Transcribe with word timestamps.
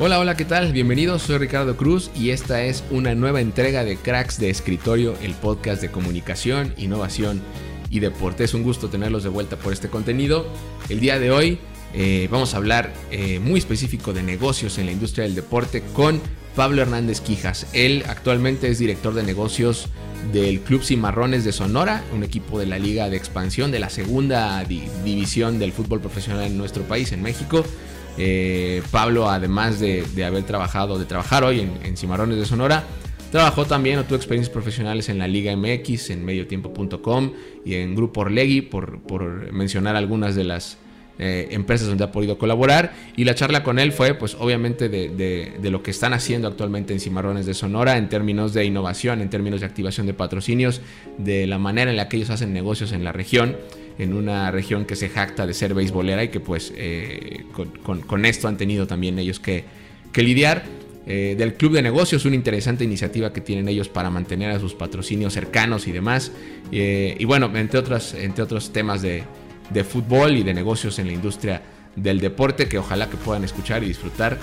Hola, 0.00 0.20
hola, 0.20 0.36
¿qué 0.36 0.44
tal? 0.44 0.72
Bienvenidos, 0.72 1.22
soy 1.22 1.38
Ricardo 1.38 1.76
Cruz 1.76 2.10
y 2.14 2.30
esta 2.30 2.62
es 2.62 2.84
una 2.90 3.14
nueva 3.14 3.40
entrega 3.40 3.84
de 3.84 3.96
Cracks 3.96 4.38
de 4.38 4.50
Escritorio, 4.50 5.14
el 5.22 5.32
podcast 5.34 5.80
de 5.80 5.90
comunicación, 5.90 6.74
innovación 6.76 7.40
y 7.90 8.00
deporte. 8.00 8.44
Es 8.44 8.54
un 8.54 8.62
gusto 8.62 8.88
tenerlos 8.88 9.22
de 9.22 9.30
vuelta 9.30 9.56
por 9.56 9.72
este 9.72 9.88
contenido. 9.88 10.46
El 10.88 11.00
día 11.00 11.18
de 11.18 11.30
hoy 11.30 11.58
eh, 11.94 12.28
vamos 12.30 12.54
a 12.54 12.58
hablar 12.58 12.92
eh, 13.10 13.38
muy 13.40 13.58
específico 13.58 14.12
de 14.12 14.22
negocios 14.22 14.78
en 14.78 14.86
la 14.86 14.92
industria 14.92 15.24
del 15.24 15.34
deporte 15.34 15.82
con 15.94 16.20
Pablo 16.54 16.82
Hernández 16.82 17.20
Quijas. 17.20 17.66
Él 17.72 18.04
actualmente 18.08 18.68
es 18.68 18.78
director 18.78 19.14
de 19.14 19.22
negocios 19.22 19.88
del 20.32 20.60
Club 20.60 20.82
Cimarrones 20.82 21.44
de 21.44 21.52
Sonora, 21.52 22.04
un 22.12 22.24
equipo 22.24 22.58
de 22.58 22.66
la 22.66 22.78
Liga 22.78 23.08
de 23.08 23.16
Expansión 23.16 23.70
de 23.70 23.78
la 23.78 23.88
segunda 23.88 24.62
división 24.64 25.58
del 25.58 25.72
fútbol 25.72 26.00
profesional 26.00 26.44
en 26.44 26.58
nuestro 26.58 26.82
país, 26.82 27.12
en 27.12 27.22
México. 27.22 27.64
Eh, 28.18 28.82
Pablo, 28.90 29.30
además 29.30 29.78
de, 29.78 30.04
haber 30.24 30.42
trabajado, 30.42 30.98
de 30.98 31.04
trabajar 31.04 31.44
hoy 31.44 31.60
en, 31.60 31.96
Cimarrones 31.96 32.36
de 32.36 32.44
Sonora, 32.44 32.84
trabajó 33.30 33.64
también 33.64 33.98
o 34.00 34.04
tuvo 34.04 34.16
experiencias 34.16 34.52
profesionales 34.52 35.08
en 35.08 35.18
la 35.18 35.28
Liga 35.28 35.56
MX, 35.56 36.10
en 36.10 36.24
mediotiempo.com 36.24 37.32
y 37.64 37.74
en 37.74 37.94
Grupo 37.94 38.22
Orlegui, 38.22 38.62
por, 38.62 39.00
por 39.02 39.52
mencionar 39.52 39.94
algunas 39.94 40.34
de 40.34 40.44
las 40.44 40.78
eh, 41.20 41.48
empresas 41.50 41.88
donde 41.88 42.04
ha 42.04 42.12
podido 42.12 42.38
colaborar. 42.38 42.92
Y 43.16 43.24
la 43.24 43.34
charla 43.34 43.64
con 43.64 43.80
él 43.80 43.90
fue, 43.90 44.14
pues, 44.14 44.36
obviamente, 44.38 44.88
de, 44.88 45.58
lo 45.62 45.82
que 45.82 45.90
están 45.90 46.12
haciendo 46.12 46.46
actualmente 46.46 46.92
en 46.92 47.00
Cimarrones 47.00 47.44
de 47.44 47.54
Sonora 47.54 47.98
en 47.98 48.08
términos 48.08 48.54
de 48.54 48.64
innovación, 48.64 49.20
en 49.20 49.28
términos 49.28 49.60
de 49.60 49.66
activación 49.66 50.06
de 50.06 50.14
patrocinios, 50.14 50.80
de 51.16 51.48
la 51.48 51.58
manera 51.58 51.90
en 51.90 51.96
la 51.96 52.08
que 52.08 52.18
ellos 52.18 52.30
hacen 52.30 52.52
negocios 52.52 52.92
en 52.92 53.02
la 53.02 53.12
región 53.12 53.56
en 53.98 54.14
una 54.14 54.52
región 54.52 54.84
que 54.84 54.94
se 54.94 55.08
jacta 55.08 55.44
de 55.44 55.54
ser 55.54 55.74
beisbolera 55.74 56.22
y 56.22 56.28
que 56.28 56.38
pues 56.38 56.72
eh, 56.76 57.44
con, 57.82 58.24
esto 58.24 58.46
han 58.46 58.56
tenido 58.56 58.86
también 58.86 59.18
ellos 59.18 59.40
que, 59.40 59.64
lidiar. 60.14 60.62
Eh, 61.10 61.34
del 61.36 61.54
Club 61.54 61.72
de 61.72 61.82
Negocios, 61.82 62.26
una 62.26 62.36
interesante 62.36 62.84
iniciativa 62.84 63.32
que 63.32 63.40
tienen 63.40 63.66
ellos 63.68 63.88
para 63.88 64.10
mantener 64.10 64.50
a 64.50 64.60
sus 64.60 64.74
patrocinios 64.74 65.32
cercanos 65.32 65.88
y 65.88 65.92
demás. 65.92 66.30
y 66.70 67.24
bueno, 67.24 67.50
entre, 67.56 67.80
otras, 67.80 68.14
entre 68.14 68.44
otros 68.44 68.72
temas 68.72 69.02
de, 69.02 69.24
de 69.70 69.84
fútbol 69.84 70.36
y 70.36 70.42
de 70.42 70.54
negocios 70.54 70.98
en 70.98 71.06
la 71.06 71.12
industria 71.12 71.62
del 71.96 72.20
deporte 72.20 72.68
que 72.68 72.78
ojalá 72.78 73.08
que 73.08 73.16
puedan 73.16 73.44
escuchar 73.44 73.82
y 73.82 73.88
disfrutar, 73.88 74.38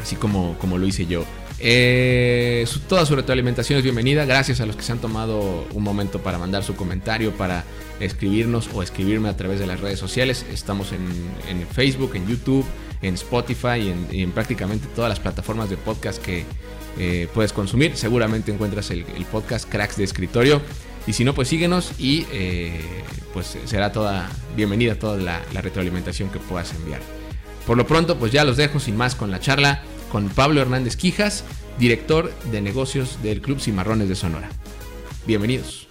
así 0.00 0.16
como, 0.16 0.56
como 0.58 0.78
lo 0.78 0.86
hice 0.86 1.06
yo. 1.06 1.24
Eh, 1.60 2.66
toda 2.88 3.06
su 3.06 3.14
retroalimentación 3.14 3.78
es 3.78 3.84
bienvenida. 3.84 4.24
Gracias 4.24 4.60
a 4.60 4.66
los 4.66 4.76
que 4.76 4.82
se 4.82 4.92
han 4.92 4.98
tomado 4.98 5.66
un 5.72 5.82
momento 5.82 6.20
para 6.20 6.38
mandar 6.38 6.64
su 6.64 6.74
comentario, 6.74 7.32
para 7.32 7.64
escribirnos 8.00 8.68
o 8.74 8.82
escribirme 8.82 9.28
a 9.28 9.36
través 9.36 9.60
de 9.60 9.66
las 9.66 9.80
redes 9.80 9.98
sociales. 9.98 10.44
Estamos 10.52 10.92
en, 10.92 11.66
Facebook, 11.72 12.16
en 12.16 12.26
YouTube, 12.26 12.64
en 13.02 13.14
Spotify 13.14 13.94
y 14.10 14.22
en, 14.22 14.32
prácticamente 14.32 14.88
todas 14.94 15.08
las 15.08 15.20
plataformas 15.20 15.70
de 15.70 15.76
podcast 15.76 16.20
que 16.20 16.44
eh, 16.98 17.28
puedes 17.32 17.52
consumir. 17.52 17.96
Seguramente 17.96 18.52
encuentras 18.52 18.90
el 18.90 19.04
podcast 19.30 19.68
Cracks 19.68 19.96
de 19.96 20.04
Escritorio. 20.04 20.60
Y 21.06 21.12
si 21.12 21.24
no, 21.24 21.34
pues 21.34 21.48
síguenos 21.48 21.92
y 21.98 22.26
eh, 22.32 22.80
pues 23.34 23.58
será 23.66 23.92
toda 23.92 24.30
bienvenida 24.56 24.94
toda 24.98 25.18
la, 25.18 25.42
retroalimentación 25.52 26.30
que 26.30 26.38
puedas 26.38 26.72
enviar. 26.74 27.00
Por 27.66 27.76
lo 27.76 27.86
pronto, 27.86 28.18
pues 28.18 28.32
ya 28.32 28.44
los 28.44 28.56
dejo 28.56 28.80
sin 28.80 28.96
más 28.96 29.14
con 29.14 29.30
la 29.30 29.40
charla 29.40 29.82
con 30.10 30.28
Pablo 30.28 30.62
Hernández 30.62 30.96
Quijas, 30.96 31.44
director 31.78 32.32
de 32.50 32.60
negocios 32.60 33.22
del 33.22 33.40
Club 33.40 33.60
Cimarrones 33.60 34.08
de 34.08 34.14
Sonora. 34.14 34.48
Bienvenidos. 35.26 35.88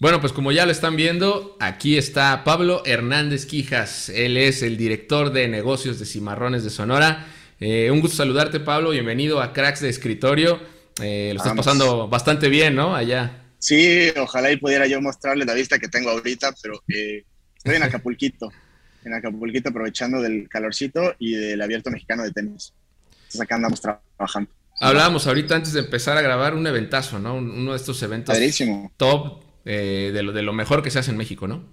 Bueno, 0.00 0.20
pues 0.20 0.32
como 0.32 0.50
ya 0.50 0.66
lo 0.66 0.72
están 0.72 0.96
viendo, 0.96 1.56
aquí 1.60 1.96
está 1.96 2.42
Pablo 2.44 2.82
Hernández 2.84 3.46
Quijas. 3.46 4.08
Él 4.08 4.36
es 4.36 4.62
el 4.62 4.76
director 4.76 5.32
de 5.32 5.46
negocios 5.46 6.00
de 6.00 6.06
Cimarrones 6.06 6.64
de 6.64 6.70
Sonora. 6.70 7.28
Eh, 7.60 7.90
un 7.92 8.00
gusto 8.00 8.16
saludarte, 8.16 8.58
Pablo. 8.58 8.90
Bienvenido 8.90 9.40
a 9.40 9.52
Cracks 9.52 9.80
de 9.80 9.88
Escritorio. 9.88 10.58
Eh, 11.00 11.30
lo 11.34 11.38
estás 11.38 11.56
pasando 11.56 12.08
bastante 12.08 12.48
bien, 12.48 12.74
¿no? 12.74 12.94
Allá. 12.94 13.44
Sí, 13.58 14.10
ojalá 14.16 14.50
y 14.50 14.56
pudiera 14.56 14.86
yo 14.86 15.00
mostrarle 15.00 15.44
la 15.44 15.54
vista 15.54 15.78
que 15.78 15.88
tengo 15.88 16.10
ahorita, 16.10 16.54
pero 16.60 16.82
eh, 16.88 17.24
estoy 17.56 17.76
en 17.76 17.82
Acapulquito, 17.84 18.50
en 19.04 19.14
Acapulquito 19.14 19.70
aprovechando 19.70 20.20
del 20.20 20.48
calorcito 20.48 21.14
y 21.18 21.34
del 21.34 21.62
abierto 21.62 21.90
mexicano 21.90 22.24
de 22.24 22.32
tenis. 22.32 22.74
Entonces 23.14 23.40
acá 23.40 23.54
andamos 23.54 23.80
trabajando. 23.80 24.50
Hablábamos 24.80 25.26
ahorita 25.26 25.54
antes 25.54 25.72
de 25.74 25.80
empezar 25.80 26.16
a 26.18 26.22
grabar 26.22 26.54
un 26.54 26.66
eventazo, 26.66 27.18
¿no? 27.18 27.36
Uno 27.36 27.70
de 27.70 27.76
estos 27.76 28.02
eventos 28.02 28.34
padrísimo. 28.34 28.92
top 28.96 29.44
eh, 29.64 30.10
de, 30.12 30.22
lo, 30.22 30.32
de 30.32 30.42
lo 30.42 30.52
mejor 30.52 30.82
que 30.82 30.90
se 30.90 30.98
hace 30.98 31.12
en 31.12 31.16
México, 31.16 31.46
¿no? 31.46 31.64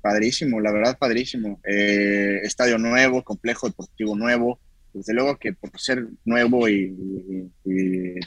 Padrísimo, 0.00 0.60
la 0.60 0.72
verdad, 0.72 0.98
padrísimo. 0.98 1.60
estadio 1.64 2.78
nuevo, 2.78 3.22
complejo 3.22 3.68
deportivo 3.68 4.16
nuevo, 4.16 4.58
desde 4.92 5.14
luego 5.14 5.36
que 5.38 5.52
por 5.52 5.78
ser 5.80 6.06
nuevo 6.24 6.68
y, 6.68 7.50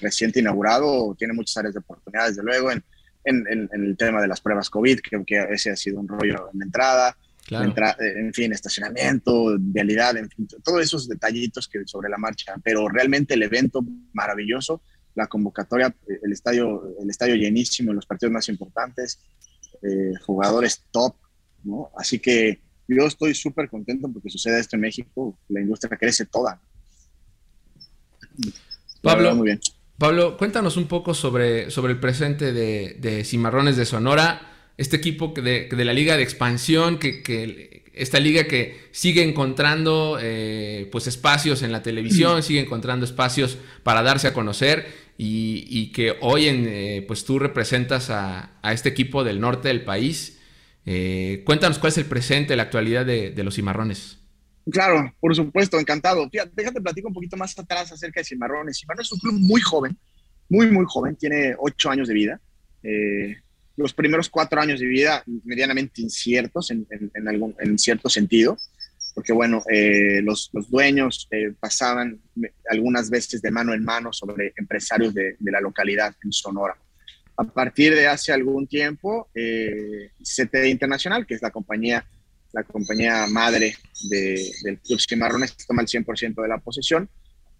reciente 0.01 0.39
inaugurado, 0.39 1.15
tiene 1.17 1.33
muchas 1.33 1.57
áreas 1.57 1.73
de 1.73 1.79
oportunidad, 1.79 2.27
desde 2.27 2.43
luego, 2.43 2.71
en, 2.71 2.83
en, 3.23 3.69
el 3.71 3.97
tema 3.97 4.21
de 4.21 4.27
las 4.27 4.41
pruebas 4.41 4.69
COVID, 4.69 4.99
creo 5.01 5.23
que 5.25 5.37
ese 5.51 5.71
ha 5.71 5.75
sido 5.75 5.99
un 5.99 6.07
rollo 6.07 6.49
en 6.53 6.59
la 6.59 6.65
entrada, 6.65 7.17
en 7.99 8.33
fin, 8.33 8.51
estacionamiento, 8.51 9.55
vialidad, 9.59 10.17
en 10.17 10.29
fin, 10.29 10.47
todos 10.63 10.81
esos 10.81 11.07
detallitos 11.07 11.67
que 11.67 11.85
sobre 11.85 12.09
la 12.09 12.17
marcha, 12.17 12.55
pero 12.63 12.89
realmente 12.89 13.35
el 13.35 13.43
evento 13.43 13.81
maravilloso, 14.13 14.81
la 15.13 15.27
convocatoria, 15.27 15.95
el 16.23 16.31
estadio, 16.31 16.95
el 16.99 17.09
estadio 17.09 17.35
llenísimo, 17.35 17.93
los 17.93 18.05
partidos 18.05 18.33
más 18.33 18.49
importantes, 18.49 19.19
eh, 19.81 20.13
jugadores 20.25 20.83
top, 20.91 21.15
¿no? 21.63 21.91
Así 21.97 22.19
que 22.19 22.61
yo 22.87 23.05
estoy 23.05 23.33
súper 23.33 23.69
contento 23.69 24.09
porque 24.11 24.29
sucede 24.29 24.59
esto 24.59 24.75
en 24.75 24.81
México, 24.81 25.37
la 25.49 25.61
industria 25.61 25.97
crece 25.97 26.25
toda. 26.25 26.61
Pablo, 29.01 29.35
muy 29.35 29.45
bien. 29.45 29.59
Pablo, 29.97 30.35
cuéntanos 30.37 30.77
un 30.77 30.87
poco 30.87 31.13
sobre, 31.13 31.71
sobre 31.71 31.93
el 31.93 31.99
presente 31.99 32.51
de, 32.51 33.23
Cimarrones 33.23 33.77
de 33.77 33.85
Sonora, 33.85 34.51
este 34.77 34.97
equipo 34.97 35.33
de, 35.35 35.69
de 35.69 35.85
la 35.85 35.93
liga 35.93 36.17
de 36.17 36.23
expansión, 36.23 36.99
que, 36.99 37.83
esta 37.93 38.19
liga 38.19 38.43
que 38.43 38.89
sigue 38.91 39.23
encontrando 39.23 40.17
eh, 40.21 40.89
pues 40.91 41.07
espacios 41.07 41.63
en 41.63 41.71
la 41.71 41.81
televisión, 41.81 42.43
sigue 42.43 42.59
encontrando 42.59 43.05
espacios 43.05 43.57
para 43.83 44.03
darse 44.03 44.27
a 44.27 44.33
conocer 44.33 45.05
y, 45.17 45.93
que 45.93 46.17
hoy 46.19 46.47
en, 46.47 46.65
eh, 46.67 47.05
pues 47.07 47.23
tú 47.23 47.39
representas 47.39 48.09
a, 48.09 48.59
a, 48.61 48.73
este 48.73 48.89
equipo 48.89 49.23
del 49.23 49.39
norte 49.39 49.69
del 49.69 49.85
país 49.85 50.34
eh, 50.85 51.41
cuéntanos 51.45 51.79
cuál 51.79 51.91
es 51.91 51.97
el 51.97 52.05
presente, 52.05 52.55
la 52.55 52.63
actualidad 52.63 53.05
de, 53.05 53.33
los 53.43 53.55
cimarrones. 53.55 54.19
Claro, 54.71 55.13
por 55.19 55.35
supuesto, 55.35 55.79
encantado. 55.79 56.27
Fíjate, 56.29 56.51
déjate 56.55 56.81
platicar 56.81 57.07
un 57.07 57.13
poquito 57.13 57.37
más 57.37 57.57
atrás 57.57 57.91
acerca 57.91 58.19
de 58.19 58.25
Cimarrones. 58.25 58.79
Cimarrones 58.79 59.07
es 59.07 59.11
un 59.11 59.19
club 59.19 59.39
muy 59.39 59.61
joven, 59.61 59.97
muy, 60.49 60.71
muy 60.71 60.85
joven, 60.87 61.15
tiene 61.15 61.55
ocho 61.57 61.89
años 61.89 62.07
de 62.07 62.13
vida. 62.13 62.41
Eh, 62.81 63.37
los 63.77 63.93
primeros 63.93 64.29
cuatro 64.29 64.61
años 64.61 64.79
de 64.79 64.87
vida 64.87 65.23
medianamente 65.43 66.01
inciertos 66.01 66.71
en, 66.71 66.87
algún, 67.27 67.55
en 67.59 67.77
cierto 67.77 68.09
sentido, 68.09 68.57
porque 69.13 69.33
bueno, 69.33 69.61
eh, 69.69 70.21
los, 70.23 70.49
dueños 70.69 71.27
pasaban 71.59 72.19
algunas 72.69 73.09
veces 73.09 73.41
de 73.41 73.51
mano 73.51 73.73
en 73.73 73.83
mano 73.83 74.13
sobre 74.13 74.53
empresarios 74.55 75.13
de 75.13 75.35
la 75.39 75.61
localidad 75.61 76.15
en 76.23 76.31
Sonora. 76.31 76.75
A 77.37 77.43
partir 77.43 77.93
de 77.93 78.07
hace 78.07 78.31
algún 78.31 78.65
tiempo, 78.65 79.29
eh, 79.35 80.11
CTD 80.21 80.67
Internacional, 80.69 81.25
que 81.25 81.33
es 81.33 81.41
la 81.41 81.51
compañía, 81.51 82.05
la 82.53 82.63
compañía 82.63 83.27
madre 83.27 83.75
del 84.09 84.79
Club 84.79 84.99
Cimarrones, 85.01 85.57
toma 85.67 85.81
el 85.81 85.87
100% 85.87 86.41
de 86.41 86.47
la 86.47 86.59
posesión, 86.59 87.09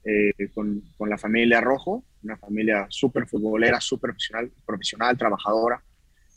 eh, 0.06 0.32
con, 0.54 0.82
con, 0.98 1.10
la 1.10 1.18
familia 1.18 1.60
Rojo, 1.60 2.06
una 2.24 2.38
familia 2.38 2.88
súper 2.90 3.28
futbolera, 3.28 3.82
súper 3.82 4.12
profesional, 4.12 4.52
profesional, 4.66 5.18
trabajadora, 5.18 5.84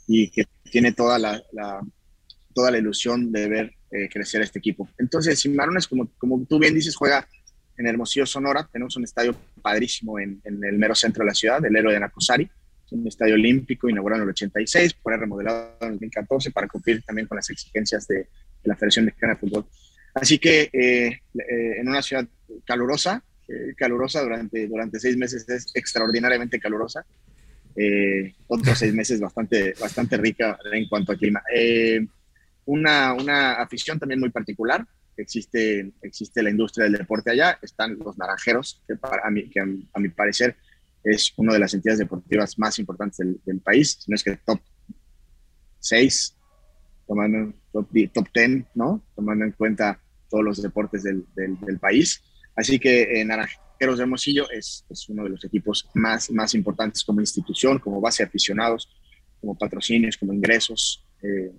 y 0.08 0.30
que 0.30 0.44
tiene 0.64 0.92
toda 0.92 1.18
la, 1.18 1.40
toda 2.52 2.72
la 2.72 2.78
ilusión 2.78 3.30
de 3.30 3.48
ver 3.48 3.72
eh, 3.92 4.08
crecer 4.08 4.42
este 4.42 4.58
equipo. 4.58 4.88
Entonces, 4.98 5.40
Cimarrones, 5.40 5.86
como, 5.86 6.10
como 6.18 6.44
tú 6.44 6.58
bien 6.58 6.74
dices, 6.74 6.96
juega 6.96 7.28
en 7.76 7.86
Hermosillo, 7.86 8.26
Sonora. 8.26 8.68
Tenemos 8.72 8.96
un 8.96 9.04
estadio 9.04 9.36
padrísimo 9.62 10.18
en, 10.18 10.40
en 10.42 10.64
el 10.64 10.76
mero 10.76 10.96
centro 10.96 11.22
de 11.22 11.28
la 11.28 11.34
ciudad, 11.34 11.64
el 11.64 11.76
héroe 11.76 11.94
de 11.94 12.00
Nacosari 12.00 12.50
un 12.90 13.06
estadio 13.06 13.34
olímpico 13.34 13.88
inaugurado 13.88 14.22
en 14.22 14.28
el 14.28 14.32
86, 14.32 14.96
fue 15.02 15.16
remodelado 15.16 15.76
en 15.80 15.88
el 15.88 15.92
2014 15.94 16.50
para 16.50 16.68
cumplir 16.68 17.02
también 17.02 17.26
con 17.26 17.36
las 17.36 17.50
exigencias 17.50 18.06
de, 18.06 18.28
la 18.64 18.74
Federación 18.74 19.06
Mexicana 19.06 19.34
de 19.34 19.40
Fútbol. 19.40 19.66
Así 20.14 20.38
que 20.38 20.68
eh, 20.72 21.06
eh, 21.06 21.80
en 21.80 21.88
una 21.88 22.02
ciudad 22.02 22.26
calurosa, 22.64 23.22
eh, 23.46 23.74
calurosa 23.76 24.22
durante, 24.22 24.66
durante 24.66 25.00
seis 25.00 25.16
meses 25.16 25.48
es 25.48 25.70
extraordinariamente 25.74 26.58
calurosa, 26.58 27.04
otros 28.48 28.78
seis 28.78 28.92
meses 29.00 29.20
bastante, 29.20 29.74
bastante 29.80 30.16
rica 30.16 30.58
en 30.72 30.88
cuanto 30.88 31.12
a 31.12 31.16
clima. 31.16 31.42
Una, 32.64 33.14
una, 33.14 33.52
afición 33.54 33.98
también 33.98 34.20
muy 34.20 34.30
particular, 34.30 34.84
existe, 35.16 35.90
existe 36.02 36.42
la 36.42 36.50
industria 36.50 36.84
del 36.84 36.94
deporte 36.94 37.30
allá, 37.30 37.58
están 37.62 37.98
los 37.98 38.18
naranjeros, 38.18 38.82
que, 38.86 38.96
para, 38.96 39.28
mí, 39.30 39.48
que 39.48 39.60
a, 39.60 39.98
mi 39.98 40.08
parecer 40.08 40.56
es 41.04 41.32
una 41.36 41.52
de 41.52 41.58
las 41.58 41.74
entidades 41.74 41.98
deportivas 41.98 42.58
más 42.58 42.78
importantes 42.78 43.26
del, 43.44 43.60
país, 43.60 44.04
no 44.06 44.14
es 44.14 44.22
que 44.22 44.36
top 44.36 44.60
6, 45.80 46.36
tomando 47.06 47.54
top, 47.72 47.88
top 48.12 48.28
10, 48.34 48.64
¿no? 48.74 49.02
Tomando 49.14 49.44
en 49.44 49.52
cuenta 49.52 50.00
todos 50.28 50.44
los 50.44 50.62
deportes 50.62 51.02
del, 51.02 51.24
del, 51.34 51.78
país. 51.78 52.22
Así 52.54 52.78
que 52.78 53.20
eh, 53.20 53.24
Naranjeros 53.24 53.98
de 53.98 54.02
Hermosillo 54.02 54.50
es, 54.50 54.84
es, 54.90 55.08
uno 55.08 55.24
de 55.24 55.30
los 55.30 55.44
equipos 55.44 55.88
más, 55.94 56.30
más 56.30 56.54
importantes 56.54 57.04
como 57.04 57.20
institución, 57.20 57.78
como 57.78 58.00
base 58.00 58.22
de 58.22 58.28
aficionados, 58.28 58.88
como 59.40 59.56
patrocinios, 59.56 60.16
como 60.16 60.32
ingresos 60.32 61.06
eh, 61.22 61.52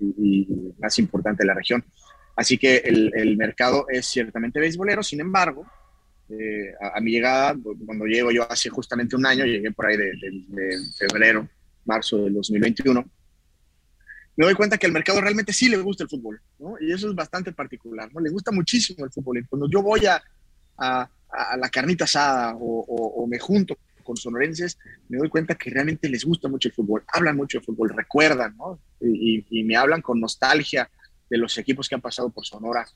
y, 0.00 0.06
y, 0.06 0.74
más 0.78 0.98
importante 0.98 1.44
de 1.44 1.46
la 1.46 1.54
región. 1.54 1.84
Así 2.36 2.58
que 2.58 2.76
el, 2.78 3.12
el 3.14 3.36
mercado 3.36 3.86
es 3.88 4.06
ciertamente 4.06 4.60
beisbolero, 4.60 5.02
sin 5.02 5.20
embargo, 5.20 5.66
eh, 6.30 6.72
a, 6.80 7.00
mi 7.00 7.10
llegada, 7.10 7.56
cuando 7.84 8.04
llego 8.04 8.30
yo 8.30 8.50
hace 8.50 8.68
justamente 8.68 9.16
un 9.16 9.26
año, 9.26 9.44
llegué 9.44 9.72
por 9.72 9.86
ahí 9.86 9.96
de, 9.96 10.12
de, 10.48 10.78
febrero, 10.96 11.48
marzo 11.84 12.18
del 12.18 12.34
2021, 12.34 13.04
me 14.36 14.44
doy 14.44 14.54
cuenta 14.54 14.78
que 14.78 14.86
al 14.86 14.92
mercado 14.92 15.20
realmente 15.20 15.52
sí 15.52 15.68
le 15.68 15.76
gusta 15.78 16.04
el 16.04 16.08
fútbol, 16.08 16.40
¿no? 16.58 16.76
Y 16.80 16.92
eso 16.92 17.08
es 17.08 17.14
bastante 17.14 17.52
particular, 17.52 18.10
¿no? 18.14 18.20
Le 18.20 18.30
gusta 18.30 18.52
muchísimo 18.52 19.04
el 19.04 19.10
fútbol. 19.10 19.38
Y 19.38 19.44
cuando 19.44 19.68
yo 19.68 19.82
voy 19.82 20.06
a, 20.06 20.22
a, 20.78 21.10
a 21.28 21.56
la 21.56 21.68
carnita 21.68 22.04
asada 22.04 22.54
o, 22.54 22.84
o, 22.86 23.26
me 23.26 23.38
junto 23.38 23.76
con 24.04 24.16
sonorenses, 24.16 24.78
me 25.08 25.18
doy 25.18 25.28
cuenta 25.28 25.56
que 25.56 25.70
realmente 25.70 26.08
les 26.08 26.24
gusta 26.24 26.48
mucho 26.48 26.68
el 26.68 26.74
fútbol, 26.74 27.04
hablan 27.08 27.36
mucho 27.36 27.58
de 27.58 27.64
fútbol, 27.64 27.90
recuerdan, 27.90 28.56
¿no? 28.56 28.80
Y, 29.00 29.44
y 29.50 29.64
me 29.64 29.76
hablan 29.76 30.00
con 30.00 30.20
nostalgia 30.20 30.88
de 31.28 31.38
los 31.38 31.58
equipos 31.58 31.88
que 31.88 31.96
han 31.96 32.00
pasado 32.00 32.30
por 32.30 32.46
Sonora. 32.46 32.86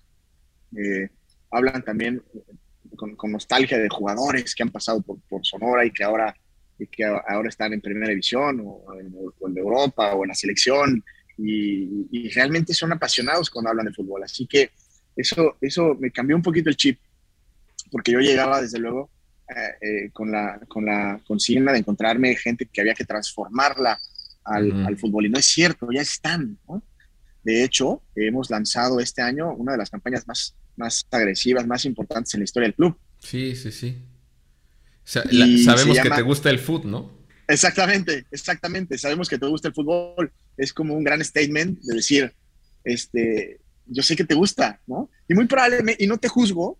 Eh, 0.77 1.11
hablan 1.51 1.85
también 1.85 2.23
con, 2.97 3.17
nostalgia 3.31 3.79
de 3.79 3.89
jugadores 3.89 4.55
que 4.55 4.63
han 4.63 4.71
pasado 4.71 5.01
por, 5.01 5.19
por 5.29 5.45
Sonora 5.45 5.85
y 5.85 5.91
que 5.91 6.05
ahora, 6.05 6.35
y 6.79 6.87
que 6.87 7.05
ahora 7.05 7.49
están 7.49 7.73
en 7.73 7.81
primera 7.81 8.11
división 8.11 8.63
o 8.65 8.85
en, 8.99 9.57
Europa 9.57 10.15
o 10.15 10.25
en 10.25 10.29
la 10.29 10.35
selección 10.35 11.05
y, 11.39 12.29
realmente 12.31 12.75
son 12.75 12.93
apasionados 12.93 13.51
cuando 13.51 13.71
hablan 13.71 13.87
de 13.87 13.93
fútbol. 13.93 14.23
Así 14.23 14.47
que 14.47 14.71
eso, 15.17 15.57
eso 15.61 15.97
me 16.01 16.11
cambió 16.11 16.37
un 16.37 16.43
poquito 16.43 16.71
el 16.71 16.77
chip 16.77 16.99
porque 17.91 18.13
yo 18.13 18.19
llegaba 18.19 18.61
desde 18.61 18.79
luego 18.79 19.11
eh, 19.49 19.75
eh, 19.81 20.11
con, 20.13 20.33
la, 20.33 20.59
con 20.67 20.85
la 20.85 21.21
consigna 21.27 21.73
de 21.73 21.79
encontrarme 21.79 22.35
gente 22.35 22.67
que 22.67 22.81
había 22.81 22.95
que 22.95 23.05
transformarla 23.05 23.99
al, 24.45 24.87
al, 24.87 24.99
fútbol 24.99 25.27
y 25.27 25.31
no 25.31 25.39
es 25.39 25.47
cierto, 25.47 25.89
ya 25.93 26.01
están. 26.01 26.59
¿no? 26.67 26.83
De 27.45 27.63
hecho, 27.63 28.03
hemos 28.17 28.51
lanzado 28.51 29.01
este 29.01 29.23
año 29.23 29.53
una 29.53 29.73
de 29.73 29.79
las 29.79 29.91
campañas 29.91 30.27
más, 30.27 30.57
más 30.77 31.07
agresivas, 31.11 31.67
más 31.67 31.85
importantes 31.85 32.35
en 32.35 32.41
la 32.41 32.45
historia 32.45 32.69
del 32.69 32.75
club. 32.75 32.97
Sí, 33.19 33.55
sí, 33.57 33.73
sí. 33.73 33.99
sabemos 35.05 35.99
que 35.99 36.11
te 36.11 36.23
gusta 36.23 36.51
el 36.51 36.59
fútbol, 36.59 36.91
¿no? 36.91 37.25
Exactamente, 37.47 38.27
exactamente. 38.31 38.99
Sabemos 38.99 39.29
que 39.29 39.39
te 39.39 39.47
gusta 39.47 39.69
el 39.69 39.75
fútbol. 39.75 40.33
Es 40.57 40.73
como 40.73 40.95
un 40.95 41.05
gran 41.05 41.23
statement 41.25 41.81
de 41.81 41.95
decir, 41.95 42.33
este, 42.85 43.61
yo 43.87 44.03
sé 44.03 44.17
que 44.17 44.25
te 44.25 44.35
gusta, 44.35 44.81
¿no? 44.87 45.11
Y 45.29 45.35
muy 45.35 45.47
probablemente, 45.47 46.03
y 46.03 46.07
no 46.07 46.19
te 46.19 46.29
juzgo, 46.29 46.79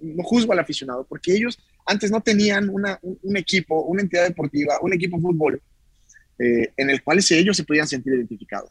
no 0.00 0.22
juzgo 0.22 0.52
al 0.52 0.58
aficionado, 0.58 1.06
porque 1.08 1.34
ellos 1.34 1.58
antes 1.86 2.10
no 2.10 2.20
tenían 2.20 2.68
una, 2.68 2.98
un, 3.02 3.36
equipo, 3.36 3.82
una 3.82 4.02
entidad 4.02 4.24
deportiva, 4.24 4.78
un 4.80 4.92
equipo 4.92 5.16
de 5.16 5.22
fútbol 5.22 5.62
eh, 6.42 6.72
en 6.76 6.90
el 6.90 7.04
cual 7.04 7.20
ellos 7.30 7.56
se 7.56 7.62
podían 7.62 7.86
sentir 7.86 8.14
identificados. 8.14 8.70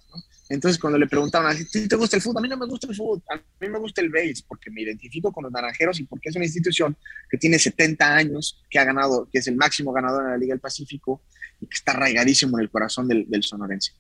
Entonces, 0.50 0.78
cuando 0.78 1.00
le 1.00 1.08
preguntaban, 1.08 1.56
¿a 1.56 1.88
te 1.88 1.96
gusta 1.96 2.18
el 2.18 2.22
fútbol? 2.22 2.40
A 2.40 2.42
mí 2.42 2.50
no 2.50 2.58
me 2.58 2.66
gusta 2.66 2.86
el 2.88 2.94
fútbol, 2.94 3.24
a 3.30 3.38
mí 3.38 3.70
me 3.70 3.80
gusta 3.80 4.02
el 4.02 4.10
base, 4.10 4.44
porque 4.46 4.70
me 4.70 4.82
identifico 4.82 5.32
con 5.32 5.46
los 5.46 5.54
naranjeros 5.54 5.98
y 6.02 6.04
porque 6.04 6.28
es 6.28 6.36
una 6.36 6.44
institución 6.44 6.98
que 7.30 7.38
tiene 7.38 7.58
70 7.58 8.14
años, 8.14 8.62
que 8.70 8.78
ha 8.78 8.84
ganado, 8.84 9.30
que 9.32 9.40
es 9.40 9.48
el 9.48 9.56
máximo 9.56 9.94
ganador 9.94 10.26
en 10.26 10.32
la 10.32 10.38
Liga 10.38 10.54
del 10.54 10.60
Pacífico 10.60 11.22
y 11.62 11.68
que 11.68 11.76
está 11.76 11.94
arraigadísimo 11.94 12.58
en 12.58 12.64
el 12.64 12.70
corazón 12.70 13.08
del, 13.08 13.44
sonorense. 13.44 13.94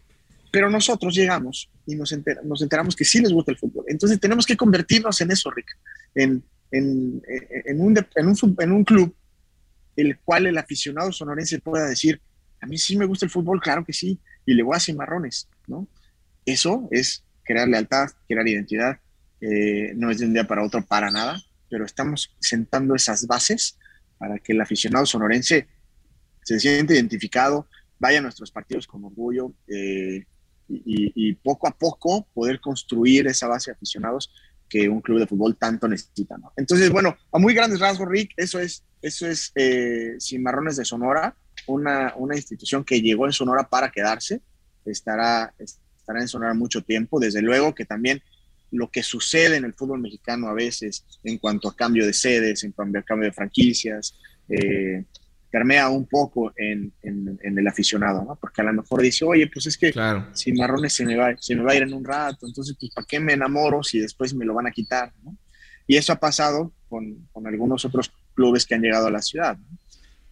Pero 0.51 0.69
nosotros 0.69 1.15
llegamos 1.15 1.69
y 1.85 1.95
nos, 1.95 2.11
enteramos 2.11 2.93
que 2.97 3.05
sí 3.05 3.21
les 3.21 3.31
gusta 3.31 3.51
el 3.53 3.57
fútbol. 3.57 3.85
Entonces, 3.87 4.19
tenemos 4.19 4.45
que 4.45 4.57
convertirnos 4.57 5.21
en 5.21 5.31
eso, 5.31 5.49
Rick, 5.49 5.67
en, 6.15 6.43
en, 6.71 7.21
en, 7.65 8.05
en 8.15 8.71
un 8.73 8.83
club 8.83 9.15
el 9.95 10.19
cual 10.19 10.47
el 10.47 10.57
aficionado 10.57 11.13
sonorense 11.13 11.59
pueda 11.59 11.87
decir, 11.87 12.21
a 12.61 12.67
mí 12.67 12.77
sí 12.77 12.95
me 12.95 13.05
gusta 13.05 13.25
el 13.25 13.31
fútbol, 13.31 13.59
claro 13.59 13.83
que 13.83 13.93
sí, 13.93 14.19
y 14.45 14.53
le 14.53 14.63
voy 14.63 14.75
a 14.75 14.79
cimarrones, 14.79 15.49
¿no? 15.67 15.87
Eso 16.45 16.87
es 16.91 17.23
crear 17.43 17.67
lealtad, 17.67 18.09
crear 18.27 18.47
identidad. 18.47 18.99
Eh, 19.41 19.93
no 19.95 20.11
es 20.11 20.19
de 20.19 20.25
un 20.25 20.33
día 20.33 20.45
para 20.45 20.63
otro 20.63 20.85
para 20.85 21.09
nada, 21.09 21.41
pero 21.69 21.85
estamos 21.85 22.35
sentando 22.39 22.95
esas 22.95 23.25
bases 23.25 23.77
para 24.17 24.37
que 24.37 24.53
el 24.53 24.61
aficionado 24.61 25.05
sonorense 25.05 25.67
se 26.43 26.59
siente 26.59 26.93
identificado, 26.93 27.67
vaya 27.99 28.19
a 28.19 28.21
nuestros 28.21 28.51
partidos 28.51 28.85
con 28.85 29.03
orgullo 29.03 29.53
eh, 29.67 30.25
y, 30.67 31.33
poco 31.35 31.67
a 31.67 31.77
poco 31.77 32.27
poder 32.33 32.59
construir 32.59 33.27
esa 33.27 33.47
base 33.47 33.71
de 33.71 33.75
aficionados 33.75 34.31
que 34.69 34.87
un 34.87 35.01
club 35.01 35.19
de 35.19 35.27
fútbol 35.27 35.57
tanto 35.57 35.87
necesita. 35.87 36.37
Entonces, 36.55 36.89
bueno, 36.89 37.17
a 37.31 37.39
muy 37.39 37.53
grandes 37.53 37.79
rasgos, 37.79 38.07
Rick, 38.07 38.33
eso 38.37 38.59
es, 38.59 38.85
eso 39.01 39.27
es 39.27 39.51
eh, 39.55 40.15
Cimarrones 40.19 40.77
de 40.77 40.85
Sonora, 40.85 41.35
una, 41.67 42.13
una 42.17 42.35
institución 42.35 42.83
que 42.83 43.01
llegó 43.01 43.25
en 43.25 43.33
Sonora 43.33 43.67
para 43.69 43.91
quedarse, 43.91 44.41
estará, 44.85 45.53
estará 45.59 46.21
en 46.21 46.27
Sonora 46.27 46.53
mucho 46.53 46.81
tiempo. 46.81 47.19
Desde 47.19 47.41
luego 47.41 47.75
que 47.75 47.85
también 47.85 48.21
lo 48.71 48.89
que 48.89 49.03
sucede 49.03 49.57
en 49.57 49.65
el 49.65 49.73
fútbol 49.73 49.99
mexicano 49.99 50.47
a 50.47 50.53
veces 50.53 51.05
en 51.23 51.37
cuanto 51.37 51.67
a 51.67 51.75
cambio 51.75 52.05
de 52.05 52.13
sedes, 52.13 52.63
en 52.63 52.71
cuanto 52.71 52.99
a 52.99 53.03
cambio 53.03 53.27
de 53.27 53.33
franquicias, 53.33 54.17
eh, 54.47 55.03
permea 55.51 55.89
un 55.89 56.05
poco 56.07 56.53
en, 56.55 56.93
en, 57.03 57.37
el 57.43 57.67
aficionado, 57.67 58.23
¿no? 58.23 58.37
Porque 58.37 58.61
a 58.61 58.63
lo 58.63 58.73
mejor 58.73 59.01
dice, 59.01 59.25
oye, 59.25 59.47
pues 59.47 59.67
es 59.67 59.77
que 59.77 59.93
si 60.33 60.53
Marrones 60.53 60.93
se 60.93 61.05
me, 61.05 61.17
va, 61.17 61.35
se 61.37 61.55
me 61.55 61.63
va 61.63 61.73
a 61.73 61.75
ir 61.75 61.83
en 61.83 61.93
un 61.93 62.05
rato, 62.05 62.47
entonces, 62.47 62.77
pues, 62.79 62.93
¿para 62.93 63.05
qué 63.05 63.19
me 63.19 63.33
enamoro 63.33 63.83
si 63.83 63.99
después 63.99 64.33
me 64.33 64.45
lo 64.45 64.53
van 64.53 64.67
a 64.67 64.71
quitar? 64.71 65.11
¿no? 65.23 65.37
Y 65.85 65.97
eso 65.97 66.13
ha 66.13 66.19
pasado 66.19 66.71
con, 66.87 67.27
con, 67.33 67.45
algunos 67.47 67.83
otros 67.83 68.13
clubes 68.33 68.65
que 68.65 68.75
han 68.75 68.81
llegado 68.81 69.07
a 69.07 69.11
la 69.11 69.21
ciudad. 69.21 69.57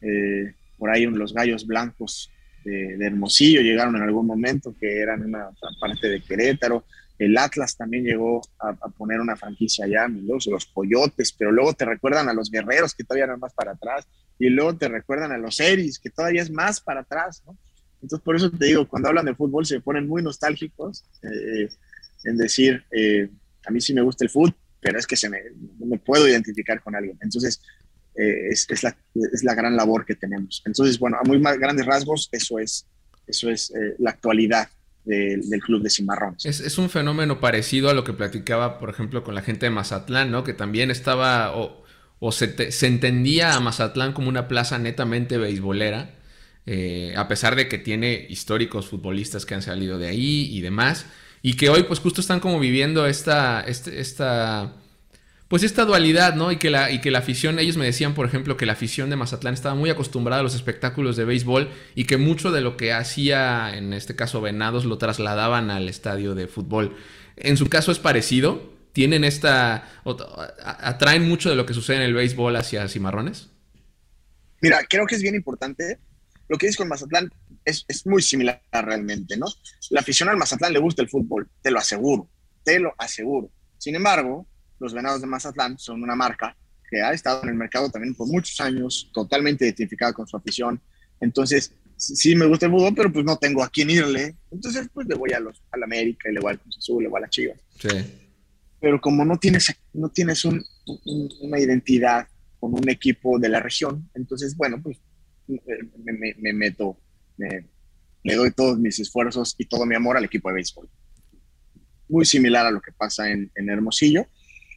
Eh, 0.02 0.56
por 0.80 0.90
ahí 0.90 1.06
los 1.06 1.34
Gallos 1.34 1.68
Blancos 1.68 2.31
de, 2.64 3.06
Hermosillo 3.06 3.62
llegaron 3.62 3.96
en 3.96 4.04
algún 4.04 4.26
momento, 4.26 4.74
que 4.80 5.00
eran 5.00 5.24
una 5.24 5.50
parte 5.80 6.10
de 6.10 6.22
Querétaro. 6.22 6.86
El 7.18 7.38
Atlas 7.38 7.76
también 7.76 8.06
llegó 8.06 8.42
a, 8.60 8.74
poner 8.90 9.20
una 9.20 9.36
franquicia 9.36 9.86
allá, 9.86 10.08
los, 10.08 10.48
los 10.48 10.66
Coyotes, 10.66 11.34
pero 11.34 11.52
luego 11.52 11.74
te 11.74 11.86
recuerdan 11.86 12.30
a 12.30 12.34
los 12.34 12.50
Guerreros, 12.50 12.96
que 12.96 13.04
todavía 13.04 13.26
eran 13.26 13.40
más 13.40 13.54
para 13.54 13.72
atrás, 13.72 14.08
y 14.39 14.50
luego 14.50 14.77
te 14.77 14.88
recuerdan 14.88 15.34
a 15.34 15.38
los 15.38 15.60
Eris, 15.60 16.00
que 16.00 16.10
todavía 16.10 16.42
es 16.42 16.50
más 16.50 16.80
para 16.80 17.01
atrás, 17.01 17.44
¿no? 17.46 17.58
Entonces, 18.01 18.24
por 18.24 18.38
eso 18.38 18.50
te 18.50 18.65
digo, 18.65 18.88
cuando 18.88 19.10
hablan 19.10 19.25
de 19.25 19.36
fútbol 19.36 19.65
se 19.65 19.82
ponen 19.82 20.08
muy 20.08 20.24
nostálgicos 20.24 21.03
eh, 21.22 21.68
en 22.24 22.38
decir, 22.38 22.84
eh, 22.92 23.30
a 23.65 23.72
mí 23.72 23.82
sí 23.82 23.94
me 23.94 24.01
gusta 24.01 24.24
el 24.24 24.30
fútbol, 24.30 24.56
pero 24.80 24.98
es 24.98 25.06
que 25.06 25.18
se 25.18 25.30
me, 25.30 25.39
me 25.80 25.98
puedo 25.98 26.25
identificar 26.25 26.82
con 26.82 26.96
alguien. 26.96 27.18
Entonces, 27.22 27.62
eh, 28.16 28.50
es, 28.51 28.66
es, 28.70 28.84
la, 28.84 28.96
es, 29.34 29.44
la, 29.44 29.56
gran 29.56 29.75
labor 29.75 30.06
que 30.06 30.16
tenemos. 30.16 30.62
Entonces, 30.66 31.00
bueno, 31.00 31.18
a 31.22 31.28
muy 31.28 31.39
grandes 31.39 31.86
rasgos, 31.86 32.30
eso 32.32 32.60
es, 32.60 32.86
eso 33.28 33.50
es 33.50 33.72
eh, 33.72 33.96
la 34.00 34.12
actualidad 34.12 34.70
del 35.06 35.62
club 35.62 35.82
de 35.82 35.89
Cimarrones. 35.89 36.46
Es, 36.46 36.60
es, 36.60 36.78
un 36.78 36.88
fenómeno 36.88 37.39
parecido 37.39 37.89
a 37.89 37.96
lo 37.96 38.04
que 38.04 38.13
platicaba, 38.13 38.78
por 38.78 38.92
ejemplo, 38.92 39.24
con 39.24 39.34
la 39.34 39.42
gente 39.42 39.66
de 39.66 39.72
Mazatlán, 39.72 40.30
¿no? 40.30 40.44
Que 40.44 40.54
también 40.54 40.92
estaba, 40.92 41.58
o, 41.58 41.84
o 42.20 42.32
se, 42.32 42.72
se, 42.72 42.86
entendía 42.86 43.56
a 43.56 43.60
Mazatlán 43.60 44.13
como 44.13 44.30
una 44.30 44.48
plaza 44.48 44.78
netamente 44.78 45.38
beisbolera, 45.38 46.20
eh, 46.68 47.13
a 47.18 47.28
pesar 47.28 47.56
de 47.56 47.68
que 47.68 47.80
tiene 47.80 48.28
históricos 48.30 48.88
futbolistas 48.88 49.46
que 49.46 49.56
han 49.56 49.63
salido 49.63 49.98
de 49.98 50.10
ahí 50.10 50.48
y 50.51 50.62
demás, 50.62 51.08
y 51.42 51.56
que 51.56 51.70
hoy 51.70 51.84
pues 51.84 52.00
justo 52.00 52.22
están 52.22 52.39
como 52.39 52.60
viviendo 52.60 53.08
esta, 53.08 53.62
este, 53.62 54.00
esta 54.00 54.75
pues 55.50 55.63
esta 55.63 55.84
dualidad, 55.84 56.36
¿no? 56.36 56.51
Y 56.51 56.58
que, 56.58 56.70
la, 56.70 56.91
y 56.91 57.01
que 57.01 57.10
la 57.10 57.20
afición, 57.20 57.58
ellos 57.58 57.75
me 57.75 57.86
decían, 57.86 58.13
por 58.13 58.27
ejemplo, 58.27 58.56
que 58.56 58.68
la 58.68 58.74
afición 58.74 59.10
de 59.10 59.15
Mazatlán 59.15 59.56
estaba 59.56 59.74
muy 59.74 59.89
acostumbrada 59.89 60.41
a 60.41 60.44
los 60.44 60.53
espectáculos 60.53 61.18
de 61.18 61.25
béisbol 61.25 61.70
y 61.96 62.06
que 62.06 62.18
mucho 62.18 62.51
de 62.51 62.62
lo 62.62 62.77
que 62.77 62.94
hacía, 62.94 63.75
en 63.75 63.91
este 63.94 64.15
caso 64.15 64.41
Venados, 64.41 64.86
lo 64.86 65.00
trasladaban 65.00 65.72
al 65.72 65.89
estadio 65.89 66.36
de 66.36 66.48
fútbol. 66.48 66.96
En 67.36 67.58
su 67.58 67.68
caso 67.68 67.91
es 67.91 67.98
parecido, 67.98 68.72
tienen 68.94 69.24
esta, 69.24 69.89
atraen 70.62 71.27
mucho 71.27 71.50
de 71.50 71.56
lo 71.56 71.65
que 71.65 71.74
sucede 71.74 71.98
en 71.98 72.03
el 72.03 72.13
béisbol 72.13 72.56
hacia 72.56 72.88
Cimarrones. 72.88 73.50
Mira, 74.62 74.82
creo 74.88 75.08
que 75.08 75.15
es 75.15 75.24
bien 75.24 75.34
importante. 75.34 75.98
Lo 76.48 76.60
que 76.60 76.68
dices 76.68 76.77
con 76.77 76.89
Mazatlán 76.89 77.34
es, 77.65 77.86
es 77.88 78.06
muy 78.06 78.22
similar 78.22 78.62
realmente, 78.72 79.36
¿no? 79.36 79.48
La 79.89 80.01
afición 80.01 80.29
al 80.29 80.38
Mazatlán 80.38 80.74
le 80.74 80.79
gusta 80.79 81.01
el 81.01 81.10
fútbol, 81.10 81.50
te 81.63 81.72
lo 81.72 81.79
aseguro, 81.79 82.29
te 82.63 82.79
lo 82.79 82.94
aseguro. 83.00 83.50
Sin 83.79 83.96
embargo, 83.96 84.46
los 84.79 84.93
Venados 84.93 85.21
de 85.21 85.27
Mazatlán 85.27 85.77
son 85.77 86.03
una 86.03 86.15
marca 86.15 86.55
que 86.89 87.01
ha 87.01 87.12
estado 87.12 87.43
en 87.43 87.50
el 87.50 87.55
mercado 87.55 87.89
también 87.89 88.15
por 88.15 88.27
muchos 88.27 88.59
años, 88.62 89.12
totalmente 89.13 89.65
identificada 89.65 90.13
con 90.13 90.27
su 90.27 90.36
afición. 90.36 90.81
Entonces, 91.21 91.71
sí 91.98 92.36
me 92.36 92.45
gusta 92.45 92.65
el 92.65 92.71
fútbol, 92.71 92.93
pero 92.95 93.12
pues 93.12 93.25
no 93.25 93.38
tengo 93.38 93.63
a 93.63 93.69
quién 93.69 93.89
irle. 93.89 94.36
Entonces, 94.51 94.89
pues 94.93 95.07
le 95.07 95.15
voy 95.15 95.31
a 95.33 95.39
los, 95.39 95.62
al 95.71 95.83
América 95.83 96.29
y 96.29 96.33
le 96.33 96.39
voy 96.39 96.51
al 96.51 96.59
Cruz 96.59 96.77
Azul, 96.77 97.03
le 97.03 97.09
voy 97.09 97.19
a 97.19 97.21
la 97.21 97.29
Chivas. 97.29 97.59
Sí. 97.79 97.89
pero 98.81 99.00
como 99.00 99.24
no 99.24 99.38
tienes, 99.38 99.74
no 99.93 100.09
tienes 100.09 100.43
una 100.45 101.59
identidad 101.59 102.27
con 102.59 102.74
un 102.74 102.89
equipo 102.89 103.39
de 103.39 103.50
la 103.50 103.59
región, 103.59 104.09
entonces, 104.13 104.55
bueno, 104.55 104.81
pues 104.81 104.98
me, 105.48 106.53
meto, 106.53 106.98
le 107.38 108.36
doy 108.36 108.51
todos 108.51 108.77
mis 108.77 109.00
esfuerzos 109.00 109.55
y 109.57 109.65
todo 109.65 109.86
mi 109.86 109.95
amor 109.95 110.17
al 110.17 110.25
equipo 110.25 110.50
de 110.50 110.55
béisbol. 110.55 110.89
Muy 112.09 112.25
similar 112.25 112.65
a 112.65 112.71
lo 112.71 112.81
que 112.81 112.91
pasa 112.91 113.29
en, 113.29 113.51
Hermosillo. 113.55 114.25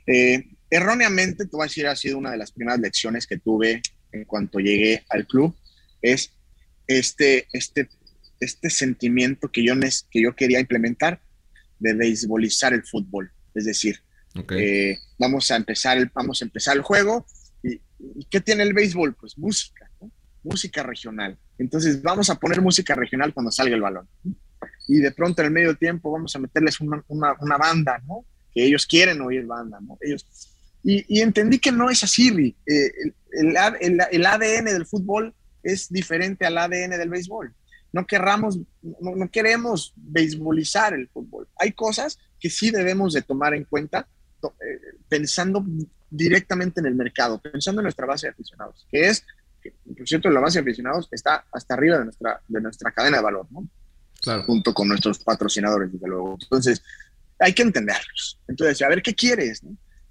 Eh, 0.07 0.45
erróneamente, 0.71 1.45
te 1.45 1.51
voy 1.53 1.63
a 1.63 1.67
decir, 1.67 1.87
ha 1.87 1.97
sido 1.97 2.19
una 2.19 2.31
de 2.31 2.39
las 2.39 2.53
primeras 2.53 2.81
lecciones 2.81 3.27
que 3.27 3.39
tuve 3.39 3.83
en 4.13 4.25
cuanto 4.25 4.59
llegué 4.59 5.05
al 5.09 5.27
club, 5.27 5.57
es 6.01 6.33
este, 6.87 7.47
este, 7.53 7.89
este 8.41 8.71
sentimiento 8.71 9.51
que 9.51 9.65
yo, 9.65 9.75
que 10.11 10.23
yo 10.23 10.35
quería 10.35 10.61
implementar 10.61 11.21
de 11.79 11.95
beisbolizar 11.95 12.73
el 12.73 12.85
fútbol. 12.85 13.33
Es 13.55 13.65
decir, 13.65 14.01
eh, 14.57 14.99
vamos, 15.19 15.51
a 15.51 15.57
empezar 15.57 15.99
el, 15.99 16.11
vamos 16.15 16.41
a 16.43 16.45
empezar 16.45 16.77
el 16.77 16.83
juego. 16.83 17.27
¿Y, 17.63 17.81
qué 18.31 18.41
tiene 18.41 18.63
el 18.63 18.73
béisbol? 18.73 19.15
Pues 19.15 19.37
música, 19.37 19.91
música 20.43 20.83
regional. 20.83 21.39
Entonces 21.59 22.03
vamos 22.03 22.31
a 22.31 22.37
poner 22.37 22.61
música 22.61 22.95
regional 22.95 23.33
cuando 23.35 23.53
salga 23.53 23.75
el 23.75 23.83
balón. 23.83 24.09
Y 24.89 24.99
de 24.99 25.13
pronto 25.13 25.43
en 25.43 25.47
el 25.47 25.53
medio 25.53 25.77
tiempo 25.77 26.11
vamos 26.11 26.35
a 26.35 26.39
meterles 26.39 26.81
una, 26.81 27.05
una, 27.09 27.57
banda, 27.57 28.03
¿no? 28.07 28.25
Que 28.55 28.65
ellos 28.65 28.87
quieren 28.87 29.21
oír 29.21 29.47
banda, 29.47 29.79
¿no? 29.81 29.99
Ellos, 30.01 30.27
y, 30.85 31.21
entendí 31.21 31.59
que 31.59 31.71
no 31.71 31.91
es 31.91 32.03
así, 32.03 32.57
eh, 32.67 32.93
el, 33.33 33.57
el, 33.81 34.01
el, 34.11 34.27
ADN 34.27 34.65
del 34.65 34.87
fútbol 34.87 35.33
es 35.63 35.89
diferente 35.89 36.45
al 36.45 36.59
ADN 36.59 36.91
del 36.91 37.09
béisbol. 37.09 37.55
No, 37.93 38.07
querramos, 38.07 38.59
no, 38.83 39.15
no, 39.15 39.31
queremos 39.31 39.93
beisbolizar 39.97 40.95
el 40.95 41.09
fútbol. 41.09 41.47
Hay 41.59 41.73
cosas 41.73 42.19
que 42.41 42.51
sí 42.51 42.71
debemos 42.71 43.13
de 43.13 43.23
tomar 43.23 43.55
en 43.55 43.65
cuenta 43.65 44.09
eh, 44.43 44.99
pensando 45.09 45.65
directamente 46.11 46.81
en 46.81 46.87
el 46.87 46.95
mercado, 46.95 47.41
pensando 47.41 47.81
en 47.81 47.85
nuestra 47.85 48.07
base 48.07 48.27
de 48.27 48.33
aficionados, 48.33 48.87
que 48.91 49.09
es, 49.09 49.25
que, 49.63 49.73
por 49.97 50.09
cierto, 50.09 50.31
la 50.31 50.41
base 50.41 50.59
de 50.59 50.63
aficionados 50.63 51.09
está 51.13 51.45
hasta 51.53 51.75
arriba 51.75 51.99
de 51.99 52.05
nuestra, 52.07 52.43
de 52.49 52.61
nuestra 52.61 52.91
cadena 52.91 53.19
de 53.19 53.23
valor, 53.23 53.47
¿no? 53.51 53.69
Claro. 54.21 54.43
Junto 54.45 54.73
con 54.75 54.89
nuestros 54.89 55.19
patrocinadores, 55.21 55.93
desde 55.93 56.09
luego. 56.09 56.39
Entonces, 56.41 56.83
hay 57.43 57.53
que 57.53 57.63
entenderlos. 57.63 58.41
Entonces, 58.49 58.81
a 58.83 58.89
ver 58.89 59.03
qué 59.03 59.15
quieres. 59.15 59.63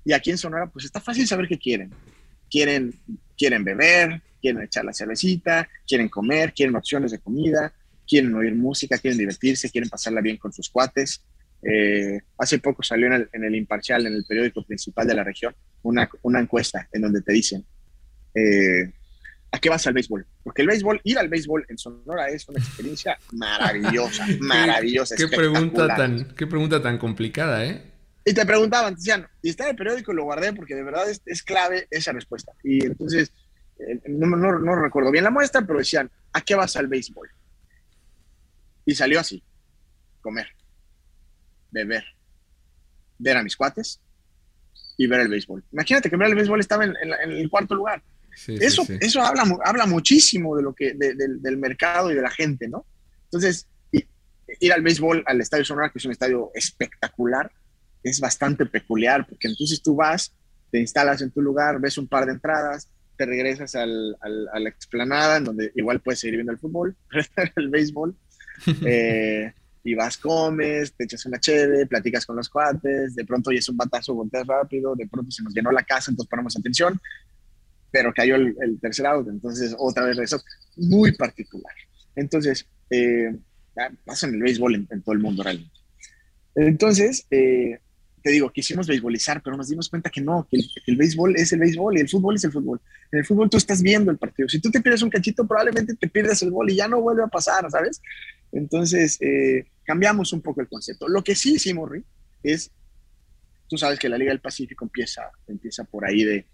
Y 0.03 0.13
aquí 0.13 0.31
en 0.31 0.37
Sonora, 0.37 0.67
pues 0.67 0.85
está 0.85 0.99
fácil 0.99 1.27
saber 1.27 1.47
qué 1.47 1.57
quieren. 1.57 1.91
Quieren, 2.49 2.99
quieren 3.37 3.63
beber, 3.63 4.21
quieren 4.41 4.61
echar 4.63 4.83
la 4.83 4.93
cervecita, 4.93 5.69
quieren 5.87 6.09
comer, 6.09 6.53
quieren 6.53 6.75
opciones 6.75 7.11
de 7.11 7.19
comida, 7.19 7.73
quieren 8.07 8.33
oír 8.35 8.55
música, 8.55 8.97
quieren 8.97 9.17
divertirse, 9.17 9.69
quieren 9.69 9.89
pasarla 9.89 10.19
bien 10.21 10.37
con 10.37 10.51
sus 10.51 10.69
cuates. 10.69 11.23
Eh, 11.63 12.19
hace 12.37 12.59
poco 12.59 12.83
salió 12.83 13.07
en 13.07 13.43
el, 13.43 13.55
Imparcial, 13.55 14.05
en 14.05 14.13
el 14.13 14.25
periódico 14.25 14.63
principal 14.63 15.07
de 15.07 15.13
la 15.13 15.23
región, 15.23 15.55
una, 15.83 16.09
una 16.23 16.39
encuesta 16.39 16.89
en 16.91 17.03
donde 17.03 17.21
te 17.21 17.31
dicen, 17.31 17.63
eh, 18.35 18.91
¿a 19.51 19.59
qué 19.59 19.69
vas 19.69 19.85
al 19.87 19.93
béisbol? 19.93 20.25
Porque 20.43 20.61
el 20.61 20.67
béisbol, 20.67 21.01
ir 21.03 21.19
al 21.19 21.29
béisbol 21.29 21.65
en 21.69 21.77
Sonora 21.77 22.29
es 22.29 22.47
una 22.47 22.59
experiencia 22.59 23.17
maravillosa, 23.31 24.25
maravillosa. 24.39 25.15
¿Qué, 25.15 25.27
pregunta 25.27 25.87
tan, 25.95 26.33
qué 26.35 26.47
pregunta 26.47 26.81
tan 26.81 26.97
complicada, 26.97 27.65
¿eh? 27.65 27.91
Y 28.23 28.33
te 28.33 28.45
preguntaban, 28.45 28.95
decían, 28.95 29.27
y 29.41 29.49
está 29.49 29.63
en 29.63 29.71
el 29.71 29.75
periódico 29.75 30.11
y 30.11 30.15
lo 30.15 30.23
guardé 30.25 30.53
porque 30.53 30.75
de 30.75 30.83
verdad 30.83 31.09
es, 31.09 31.21
es 31.25 31.41
clave 31.41 31.87
esa 31.89 32.11
respuesta. 32.11 32.53
Y 32.63 32.85
entonces, 32.85 33.31
eh, 33.79 33.99
no, 34.07 34.27
no, 34.27 34.59
no, 34.59 34.75
recuerdo 34.75 35.11
bien 35.11 35.23
la 35.23 35.31
muestra, 35.31 35.61
pero 35.61 35.79
decían, 35.79 36.09
¿a 36.33 36.41
qué 36.41 36.53
vas 36.55 36.75
al 36.75 36.87
béisbol? 36.87 37.29
Y 38.85 38.93
salió 38.93 39.19
así, 39.19 39.43
comer, 40.21 40.47
beber, 41.71 42.03
ver 43.17 43.37
a 43.37 43.43
mis 43.43 43.55
cuates 43.55 43.99
y 44.97 45.07
ver 45.07 45.21
el 45.21 45.27
béisbol. 45.29 45.63
Imagínate 45.71 46.09
que 46.09 46.17
ver 46.17 46.29
el 46.29 46.35
béisbol 46.35 46.59
estaba 46.59 46.85
en, 46.85 46.95
el 47.23 47.49
cuarto 47.49 47.73
lugar. 47.73 48.03
Eso 48.47 48.85
eso 48.99 49.21
habla, 49.21 49.43
habla 49.63 49.85
muchísimo 49.85 50.55
de 50.55 50.63
lo 50.63 50.73
que, 50.73 50.93
del 50.93 51.57
mercado 51.57 52.11
y 52.11 52.15
de 52.15 52.21
la 52.21 52.29
gente, 52.29 52.67
¿no? 52.67 52.85
Entonces, 53.25 53.67
ir 54.59 54.73
al 54.73 54.81
béisbol, 54.81 55.23
al 55.25 55.41
Estadio 55.41 55.65
Sonora, 55.65 55.89
que 55.89 55.99
es 55.99 56.05
un 56.05 56.11
estadio 56.11 56.51
espectacular, 56.53 57.51
es 58.03 58.19
bastante 58.19 58.65
peculiar, 58.65 59.27
porque 59.27 59.47
entonces 59.47 59.81
tú 59.81 59.95
vas, 59.95 60.33
te 60.71 60.79
instalas 60.79 61.21
en 61.21 61.31
tu 61.31 61.41
lugar, 61.41 61.79
ves 61.79 61.97
un 61.97 62.07
par 62.07 62.25
de 62.25 62.33
entradas, 62.33 62.89
te 63.17 63.25
regresas 63.25 63.75
al, 63.75 64.17
a 64.21 64.59
la 64.59 64.69
explanada, 64.69 65.37
en 65.37 65.43
donde 65.43 65.71
igual 65.75 66.01
puedes 66.01 66.19
seguir 66.19 66.35
viendo 66.37 66.51
el 66.51 66.57
fútbol, 66.57 66.95
el 67.55 67.69
béisbol, 67.69 68.15
eh, 68.85 69.53
y 69.83 69.95
vas, 69.95 70.17
comes, 70.17 70.93
te 70.93 71.05
echas 71.05 71.25
una 71.25 71.39
cheve, 71.39 71.85
platicas 71.85 72.25
con 72.25 72.35
los 72.35 72.49
cuates, 72.49 73.15
de 73.15 73.25
pronto 73.25 73.49
oyes 73.49 73.67
un 73.69 73.77
batazo, 73.77 74.13
volteas 74.13 74.45
rápido, 74.45 74.95
de 74.95 75.07
pronto 75.07 75.31
se 75.31 75.43
nos 75.43 75.53
llenó 75.53 75.71
la 75.71 75.83
casa, 75.83 76.11
entonces 76.11 76.29
ponemos 76.29 76.55
atención, 76.57 76.99
pero 77.91 78.13
cayó 78.13 78.35
el, 78.35 78.79
tercer 78.79 79.05
auto, 79.05 79.29
entonces 79.29 79.75
otra 79.77 80.05
vez 80.05 80.17
eso, 80.17 80.41
muy 80.77 81.11
particular. 81.11 81.73
Entonces, 82.15 82.65
eh, 82.89 83.35
pasa 84.05 84.27
en 84.27 84.35
el 84.35 84.41
béisbol 84.41 84.75
en, 84.75 85.01
todo 85.01 85.13
el 85.13 85.19
mundo 85.19 85.43
realmente. 85.43 85.73
Entonces, 86.55 87.25
eh, 87.31 87.79
te 88.21 88.31
digo, 88.31 88.49
quisimos 88.51 88.87
beisbolizar, 88.87 89.41
pero 89.41 89.57
nos 89.57 89.69
dimos 89.69 89.89
cuenta 89.89 90.09
que 90.09 90.21
no, 90.21 90.47
que 90.49 90.59
el, 90.85 90.95
béisbol 90.95 91.35
es 91.35 91.51
el 91.53 91.59
béisbol 91.59 91.97
y 91.97 92.01
el 92.01 92.09
fútbol 92.09 92.35
es 92.35 92.43
el 92.43 92.51
fútbol. 92.51 92.79
En 93.11 93.19
el 93.19 93.25
fútbol 93.25 93.49
tú 93.49 93.57
estás 93.57 93.81
viendo 93.81 94.11
el 94.11 94.17
partido. 94.17 94.47
Si 94.47 94.59
tú 94.59 94.69
te 94.69 94.81
pierdes 94.81 95.01
un 95.01 95.09
cachito, 95.09 95.47
probablemente 95.47 95.95
te 95.95 96.07
pierdas 96.07 96.41
el 96.43 96.51
gol 96.51 96.69
y 96.69 96.75
ya 96.75 96.87
no 96.87 97.01
vuelve 97.01 97.23
a 97.23 97.27
pasar, 97.27 97.69
¿sabes? 97.69 98.01
Entonces, 98.51 99.17
eh, 99.21 99.65
cambiamos 99.83 100.33
un 100.33 100.41
poco 100.41 100.61
el 100.61 100.67
concepto. 100.67 101.07
Lo 101.07 101.23
que 101.23 101.35
sí 101.35 101.55
hicimos, 101.55 101.89
Rick, 101.89 102.05
es, 102.43 102.71
tú 103.67 103.77
sabes 103.77 103.97
que 103.97 104.09
la 104.09 104.17
Liga 104.17 104.31
del 104.31 104.41
Pacífico 104.41 104.85
empieza, 104.85 105.23
empieza 105.47 105.83
por 105.83 106.05
ahí 106.05 106.23
de, 106.23 106.45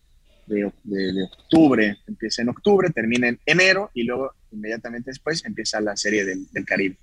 de, 0.48 0.72
de, 0.84 1.24
octubre, 1.24 1.98
empieza 2.08 2.42
en 2.42 2.50
octubre, 2.50 2.90
termina 2.90 3.28
en 3.28 3.40
enero 3.46 3.92
y 3.94 4.04
luego 4.04 4.32
inmediatamente 4.52 5.12
después 5.12 5.44
empieza 5.46 5.82
la 5.82 5.96
serie 5.96 6.26
del, 6.26 6.48
del 6.52 6.66
Caribe. 6.66 6.98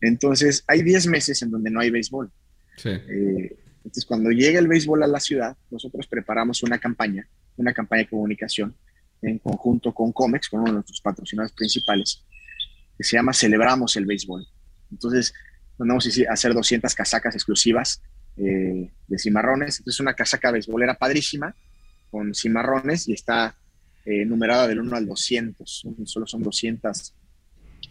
Entonces, 0.00 0.64
hay 0.66 0.82
10 0.82 1.06
meses 1.06 1.42
en 1.42 1.50
donde 1.50 1.70
no 1.70 1.80
hay 1.80 1.90
béisbol. 1.90 2.30
Sí. 2.76 2.90
Eh, 2.90 3.56
entonces, 3.84 4.04
cuando 4.04 4.30
llega 4.30 4.58
el 4.58 4.68
béisbol 4.68 5.02
a 5.02 5.06
la 5.06 5.20
ciudad, 5.20 5.56
nosotros 5.70 6.06
preparamos 6.06 6.62
una 6.62 6.78
campaña, 6.78 7.26
una 7.56 7.72
campaña 7.72 8.02
de 8.02 8.08
comunicación 8.08 8.74
en 9.22 9.38
conjunto 9.38 9.92
con 9.94 10.12
Comex, 10.12 10.48
con 10.48 10.60
uno 10.60 10.70
de 10.70 10.74
nuestros 10.74 11.00
patrocinadores 11.00 11.54
principales, 11.54 12.24
que 12.96 13.04
se 13.04 13.16
llama 13.16 13.32
Celebramos 13.32 13.96
el 13.96 14.06
Béisbol. 14.06 14.46
Entonces, 14.90 15.32
mandamos 15.78 16.06
a 16.06 16.32
hacer 16.32 16.52
200 16.52 16.94
casacas 16.94 17.34
exclusivas 17.34 18.02
eh, 18.36 18.90
de 19.06 19.18
cimarrones. 19.18 19.78
Entonces, 19.78 20.00
una 20.00 20.14
casaca 20.14 20.50
beisbolera 20.50 20.94
padrísima 20.94 21.54
con 22.12 22.34
cimarrones 22.34 23.08
y 23.08 23.14
está 23.14 23.56
eh, 24.04 24.24
numerada 24.26 24.68
del 24.68 24.80
1 24.80 24.94
al 24.94 25.06
200. 25.06 25.86
Solo 26.04 26.26
son 26.26 26.42
200, 26.42 27.14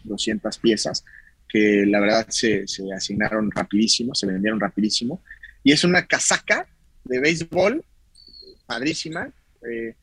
200 0.04 0.58
piezas 0.58 1.04
que 1.48 1.84
la 1.84 2.00
verdad 2.00 2.26
se, 2.30 2.66
se 2.66 2.90
asignaron 2.94 3.50
rapidísimo, 3.50 4.14
se 4.14 4.26
vendieron 4.26 4.58
rapidísimo 4.58 5.22
y 5.64 5.72
es 5.72 5.84
una 5.84 6.06
casaca 6.06 6.66
de 7.04 7.20
béisbol, 7.20 7.84
padrísima, 8.64 9.30
eh, 9.68 9.94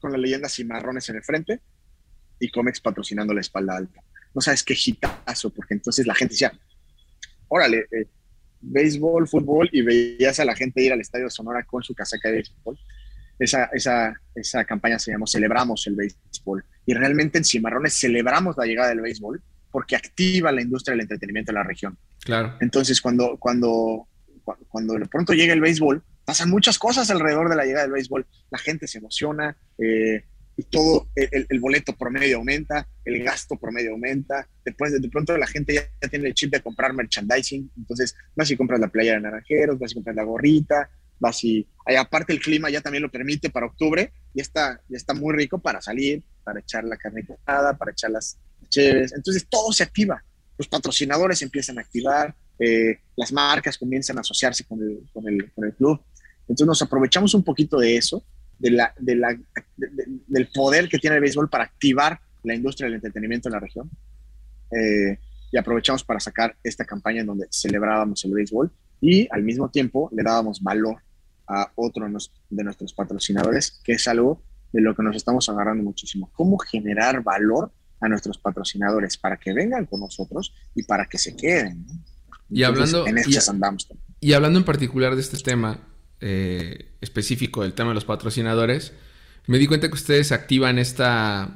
con 0.00 0.12
la 0.12 0.18
leyenda 0.18 0.48
Cimarrones 0.48 1.08
en 1.08 1.16
el 1.16 1.24
frente 1.24 1.60
y 2.38 2.50
Comex 2.50 2.80
patrocinando 2.80 3.34
la 3.34 3.40
espalda 3.40 3.76
alta. 3.76 4.02
No 4.34 4.40
sabes 4.40 4.62
qué 4.62 4.74
hitazo, 4.74 5.50
porque 5.50 5.74
entonces 5.74 6.06
la 6.06 6.14
gente 6.14 6.34
decía, 6.34 6.52
órale, 7.48 7.86
eh, 7.90 8.06
béisbol, 8.60 9.28
fútbol, 9.28 9.68
y 9.72 9.82
veías 9.82 10.40
a 10.40 10.44
la 10.44 10.54
gente 10.54 10.82
ir 10.82 10.92
al 10.92 11.00
estadio 11.00 11.24
de 11.24 11.30
Sonora 11.30 11.64
con 11.64 11.82
su 11.82 11.94
casaca 11.94 12.28
de 12.28 12.36
béisbol. 12.36 12.78
Esa, 13.38 13.64
esa, 13.72 14.14
esa 14.34 14.64
campaña 14.64 14.98
se 14.98 15.12
llamó 15.12 15.26
Celebramos 15.26 15.86
el 15.86 15.96
béisbol. 15.96 16.64
Y 16.86 16.94
realmente 16.94 17.38
en 17.38 17.44
Cimarrones 17.44 17.98
celebramos 17.98 18.56
la 18.56 18.64
llegada 18.64 18.88
del 18.88 19.00
béisbol 19.00 19.42
porque 19.70 19.96
activa 19.96 20.52
la 20.52 20.62
industria 20.62 20.92
del 20.92 21.02
entretenimiento 21.02 21.50
en 21.50 21.56
la 21.56 21.62
región. 21.62 21.98
Claro. 22.24 22.56
Entonces, 22.60 23.00
cuando, 23.00 23.36
cuando 23.36 24.08
cuando, 24.68 24.94
de 24.94 25.06
pronto 25.06 25.32
llega 25.32 25.52
el 25.52 25.60
béisbol, 25.60 26.02
pasan 26.24 26.50
muchas 26.50 26.78
cosas 26.78 27.10
alrededor 27.10 27.48
de 27.48 27.56
la 27.56 27.64
llegada 27.64 27.84
del 27.84 27.92
béisbol. 27.92 28.26
La 28.50 28.58
gente 28.58 28.86
se 28.86 28.98
emociona 28.98 29.56
eh, 29.78 30.24
y 30.58 30.62
todo, 30.64 31.08
el, 31.14 31.60
boleto 31.60 31.94
promedio 31.96 32.38
aumenta, 32.38 32.88
el 33.04 33.22
gasto 33.22 33.56
promedio 33.56 33.92
aumenta. 33.92 34.48
Después, 34.64 34.98
de, 35.00 35.08
pronto, 35.08 35.36
la 35.36 35.46
gente 35.46 35.74
ya, 35.74 36.08
tiene 36.08 36.28
el 36.28 36.34
chip 36.34 36.50
de 36.52 36.62
comprar 36.62 36.94
merchandising. 36.94 37.70
Entonces, 37.76 38.16
vas 38.34 38.50
y 38.50 38.56
compras 38.56 38.80
la 38.80 38.88
playa 38.88 39.14
de 39.14 39.20
naranjeros, 39.20 39.78
vas 39.78 39.92
y 39.92 39.94
compras 39.94 40.16
la 40.16 40.22
gorrita, 40.22 40.88
vas 41.18 41.42
y. 41.44 41.66
aparte, 41.98 42.32
el 42.32 42.40
clima 42.40 42.70
ya 42.70 42.80
también 42.80 43.02
lo 43.02 43.10
permite 43.10 43.50
para 43.50 43.66
octubre 43.66 44.12
y 44.34 44.40
está, 44.40 44.80
ya 44.88 44.96
está 44.96 45.14
muy 45.14 45.34
rico 45.34 45.58
para 45.58 45.80
salir, 45.80 46.24
para 46.44 46.60
echar 46.60 46.84
la 46.84 46.96
carne 46.96 47.26
cortada, 47.26 47.76
para 47.76 47.92
echar 47.92 48.10
las 48.10 48.38
chéves. 48.68 49.12
Entonces, 49.12 49.46
todo 49.48 49.72
se 49.72 49.82
activa. 49.82 50.22
Los 50.58 50.68
patrocinadores 50.68 51.42
empiezan 51.42 51.78
a 51.78 51.82
activar, 51.82 52.34
eh, 52.58 52.98
las 53.16 53.32
marcas 53.32 53.76
comienzan 53.76 54.16
a 54.18 54.20
asociarse 54.20 54.64
con 54.64 54.80
el, 54.80 55.00
con, 55.12 55.28
el, 55.28 55.52
con 55.52 55.64
el, 55.64 55.74
club. 55.74 56.00
Entonces 56.42 56.66
nos 56.66 56.80
aprovechamos 56.80 57.34
un 57.34 57.42
poquito 57.42 57.78
de 57.78 57.96
eso, 57.96 58.24
de 58.58 58.70
la, 58.70 58.94
de 58.98 59.16
la, 59.16 59.38
del 59.76 60.48
poder 60.48 60.88
que 60.88 60.98
tiene 60.98 61.16
el 61.16 61.22
béisbol 61.22 61.50
para 61.50 61.64
activar 61.64 62.18
la 62.44 62.54
industria 62.54 62.86
del 62.86 62.94
entretenimiento 62.94 63.48
en 63.48 63.52
la 63.52 63.60
región. 63.60 63.90
Eh, 64.70 65.18
y 65.52 65.58
aprovechamos 65.58 66.02
para 66.04 66.20
sacar 66.20 66.56
esta 66.62 66.84
campaña 66.84 67.20
en 67.20 67.26
donde 67.26 67.46
celebrábamos 67.50 68.24
el 68.24 68.32
béisbol. 68.32 68.72
Y 69.06 69.28
al 69.30 69.44
mismo 69.44 69.70
tiempo 69.70 70.10
le 70.12 70.24
dábamos 70.24 70.60
valor 70.60 71.00
a 71.46 71.70
otro 71.76 72.08
de 72.50 72.64
nuestros 72.64 72.92
patrocinadores, 72.92 73.80
que 73.84 73.92
es 73.92 74.08
algo 74.08 74.42
de 74.72 74.80
lo 74.80 74.96
que 74.96 75.02
nos 75.04 75.14
estamos 75.14 75.48
agarrando 75.48 75.84
muchísimo. 75.84 76.28
¿Cómo 76.34 76.58
generar 76.58 77.22
valor 77.22 77.70
a 78.00 78.08
nuestros 78.08 78.36
patrocinadores 78.36 79.16
para 79.16 79.36
que 79.36 79.52
vengan 79.52 79.86
con 79.86 80.00
nosotros 80.00 80.52
y 80.74 80.82
para 80.82 81.06
que 81.06 81.18
se 81.18 81.36
queden? 81.36 81.86
y 82.50 82.64
hablando, 82.64 83.06
en 83.06 83.18
y, 83.18 83.36
andamos. 83.48 83.88
Y 84.20 84.32
hablando 84.32 84.58
en 84.58 84.64
particular 84.64 85.14
de 85.14 85.20
este 85.20 85.38
tema 85.38 85.78
eh, 86.20 86.96
específico, 87.00 87.62
del 87.62 87.74
tema 87.74 87.90
de 87.90 87.94
los 87.94 88.04
patrocinadores, 88.04 88.92
me 89.46 89.58
di 89.58 89.68
cuenta 89.68 89.86
que 89.86 89.94
ustedes 89.94 90.32
activan 90.32 90.80
esta, 90.80 91.54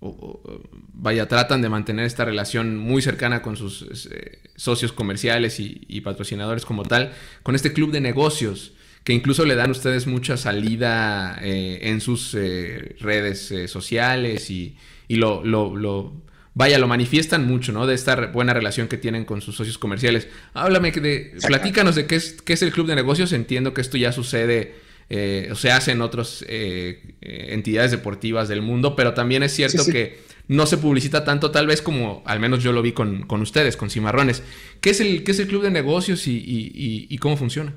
vaya, 0.00 1.26
tratan 1.26 1.60
de 1.62 1.68
mantener 1.68 2.04
esta 2.04 2.24
relación 2.24 2.76
muy 2.76 3.02
cercana 3.02 3.42
con 3.42 3.56
sus 3.56 4.08
eh, 4.10 4.38
socios 4.56 4.92
comerciales 4.92 5.58
y, 5.58 6.00
patrocinadores 6.02 6.64
como 6.64 6.84
tal, 6.84 7.12
con 7.42 7.54
este 7.54 7.72
club 7.72 7.90
de 7.90 8.00
negocios, 8.00 8.72
que 9.02 9.12
incluso 9.12 9.44
le 9.44 9.56
dan 9.56 9.70
ustedes 9.70 10.06
mucha 10.06 10.36
salida 10.36 11.38
eh, 11.42 11.80
en 11.82 12.00
sus 12.00 12.34
eh, 12.34 12.96
redes 13.00 13.52
sociales 13.66 14.50
y, 14.50 14.76
lo, 15.08 15.42
lo, 15.44 16.22
vaya, 16.54 16.78
lo 16.78 16.86
manifiestan 16.86 17.46
mucho, 17.46 17.72
¿no? 17.72 17.86
De 17.86 17.94
esta 17.94 18.26
buena 18.26 18.54
relación 18.54 18.86
que 18.86 18.98
tienen 18.98 19.24
con 19.24 19.40
sus 19.40 19.56
socios 19.56 19.78
comerciales. 19.78 20.28
Háblame, 20.54 20.92
de, 20.92 21.34
platícanos 21.46 21.96
de 21.96 22.06
qué 22.06 22.16
es, 22.16 22.40
qué 22.42 22.52
es 22.52 22.62
el 22.62 22.70
club 22.70 22.86
de 22.86 22.94
negocios. 22.94 23.32
Entiendo 23.32 23.74
que 23.74 23.80
esto 23.80 23.96
ya 23.96 24.12
sucede 24.12 24.87
eh, 25.10 25.48
o 25.50 25.54
se 25.54 25.70
hace 25.70 25.92
en 25.92 26.02
otras 26.02 26.44
eh, 26.46 27.14
eh, 27.22 27.46
entidades 27.50 27.90
deportivas 27.90 28.46
del 28.48 28.60
mundo, 28.60 28.94
pero 28.94 29.14
también 29.14 29.42
es 29.42 29.52
cierto 29.52 29.86
que 29.86 30.18
no 30.48 30.66
se 30.66 30.76
publicita 30.76 31.24
tanto 31.24 31.50
tal 31.50 31.66
vez 31.66 31.80
como 31.80 32.22
al 32.26 32.40
menos 32.40 32.62
yo 32.62 32.72
lo 32.72 32.82
vi 32.82 32.92
con, 32.92 33.24
ustedes, 33.40 33.78
con 33.78 33.88
Cimarrones. 33.88 34.42
¿Qué 34.82 34.90
es 34.90 35.00
el, 35.00 35.24
qué 35.24 35.30
es 35.32 35.38
el 35.38 35.46
club 35.46 35.62
de 35.62 35.70
negocios 35.70 36.24
y, 36.26 37.16
cómo 37.20 37.36
funciona? 37.36 37.74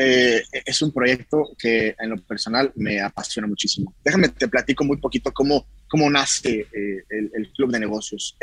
es 0.00 0.80
un 0.80 0.92
proyecto 0.92 1.56
que 1.58 1.96
en 1.98 2.10
lo 2.10 2.18
personal 2.18 2.70
me 2.76 3.00
apasiona 3.00 3.48
muchísimo. 3.48 3.92
Déjame, 4.04 4.28
te 4.28 4.46
platico 4.46 4.84
muy 4.84 4.98
poquito 4.98 5.32
cómo, 5.32 5.66
cómo 5.88 6.08
nace 6.08 6.68
el, 7.10 7.50
club 7.56 7.72
de 7.72 7.80
negocios. 7.80 8.36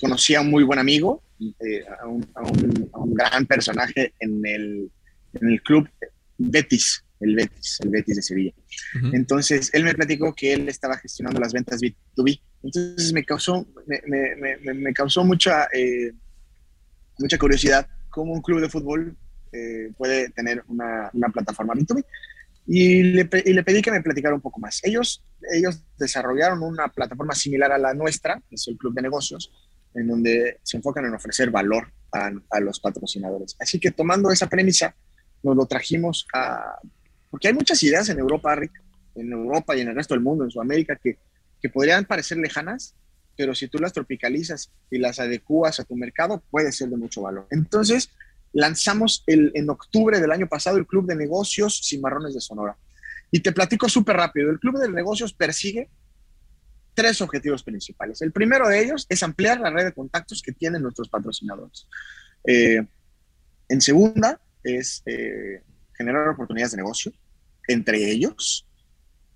conocí 0.00 0.34
a 0.36 0.40
un 0.40 0.48
muy 0.48 0.62
buen 0.62 0.78
amigo, 0.78 1.22
eh, 1.60 1.84
a, 2.00 2.06
un, 2.06 3.14
gran 3.14 3.46
personaje 3.46 4.14
en 4.20 4.44
el, 4.46 4.90
en 5.34 5.48
el 5.48 5.62
club 5.62 5.88
Betis, 6.38 7.04
el 7.20 7.36
Betis, 7.36 7.78
el 7.82 7.90
Betis 7.90 8.16
de 8.16 8.22
Sevilla. 8.22 8.52
Entonces, 9.12 9.70
él 9.72 9.84
me 9.84 9.94
platicó 9.94 10.34
que 10.34 10.52
él 10.52 10.68
estaba 10.68 10.96
gestionando 10.98 11.40
las 11.40 11.52
ventas 11.52 11.80
B2B. 11.80 12.40
Entonces, 12.62 13.12
me 13.12 13.24
causó, 13.24 13.66
me, 13.86 14.00
me, 14.36 14.74
me, 14.74 14.92
causó 14.92 15.24
mucha, 15.24 15.68
eh, 15.72 16.12
mucha 17.18 17.38
curiosidad 17.38 17.86
cómo 18.10 18.32
un 18.32 18.42
club 18.42 18.60
de 18.60 18.68
fútbol 18.68 19.16
eh, 19.52 19.90
puede 19.96 20.30
tener 20.30 20.62
una, 20.68 21.10
una 21.12 21.28
plataforma 21.30 21.74
B2B. 21.74 22.04
Y 22.64 23.02
le, 23.02 23.28
y 23.44 23.52
le, 23.52 23.64
pedí 23.64 23.82
que 23.82 23.90
me 23.90 24.02
platicara 24.02 24.34
un 24.34 24.40
poco 24.40 24.60
más. 24.60 24.80
Ellos, 24.84 25.24
ellos 25.52 25.82
desarrollaron 25.98 26.62
una 26.62 26.88
plataforma 26.88 27.34
similar 27.34 27.72
a 27.72 27.78
la 27.78 27.92
nuestra, 27.92 28.40
es 28.50 28.68
el 28.68 28.76
Club 28.76 28.94
de 28.94 29.02
Negocios, 29.02 29.50
en 29.94 30.06
donde 30.06 30.58
se 30.62 30.76
enfocan 30.76 31.04
en 31.04 31.14
ofrecer 31.14 31.50
valor 31.50 31.92
a, 32.12 32.30
a, 32.50 32.60
los 32.60 32.80
patrocinadores. 32.80 33.56
Así 33.58 33.78
que 33.78 33.90
tomando 33.90 34.30
esa 34.30 34.48
premisa, 34.48 34.94
nos 35.42 35.56
lo 35.56 35.66
trajimos 35.66 36.26
a... 36.34 36.78
Porque 37.30 37.48
hay 37.48 37.54
muchas 37.54 37.82
ideas 37.82 38.08
en 38.08 38.18
Europa, 38.18 38.54
Rick, 38.54 38.72
en 39.14 39.32
Europa 39.32 39.76
y 39.76 39.80
en 39.80 39.88
el 39.88 39.94
resto 39.94 40.14
del 40.14 40.22
mundo, 40.22 40.44
en 40.44 40.50
Sudamérica, 40.50 40.96
que, 40.96 41.18
que 41.60 41.68
podrían 41.68 42.04
parecer 42.04 42.38
lejanas, 42.38 42.94
pero 43.36 43.54
si 43.54 43.68
tú 43.68 43.78
las 43.78 43.92
tropicalizas 43.92 44.70
y 44.90 44.98
las 44.98 45.18
adecuas 45.18 45.80
a 45.80 45.84
tu 45.84 45.96
mercado, 45.96 46.42
puede 46.50 46.72
ser 46.72 46.88
de 46.88 46.96
mucho 46.96 47.22
valor. 47.22 47.46
Entonces, 47.50 48.10
lanzamos 48.52 49.24
el, 49.26 49.50
en 49.54 49.70
octubre 49.70 50.20
del 50.20 50.30
año 50.30 50.48
pasado 50.48 50.76
el 50.76 50.86
Club 50.86 51.06
de 51.06 51.16
Negocios 51.16 51.80
Cimarrones 51.84 52.34
de 52.34 52.40
Sonora. 52.40 52.76
Y 53.30 53.40
te 53.40 53.52
platico 53.52 53.88
súper 53.88 54.16
rápido, 54.16 54.50
el 54.50 54.58
Club 54.58 54.78
de 54.78 54.90
Negocios 54.90 55.32
persigue 55.32 55.88
tres 56.94 57.20
objetivos 57.20 57.62
principales. 57.62 58.20
El 58.22 58.32
primero 58.32 58.68
de 58.68 58.82
ellos 58.82 59.06
es 59.08 59.22
ampliar 59.22 59.60
la 59.60 59.70
red 59.70 59.84
de 59.84 59.92
contactos 59.92 60.42
que 60.42 60.52
tienen 60.52 60.82
nuestros 60.82 61.08
patrocinadores. 61.08 61.86
Eh, 62.44 62.84
en 63.68 63.80
segunda 63.80 64.40
es 64.62 65.02
eh, 65.06 65.62
generar 65.94 66.28
oportunidades 66.28 66.72
de 66.72 66.78
negocio 66.78 67.12
entre 67.68 68.10
ellos. 68.10 68.66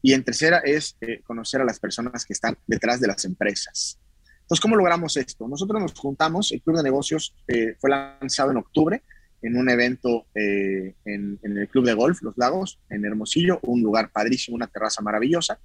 Y 0.03 0.13
en 0.13 0.23
tercera 0.23 0.59
es 0.59 0.97
eh, 1.01 1.21
conocer 1.25 1.61
a 1.61 1.65
las 1.65 1.81
personas 1.81 2.25
que 2.25 2.33
están 2.33 2.57
detrás 2.67 3.01
de 3.01 3.09
las 3.09 3.25
empresas. 3.25 3.99
Entonces, 4.43 4.61
¿cómo 4.61 4.77
logramos 4.77 5.17
esto? 5.17 5.49
Nosotros 5.49 5.83
nos 5.83 5.95
juntamos, 5.95 6.53
el 6.53 6.63
Club 6.63 6.77
de 6.77 6.85
Negocios 6.85 7.35
fue 7.81 7.91
lanzado 7.91 8.53
en 8.53 8.59
octubre 8.59 9.03
en 9.43 9.57
un 9.57 9.69
evento 9.69 10.27
en, 10.35 10.95
en, 11.43 11.59
el 11.59 11.69
Club 11.69 11.85
de 11.85 11.95
Golf 11.95 12.23
Los 12.23 12.39
Lagos, 12.39 12.79
en 12.89 13.05
Hermosillo, 13.05 13.59
un 13.63 13.83
lugar 13.83 14.11
padrísimo, 14.13 14.55
una 14.55 14.69
terraza 14.69 15.03
maravillosa. 15.03 15.59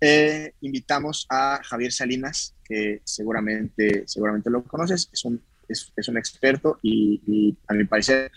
Eh, 0.00 0.54
invitamos 0.62 1.26
a 1.28 1.60
Javier 1.62 1.92
Salinas, 1.92 2.54
que 2.64 3.02
seguramente, 3.04 4.04
seguramente 4.06 4.48
lo 4.48 4.64
conoces, 4.64 5.10
es 5.12 5.24
un, 5.26 5.42
es, 5.68 5.92
es 5.94 6.08
un 6.08 6.16
experto 6.16 6.78
y, 6.82 7.56
a 7.68 7.74
mi 7.74 7.84
parecer 7.84 8.32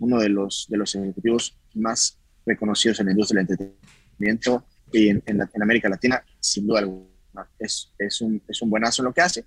uno 0.00 0.18
de 0.18 0.28
los, 0.28 0.66
de 0.68 0.76
los 0.76 0.92
ejecutivos 0.96 1.56
más 1.74 2.18
reconocidos 2.44 2.98
en 2.98 3.06
la 3.06 3.12
industria 3.12 3.42
del 3.42 3.50
entretenimiento 3.50 4.64
y 4.92 5.08
en, 5.08 5.22
en, 5.26 5.62
América 5.62 5.88
Latina, 5.88 6.24
sin 6.40 6.66
duda 6.66 6.80
alguna. 6.80 7.08
Es, 7.58 7.92
es, 7.98 8.20
un, 8.20 8.42
es 8.48 8.60
un 8.60 8.70
buenazo 8.70 9.02
en 9.02 9.06
lo 9.06 9.14
que 9.14 9.20
hace. 9.20 9.44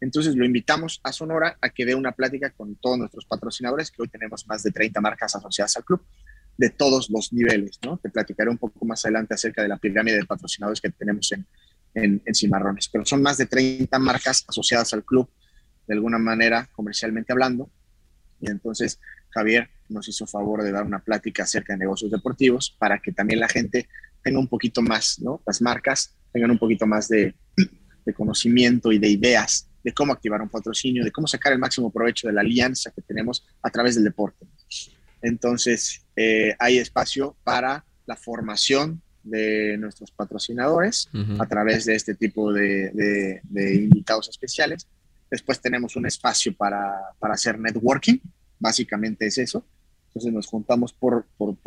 Entonces 0.00 0.36
lo 0.36 0.44
invitamos 0.44 1.00
a 1.02 1.12
Sonora 1.12 1.56
a 1.60 1.70
que 1.70 1.86
dé 1.86 1.94
una 1.94 2.12
plática 2.12 2.50
con 2.50 2.76
todos 2.76 2.98
nuestros 2.98 3.24
patrocinadores, 3.24 3.90
que 3.90 4.02
hoy 4.02 4.08
tenemos 4.08 4.46
más 4.46 4.62
de 4.62 4.70
30 4.70 5.00
marcas 5.00 5.34
asociadas 5.34 5.76
al 5.78 5.84
club 5.84 6.02
de 6.58 6.70
todos 6.70 7.10
los 7.10 7.32
niveles, 7.32 7.78
¿no? 7.84 7.98
Te 7.98 8.08
platicaré 8.08 8.50
un 8.50 8.58
poco 8.58 8.84
más 8.86 9.04
adelante 9.04 9.34
acerca 9.34 9.62
de 9.62 9.68
la 9.68 9.76
pirámide 9.76 10.16
de 10.16 10.24
patrocinadores 10.24 10.80
que 10.80 10.90
tenemos 10.90 11.30
en, 11.32 11.46
en, 11.94 12.34
Cimarrones, 12.34 12.88
pero 12.88 13.04
son 13.04 13.22
más 13.22 13.38
de 13.38 13.46
30 13.46 13.98
marcas 13.98 14.44
asociadas 14.48 14.92
al 14.92 15.04
club, 15.04 15.28
de 15.86 15.94
alguna 15.94 16.18
manera, 16.18 16.68
comercialmente 16.72 17.32
hablando, 17.32 17.70
y 18.40 18.50
entonces 18.50 18.98
Javier 19.30 19.68
nos 19.88 20.08
hizo 20.08 20.26
favor 20.26 20.62
de 20.62 20.72
dar 20.72 20.84
una 20.84 20.98
plática 20.98 21.44
acerca 21.44 21.72
de 21.72 21.78
negocios 21.78 22.10
deportivos 22.10 22.74
para 22.78 22.98
que 22.98 23.12
también 23.12 23.40
la 23.40 23.48
gente 23.48 23.88
tenga 24.22 24.38
un 24.38 24.48
poquito 24.48 24.82
más, 24.82 25.20
¿no? 25.20 25.42
Las 25.46 25.62
marcas 25.62 26.14
tengan 26.32 26.50
un 26.50 26.58
poquito 26.58 26.86
más 26.86 27.08
de, 27.08 27.34
de 28.04 28.14
conocimiento 28.14 28.92
y 28.92 28.98
de 28.98 29.08
ideas 29.08 29.68
de 29.86 29.92
cómo 29.92 30.12
activar 30.12 30.42
un 30.42 30.48
patrocinio, 30.48 31.04
de 31.04 31.12
cómo 31.12 31.28
sacar 31.28 31.52
el 31.52 31.60
máximo 31.60 31.92
provecho 31.92 32.26
de 32.26 32.32
la 32.32 32.40
alianza 32.40 32.90
que 32.90 33.02
tenemos 33.02 33.46
a 33.62 33.70
través 33.70 33.94
del 33.94 34.02
deporte. 34.02 34.44
Entonces, 35.22 36.05
eh, 36.16 36.54
hay 36.58 36.78
espacio 36.78 37.36
para 37.44 37.84
la 38.06 38.16
formación 38.16 39.02
de 39.22 39.76
nuestros 39.76 40.10
patrocinadores 40.12 41.08
a 41.38 41.46
través 41.46 41.84
de 41.84 41.96
este 41.96 42.14
tipo 42.14 42.52
de, 42.52 43.42
invitados 43.52 44.28
especiales. 44.28 44.86
Después 45.30 45.60
tenemos 45.60 45.96
un 45.96 46.06
espacio 46.06 46.56
para, 46.56 46.94
hacer 47.20 47.58
networking, 47.58 48.18
básicamente 48.58 49.26
es 49.26 49.38
eso. 49.38 49.66
Entonces 50.08 50.32
nos 50.32 50.46
juntamos 50.46 50.92
por, 50.92 51.26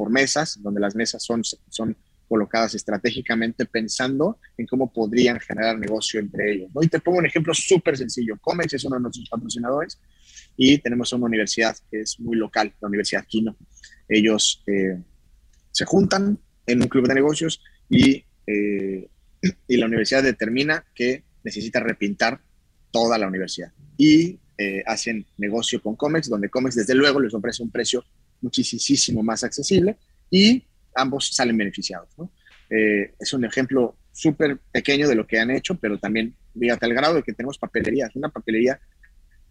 mesas, 0.09 0.57
donde 0.61 0.79
las 0.79 0.95
mesas 0.95 1.21
son, 1.23 1.43
son 1.43 1.95
colocadas 2.29 2.75
estratégicamente 2.75 3.65
pensando 3.65 4.37
en 4.57 4.65
cómo 4.65 4.93
podrían 4.93 5.39
generar 5.39 5.77
negocio 5.77 6.19
entre 6.19 6.53
ellos. 6.53 6.69
Y 6.81 6.87
te 6.87 6.99
pongo 6.99 7.17
un 7.17 7.25
ejemplo 7.25 7.53
súper 7.53 7.97
sencillo. 7.97 8.37
Comex 8.39 8.73
es 8.73 8.85
uno 8.85 8.95
de 8.95 9.01
nuestros 9.01 9.27
patrocinadores 9.27 9.99
y 10.55 10.77
tenemos 10.77 11.11
una 11.11 11.25
universidad 11.25 11.75
que 11.91 12.01
es 12.01 12.19
muy 12.19 12.37
local, 12.37 12.73
la 12.79 12.87
Universidad 12.87 13.25
Quino. 13.27 13.57
Ellos 14.09 14.63
eh, 14.67 15.01
se 15.71 15.85
juntan 15.85 16.39
en 16.65 16.81
un 16.81 16.87
club 16.87 17.07
de 17.07 17.15
negocios 17.15 17.61
y, 17.89 18.25
eh, 18.47 19.07
y 19.67 19.77
la 19.77 19.85
universidad 19.85 20.23
determina 20.23 20.85
que 20.93 21.23
necesita 21.43 21.79
repintar 21.79 22.41
toda 22.91 23.17
la 23.17 23.27
universidad. 23.27 23.71
Y 23.97 24.39
eh, 24.57 24.83
hacen 24.85 25.25
negocio 25.37 25.81
con 25.81 25.95
Comex, 25.95 26.29
donde 26.29 26.49
Comex 26.49 26.75
desde 26.75 26.95
luego 26.95 27.19
les 27.19 27.33
ofrece 27.33 27.63
un 27.63 27.71
precio 27.71 28.03
muchísimo 28.41 29.23
más 29.23 29.43
accesible 29.43 29.97
y 30.29 30.63
ambos 30.95 31.33
salen 31.33 31.57
beneficiados. 31.57 32.09
es 32.69 33.33
un 33.33 33.45
ejemplo 33.45 33.95
súper 34.11 34.59
pequeño 34.71 35.07
de 35.07 35.15
lo 35.15 35.25
que 35.25 35.39
han 35.39 35.51
hecho, 35.51 35.75
pero 35.75 35.97
también 35.97 36.35
fíjate 36.57 36.85
al 36.85 36.93
grado 36.93 37.15
de 37.15 37.23
que 37.23 37.33
tenemos 37.33 37.57
papelerías, 37.57 38.15
una 38.15 38.29
papelería 38.29 38.79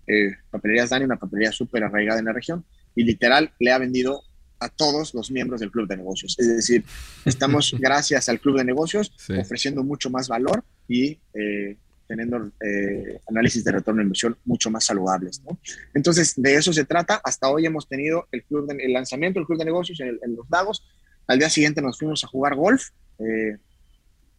eh, 0.08 0.34
Papelerías 0.50 0.88
Dani, 0.88 1.04
una 1.04 1.18
papelería 1.18 1.52
súper 1.52 1.84
arraigada 1.84 2.18
en 2.18 2.24
la 2.24 2.32
región, 2.32 2.64
y 2.94 3.04
literal 3.04 3.52
le 3.58 3.72
ha 3.72 3.78
vendido 3.78 4.22
a 4.60 4.68
todos 4.68 5.14
los 5.14 5.30
miembros 5.30 5.60
del 5.60 5.70
club 5.70 5.88
de 5.88 5.96
negocios. 5.96 6.36
Es 6.38 6.48
decir, 6.48 6.84
estamos, 7.24 7.74
gracias 7.78 8.28
al 8.28 8.40
club 8.40 8.58
de 8.58 8.64
negocios, 8.64 9.12
ofreciendo 9.38 9.82
mucho 9.84 10.10
más 10.10 10.28
valor 10.28 10.64
y 10.88 11.18
eh, 11.34 11.76
teniendo 12.06 12.50
eh, 12.64 13.20
análisis 13.28 13.62
de 13.64 13.72
retorno 13.72 13.98
de 13.98 14.04
inversión 14.04 14.36
mucho 14.44 14.70
más 14.70 14.84
saludables. 14.84 15.42
Entonces, 15.94 16.34
de 16.36 16.54
eso 16.54 16.72
se 16.72 16.84
trata. 16.84 17.20
Hasta 17.22 17.48
hoy 17.50 17.66
hemos 17.66 17.86
tenido 17.88 18.26
el, 18.32 18.42
club 18.44 18.66
de, 18.66 18.82
el 18.82 18.92
lanzamiento 18.92 19.38
del 19.38 19.46
club 19.46 19.58
de 19.58 19.66
negocios 19.66 20.00
en, 20.00 20.18
en, 20.22 20.36
Los 20.36 20.48
Lagos. 20.50 20.86
Al 21.26 21.38
día 21.38 21.50
siguiente 21.50 21.82
nos 21.82 21.98
fuimos 21.98 22.24
a 22.24 22.26
jugar 22.26 22.54
golf. 22.54 22.88
Eh, 23.18 23.56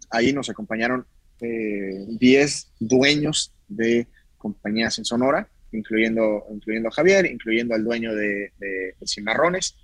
ahí 0.10 0.34
nos 0.34 0.49
acompañaron 0.49 1.05
10 1.41 2.71
dueños 2.79 3.53
de 3.69 4.08
compañías 4.38 4.97
en 4.97 5.05
Sonora 5.05 5.47
incluyendo, 5.71 6.45
incluyendo 6.51 6.89
a 6.89 6.91
Javier, 6.91 7.25
incluyendo 7.25 7.75
al 7.75 7.84
dueño 7.84 8.13
de, 8.15 8.51
de, 8.58 8.95
Cimarrones. 9.05 9.75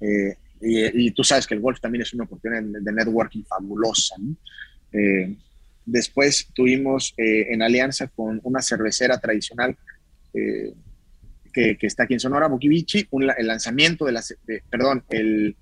Eh, 0.00 0.36
y, 0.60 1.10
tú 1.10 1.22
sabes 1.22 1.46
que 1.46 1.54
el 1.54 1.60
golf 1.60 1.80
también 1.80 2.02
es 2.02 2.14
una 2.14 2.24
oportunidad 2.24 2.62
de, 2.62 2.92
networking 2.92 3.42
fabulosa. 3.44 4.16
Eh, 4.92 5.36
después 5.84 6.48
tuvimos 6.54 7.12
eh, 7.16 7.48
en 7.50 7.62
alianza 7.62 8.08
con 8.08 8.40
una 8.44 8.62
cervecera 8.62 9.18
tradicional 9.18 9.76
que, 10.32 11.76
que, 11.76 11.86
está 11.86 12.04
aquí 12.04 12.14
en 12.14 12.20
Sonora, 12.20 12.48
Bokibichi, 12.48 13.06
el 13.36 13.46
lanzamiento 13.46 14.04
de 14.06 14.12
la, 14.12 14.22
perdón, 14.68 15.04
el, 15.10 15.56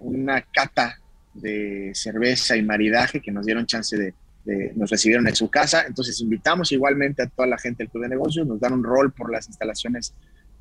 una 0.00 0.42
cata 0.42 0.98
de 1.34 1.92
cerveza 1.94 2.56
y 2.56 2.62
maridaje 2.62 3.20
que 3.20 3.30
nos 3.30 3.46
dieron 3.46 3.66
chance 3.66 3.96
de, 3.96 4.14
nos 4.74 4.90
recibieron 4.90 5.26
en 5.28 5.34
su 5.34 5.50
casa. 5.50 5.84
Entonces 5.86 6.20
invitamos 6.20 6.72
igualmente 6.72 7.22
a 7.22 7.26
toda 7.26 7.46
la 7.46 7.58
gente 7.58 7.84
del 7.84 7.90
club 7.90 8.04
de 8.04 8.10
negocios, 8.10 8.46
nos 8.46 8.60
dan 8.60 8.72
un 8.72 8.84
rol 8.84 9.12
por 9.12 9.30
las 9.30 9.46
instalaciones 9.48 10.14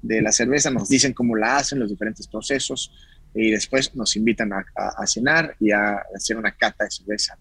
de 0.04 0.22
la 0.22 0.32
cerveza, 0.32 0.70
nos 0.70 0.88
dicen 0.88 1.14
cómo 1.14 1.36
la 1.36 1.58
hacen, 1.58 1.80
los 1.80 1.90
diferentes 1.90 2.28
procesos 2.28 2.92
y 3.34 3.50
después 3.50 3.96
nos 3.96 4.16
invitan 4.16 4.52
a, 4.54 5.08
cenar 5.08 5.56
y 5.60 5.72
a 5.72 6.04
hacer 6.16 6.38
una 6.38 6.56
cata 6.56 6.84
de 6.84 6.92
cerveza. 6.92 7.36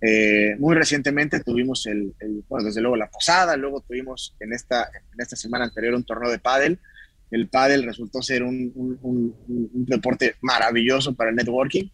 Eh, 0.00 0.56
muy 0.58 0.74
recientemente 0.74 1.38
tuvimos 1.44 1.86
el, 1.86 2.12
bueno, 2.48 2.66
desde 2.66 2.80
luego 2.80 2.96
la 2.96 3.08
posada, 3.08 3.56
luego 3.56 3.82
tuvimos 3.82 4.34
en 4.40 4.52
esta, 4.52 4.90
en 5.12 5.20
esta 5.20 5.36
semana 5.36 5.66
anterior 5.66 5.94
un 5.94 6.04
torneo 6.04 6.30
de 6.30 6.40
pádel. 6.40 6.80
El 7.30 7.48
pádel 7.48 7.84
resultó 7.84 8.20
ser 8.20 8.42
un, 8.42 8.72
un 8.74 9.86
deporte 9.86 10.34
maravilloso 10.40 11.14
para 11.14 11.30
el 11.30 11.36
networking 11.36 11.88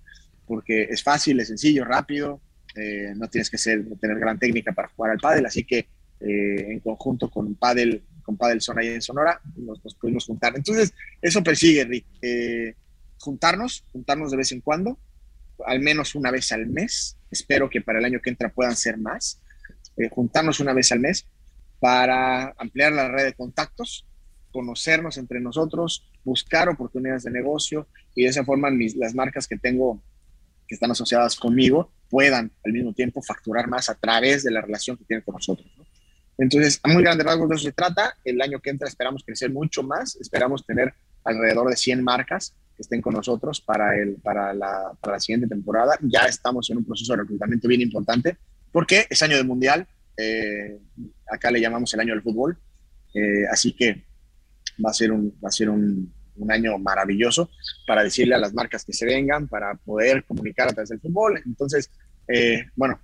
porque 0.49 0.85
es 0.85 1.03
fácil, 1.03 1.39
es 1.39 1.49
sencillo, 1.49 1.85
rápido, 1.85 2.41
eh, 2.75 3.13
no 3.15 3.29
tienes 3.29 3.51
que 3.51 3.59
tener 3.59 4.19
gran 4.19 4.39
técnica 4.39 4.73
para 4.73 4.89
jugar 4.89 5.13
al 5.13 5.19
pádel, 5.19 5.47
así 5.47 5.65
que 5.65 5.87
eh, 6.21 6.73
en 6.73 6.81
conjunto 6.81 7.31
con 7.31 7.55
Padel, 7.55 8.03
con 8.29 8.37
Padel 8.37 8.61
Zona 8.61 8.85
y 8.85 8.89
en 8.89 9.01
Sonora, 9.01 9.41
nos, 9.57 9.95
pudimos 9.95 10.27
juntar. 10.27 10.53
Entonces, 10.55 10.93
eso 11.23 11.43
persigue, 11.43 11.83
Rick, 11.87 12.05
eh, 12.21 12.75
juntarnos, 13.19 13.85
juntarnos 13.91 14.31
de 14.31 14.37
vez 14.37 14.53
en 14.53 14.61
cuando, 14.61 14.99
al 15.65 15.81
menos 15.81 16.15
una 16.15 16.31
vez 16.31 16.53
al 16.53 16.67
mes, 16.67 17.17
espero 17.31 17.71
que 17.71 17.81
para 17.81 18.01
el 18.01 18.05
año 18.05 18.21
que 18.21 18.29
entra 18.29 18.51
puedan 18.51 18.77
ser 18.77 18.99
más, 18.99 19.41
juntarnos 20.11 20.61
una 20.61 20.75
vez 20.75 20.93
al 20.93 21.01
mes 21.01 21.27
para 21.81 22.55
ampliar 22.59 22.93
la 22.93 23.09
red 23.09 23.25
de 23.25 23.33
contactos, 23.33 24.05
conocernos 24.53 25.17
entre 25.17 25.41
nosotros, 25.41 26.07
buscar 26.23 26.69
oportunidades 26.69 27.23
de 27.23 27.31
negocio 27.31 27.89
y 28.15 28.25
de 28.25 28.29
esa 28.29 28.45
forma 28.45 28.69
las 28.97 29.15
marcas 29.15 29.49
que 29.49 29.57
tengo 29.57 30.03
que 30.67 30.75
están 30.75 30.91
asociadas 30.91 31.35
conmigo 31.37 31.91
puedan 32.11 32.53
al 32.63 32.73
mismo 32.73 32.93
tiempo 32.93 33.23
facturar 33.23 33.69
más 33.69 33.89
a 33.89 33.95
través 33.95 34.45
de 34.45 34.51
la 34.51 34.61
relación 34.61 34.99
que 34.99 35.05
tienen 35.05 35.25
con 35.25 35.33
nosotros. 35.33 35.67
Entonces, 36.39 36.81
a 36.83 36.89
muy 36.89 37.03
grandes 37.03 37.27
rasgos 37.27 37.49
de 37.49 37.55
eso 37.57 37.65
se 37.65 37.73
trata. 37.73 38.17
El 38.25 38.41
año 38.41 38.61
que 38.61 38.71
entra 38.71 38.89
esperamos 38.89 39.25
crecer 39.25 39.51
mucho 39.51 39.83
más. 39.83 40.17
Esperamos 40.17 40.65
tener 40.65 40.95
alrededor 41.25 41.69
de 41.69 41.77
100 41.77 42.03
marcas 42.03 42.55
que 42.77 42.83
estén 42.83 43.03
con 43.03 43.15
nosotros 43.15 43.61
para, 43.61 43.97
el, 43.99 44.15
para, 44.17 44.55
la, 44.55 44.93
para 45.01 45.17
la 45.17 45.21
siguiente 45.21 45.49
temporada. 45.49 45.99
Ya 46.01 46.23
estamos 46.23 46.71
en 46.71 46.79
un 46.79 46.85
proceso 46.85 47.13
de 47.13 47.23
reclutamiento 47.23 47.67
bien 47.67 47.81
importante 47.81 48.37
porque 48.71 49.07
es 49.11 49.23
año 49.23 49.37
de 49.37 49.45
mundial. 49.45 49.87
Eh, 50.17 50.79
acá 51.29 51.51
le 51.51 51.61
llamamos 51.61 51.93
el 51.95 52.01
año 52.01 52.15
del 52.15 52.23
fútbol. 52.23 52.57
Eh, 53.15 53.45
así 53.51 53.73
que 53.73 54.05
va 54.85 54.91
a 54.91 54.95
ser 54.95 55.11
un, 55.11 55.35
va 55.45 55.49
a 55.49 55.53
ser 55.53 55.69
un, 55.69 56.13
un 56.37 56.53
año 56.53 56.79
maravilloso 56.79 57.51
para 57.87 58.05
decirle 58.05 58.35
a 58.35 58.39
las 58.39 58.55
marcas 58.55 58.85
que 58.85 58.93
se 58.93 59.07
vengan, 59.07 59.49
para 59.49 59.75
poder 59.75 60.25
comunicar 60.25 60.69
a 60.69 60.73
través 60.73 60.91
del 60.91 61.01
fútbol. 61.01 61.43
Entonces, 61.45 61.91
eh, 62.29 62.67
bueno, 62.77 63.01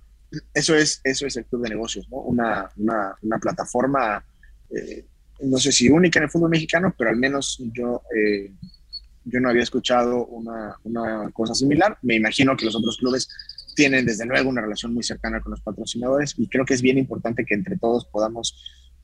eso 0.53 0.75
es, 0.75 1.01
eso 1.03 1.25
es 1.25 1.37
el 1.37 1.45
Club 1.45 1.63
de 1.63 1.69
Negocios, 1.69 2.07
¿no? 2.09 2.17
una, 2.17 2.69
una, 2.77 3.15
una 3.21 3.39
plataforma, 3.39 4.23
eh, 4.69 5.05
no 5.41 5.57
sé 5.57 5.71
si 5.71 5.89
única 5.89 6.19
en 6.19 6.23
el 6.23 6.29
fútbol 6.29 6.49
mexicano, 6.49 6.93
pero 6.97 7.09
al 7.09 7.17
menos 7.17 7.61
yo, 7.73 8.01
eh, 8.15 8.51
yo 9.25 9.39
no 9.39 9.49
había 9.49 9.63
escuchado 9.63 10.25
una, 10.27 10.77
una 10.83 11.29
cosa 11.31 11.53
similar. 11.53 11.97
Me 12.01 12.15
imagino 12.15 12.55
que 12.55 12.65
los 12.65 12.75
otros 12.75 12.97
clubes 12.97 13.27
tienen 13.75 14.05
desde 14.05 14.25
luego 14.25 14.49
una 14.49 14.61
relación 14.61 14.93
muy 14.93 15.03
cercana 15.03 15.41
con 15.41 15.51
los 15.51 15.61
patrocinadores 15.61 16.33
y 16.37 16.47
creo 16.47 16.65
que 16.65 16.73
es 16.73 16.81
bien 16.81 16.97
importante 16.97 17.45
que 17.45 17.53
entre 17.53 17.77
todos 17.77 18.05
podamos 18.05 18.55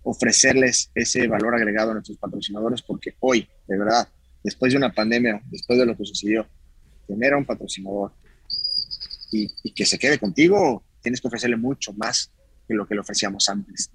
ofrecerles 0.03 0.89
ese 0.95 1.27
valor 1.27 1.55
agregado 1.55 1.91
a 1.91 1.93
nuestros 1.95 2.17
patrocinadores 2.17 2.81
porque 2.81 3.15
hoy, 3.19 3.47
de 3.67 3.77
verdad, 3.77 4.07
después 4.43 4.71
de 4.71 4.77
una 4.77 4.91
pandemia, 4.91 5.41
después 5.51 5.77
de 5.77 5.85
lo 5.85 5.95
que 5.95 6.05
sucedió, 6.05 6.47
tener 7.07 7.33
a 7.33 7.37
un 7.37 7.45
patrocinador 7.45 8.13
y, 9.31 9.71
que 9.73 9.85
se 9.85 9.99
quede 9.99 10.17
contigo, 10.17 10.83
tienes 11.01 11.21
que 11.21 11.27
ofrecerle 11.27 11.57
mucho 11.57 11.93
más 11.93 12.31
que 12.67 12.73
lo 12.73 12.85
que 12.85 12.95
le 12.95 13.01
ofrecíamos 13.01 13.49
antes. 13.49 13.89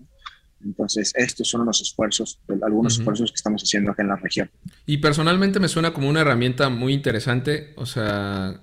Entonces, 0.64 1.12
estos 1.14 1.48
son 1.48 1.60
unos 1.62 1.80
esfuerzos, 1.80 2.40
algunos 2.62 2.98
esfuerzos 2.98 3.30
que 3.30 3.36
estamos 3.36 3.62
haciendo 3.62 3.92
acá 3.92 4.02
en 4.02 4.08
la 4.08 4.16
región. 4.16 4.50
Y 4.86 4.96
personalmente 4.98 5.60
me 5.60 5.68
suena 5.68 5.92
como 5.92 6.08
una 6.08 6.22
herramienta 6.22 6.68
muy 6.70 6.92
interesante. 6.92 7.74
O 7.76 7.86
sea, 7.86 8.60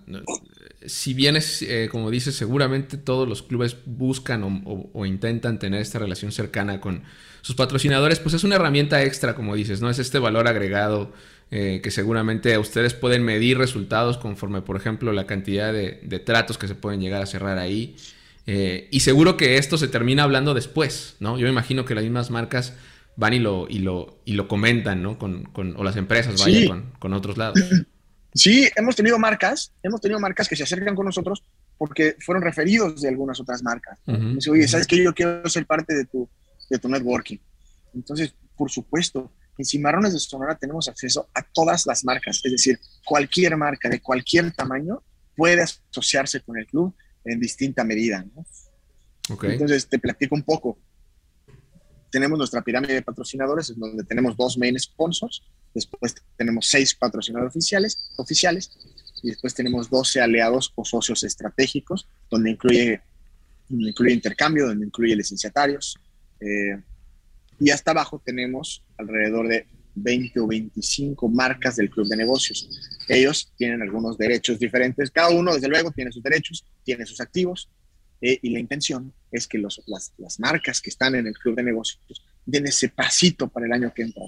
si 0.85 1.13
bien 1.13 1.35
es, 1.35 1.61
eh, 1.61 1.87
como 1.91 2.11
dices, 2.11 2.35
seguramente 2.35 2.97
todos 2.97 3.27
los 3.27 3.43
clubes 3.43 3.77
buscan 3.85 4.63
o, 4.65 5.05
intentan 5.05 5.59
tener 5.59 5.81
esta 5.81 5.99
relación 5.99 6.31
cercana 6.31 6.81
con 6.81 7.03
sus 7.41 7.55
patrocinadores, 7.55 8.19
pues 8.19 8.35
es 8.35 8.43
una 8.43 8.55
herramienta 8.55 9.03
extra, 9.03 9.35
como 9.35 9.55
dices, 9.55 9.81
¿no? 9.81 9.89
Es 9.89 9.99
este 9.99 10.19
valor 10.19 10.47
agregado 10.47 11.13
eh, 11.51 11.81
que 11.83 11.91
seguramente 11.91 12.57
ustedes 12.57 12.93
pueden 12.93 13.23
medir 13.23 13.57
resultados 13.57 14.17
conforme, 14.17 14.61
por 14.61 14.75
ejemplo, 14.75 15.11
la 15.13 15.25
cantidad 15.25 15.71
de, 15.73 16.19
tratos 16.25 16.57
que 16.57 16.67
se 16.67 16.75
pueden 16.75 17.01
llegar 17.01 17.21
a 17.21 17.25
cerrar 17.25 17.59
ahí. 17.59 17.95
Eh, 18.45 18.89
y 18.91 18.99
seguro 18.99 19.37
que 19.37 19.57
esto 19.57 19.77
se 19.77 19.87
termina 19.87 20.23
hablando 20.23 20.53
después, 20.53 21.15
¿no? 21.19 21.37
Yo 21.37 21.45
me 21.45 21.51
imagino 21.51 21.85
que 21.85 21.95
las 21.95 22.03
mismas 22.03 22.29
marcas 22.29 22.73
van 23.15 23.33
y 23.33 23.39
lo, 23.39 23.67
y 23.69 23.79
lo, 23.79 24.19
y 24.25 24.33
lo 24.33 24.47
comentan, 24.47 25.01
¿no? 25.01 25.17
Con, 25.17 25.47
o 25.55 25.83
las 25.83 25.95
empresas, 25.95 26.39
vayan 26.43 26.91
con, 26.99 27.13
otros 27.13 27.37
lados. 27.37 27.59
Sí, 28.35 28.67
hemos 28.75 28.95
tenido 28.95 29.19
marcas, 29.19 29.73
hemos 29.83 30.01
tenido 30.01 30.19
marcas 30.19 30.49
que 30.49 30.55
se 30.55 30.63
acercan 30.63 30.95
con 30.95 31.05
nosotros 31.05 31.43
porque 31.77 32.15
fueron 32.19 32.41
referidos 32.41 32.99
de 32.99 33.09
algunas 33.09 33.39
otras 33.39 33.61
marcas. 33.61 33.99
oye, 34.49 34.67
¿sabes 34.67 34.87
qué? 34.87 35.03
Yo 35.03 35.13
quiero 35.13 35.47
ser 35.47 35.67
parte 35.67 35.93
de 35.93 36.05
tu, 36.05 36.27
de 36.67 36.79
tu 36.79 36.89
networking. 36.89 37.37
Entonces, 37.93 38.33
por 38.57 38.71
supuesto, 38.71 39.31
en 39.55 39.65
Cimarrones 39.65 40.13
de 40.13 40.19
Sonora 40.19 40.55
tenemos 40.55 40.87
acceso 40.87 41.29
a 41.35 41.43
todas 41.43 41.85
las 41.85 42.03
marcas, 42.03 42.41
es 42.43 42.51
decir, 42.51 42.79
cualquier 43.05 43.55
marca 43.55 43.87
de 43.87 44.01
cualquier 44.01 44.51
tamaño 44.51 45.03
puede 45.35 45.61
asociarse 45.61 46.41
con 46.41 46.57
el 46.57 46.65
club 46.65 46.95
en 47.25 47.39
distinta 47.39 47.83
medida. 47.83 48.25
Entonces, 49.29 49.87
te 49.87 49.99
platico 49.99 50.35
un 50.35 50.43
poco. 50.43 50.77
Tenemos 52.09 52.37
nuestra 52.37 52.61
pirámide 52.61 52.93
de 52.93 53.01
patrocinadores, 53.01 53.69
en 53.71 53.79
donde 53.79 54.03
tenemos 54.03 54.37
dos 54.37 54.57
main 54.57 54.79
sponsors, 54.79 55.43
después 55.73 56.15
tenemos 56.37 56.67
seis 56.67 56.93
patrocinadores 56.93 57.51
oficiales, 57.51 57.97
oficiales 58.17 58.71
y 59.23 59.29
después 59.29 59.53
tenemos 59.55 59.89
12 59.89 60.21
aliados 60.21 60.71
o 60.75 60.85
socios 60.85 61.23
estratégicos, 61.23 62.07
donde 62.29 62.51
incluye, 62.51 63.01
incluye 63.69 64.13
intercambio, 64.13 64.67
donde 64.67 64.85
incluye 64.85 65.15
licenciatarios, 65.15 65.97
eh, 66.41 66.77
y 67.59 67.69
hasta 67.69 67.91
abajo 67.91 68.21
tenemos 68.23 68.83
alrededor 68.97 69.47
de 69.47 69.65
20 69.95 70.39
o 70.39 70.47
25 70.47 71.29
marcas 71.29 71.75
del 71.75 71.89
club 71.89 72.07
de 72.07 72.17
negocios. 72.17 72.69
Ellos 73.07 73.51
tienen 73.57 73.81
algunos 73.81 74.17
derechos 74.17 74.59
diferentes. 74.59 75.11
Cada 75.11 75.29
uno, 75.29 75.53
desde 75.53 75.67
luego, 75.67 75.91
tiene 75.91 76.11
sus 76.11 76.23
derechos, 76.23 76.65
tiene 76.83 77.05
sus 77.05 77.21
activos. 77.21 77.69
Eh, 78.21 78.39
y 78.41 78.49
la 78.51 78.59
intención 78.59 79.13
es 79.31 79.47
que 79.47 79.57
los, 79.57 79.81
las, 79.85 80.13
las, 80.17 80.39
marcas 80.39 80.79
que 80.79 80.89
están 80.89 81.13
en 81.15 81.27
el 81.27 81.33
club 81.33 81.55
de 81.55 81.63
negocios 81.63 82.01
den 82.45 82.65
ese 82.67 82.87
pasito 82.87 83.49
para 83.49 83.65
el 83.65 83.73
año 83.73 83.93
que 83.93 84.03
entra. 84.03 84.23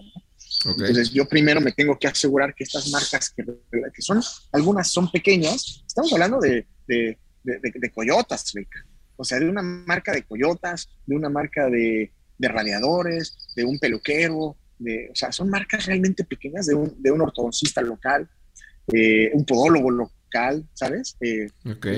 Entonces, 0.65 1.11
yo 1.11 1.27
primero 1.27 1.61
me 1.61 1.71
tengo 1.71 1.97
que 1.97 2.07
asegurar 2.07 2.53
que 2.53 2.63
estas 2.63 2.89
marcas, 2.89 3.29
que, 3.29 3.43
que 3.43 4.01
son, 4.01 4.21
algunas 4.51 4.89
son 4.89 5.09
pequeñas, 5.09 5.83
estamos 5.87 6.11
hablando 6.11 6.39
de, 6.39 6.67
de, 6.87 7.17
de, 7.43 7.59
de 7.73 7.91
coyotas, 7.91 8.53
o 9.15 9.23
sea, 9.23 9.39
de 9.39 9.49
una 9.49 9.61
marca 9.61 10.11
de 10.11 10.23
coyotas, 10.23 10.89
de 11.05 11.15
una 11.15 11.29
marca 11.29 11.69
de, 11.69 12.11
de 12.37 12.47
radiadores, 12.47 13.37
de 13.55 13.65
un 13.65 13.79
peluquero, 13.79 14.57
de, 14.79 15.09
o 15.11 15.15
sea, 15.15 15.31
son 15.31 15.49
marcas 15.49 15.85
realmente 15.85 16.23
pequeñas 16.23 16.65
de 16.65 16.75
un, 16.75 17.01
de 17.01 17.11
un 17.11 17.21
ortodoncista 17.21 17.81
local, 17.81 18.29
eh, 18.91 19.31
un 19.33 19.45
podólogo 19.45 19.91
local, 19.91 20.67
¿sabes? 20.73 21.17
Eh, 21.21 21.47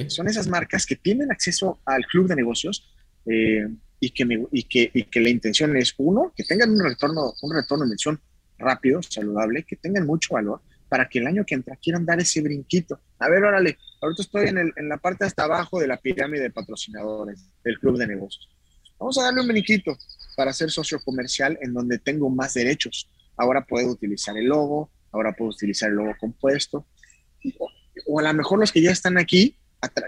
son 0.07 0.27
esas 0.27 0.47
marcas 0.47 0.85
que 0.85 0.95
tienen 0.95 1.31
acceso 1.31 1.79
al 1.85 2.05
club 2.05 2.27
de 2.27 2.35
negocios 2.35 2.89
eh, 3.25 3.67
y, 3.99 4.11
que 4.11 4.25
me, 4.25 4.45
y, 4.51 4.63
que, 4.63 4.89
y 4.93 5.03
que 5.03 5.19
la 5.19 5.29
intención 5.29 5.75
es, 5.75 5.93
uno, 5.97 6.33
que 6.35 6.43
tengan 6.43 6.71
un 6.71 6.83
retorno, 6.83 7.33
un 7.41 7.53
retorno 7.53 7.83
de 7.83 7.87
inversión 7.87 8.19
rápido, 8.57 9.01
saludable, 9.01 9.63
que 9.63 9.75
tengan 9.75 10.05
mucho 10.05 10.33
valor 10.33 10.61
para 10.89 11.09
que 11.09 11.19
el 11.19 11.27
año 11.27 11.45
que 11.45 11.55
entra 11.55 11.75
quieran 11.75 12.05
dar 12.05 12.19
ese 12.19 12.41
brinquito. 12.41 12.99
A 13.19 13.29
ver, 13.29 13.43
órale, 13.43 13.77
ahorita 14.01 14.21
estoy 14.21 14.47
en, 14.47 14.57
el, 14.57 14.73
en 14.77 14.87
la 14.87 14.97
parte 14.97 15.25
hasta 15.25 15.43
abajo 15.43 15.79
de 15.79 15.87
la 15.87 15.97
pirámide 15.97 16.43
de 16.43 16.49
patrocinadores 16.51 17.43
del 17.63 17.77
club 17.79 17.97
de 17.97 18.07
negocios. 18.07 18.47
Vamos 18.97 19.17
a 19.17 19.23
darle 19.23 19.41
un 19.41 19.47
brinquito 19.47 19.97
para 20.37 20.53
ser 20.53 20.69
socio 20.69 20.99
comercial 20.99 21.57
en 21.61 21.73
donde 21.73 21.97
tengo 21.97 22.29
más 22.29 22.53
derechos. 22.53 23.09
Ahora 23.35 23.65
puedo 23.65 23.89
utilizar 23.89 24.37
el 24.37 24.45
logo, 24.45 24.91
ahora 25.11 25.35
puedo 25.35 25.49
utilizar 25.49 25.89
el 25.89 25.95
logo 25.95 26.13
compuesto. 26.19 26.85
O, 28.05 28.19
a 28.19 28.21
lo 28.21 28.33
mejor 28.35 28.59
los 28.59 28.71
que 28.71 28.83
ya 28.83 28.91
están 28.91 29.17
aquí, 29.17 29.57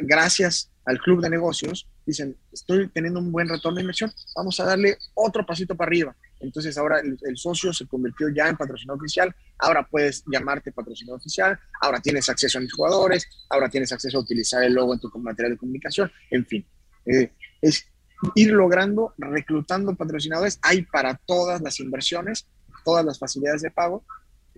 gracias 0.02 0.70
al 0.86 1.00
club 1.00 1.24
de 1.24 1.32
negocios, 1.32 1.90
dicen, 2.06 2.38
estoy 2.54 2.90
teniendo 2.90 3.20
un 3.20 3.32
buen 3.32 3.50
retorno 3.50 3.78
de 3.78 3.82
inversión, 3.82 4.12
vamos 4.36 4.60
a 4.60 4.66
darle 4.66 5.00
otro 5.16 5.44
pasito 5.44 5.76
para 5.76 5.90
arriba. 5.90 6.16
Entonces 6.40 6.78
ahora 6.78 7.00
el, 7.00 7.38
socio 7.38 7.74
se 7.74 7.88
convirtió 7.88 8.30
ya 8.30 8.50
en 8.50 8.56
patrocinador 8.56 9.02
oficial, 9.02 9.36
ahora 9.58 9.88
puedes 9.90 10.24
llamarte 10.32 10.72
patrocinador 10.72 11.20
oficial, 11.20 11.60
ahora 11.82 12.02
tienes 12.02 12.30
acceso 12.30 12.60
a 12.60 12.62
mis 12.62 12.74
jugadores, 12.74 13.26
ahora 13.50 13.68
tienes 13.68 13.92
acceso 13.92 14.20
a 14.20 14.22
utilizar 14.22 14.64
el 14.64 14.74
logo 14.74 14.94
en 14.94 15.00
tu 15.00 15.10
material 15.18 15.54
de 15.54 15.58
comunicación, 15.58 16.12
en 16.30 16.46
fin. 16.46 16.68
Eh, 17.08 17.32
es 17.62 17.88
ir 18.36 18.52
logrando, 18.52 19.14
reclutando 19.18 19.96
patrocinadores, 19.96 20.60
hay 20.62 20.84
para 20.84 21.16
todas 21.16 21.62
las 21.62 21.80
inversiones, 21.80 22.48
todas 22.84 23.06
las 23.06 23.20
facilidades 23.20 23.62
de 23.62 23.72
pago, 23.72 24.04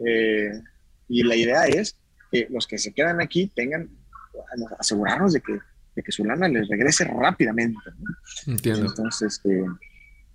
eh, 0.06 0.52
y 1.08 1.24
la 1.24 1.36
idea 1.36 1.66
es 1.68 1.98
que 2.32 2.48
los 2.50 2.66
que 2.66 2.78
se 2.78 2.94
quedan 2.94 3.22
aquí 3.22 3.52
tengan, 3.54 3.90
asegurarnos 4.80 5.34
de 5.34 5.42
que, 5.42 5.60
de 5.96 6.04
que 6.04 6.12
su 6.12 6.24
lana 6.24 6.48
les 6.48 6.68
regrese 6.68 7.04
rápidamente. 7.04 7.80
Entiendo. 8.48 8.88
Entonces, 8.88 9.42
eh, 9.44 9.66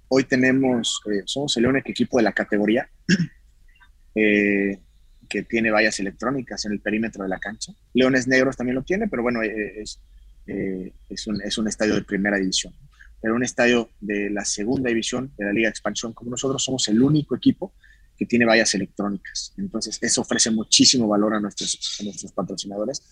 hoy 0.08 0.24
tenemos, 0.24 1.00
eh, 1.10 1.22
somos 1.24 1.56
el 1.56 1.66
único 1.66 1.90
equipo 1.90 2.18
de 2.18 2.24
la 2.24 2.32
categoría 2.32 2.88
que 4.14 5.42
tiene 5.48 5.70
vallas 5.70 5.98
electrónicas 5.98 6.64
en 6.66 6.72
el 6.72 6.80
perímetro 6.80 7.24
de 7.24 7.30
la 7.30 7.38
cancha. 7.38 7.72
Leones 7.94 8.28
Negros 8.28 8.56
también 8.56 8.76
lo 8.76 8.82
tiene, 8.82 9.08
pero 9.08 9.22
bueno, 9.22 9.42
es, 9.42 10.00
es, 10.46 11.26
un, 11.26 11.42
es 11.42 11.58
un 11.58 11.66
estadio 11.66 11.94
de 11.94 12.02
primera 12.02 12.36
división 12.36 12.72
pero 13.20 13.34
un 13.34 13.42
estadio 13.42 13.90
de 14.00 14.30
la 14.30 14.44
segunda 14.44 14.88
división 14.88 15.32
de 15.36 15.46
la 15.46 15.52
Liga 15.52 15.66
de 15.68 15.70
Expansión 15.70 16.12
como 16.12 16.30
nosotros 16.30 16.62
somos 16.62 16.86
el 16.88 17.02
único 17.02 17.34
equipo 17.34 17.72
que 18.16 18.26
tiene 18.26 18.46
vallas 18.46 18.74
electrónicas. 18.74 19.52
Entonces, 19.58 19.98
eso 20.00 20.22
ofrece 20.22 20.50
muchísimo 20.50 21.06
valor 21.06 21.34
a 21.34 21.40
nuestros, 21.40 21.98
nuestros 22.02 22.32
patrocinadores 22.32 23.02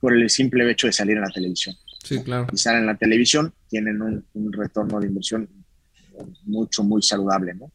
por 0.00 0.14
el 0.14 0.28
simple 0.30 0.70
hecho 0.70 0.86
de 0.86 0.92
salir 0.92 1.16
en 1.16 1.22
la 1.22 1.30
televisión. 1.30 1.74
Sí, 2.02 2.22
claro. 2.22 2.46
Y 2.52 2.56
salen 2.56 2.82
en 2.82 2.86
la 2.86 2.96
televisión, 2.96 3.52
tienen 3.68 4.00
un, 4.00 4.24
un, 4.34 4.52
retorno 4.52 5.00
de 5.00 5.06
inversión 5.06 5.48
mucho, 6.44 6.82
muy 6.82 7.02
saludable, 7.02 7.54
¿no? 7.54 7.72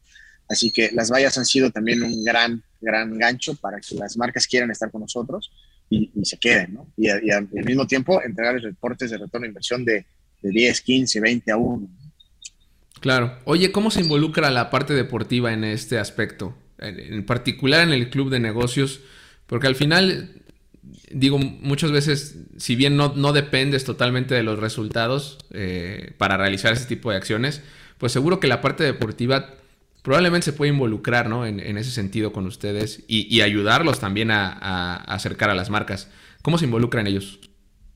Así 0.48 0.72
que 0.72 0.90
las 0.92 1.10
vallas 1.10 1.38
han 1.38 1.44
sido 1.44 1.70
también 1.70 2.02
un 2.02 2.24
gran, 2.24 2.62
gran 2.80 3.16
gancho 3.16 3.54
para 3.54 3.80
que 3.80 3.94
las 3.94 4.16
marcas 4.16 4.46
quieran 4.46 4.70
estar 4.70 4.90
con 4.90 5.02
nosotros 5.02 5.52
y, 5.88 6.10
se 6.24 6.38
queden, 6.38 6.74
¿no? 6.74 6.92
Y, 6.96 7.06
y, 7.06 7.30
al 7.30 7.48
mismo 7.64 7.86
tiempo 7.86 8.22
entregarles 8.22 8.62
reportes 8.62 9.10
de 9.10 9.18
retorno 9.18 9.44
de 9.44 9.48
inversión 9.48 9.84
de 9.84 10.06
de 10.42 10.50
10, 10.50 10.80
15, 10.80 11.20
20 11.20 11.52
a 11.52 11.56
1. 11.56 11.88
Claro. 13.00 13.38
Oye, 13.44 13.72
¿cómo 13.72 13.90
se 13.90 14.00
involucra 14.00 14.50
la 14.50 14.70
parte 14.70 14.94
deportiva 14.94 15.52
en 15.52 15.64
este 15.64 15.98
aspecto? 15.98 16.54
En 16.78 17.24
particular 17.26 17.82
en 17.82 17.92
el 17.92 18.10
club 18.10 18.30
de 18.30 18.40
negocios, 18.40 19.00
porque 19.46 19.66
al 19.66 19.74
final, 19.74 20.42
digo, 21.10 21.38
muchas 21.38 21.92
veces, 21.92 22.38
si 22.56 22.76
bien 22.76 22.96
no, 22.96 23.12
no 23.16 23.32
dependes 23.32 23.84
totalmente 23.84 24.34
de 24.34 24.42
los 24.42 24.58
resultados 24.58 25.38
eh, 25.50 26.12
para 26.18 26.36
realizar 26.36 26.72
ese 26.72 26.86
tipo 26.86 27.10
de 27.10 27.16
acciones, 27.16 27.62
pues 27.98 28.12
seguro 28.12 28.40
que 28.40 28.46
la 28.48 28.60
parte 28.60 28.84
deportiva 28.84 29.54
probablemente 30.02 30.46
se 30.46 30.52
puede 30.54 30.72
involucrar 30.72 31.28
¿no? 31.28 31.44
en, 31.44 31.76
ese 31.76 31.90
sentido 31.90 32.32
con 32.32 32.46
ustedes 32.46 33.04
y, 33.06 33.40
ayudarlos 33.42 34.00
también 34.00 34.30
a, 34.30 34.50
a, 34.50 34.96
acercar 34.96 35.50
a 35.50 35.54
las 35.54 35.68
marcas. 35.68 36.08
¿Cómo 36.40 36.56
se 36.56 36.64
involucran 36.64 37.06
ellos? 37.06 37.38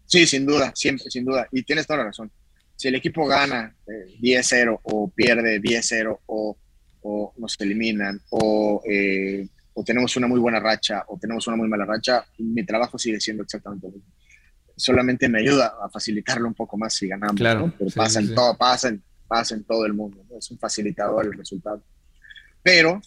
Sí, 0.06 0.26
sin 0.26 0.46
duda, 0.46 0.72
siempre, 0.74 1.10
sin 1.10 1.24
duda. 1.24 1.48
Y 1.50 1.62
tienes 1.62 1.86
toda 1.86 1.98
la 1.98 2.04
razón. 2.06 2.30
Si 2.76 2.88
el 2.88 2.96
equipo 2.96 3.26
gana 3.26 3.74
10-0 3.86 4.74
eh, 4.74 4.78
o 4.82 5.08
pierde 5.10 5.60
10-0 5.60 6.18
o, 6.26 6.56
o, 7.02 7.34
nos 7.38 7.60
eliminan 7.60 8.20
o, 8.30 8.82
eh, 8.88 9.46
o 9.74 9.84
tenemos 9.84 10.16
una 10.16 10.26
muy 10.26 10.40
buena 10.40 10.60
racha 10.60 11.04
o 11.08 11.18
tenemos 11.18 11.46
una 11.46 11.56
muy 11.56 11.68
mala 11.68 11.84
racha, 11.84 12.24
mi 12.38 12.64
trabajo 12.64 12.98
sigue 12.98 13.20
siendo 13.20 13.42
exactamente 13.42 13.86
lo 13.86 13.92
mismo. 13.94 14.12
Solamente 14.76 15.28
me 15.28 15.38
ayuda 15.38 15.74
a 15.80 15.88
facilitarlo 15.88 16.48
un 16.48 16.54
poco 16.54 16.76
más 16.76 16.94
si 16.94 17.06
ganamos. 17.06 17.36
Claro, 17.36 17.72
Pero 17.78 17.90
pasa, 17.94 18.18
en 18.18 18.34
Todo, 18.34 18.56
pasa, 18.56 18.88
en, 18.88 19.02
pasa 19.28 19.54
en 19.54 19.62
todo 19.64 19.86
el 19.86 19.94
mundo. 19.94 20.24
Es 20.36 20.50
un 20.50 20.58
facilitador 20.58 21.26
el 21.26 21.34
resultado. 21.34 21.80
Pero 22.60 23.00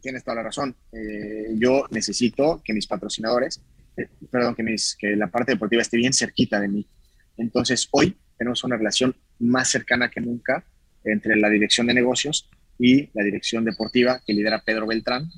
tienes 0.00 0.24
toda 0.24 0.36
la 0.36 0.42
razón. 0.42 0.74
Eh, 0.92 1.54
yo 1.54 1.86
necesito 1.90 2.60
que 2.64 2.72
mis 2.72 2.86
patrocinadores 2.86 3.60
perdón, 4.30 4.54
que, 4.54 4.62
mis, 4.62 4.96
que 4.98 5.16
la 5.16 5.28
parte 5.28 5.52
deportiva 5.52 5.82
esté 5.82 5.96
bien 5.96 6.12
cerquita 6.12 6.60
de 6.60 6.68
mí. 6.68 6.86
Entonces, 7.36 7.88
hoy 7.90 8.16
tenemos 8.36 8.64
una 8.64 8.76
relación 8.76 9.14
más 9.38 9.68
cercana 9.68 10.10
que 10.10 10.20
nunca 10.20 10.64
entre 11.04 11.36
la 11.36 11.48
dirección 11.48 11.86
de 11.86 11.94
negocios 11.94 12.48
y 12.78 13.08
la 13.14 13.24
dirección 13.24 13.64
deportiva 13.64 14.20
que 14.26 14.32
lidera 14.32 14.62
Pedro 14.64 14.86
Beltrán. 14.86 15.30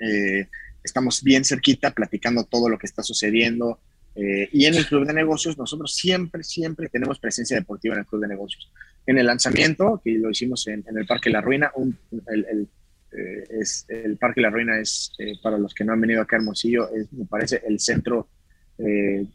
Eh, 0.00 0.48
estamos 0.82 1.22
bien 1.22 1.44
cerquita 1.44 1.92
platicando 1.92 2.44
todo 2.44 2.68
lo 2.68 2.78
que 2.78 2.86
está 2.86 3.02
sucediendo. 3.02 3.80
Eh, 4.14 4.48
y 4.52 4.64
en 4.64 4.74
el 4.74 4.86
club 4.86 5.06
de 5.06 5.12
negocios, 5.12 5.56
nosotros 5.56 5.94
siempre, 5.94 6.42
siempre 6.42 6.88
tenemos 6.88 7.20
presencia 7.20 7.56
deportiva 7.56 7.94
en 7.94 8.00
el 8.00 8.06
club 8.06 8.22
de 8.22 8.28
negocios. 8.28 8.70
En 9.06 9.18
el 9.18 9.26
lanzamiento, 9.26 10.00
que 10.04 10.12
lo 10.18 10.30
hicimos 10.30 10.66
en, 10.66 10.84
el 10.86 11.06
Parque 11.06 11.30
La 11.30 11.40
Ruina, 11.40 11.70
el, 12.26 12.68
eh, 13.10 13.46
es 13.60 13.86
el 13.88 14.18
Parque 14.18 14.40
La 14.40 14.50
Ruina 14.50 14.78
es, 14.78 15.12
eh, 15.18 15.32
para 15.42 15.58
los 15.58 15.72
que 15.72 15.84
no 15.84 15.92
han 15.92 16.00
venido 16.00 16.20
acá 16.20 16.36
a 16.36 16.40
Hermosillo, 16.40 16.92
es, 16.94 17.10
me 17.12 17.24
parece 17.24 17.62
el 17.66 17.80
centro, 17.80 18.28
eh, 18.76 19.26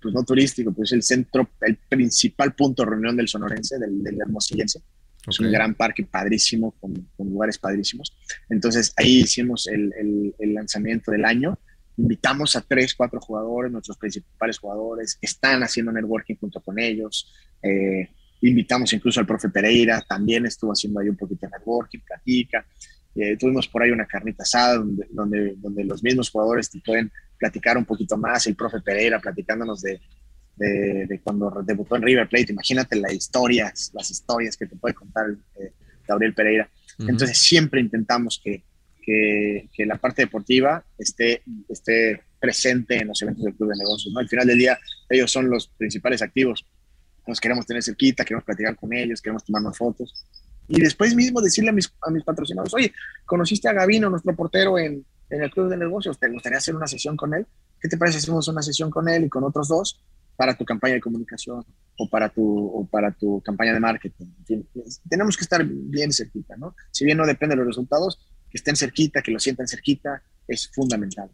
pues 0.00 0.14
no 0.14 0.24
turístico, 0.24 0.72
pues 0.72 0.92
el 0.92 1.02
centro, 1.02 1.50
el 1.60 1.76
principal 1.76 2.54
punto 2.54 2.82
de 2.82 2.90
reunión 2.90 3.16
del 3.16 3.28
sonorense, 3.28 3.78
del, 3.78 4.02
del 4.02 4.20
hermosillense. 4.20 4.80
Es 5.26 5.38
un 5.38 5.52
gran 5.52 5.74
parque 5.74 6.04
padrísimo, 6.04 6.72
con, 6.80 7.06
lugares 7.18 7.56
padrísimos. 7.58 8.12
Entonces 8.48 8.92
ahí 8.96 9.20
hicimos 9.20 9.68
el, 9.68 9.92
el, 10.38 10.54
lanzamiento 10.54 11.12
del 11.12 11.24
año. 11.24 11.58
Invitamos 11.96 12.56
a 12.56 12.62
tres, 12.62 12.94
cuatro 12.94 13.20
jugadores, 13.20 13.70
nuestros 13.70 13.98
principales 13.98 14.58
jugadores, 14.58 15.18
están 15.20 15.62
haciendo 15.62 15.92
networking 15.92 16.34
junto 16.36 16.60
con 16.60 16.80
ellos. 16.80 17.32
invitamos 18.40 18.92
incluso 18.92 19.20
al 19.20 19.26
profe 19.26 19.48
Pereira, 19.48 20.04
también 20.08 20.44
estuvo 20.44 20.72
haciendo 20.72 20.98
ahí 20.98 21.08
un 21.08 21.16
poquito 21.16 21.46
de 21.46 21.52
networking, 21.52 22.00
platica. 22.00 22.66
Eh, 23.14 23.36
tuvimos 23.36 23.68
por 23.68 23.82
ahí 23.82 23.90
una 23.90 24.06
carnita 24.06 24.42
asada 24.42 24.76
donde, 24.76 25.06
donde, 25.10 25.54
donde, 25.58 25.84
los 25.84 26.02
mismos 26.02 26.30
jugadores 26.30 26.70
te 26.70 26.80
pueden 26.80 27.12
platicar 27.38 27.76
un 27.76 27.84
poquito 27.84 28.16
más, 28.16 28.46
el 28.46 28.56
profe 28.56 28.80
Pereira 28.80 29.20
platicándonos 29.20 29.82
de, 29.82 30.00
de, 30.56 31.20
cuando 31.22 31.62
debutó 31.64 31.96
en 31.96 32.02
River 32.02 32.28
Plate, 32.28 32.52
imagínate 32.52 32.96
las 32.96 33.12
historias, 33.12 33.90
las 33.94 34.10
historias 34.10 34.56
que 34.56 34.66
te 34.66 34.76
puede 34.76 34.94
contar 34.94 35.26
eh, 35.56 35.72
Gabriel 36.06 36.34
Pereira. 36.34 36.70
Entonces 36.98 37.36
siempre 37.36 37.80
intentamos 37.80 38.40
que, 38.42 38.62
que, 39.02 39.68
que, 39.74 39.86
la 39.86 39.96
parte 39.96 40.22
deportiva 40.22 40.84
esté, 40.96 41.42
esté 41.68 42.22
presente 42.38 42.96
en 42.98 43.08
los 43.08 43.20
eventos 43.22 43.44
del 43.44 43.54
club 43.54 43.70
de 43.70 43.78
negocios. 43.78 44.12
¿no? 44.14 44.20
Al 44.20 44.28
final 44.28 44.46
del 44.46 44.58
día 44.58 44.78
ellos 45.08 45.30
son 45.30 45.50
los 45.50 45.68
principales 45.68 46.22
activos, 46.22 46.64
nos 47.26 47.40
queremos 47.40 47.66
tener 47.66 47.82
cerquita, 47.82 48.24
queremos 48.24 48.44
platicar 48.44 48.76
con 48.76 48.92
ellos, 48.92 49.20
queremos 49.20 49.44
tomarnos 49.44 49.76
fotos 49.76 50.26
y 50.74 50.80
después 50.80 51.14
mismo 51.14 51.42
decirle 51.42 51.68
a 51.68 51.72
mis, 51.72 51.92
a 52.00 52.10
mis 52.10 52.24
patrocinadores, 52.24 52.72
oye, 52.72 52.94
conociste 53.26 53.68
a 53.68 53.74
Gavino, 53.74 54.08
nuestro 54.08 54.34
portero 54.34 54.78
en, 54.78 55.04
en 55.28 55.42
el 55.42 55.50
club 55.50 55.68
de 55.68 55.76
negocios, 55.76 56.18
¿te 56.18 56.30
gustaría 56.30 56.56
hacer 56.56 56.74
una 56.74 56.86
sesión 56.86 57.14
con 57.14 57.34
él? 57.34 57.46
¿Qué 57.78 57.88
te 57.88 57.98
parece 57.98 58.18
si 58.18 58.24
hacemos 58.24 58.48
una 58.48 58.62
sesión 58.62 58.90
con 58.90 59.06
él 59.06 59.24
y 59.24 59.28
con 59.28 59.44
otros 59.44 59.68
dos 59.68 60.02
para 60.34 60.56
tu 60.56 60.64
campaña 60.64 60.94
de 60.94 61.00
comunicación 61.02 61.62
o 61.98 62.08
para 62.08 62.30
tu, 62.30 62.42
o 62.42 62.86
para 62.86 63.12
tu 63.12 63.42
campaña 63.42 63.74
de 63.74 63.80
marketing? 63.80 64.26
tenemos 65.10 65.36
que 65.36 65.44
estar 65.44 65.62
bien 65.62 66.10
cerquita, 66.10 66.56
¿no? 66.56 66.74
Si 66.90 67.04
bien 67.04 67.18
no 67.18 67.26
depende 67.26 67.54
de 67.54 67.58
los 67.58 67.66
resultados, 67.66 68.18
que 68.50 68.56
estén 68.56 68.74
cerquita, 68.74 69.20
que 69.20 69.30
lo 69.30 69.38
sientan 69.38 69.68
cerquita, 69.68 70.22
es 70.48 70.70
fundamental. 70.72 71.30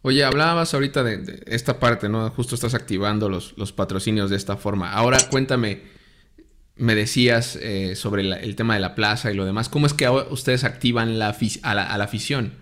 Oye, 0.00 0.24
hablabas 0.24 0.72
ahorita 0.72 1.02
de, 1.04 1.18
de, 1.18 1.42
esta 1.46 1.78
parte, 1.78 2.08
¿no? 2.08 2.30
Justo 2.30 2.54
estás 2.54 2.72
activando 2.72 3.28
los, 3.28 3.52
los 3.58 3.72
patrocinios 3.72 4.30
de 4.30 4.36
esta 4.36 4.56
forma. 4.56 4.92
Ahora 4.92 5.18
cuéntame, 5.30 5.95
me 6.76 6.94
decías 6.94 7.56
eh, 7.56 7.96
sobre 7.96 8.22
el 8.22 8.54
tema 8.56 8.74
de 8.74 8.80
la 8.80 8.94
plaza 8.94 9.32
y 9.32 9.34
lo 9.34 9.44
demás. 9.44 9.68
¿Cómo 9.68 9.86
es 9.86 9.94
que 9.94 10.08
ustedes 10.08 10.64
activan 10.64 11.18
la, 11.18 11.36
a, 11.62 11.74
la, 11.74 12.04
afición? 12.04 12.54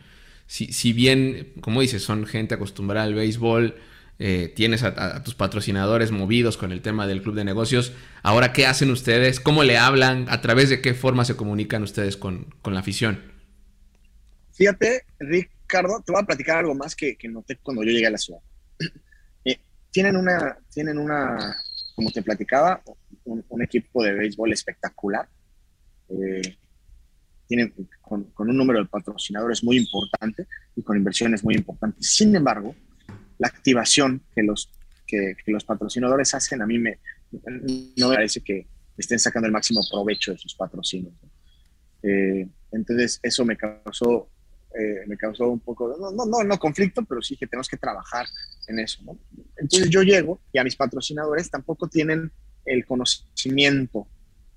Si, 0.47 0.73
si, 0.73 0.93
bien, 0.93 1.53
como 1.61 1.81
dices, 1.81 2.03
son 2.03 2.27
gente 2.27 2.55
acostumbrada 2.55 3.07
al 3.07 3.15
béisbol, 3.15 3.75
eh, 4.21 4.53
tienes 4.55 4.85
a, 4.85 5.25
tus 5.25 5.35
patrocinadores 5.35 6.13
movidos 6.13 6.57
con 6.57 6.71
el 6.71 6.81
tema 6.81 7.09
del 7.09 7.23
club 7.23 7.35
de 7.35 7.45
negocios, 7.45 7.93
ahora, 8.23 8.53
¿qué 8.53 8.67
hacen 8.67 8.91
ustedes? 8.91 9.41
¿Cómo 9.41 9.65
le 9.65 9.77
hablan? 9.77 10.27
¿A 10.29 10.41
través 10.41 10.71
de 10.71 10.81
qué 10.81 10.95
forma 10.95 11.25
se 11.25 11.35
comunican 11.35 11.83
ustedes 11.83 12.17
con, 12.17 12.55
con 12.63 12.75
la 12.75 12.81
afición? 12.81 13.21
Fíjate, 14.53 15.05
Ricardo, 15.19 16.01
te 16.07 16.13
voy 16.13 16.23
a 16.23 16.27
platicar 16.27 16.59
algo 16.59 16.77
más 16.77 16.95
que, 16.95 17.17
que 17.17 17.29
noté 17.29 17.59
cuando 17.61 17.83
yo 17.83 17.91
llegué 17.91 18.07
a 18.07 18.11
la 18.11 18.19
ciudad. 18.19 18.41
Eh, 19.47 19.61
tienen 19.91 20.17
una, 20.17 20.57
tienen 20.73 20.97
una, 20.97 21.55
como 21.95 22.11
te 22.11 22.23
platicaba, 22.23 22.83
un, 23.25 23.63
equipo 23.63 24.03
de 24.03 24.13
béisbol 24.13 24.53
espectacular. 24.53 25.29
Eh, 26.09 26.57
tiene 27.47 27.73
con, 28.01 28.33
un 28.37 28.57
número 28.57 28.81
de 28.81 28.87
patrocinadores 28.87 29.63
muy 29.63 29.77
importante 29.77 30.47
y 30.75 30.83
con 30.83 30.97
inversiones 30.97 31.45
muy 31.45 31.55
importantes. 31.55 32.11
Sin 32.11 32.35
embargo, 32.35 32.75
la 33.39 33.49
activación 33.49 34.23
que 34.35 34.43
los, 34.43 34.71
que, 35.07 35.37
los 35.47 35.65
patrocinadores 35.65 36.35
hacen 36.35 36.63
a 36.63 36.67
mí 36.67 36.79
me, 36.79 36.99
no 37.97 38.09
me 38.09 38.17
parece 38.17 38.41
que 38.41 38.67
estén 38.97 39.19
sacando 39.19 39.47
el 39.47 39.53
máximo 39.53 39.81
provecho 39.91 40.33
de 40.33 40.39
sus 40.39 40.55
patrocinios. 40.55 41.15
Eh, 42.03 42.49
entonces, 42.73 43.21
eso 43.23 43.45
me 43.45 43.57
causó, 43.57 44.29
eh, 44.79 45.05
me 45.07 45.17
causó 45.17 45.49
un 45.49 45.61
poco, 45.61 45.97
no, 45.99 46.11
no, 46.11 46.27
no, 46.27 46.45
no, 46.45 46.59
conflicto, 46.59 47.05
pero 47.05 47.23
sí 47.23 47.37
que 47.37 47.47
tenemos 47.47 47.69
que 47.69 47.77
trabajar 47.77 48.27
en 48.67 48.79
eso. 48.79 49.01
Entonces, 49.57 49.91
yo 49.91 50.03
llego 50.03 50.41
y 50.53 50.59
a 50.59 50.65
mis 50.65 50.77
patrocinadores 50.77 51.51
tampoco 51.51 51.89
tienen 51.89 52.31
el 52.65 52.85
conocimiento 52.85 54.07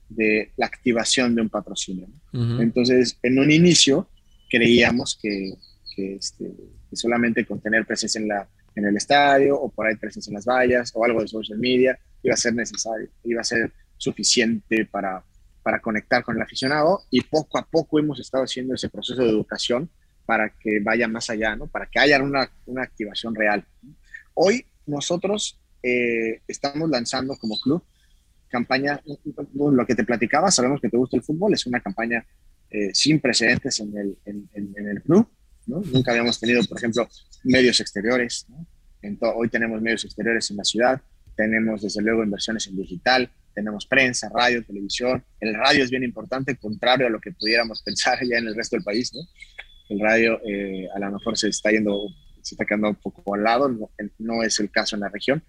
de 0.10 0.52
la 0.56 0.66
activación 0.66 1.36
de 1.36 1.42
un 1.42 1.50
patrocinio. 1.50 2.08
Entonces, 2.34 3.18
en 3.24 3.40
un 3.40 3.52
inicio 3.52 4.08
creíamos 4.50 5.18
que, 5.22 5.54
este, 5.98 6.54
que, 6.90 6.96
solamente 6.96 7.46
con 7.46 7.60
tener 7.60 7.86
presencia 7.86 8.22
en, 8.22 8.28
la, 8.28 8.48
en 8.76 8.86
el 8.86 8.96
estadio 8.96 9.60
o 9.60 9.70
por 9.70 9.88
ahí 9.88 9.96
presencia 9.96 10.30
en 10.30 10.36
las 10.36 10.46
vallas 10.46 10.92
o 10.96 11.04
algo 11.04 11.22
de 11.22 11.28
social 11.28 11.58
media 11.58 12.00
iba 12.24 12.34
a 12.34 12.38
ser 12.38 12.54
necesario, 12.54 13.10
iba 13.24 13.42
a 13.42 13.44
ser 13.44 13.74
suficiente 13.98 14.86
para, 14.86 15.24
para 15.64 15.82
conectar 15.82 16.24
con 16.24 16.36
el 16.36 16.42
aficionado 16.42 17.02
y 17.10 17.22
poco 17.22 17.58
a 17.58 17.66
poco 17.66 18.00
hemos 18.00 18.20
estado 18.20 18.44
haciendo 18.44 18.74
ese 18.74 18.90
proceso 18.90 19.22
de 19.24 19.30
educación 19.30 19.90
para 20.28 20.50
que 20.50 20.80
vaya 20.82 21.08
más 21.08 21.30
allá, 21.30 21.56
¿no? 21.56 21.68
para 21.68 21.88
que 21.88 22.00
haya 22.00 22.22
una, 22.22 22.52
una 22.66 22.84
activación 22.84 23.34
real. 23.34 23.66
Hoy 24.34 24.66
nosotros 24.86 25.58
eh, 25.82 26.42
estamos 26.48 26.90
lanzando 26.90 27.36
como 27.38 27.58
club 27.60 27.82
campaña, 28.50 29.02
lo 29.54 29.86
que 29.86 29.96
te 29.96 30.04
platicaba, 30.04 30.52
sabemos 30.52 30.80
que 30.82 30.90
te 30.90 30.98
gusta 30.98 31.18
el 31.18 31.24
fútbol, 31.24 31.54
es 31.54 31.66
una 31.66 31.80
campaña 31.80 32.26
eh, 32.70 32.94
sin 32.94 33.20
precedentes 33.20 33.80
en 33.80 33.98
el, 33.98 34.18
en, 34.26 34.50
en, 34.54 34.88
el 34.88 35.02
club, 35.02 35.28
¿no? 35.66 35.82
Nunca 35.82 36.12
habíamos 36.12 36.40
tenido, 36.40 36.64
por 36.66 36.78
ejemplo, 36.78 37.08
medios 37.44 37.80
exteriores, 37.80 38.46
¿no? 38.50 38.66
hoy 39.36 39.50
tenemos 39.50 39.82
medios 39.82 40.04
exteriores 40.06 40.50
en 40.52 40.58
la 40.58 40.64
ciudad, 40.64 41.02
tenemos 41.36 41.82
desde 41.82 42.02
luego 42.02 42.24
inversiones 42.24 42.68
en 42.68 42.76
digital, 42.76 43.30
tenemos 43.54 43.88
prensa, 43.88 44.30
radio, 44.30 44.64
televisión. 44.64 45.24
El 45.40 45.56
radio 45.56 45.84
es 45.84 45.90
bien 45.90 46.04
importante, 46.04 46.58
contrario 46.58 47.08
a 47.08 47.10
lo 47.10 47.20
que 47.20 47.32
pudiéramos 47.32 47.82
pensar 47.86 48.20
ya 48.24 48.38
en 48.38 48.48
el 48.48 48.56
resto 48.56 48.76
del 48.76 48.84
país, 48.84 49.12
¿no? 49.14 49.22
El 49.90 50.00
radio 50.00 50.40
eh, 50.46 50.88
a 50.94 51.00
lo 51.00 51.12
mejor 51.12 51.38
se 51.38 51.50
está 51.50 51.72
yendo, 51.72 52.08
se 52.42 52.56
está 52.56 52.66
quedando 52.66 52.90
un 52.90 52.96
poco 52.96 53.36
al 53.36 53.44
lado, 53.44 53.70
no, 54.20 54.44
es 54.44 54.60
el 54.60 54.70
caso 54.70 54.96
en 54.96 55.02
la 55.02 55.10
región, 55.10 55.44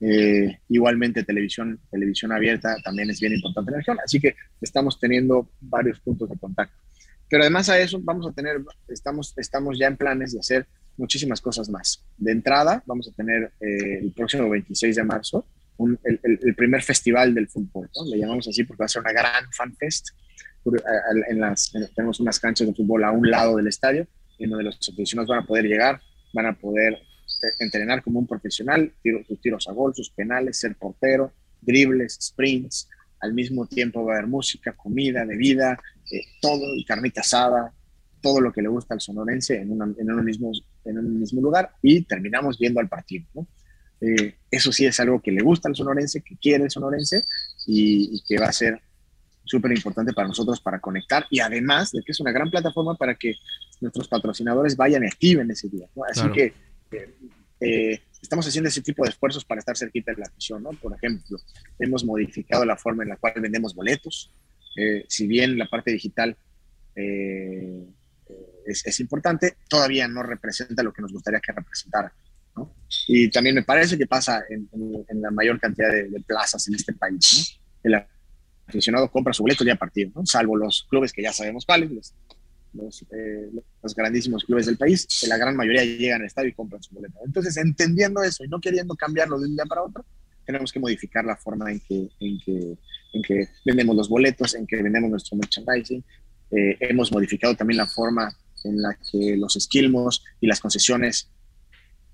eh, 0.00 0.58
igualmente 0.68 1.24
televisión, 1.24 1.78
televisión 1.90 2.32
abierta 2.32 2.76
también 2.82 3.10
es 3.10 3.20
bien 3.20 3.34
importante 3.34 3.70
en 3.70 3.72
la 3.72 3.78
región, 3.78 3.98
así 4.04 4.20
que 4.20 4.34
estamos 4.60 4.98
teniendo 4.98 5.50
varios 5.60 6.00
puntos 6.00 6.28
de 6.28 6.38
contacto. 6.38 6.76
Pero 7.28 7.44
además 7.44 7.68
a 7.68 7.78
eso 7.78 8.00
vamos 8.02 8.26
a 8.26 8.32
tener, 8.32 8.60
estamos, 8.88 9.34
estamos 9.36 9.78
ya 9.78 9.86
en 9.86 9.96
planes 9.96 10.32
de 10.32 10.40
hacer 10.40 10.66
muchísimas 10.96 11.40
cosas 11.40 11.68
más. 11.68 12.04
De 12.16 12.32
entrada, 12.32 12.82
vamos 12.86 13.08
a 13.08 13.12
tener 13.12 13.52
eh, 13.60 14.00
el 14.00 14.12
próximo 14.12 14.50
26 14.50 14.96
de 14.96 15.04
marzo 15.04 15.46
el, 16.04 16.54
primer 16.54 16.82
festival 16.82 17.34
del 17.34 17.48
fútbol, 17.48 17.88
le 18.06 18.18
llamamos 18.18 18.46
así 18.48 18.64
porque 18.64 18.80
va 18.80 18.86
a 18.86 18.88
ser 18.88 19.02
una 19.02 19.12
gran 19.12 19.50
fan 19.52 19.74
fest. 19.76 20.08
En 20.64 21.40
las, 21.40 21.72
tenemos 21.94 22.20
unas 22.20 22.38
canchas 22.38 22.66
de 22.66 22.74
fútbol 22.74 23.04
a 23.04 23.10
un 23.10 23.30
lado 23.30 23.56
del 23.56 23.66
estadio, 23.66 24.06
en 24.38 24.50
donde 24.50 24.64
los 24.64 24.76
aficionados 24.76 25.28
van 25.28 25.44
a 25.44 25.46
poder 25.46 25.64
llegar, 25.64 26.00
van 26.32 26.46
a 26.46 26.58
poder 26.58 26.98
entrenar 27.58 28.02
como 28.02 28.18
un 28.18 28.26
profesional, 28.26 28.92
tiro, 29.02 29.24
sus 29.26 29.40
tiros 29.40 29.68
a 29.68 29.72
gol, 29.72 29.94
sus 29.94 30.10
penales, 30.10 30.58
ser 30.58 30.76
portero, 30.76 31.32
dribles, 31.60 32.18
sprints, 32.20 32.88
al 33.20 33.34
mismo 33.34 33.66
tiempo 33.66 34.04
va 34.04 34.14
a 34.14 34.16
haber 34.18 34.28
música, 34.28 34.72
comida, 34.72 35.24
bebida, 35.24 35.78
eh, 36.10 36.22
todo, 36.40 36.62
carnita 36.86 37.20
asada, 37.20 37.72
todo 38.20 38.40
lo 38.40 38.52
que 38.52 38.62
le 38.62 38.68
gusta 38.68 38.94
al 38.94 39.00
sonorense 39.00 39.56
en, 39.56 39.72
en, 39.72 40.10
un 40.10 40.24
mismo, 40.24 40.52
en 40.84 40.98
un 40.98 41.20
mismo 41.20 41.40
lugar 41.40 41.72
y 41.82 42.02
terminamos 42.02 42.58
viendo 42.58 42.80
al 42.80 42.88
partido. 42.88 43.26
¿no? 43.34 43.46
Eh, 44.00 44.36
eso 44.50 44.72
sí 44.72 44.86
es 44.86 44.98
algo 45.00 45.20
que 45.20 45.32
le 45.32 45.42
gusta 45.42 45.68
al 45.68 45.76
sonorense, 45.76 46.22
que 46.22 46.36
quiere 46.36 46.64
el 46.64 46.70
sonorense 46.70 47.24
y, 47.66 48.16
y 48.16 48.22
que 48.26 48.38
va 48.38 48.46
a 48.46 48.52
ser 48.52 48.80
súper 49.50 49.72
importante 49.72 50.12
para 50.12 50.28
nosotros 50.28 50.60
para 50.60 50.78
conectar 50.78 51.26
y 51.28 51.40
además 51.40 51.90
de 51.90 52.02
que 52.02 52.12
es 52.12 52.20
una 52.20 52.30
gran 52.30 52.48
plataforma 52.48 52.94
para 52.94 53.16
que 53.16 53.34
nuestros 53.80 54.06
patrocinadores 54.06 54.76
vayan 54.76 55.02
y 55.02 55.06
activen 55.06 55.50
ese 55.50 55.68
día. 55.68 55.88
¿no? 55.96 56.04
Así 56.04 56.30
que 56.30 56.54
eh, 57.60 58.00
estamos 58.22 58.46
haciendo 58.46 58.68
ese 58.68 58.80
tipo 58.80 59.02
de 59.02 59.10
esfuerzos 59.10 59.44
para 59.44 59.58
estar 59.58 59.76
cerquita 59.76 60.12
de 60.12 60.18
la 60.18 60.26
afición, 60.26 60.62
¿no? 60.62 60.70
Por 60.70 60.94
ejemplo, 60.94 61.36
hemos 61.80 62.04
modificado 62.04 62.64
la 62.64 62.76
forma 62.76 63.02
en 63.02 63.08
la 63.08 63.16
cual 63.16 63.34
vendemos 63.40 63.74
boletos. 63.74 64.32
Eh, 64.76 65.04
si 65.08 65.26
bien 65.26 65.58
la 65.58 65.66
parte 65.66 65.90
digital 65.90 66.36
eh, 66.94 67.86
es, 68.66 69.00
importante, 69.00 69.56
todavía 69.68 70.06
no 70.06 70.22
representa 70.22 70.84
lo 70.84 70.92
que 70.92 71.02
nos 71.02 71.12
gustaría 71.12 71.40
que 71.40 71.52
representara. 71.52 72.12
¿no? 72.54 72.72
Y 73.08 73.28
también 73.30 73.56
me 73.56 73.64
parece 73.64 73.98
que 73.98 74.06
pasa 74.06 74.44
en, 74.48 74.68
la 75.20 75.32
mayor 75.32 75.58
cantidad 75.58 75.90
de, 75.90 76.22
plazas 76.24 76.68
en 76.68 76.76
este 76.76 76.92
país. 76.92 77.58
¿no? 77.82 77.82
El 77.82 77.94
aficionado 78.70 79.10
compra 79.10 79.32
su 79.32 79.42
boleto 79.42 79.64
ya 79.64 79.76
partido, 79.76 80.10
¿no? 80.14 80.26
salvo 80.26 80.56
los 80.56 80.86
clubes 80.88 81.12
que 81.12 81.22
ya 81.22 81.32
sabemos 81.32 81.66
cuáles, 81.66 82.14
eh, 82.72 83.50
los, 83.82 83.94
grandísimos 83.96 84.44
clubes 84.44 84.66
del 84.66 84.76
país, 84.76 85.06
la 85.28 85.36
gran 85.36 85.56
mayoría 85.56 85.84
llegan 85.84 86.20
al 86.20 86.26
estadio 86.26 86.50
y 86.50 86.52
compran 86.52 86.82
su 86.82 86.94
boleto. 86.94 87.18
Entonces, 87.24 87.56
entendiendo 87.56 88.22
eso 88.22 88.44
y 88.44 88.48
no 88.48 88.60
queriendo 88.60 88.94
cambiarlo 88.94 89.38
de 89.40 89.46
un 89.46 89.54
día 89.56 89.64
para 89.64 89.82
otro, 89.82 90.04
tenemos 90.46 90.72
que 90.72 90.78
modificar 90.78 91.24
la 91.24 91.36
forma 91.36 91.70
en 91.72 91.80
que, 91.80 92.08
en 92.20 92.38
que, 92.44 92.78
en 93.12 93.22
que 93.22 93.48
vendemos 93.64 93.96
los 93.96 94.08
boletos, 94.08 94.54
en 94.54 94.66
que 94.66 94.82
vendemos 94.82 95.10
nuestro 95.10 95.36
merchandising. 95.36 96.04
Eh, 96.52 96.76
hemos 96.80 97.10
modificado 97.10 97.56
también 97.56 97.78
la 97.78 97.86
forma 97.86 98.32
en 98.64 98.80
la 98.80 98.96
que 99.10 99.36
los 99.36 99.56
esquilmos 99.56 100.22
y 100.40 100.46
las 100.46 100.60
concesiones, 100.60 101.28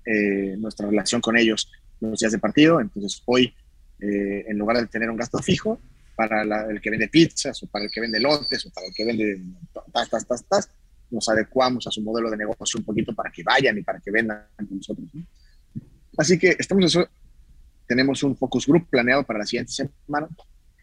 eh, 0.05 0.55
nuestra 0.57 0.87
relación 0.87 1.21
con 1.21 1.37
ellos 1.37 1.69
los 1.99 2.19
días 2.19 2.31
de 2.31 2.39
partido. 2.39 2.79
Entonces, 2.79 3.21
hoy, 3.25 3.53
en 3.99 4.57
lugar 4.59 4.77
de 4.77 4.85
tener 4.85 5.09
un 5.09 5.17
gasto 5.17 5.39
fijo, 5.39 5.79
para 6.17 6.41
el 6.41 6.81
que 6.81 6.89
vende 6.89 7.09
pizzas 7.09 7.61
o 7.61 7.67
para 7.67 7.85
el 7.85 7.91
que 7.91 8.01
vende 8.01 8.19
lotes 8.19 8.65
o 8.65 8.71
para 8.71 8.87
el 8.87 8.93
que 8.93 9.05
vende 9.05 9.39
tas, 9.93 10.09
tas, 10.09 10.25
tas, 10.25 10.43
tas, 10.45 10.69
nos 11.11 11.29
adecuamos 11.29 11.85
a 11.85 11.91
su 11.91 12.01
modelo 12.01 12.31
de 12.31 12.37
negocio 12.37 12.79
un 12.79 12.83
poquito 12.83 13.13
para 13.13 13.29
que 13.29 13.43
vayan 13.43 13.77
y 13.77 13.83
para 13.83 13.99
que 13.99 14.09
vendan 14.09 14.47
con 14.55 14.77
nosotros. 14.77 15.07
Así 16.17 16.39
que 16.39 16.55
estamos 16.57 16.85
eso, 16.85 17.07
tenemos 17.85 18.23
un 18.23 18.35
focus 18.35 18.65
group 18.65 18.89
planeado 18.89 19.23
para 19.23 19.37
la 19.37 19.45
siguiente 19.45 19.71
semana, 19.71 20.27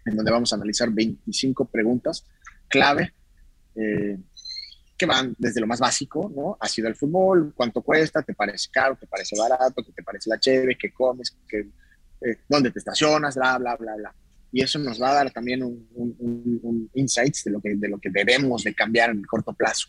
en 0.07 0.15
donde 0.15 0.31
vamos 0.31 0.53
a 0.53 0.57
analizar 0.57 0.89
25 0.89 1.65
preguntas 1.65 2.25
clave 2.69 3.13
eh, 3.75 4.17
que 4.97 5.07
van 5.07 5.35
desde 5.37 5.61
lo 5.61 5.67
más 5.67 5.81
básico, 5.81 6.31
¿no? 6.33 6.57
¿Ha 6.61 6.69
sido 6.69 6.87
el 6.87 6.95
fútbol? 6.95 7.53
¿Cuánto 7.57 7.83
cuesta? 7.83 8.23
¿Te 8.23 8.35
parece 8.35 8.69
caro? 8.71 8.95
¿Te 8.95 9.09
parece 9.09 9.37
barato? 9.37 9.83
¿Qué 9.85 9.91
te 9.91 10.05
parece 10.05 10.31
la 10.31 10.39
chévere? 10.39 10.79
¿Qué 10.79 10.93
comes? 10.93 11.37
¿Qué, 11.49 11.69
eh, 12.21 12.39
¿Dónde 12.49 12.71
te 12.71 12.79
estacionas? 12.79 13.35
Bla, 13.35 13.59
bla, 13.59 13.75
bla, 13.75 13.97
bla 13.97 14.15
y 14.55 14.63
eso 14.63 14.79
nos 14.79 15.03
va 15.03 15.11
a 15.11 15.15
dar 15.15 15.33
también 15.33 15.65
un, 15.65 15.85
un, 15.97 16.89
insights 16.95 17.43
de 17.43 17.51
lo, 17.51 17.61
que, 17.61 17.75
de 17.75 17.89
lo 17.89 17.99
que 17.99 18.09
debemos 18.09 18.63
de 18.63 18.73
cambiar 18.73 19.11
en 19.11 19.19
el 19.19 19.27
corto 19.27 19.53
plazo. 19.53 19.89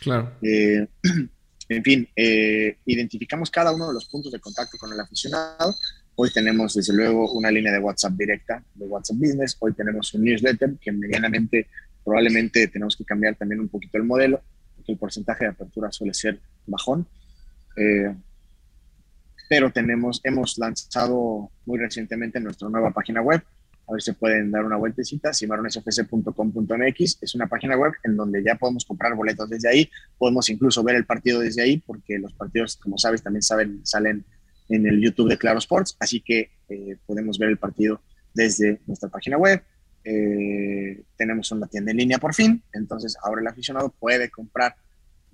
Claro. 0.00 0.30
Eh, 0.40 0.86
en 1.68 1.82
fin, 1.82 2.08
eh, 2.14 2.78
identificamos 2.86 3.50
cada 3.50 3.72
uno 3.72 3.88
de 3.88 3.94
los 3.94 4.04
puntos 4.04 4.30
de 4.30 4.38
contacto 4.38 4.78
con 4.78 4.92
el 4.92 5.00
aficionado. 5.00 5.74
Hoy 6.14 6.30
tenemos, 6.32 6.74
desde 6.74 6.94
luego, 6.94 7.32
una 7.32 7.50
línea 7.50 7.72
de 7.72 7.80
WhatsApp 7.80 8.12
directa 8.12 8.62
de 8.72 8.86
WhatsApp 8.86 9.16
Business. 9.16 9.56
Hoy 9.58 9.72
tenemos 9.72 10.14
un 10.14 10.22
newsletter 10.22 10.76
que 10.80 10.92
medianamente, 10.92 11.66
probablemente 12.04 12.68
tenemos 12.68 12.96
que 12.96 13.04
cambiar 13.04 13.34
también 13.34 13.62
un 13.62 13.68
poquito 13.68 13.98
el 13.98 14.04
modelo, 14.04 14.40
porque 14.76 14.92
el 14.92 14.98
porcentaje 14.98 15.46
de 15.46 15.50
apertura 15.50 15.90
suele 15.90 16.14
ser 16.14 16.38
bajón. 16.68 17.04
Eh, 17.76 18.14
pero 19.48 19.72
tenemos, 19.72 20.20
hemos 20.22 20.56
lanzado 20.56 21.50
muy 21.66 21.80
recientemente 21.80 22.38
nuestra 22.38 22.68
nueva 22.68 22.92
página 22.92 23.20
web, 23.20 23.42
a 23.86 23.92
ver 23.92 24.02
si 24.02 24.12
pueden 24.12 24.50
dar 24.50 24.64
una 24.64 24.76
vueltecita, 24.76 25.32
cimarronesfc.com.mx, 25.32 27.18
es 27.20 27.34
una 27.34 27.46
página 27.46 27.76
web 27.76 27.92
en 28.02 28.16
donde 28.16 28.42
ya 28.42 28.54
podemos 28.54 28.84
comprar 28.84 29.14
boletos 29.14 29.48
desde 29.50 29.68
ahí, 29.68 29.90
podemos 30.18 30.48
incluso 30.48 30.82
ver 30.82 30.96
el 30.96 31.04
partido 31.04 31.40
desde 31.40 31.62
ahí, 31.62 31.82
porque 31.86 32.18
los 32.18 32.32
partidos, 32.32 32.76
como 32.76 32.96
sabes, 32.98 33.22
también 33.22 33.42
saben, 33.42 33.80
salen 33.84 34.24
en 34.68 34.86
el 34.86 35.00
YouTube 35.00 35.28
de 35.28 35.36
Claro 35.36 35.58
Sports, 35.58 35.96
así 36.00 36.20
que 36.20 36.50
eh, 36.68 36.96
podemos 37.06 37.38
ver 37.38 37.50
el 37.50 37.58
partido 37.58 38.00
desde 38.32 38.80
nuestra 38.86 39.08
página 39.08 39.36
web. 39.36 39.62
Eh, 40.04 41.02
tenemos 41.16 41.50
una 41.52 41.66
tienda 41.66 41.90
en 41.90 41.98
línea 41.98 42.18
por 42.18 42.34
fin, 42.34 42.62
entonces 42.72 43.16
ahora 43.22 43.40
el 43.42 43.46
aficionado 43.46 43.94
puede 43.98 44.30
comprar 44.30 44.74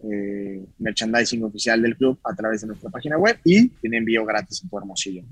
eh, 0.02 0.64
merchandising 0.78 1.44
oficial 1.44 1.82
del 1.82 1.96
club 1.96 2.18
a 2.24 2.34
través 2.34 2.62
de 2.62 2.68
nuestra 2.68 2.90
página 2.90 3.18
web 3.18 3.38
y 3.44 3.68
tiene 3.68 3.98
envío 3.98 4.24
gratis 4.24 4.62
en 4.62 4.68
tu 4.68 4.78
hermosillo. 4.78 5.24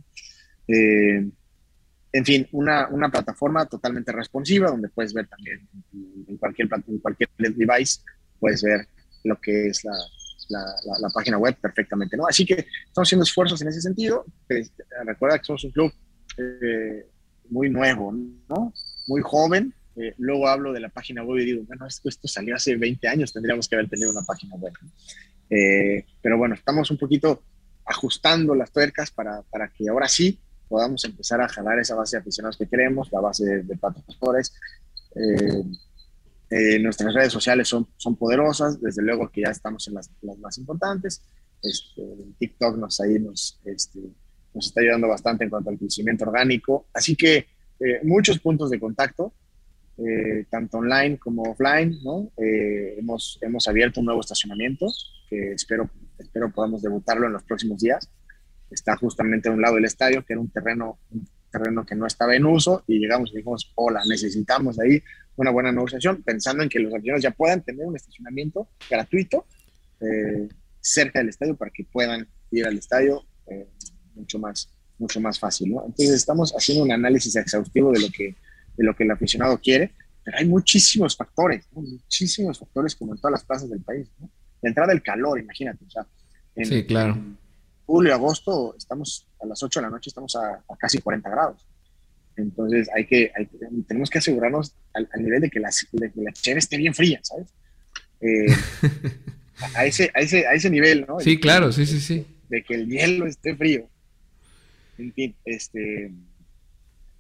En 2.13 2.25
fin, 2.25 2.49
una, 2.53 2.89
una, 2.89 3.11
plataforma 3.11 3.67
totalmente 3.67 4.13
responsiva 4.13 4.71
donde 4.71 4.89
puedes 4.89 5.13
ver 5.13 5.29
también 5.29 5.69
en 6.27 6.37
cualquier, 6.39 6.69
en 6.87 6.99
cualquier 6.99 7.29
device, 7.37 8.01
puedes 8.41 8.63
ver 8.63 8.87
lo 9.25 9.39
que 9.41 9.69
es 9.69 9.85
la, 9.85 9.93
la, 10.49 11.09
página 11.13 11.39
web 11.39 11.57
perfectamente, 11.61 12.17
¿no? 12.17 12.27
Así 12.27 12.47
que 12.47 12.67
estamos 12.87 13.09
haciendo 13.09 13.25
esfuerzos 13.25 13.61
en 13.63 13.69
ese 13.69 13.81
sentido. 13.81 14.25
Pues, 14.47 14.73
recuerda 15.05 15.39
que 15.39 15.45
somos 15.45 15.65
un 15.65 15.71
club 15.71 15.93
eh, 16.39 17.07
muy 17.51 17.69
nuevo, 17.69 18.13
¿no? 18.49 18.73
Muy 19.07 19.21
joven. 19.23 19.75
Eh, 19.97 20.15
luego 20.19 20.49
hablo 20.49 20.73
de 20.73 20.81
la 20.81 20.89
página 20.89 21.23
web 21.23 21.43
y 21.43 21.47
digo, 21.47 21.65
bueno, 21.67 21.87
esto, 21.87 22.09
esto, 22.09 22.29
salió 22.29 22.55
hace 22.55 22.77
20 22.77 23.09
años, 23.09 23.33
tendríamos 23.33 23.69
que 23.69 23.75
haber 23.75 23.89
tenido 23.89 24.11
una 24.11 24.23
página 24.23 24.55
web. 24.57 24.73
Eh, 25.51 26.07
pero 26.23 26.39
bueno, 26.39 26.55
estamos 26.55 26.91
un 26.91 26.99
poquito 26.99 27.43
ajustando 27.85 28.55
las 28.55 28.71
tuercas 28.71 29.11
para, 29.11 29.43
para 29.43 29.69
que 29.69 29.89
ahora 29.89 30.09
sí 30.09 30.39
podamos 30.69 31.05
empezar 31.05 31.41
a 31.41 31.49
jalar 31.49 31.79
esa 31.79 31.95
base 31.95 32.17
de 32.17 32.21
aficionados 32.21 32.57
que 32.57 32.69
queremos, 32.69 33.11
la 33.13 33.21
base 33.21 33.45
de, 33.45 33.63
de 33.63 33.77
patrocinadores. 33.77 34.55
Eh, 35.15 35.65
eh, 36.51 36.79
nuestras 36.79 37.15
redes 37.15 37.33
sociales 37.33 37.69
son, 37.69 37.87
son 37.97 38.17
poderosas, 38.17 38.81
desde 38.81 39.03
luego 39.03 39.31
que 39.31 39.43
ya 39.43 39.51
estamos 39.51 39.87
en 39.89 39.95
las, 39.95 40.11
las 40.23 40.39
más 40.39 40.59
importantes. 40.59 41.23
Este, 41.63 42.03
TikTok 42.39 42.77
nos, 42.77 43.01
ahí 43.01 43.19
nos, 43.19 43.61
este, 43.65 44.01
nos 44.55 44.67
está 44.67 44.81
ayudando 44.81 45.09
bastante 45.09 45.45
en 45.45 45.51
cuanto 45.51 45.71
al 45.71 45.79
crecimiento 45.79 46.25
orgánico. 46.25 46.87
Así 46.93 47.17
que 47.17 47.47
eh, 47.81 48.01
muchos 48.03 48.39
puntos 48.39 48.71
de 48.71 48.81
contacto 48.81 49.33
eh, 49.99 50.47
tanto 50.49 50.79
online 50.79 51.19
como 51.19 51.43
offline, 51.43 51.99
¿no? 52.05 52.31
Eh, 52.37 52.97
hemos, 52.99 53.37
hemos 53.43 53.67
abierto 53.67 53.99
un 53.99 54.07
nuevo 54.07 54.21
estacionamiento 54.21 54.87
que 55.29 55.53
espero, 55.53 55.91
espero 56.19 56.53
podamos 56.53 56.83
debutarlo 56.83 57.27
en 57.27 57.33
los 57.33 57.43
próximos 57.43 57.81
días. 57.81 58.09
Está 58.71 58.97
justamente 58.97 59.49
a 59.49 59.53
un 59.53 59.61
lado 59.61 59.77
del 59.77 59.85
estadio, 59.85 60.25
que 60.25 60.35
era 60.35 60.41
un 60.41 60.51
terreno, 60.51 60.99
un 61.11 61.29
terreno 61.51 61.85
que 61.85 61.95
no 61.95 62.07
estaba 62.07 62.35
en 62.35 62.47
uso, 62.47 62.85
y 62.87 62.99
llegamos 62.99 63.31
y 63.33 63.37
dijimos, 63.37 63.73
hola, 63.75 64.03
necesitamos 64.09 64.79
ahí 64.79 65.03
una 65.37 65.51
buena 65.51 65.73
negociación, 65.73 66.23
pensando 66.23 66.63
en 66.63 66.69
que 66.69 66.81
los 66.81 66.93
aficionados 66.93 67.23
ya 67.23 67.31
puedan 67.31 67.63
tener 67.63 67.87
un 67.87 67.97
estacionamiento 67.97 68.69
gratuito 68.91 69.47
eh, 70.01 70.49
cerca 70.81 71.21
del 71.21 71.29
estadio 71.29 71.57
para 71.57 71.71
que 71.71 71.85
puedan 71.85 72.29
ir 72.51 72.67
al 72.67 72.77
estadio 72.77 73.25
mucho 74.15 74.39
más 74.39 74.71
mucho 74.99 75.21
más 75.21 75.39
fácil, 75.39 75.73
¿no? 75.73 75.85
Entonces 75.87 76.11
estamos 76.11 76.53
haciendo 76.53 76.85
un 76.85 76.93
análisis 76.93 77.37
exhaustivo 77.37 77.93
de 77.93 78.01
lo 78.01 78.09
que, 78.11 78.35
de 78.77 78.85
lo 78.85 78.95
que 78.95 79.05
el 79.05 79.11
aficionado 79.11 79.59
quiere, 79.59 79.93
pero 80.25 80.39
hay 80.39 80.47
muchísimos 80.47 81.17
factores, 81.17 81.67
muchísimos 81.73 82.59
factores 82.59 82.95
como 82.97 83.15
en 83.15 83.21
todas 83.21 83.33
las 83.33 83.45
plazas 83.45 83.71
del 83.71 83.81
país, 83.81 84.09
¿no? 84.19 84.31
La 84.61 84.69
entrada 84.71 84.93
del 84.93 85.03
calor, 85.03 85.39
imagínate, 85.39 85.85
o 85.85 85.91
sea, 85.91 86.07
en, 86.57 86.67
sí, 86.67 86.85
claro. 86.85 87.17
Julio, 87.89 88.13
agosto, 88.13 88.75
estamos 88.77 89.27
a 89.41 89.47
las 89.47 89.63
8 89.63 89.81
de 89.81 89.87
la 89.87 89.91
noche, 89.91 90.11
estamos 90.11 90.37
a, 90.37 90.63
casi 90.79 90.99
40 90.99 91.31
grados. 91.31 91.67
Entonces 92.37 92.87
hay 92.95 93.07
que, 93.07 93.33
tenemos 93.89 94.11
que 94.11 94.19
asegurarnos 94.19 94.75
al, 94.93 95.09
nivel 95.19 95.41
de 95.41 95.49
que, 95.49 95.59
la, 95.59 95.71
de 95.93 96.13
que 96.13 96.21
la 96.21 96.31
cheve 96.33 96.59
esté 96.59 96.77
bien 96.77 96.93
fría, 96.93 97.19
¿sabes? 97.23 97.49
Eh, 98.21 98.55
a, 99.75 99.87
ese, 99.87 100.13
a, 100.15 100.21
ese, 100.21 100.47
a 100.47 100.53
ese 100.53 100.69
nivel, 100.69 101.07
¿no? 101.09 101.19
Sí, 101.19 101.41
claro, 101.41 101.73
sí, 101.73 101.87
sí, 101.87 101.99
sí. 101.99 102.27
De 102.51 102.63
que 102.63 102.75
el 102.75 102.89
hielo 102.89 103.27
esté 103.27 103.57
frío. 103.57 103.89
En 104.99 105.11
fin, 105.15 105.35
este, 105.47 106.13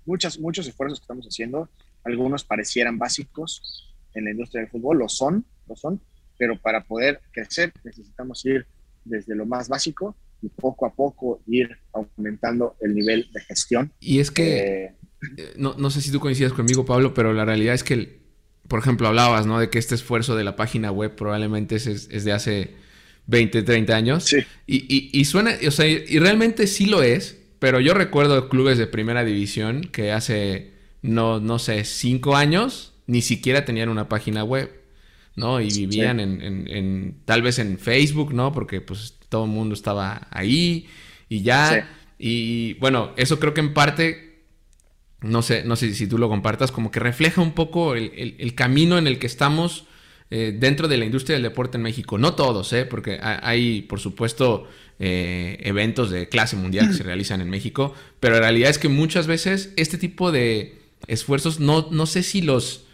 muchas, 0.05 0.39
muchos 0.39 0.69
esfuerzos 0.69 1.01
que 1.01 1.05
estamos 1.05 1.27
haciendo, 1.27 1.71
algunos 2.05 2.45
parecieran 2.45 2.99
básicos 2.99 3.95
en 4.13 4.27
la 4.27 4.33
industria 4.33 4.61
del 4.61 4.71
fútbol, 4.71 4.99
lo 4.99 5.09
son, 5.09 5.47
lo 5.67 5.77
son, 5.77 5.99
pero 6.37 6.61
para 6.61 6.85
poder 6.85 7.23
crecer 7.33 7.73
necesitamos 7.85 8.45
ir 8.45 8.67
desde 9.07 9.35
lo 9.35 9.47
más 9.47 9.71
básico 9.71 10.15
y 10.43 10.49
poco 10.49 10.87
a 10.87 10.95
poco 10.95 11.41
ir 11.47 11.71
aumentando 11.93 12.77
el 12.81 12.95
nivel 12.95 13.29
de 13.33 13.41
gestión. 13.41 13.93
Y 14.01 14.21
es 14.21 14.31
que, 14.31 14.59
eh, 14.59 14.95
eh, 15.37 15.55
no, 15.57 15.75
no, 15.79 15.91
sé 15.91 16.01
si 16.01 16.11
tú 16.11 16.21
coincides 16.21 16.53
conmigo, 16.53 16.85
Pablo, 16.85 17.15
pero 17.15 17.33
la 17.33 17.45
realidad 17.45 17.75
es 17.75 17.85
que, 17.85 18.19
por 18.69 18.79
ejemplo, 18.81 19.09
hablabas, 19.09 19.47
¿no? 19.47 19.59
De 19.59 19.71
que 19.71 19.79
este 19.79 19.95
esfuerzo 19.95 20.37
de 20.37 20.45
la 20.45 20.57
página 20.57 20.93
web 20.93 21.15
probablemente 21.15 21.77
es, 21.77 21.87
es 21.87 22.25
de 22.25 22.33
hace 22.33 22.75
20, 23.27 23.63
30 23.63 23.97
años. 23.97 24.25
Sí. 24.25 24.39
Y, 24.67 24.77
y, 24.95 25.11
y 25.13 25.25
suena, 25.25 25.55
o 25.67 25.71
sea, 25.71 25.87
y 25.89 26.19
realmente 26.19 26.67
sí 26.67 26.87
lo 26.87 27.03
es, 27.03 27.39
pero 27.59 27.81
yo 27.81 27.95
recuerdo 27.95 28.49
clubes 28.49 28.79
de 28.79 28.87
primera 28.87 29.25
división 29.25 29.83
que 29.83 30.13
hace, 30.13 30.73
no, 31.03 31.41
no 31.41 31.59
sé, 31.59 31.85
cinco 31.85 32.37
años 32.37 32.95
ni 33.07 33.23
siquiera 33.23 33.65
tenían 33.65 33.89
una 33.89 34.09
página 34.09 34.45
web, 34.45 34.71
¿no? 35.35 35.61
Y 35.61 35.69
vivían 35.69 36.21
en, 36.21 36.41
en, 36.43 37.17
tal 37.25 37.43
vez 37.43 37.59
en 37.59 37.79
Facebook, 37.79 38.35
¿no? 38.35 38.53
Porque 38.53 38.81
pues 38.81 39.18
todo 39.29 39.45
el 39.45 39.51
mundo 39.51 39.75
estaba 39.75 40.29
ahí 40.31 40.87
y 41.29 41.43
ya. 41.43 41.89
Y 42.19 42.75
bueno, 42.75 43.13
eso 43.17 43.39
creo 43.39 43.55
que 43.55 43.61
en 43.61 43.75
parte, 43.75 44.43
no 45.21 45.43
sé, 45.43 45.65
no 45.65 45.77
sé 45.77 45.95
si 45.95 46.07
tú 46.07 46.19
lo 46.19 46.29
compartas, 46.29 46.73
como 46.73 46.91
que 46.91 47.01
refleja 47.01 47.41
un 47.41 47.53
poco 47.53 47.95
el, 47.95 48.37
el 48.39 48.55
camino 48.55 48.99
en 48.99 49.07
el 49.07 49.19
que 49.19 49.27
estamos 49.27 49.87
eh, 50.31 50.55
dentro 50.55 50.89
de 50.89 50.99
la 50.99 51.07
industria 51.07 51.37
del 51.37 51.43
deporte 51.43 51.79
en 51.79 51.83
México. 51.83 52.19
No 52.19 52.35
todos, 52.35 52.71
¿eh? 52.75 52.85
porque 52.85 53.19
hay, 53.23 53.81
por 53.83 53.99
supuesto, 53.99 54.69
eh, 54.99 55.57
eventos 55.63 56.11
de 56.11 56.29
clase 56.29 56.55
mundial 56.55 56.89
que 56.89 56.95
se 56.95 57.03
realizan 57.05 57.41
en 57.41 57.49
México, 57.49 57.95
pero 58.21 58.35
la 58.35 58.41
realidad 58.41 58.69
es 58.69 58.79
que 58.79 58.91
muchas 58.91 59.27
veces 59.27 59.73
este 59.77 59.97
tipo 59.97 60.31
de 60.31 60.83
esfuerzos 61.07 61.61
no, 61.61 61.89
no 61.91 62.05
sé 62.05 62.23
si 62.23 62.43
los... 62.43 62.85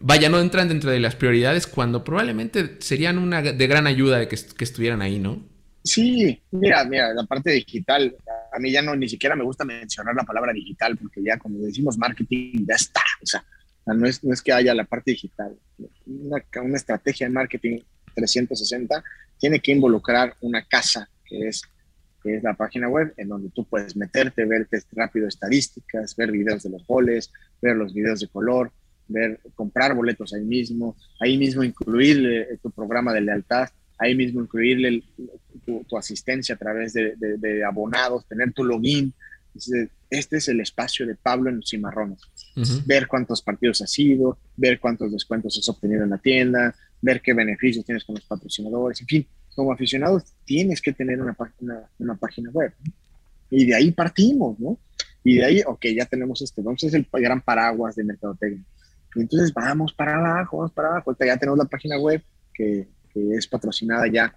Vaya, 0.00 0.28
no 0.28 0.40
entran 0.40 0.68
dentro 0.68 0.90
de 0.90 1.00
las 1.00 1.16
prioridades 1.16 1.66
cuando 1.66 2.04
probablemente 2.04 2.76
serían 2.80 3.18
una 3.18 3.42
de 3.42 3.66
gran 3.66 3.86
ayuda 3.86 4.18
de 4.18 4.28
que, 4.28 4.36
estuvieran 4.36 5.02
ahí, 5.02 5.18
¿no? 5.18 5.42
Sí, 5.84 6.40
mira, 6.50 6.84
mira, 6.84 7.14
la 7.14 7.24
parte 7.24 7.50
digital, 7.50 8.14
a 8.52 8.58
mí 8.58 8.70
ya 8.70 8.82
no 8.82 8.94
ni 8.94 9.08
siquiera 9.08 9.36
me 9.36 9.44
gusta 9.44 9.64
mencionar 9.64 10.14
la 10.14 10.24
palabra 10.24 10.52
digital 10.52 10.96
porque 10.96 11.22
ya 11.22 11.38
como 11.38 11.58
decimos 11.60 11.96
marketing 11.96 12.66
ya 12.66 12.74
está, 12.74 13.00
o 13.22 13.26
sea, 13.26 13.44
no 13.86 14.06
es, 14.06 14.22
no 14.22 14.34
es 14.34 14.42
que 14.42 14.52
haya 14.52 14.74
la 14.74 14.84
parte 14.84 15.12
digital. 15.12 15.56
Una, 16.06 16.44
una, 16.62 16.76
estrategia 16.76 17.26
de 17.26 17.32
marketing 17.32 17.78
360 18.14 19.02
tiene 19.38 19.60
que 19.60 19.72
involucrar 19.72 20.36
una 20.40 20.62
casa 20.66 21.08
que 21.24 21.48
es, 21.48 21.62
que 22.22 22.36
es 22.36 22.42
la 22.42 22.54
página 22.54 22.88
web 22.88 23.14
en 23.16 23.28
donde 23.28 23.50
tú 23.50 23.64
puedes 23.64 23.96
meterte, 23.96 24.44
ver 24.44 24.68
rápido 24.92 25.28
estadísticas, 25.28 26.16
ver 26.16 26.32
videos 26.32 26.62
de 26.64 26.70
los 26.70 26.86
goles, 26.86 27.32
ver 27.62 27.76
los 27.76 27.94
videos 27.94 28.20
de 28.20 28.28
color, 28.28 28.72
ver, 29.08 29.40
comprar 29.54 29.94
boletos 29.94 30.32
ahí 30.34 30.44
mismo, 30.44 30.96
ahí 31.20 31.36
mismo 31.36 31.62
incluirle 31.64 32.58
tu 32.62 32.70
programa 32.70 33.12
de 33.12 33.22
lealtad, 33.22 33.68
ahí 33.98 34.14
mismo 34.14 34.42
incluirle 34.42 35.02
tu, 35.64 35.96
asistencia 35.96 36.54
a 36.54 36.58
través 36.58 36.92
de, 36.92 37.14
de, 37.16 37.64
abonados, 37.64 38.26
tener 38.26 38.52
tu 38.52 38.64
login. 38.64 39.12
Este 40.10 40.36
es 40.36 40.48
el 40.48 40.60
espacio 40.60 41.06
de 41.06 41.16
Pablo 41.16 41.50
en 41.50 41.56
los 41.56 41.68
cimarrones 41.68 42.20
ver 42.86 43.06
cuántos 43.06 43.42
partidos 43.42 43.80
has 43.82 43.98
ido, 43.98 44.38
ver 44.56 44.80
cuántos 44.80 45.12
descuentos 45.12 45.58
has 45.58 45.68
obtenido 45.68 46.04
en 46.04 46.10
la 46.10 46.18
tienda, 46.18 46.74
ver 47.00 47.20
qué 47.20 47.32
beneficios 47.32 47.84
tienes 47.84 48.04
con 48.04 48.14
los 48.14 48.24
patrocinadores, 48.24 49.00
en 49.00 49.06
fin, 49.06 49.26
como 49.54 49.72
aficionados 49.72 50.24
tienes 50.44 50.80
que 50.80 50.92
tener 50.92 51.20
una, 51.20 51.36
una, 51.98 52.14
página 52.16 52.50
web. 52.50 52.72
Y 53.50 53.66
de 53.66 53.74
ahí 53.74 53.90
partimos, 53.92 54.58
¿no? 54.58 54.78
Y 55.24 55.36
de 55.36 55.44
ahí, 55.44 55.62
ok, 55.66 55.86
ya 55.96 56.06
tenemos 56.06 56.40
este, 56.42 56.60
entonces 56.60 56.88
es 56.88 56.94
el 56.94 57.06
gran 57.12 57.40
paraguas 57.40 57.96
de 57.96 58.04
mercadotecnia. 58.04 58.64
Y 59.18 59.22
entonces 59.22 59.52
vamos 59.52 59.92
para 59.92 60.16
abajo, 60.16 60.58
vamos 60.58 60.72
para 60.72 60.88
abajo. 60.88 61.16
ya 61.18 61.36
tenemos 61.36 61.58
la 61.58 61.64
página 61.64 61.98
web 61.98 62.22
que, 62.54 62.86
es 63.14 63.48
patrocinada 63.48 64.06
ya. 64.06 64.32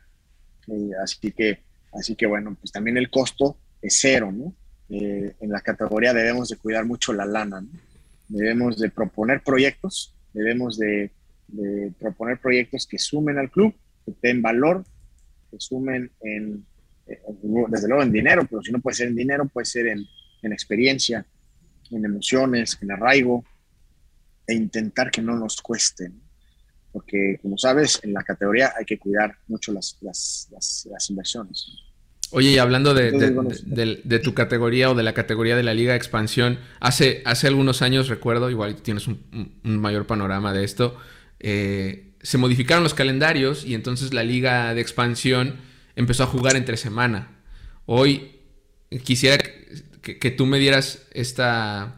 Eh, 0.68 0.90
así, 1.04 1.32
que, 1.32 1.60
así 1.94 2.16
que 2.16 2.26
bueno, 2.26 2.58
pues 2.60 2.72
también 2.72 2.98
el 2.98 3.12
costo 3.12 3.58
es 3.80 4.00
cero, 4.02 4.32
¿no? 4.32 4.56
Eh, 4.90 5.36
en 5.40 5.50
la 5.52 5.62
categoría 5.62 6.14
debemos 6.14 6.50
de 6.50 6.58
cuidar 6.58 6.86
mucho 6.86 7.14
la 7.14 7.26
lana, 7.26 7.62
¿no? 7.62 7.70
debemos 8.28 8.80
de 8.80 8.90
proponer 8.90 9.44
proyectos, 9.44 10.16
debemos 10.34 10.80
de, 10.80 11.12
proponer 12.00 12.40
proyectos 12.40 12.88
que 12.88 12.98
sumen 12.98 13.38
al 13.38 13.52
club, 13.52 13.74
que 14.06 14.14
den 14.22 14.42
valor, 14.42 14.84
que 15.52 15.58
sumen 15.60 16.10
en, 16.22 16.66
desde 17.68 17.88
luego 17.88 18.04
en 18.04 18.12
dinero, 18.12 18.48
pero 18.50 18.64
si 18.64 18.72
no 18.72 18.80
puede 18.80 18.96
ser 18.96 19.10
en 19.10 19.16
dinero, 19.16 19.46
puede 19.46 19.66
ser 19.66 19.88
en, 19.88 20.08
experiencia, 20.44 21.26
en 21.92 22.04
emociones, 22.04 22.78
en 22.82 22.92
arraigo, 22.92 23.46
e 24.52 24.56
intentar 24.56 25.10
que 25.10 25.22
no 25.22 25.36
nos 25.38 25.62
cueste. 25.62 26.12
Porque, 26.92 27.40
como 27.42 27.58
sabes, 27.58 28.00
en 28.04 28.14
la 28.14 28.24
categoría 28.24 28.74
hay 28.78 28.86
que 28.86 29.00
cuidar 29.00 29.38
mucho 29.48 29.72
las, 29.72 29.98
las, 30.02 30.50
las 30.52 31.10
inversiones. 31.10 31.68
Oye, 32.34 32.52
y 32.52 32.58
hablando 32.58 32.94
de, 32.94 34.22
tu 34.24 34.34
categoría 34.34 34.90
o 34.90 34.96
de 34.96 35.04
la 35.04 35.14
categoría 35.14 35.58
de 35.58 35.64
la 35.64 35.74
Liga 35.74 35.92
de 35.92 35.98
Expansión, 35.98 36.60
hace, 36.80 37.22
hace 37.26 37.48
algunos 37.48 37.82
años, 37.82 38.08
recuerdo, 38.08 38.50
igual 38.50 38.76
tienes 38.76 39.08
un, 39.08 39.60
mayor 39.64 40.08
panorama 40.08 40.54
de 40.54 40.64
esto, 40.64 40.98
eh, 41.40 42.14
se 42.22 42.38
modificaron 42.38 42.84
los 42.84 42.94
calendarios 42.94 43.66
y 43.66 43.74
entonces 43.74 44.14
la 44.14 44.24
Liga 44.24 44.74
de 44.74 44.80
Expansión 44.80 45.56
empezó 45.98 46.24
a 46.24 46.28
jugar 46.28 46.56
entre 46.56 46.78
semana. 46.78 47.38
Hoy 47.86 48.40
quisiera 49.04 49.38
que, 50.02 50.32
tú 50.32 50.46
me 50.46 50.58
dieras 50.58 51.06
esta, 51.12 51.96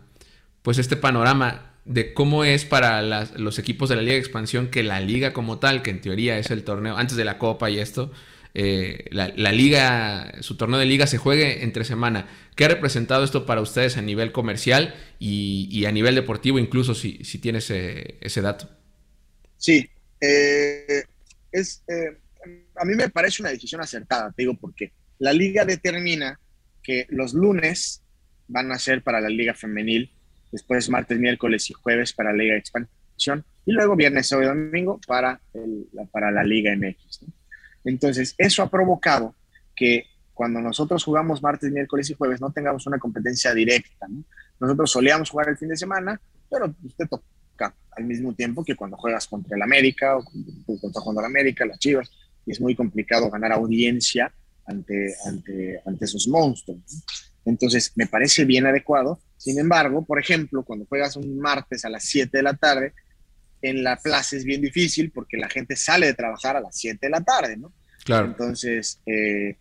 pues 0.64 0.80
este 0.80 0.96
panorama 0.96 1.73
de 1.86 2.14
cómo 2.14 2.44
es 2.44 2.66
para 2.66 3.02
los 3.02 3.60
equipos 3.60 3.90
de 3.90 3.96
la 3.96 4.02
Liga 4.02 4.14
de 4.14 4.20
Expansión 4.20 4.70
que 4.70 4.84
la 4.84 5.00
liga 5.00 5.34
como 5.34 5.60
tal, 5.60 5.82
que 5.82 5.90
en 5.90 6.02
teoría 6.02 6.38
es 6.38 6.50
el 6.52 6.64
torneo 6.64 6.98
antes 6.98 7.18
de 7.18 7.26
la 7.26 7.38
Copa 7.38 7.70
y 7.70 7.80
esto, 7.80 8.12
eh, 8.56 9.06
la, 9.12 9.28
liga, 9.52 10.32
su 10.42 10.56
torneo 10.56 10.80
de 10.80 10.86
liga 10.86 11.08
se 11.08 11.18
juegue 11.18 11.64
entre 11.64 11.84
semana. 11.84 12.28
¿Qué 12.56 12.66
ha 12.66 12.70
representado 12.70 13.24
esto 13.24 13.46
para 13.46 13.62
ustedes 13.62 13.98
a 13.98 14.02
nivel 14.02 14.32
comercial 14.32 14.94
y, 15.20 15.86
a 15.86 15.92
nivel 15.92 16.16
deportivo, 16.16 16.60
incluso 16.60 16.94
si, 16.94 17.24
si 17.24 17.40
tienes 17.40 17.70
ese, 17.70 18.42
dato? 18.42 18.70
Sí, 19.58 19.90
eh, 20.22 21.04
es, 21.52 21.84
eh, 21.88 22.18
a 22.76 22.86
mí 22.86 22.96
me 22.96 23.10
parece 23.10 23.42
una 23.42 23.52
decisión 23.52 23.82
acertada, 23.82 24.32
te 24.32 24.44
digo 24.44 24.56
porque 24.56 24.92
la 25.20 25.34
liga 25.34 25.66
determina 25.66 26.40
que 26.82 27.08
los 27.10 27.34
lunes 27.34 28.02
van 28.48 28.72
a 28.72 28.78
ser 28.78 29.02
para 29.04 29.22
la 29.22 29.30
liga 29.30 29.54
femenil, 29.54 30.12
después 30.54 30.88
martes, 30.90 31.20
miércoles 31.20 31.70
y 31.72 31.74
jueves 31.74 32.14
para 32.14 32.32
la 32.32 32.38
liga 32.38 32.54
de 32.54 32.60
expansión 32.60 33.44
y 33.66 33.72
luego 33.72 33.96
viernes, 33.96 34.28
sábado 34.28 34.54
y 34.54 34.56
domingo 34.56 35.02
para, 35.08 35.42
la, 35.94 36.06
para 36.06 36.32
la 36.32 36.44
liga 36.44 36.76
MX. 36.76 37.26
Entonces, 37.84 38.36
eso 38.38 38.62
ha 38.62 38.70
provocado 38.70 39.36
que 39.76 40.06
cuando 40.34 40.62
nosotros 40.62 41.04
jugamos 41.04 41.42
martes, 41.42 41.72
miércoles 41.72 42.10
y 42.10 42.14
jueves 42.14 42.40
no 42.40 42.52
tengamos 42.52 42.86
una 42.86 43.00
competencia 43.00 43.54
directa. 43.54 44.08
Nosotros 44.60 44.92
solíamos 44.92 45.30
jugar 45.30 45.50
el 45.50 45.58
fin 45.58 45.70
de 45.70 45.76
semana, 45.76 46.22
pero 46.50 46.74
usted 46.84 47.08
toca 47.08 47.76
al 47.92 48.04
mismo 48.04 48.34
tiempo 48.34 48.64
que 48.64 48.76
cuando 48.76 48.96
juegas 48.98 49.28
contra 49.28 49.56
el 49.56 49.62
América 49.64 50.18
o 50.18 50.24
contra 50.80 51.02
jugando 51.02 51.22
el 51.22 51.28
América, 51.28 51.66
las 51.66 51.80
Chivas, 51.80 52.12
y 52.46 52.52
es 52.52 52.62
muy 52.62 52.76
complicado 52.76 53.30
ganar 53.30 53.54
audiencia 53.54 54.32
ante, 54.66 55.16
ante, 55.26 55.82
ante 55.86 56.06
esos 56.06 56.28
monstruos. 56.28 57.04
Entonces, 57.46 57.92
me 57.96 58.08
parece 58.08 58.46
bien 58.46 58.66
adecuado. 58.66 59.20
Sin 59.38 59.60
embargo, 59.60 60.06
por 60.06 60.20
ejemplo, 60.20 60.64
cuando 60.64 60.86
juegas 60.86 61.16
un 61.16 61.38
martes 61.40 61.84
a 61.86 61.90
las 61.90 62.06
7 62.06 62.38
de 62.38 62.44
la 62.44 62.54
tarde, 62.54 62.94
en 63.62 63.84
la 63.84 63.98
plaza 63.98 64.36
es 64.36 64.46
bien 64.46 64.62
difícil 64.62 65.12
porque 65.12 65.38
la 65.38 65.50
gente 65.50 65.76
sale 65.76 66.08
de 66.08 66.14
trabajar 66.14 66.56
a 66.56 66.62
las 66.62 66.78
7 66.78 67.00
de 67.02 67.10
la 67.10 67.22
tarde, 67.22 67.58
¿no? 67.58 67.74
Claro. 68.04 68.28
Entonces, 68.28 69.00
eh, 69.06 69.58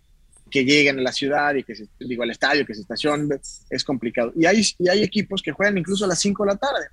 que 0.51 0.65
lleguen 0.65 0.99
a 0.99 1.03
la 1.03 1.13
ciudad 1.13 1.55
y 1.55 1.65
que 1.65 1.75
se, 1.75 1.89
digo, 1.99 2.23
al 2.23 2.31
estadio, 2.31 2.67
que 2.67 2.75
se 2.75 2.83
estacionen, 2.83 3.29
es 3.71 3.85
complicado. 3.85 4.33
Y 4.37 4.45
hay, 4.45 4.63
y 4.79 4.89
hay 4.89 5.03
equipos 5.03 5.41
que 5.43 5.53
juegan 5.53 5.79
incluso 5.79 6.05
a 6.05 6.09
las 6.09 6.21
5 6.21 6.45
de 6.45 6.53
la 6.53 6.57
tarde. 6.57 6.87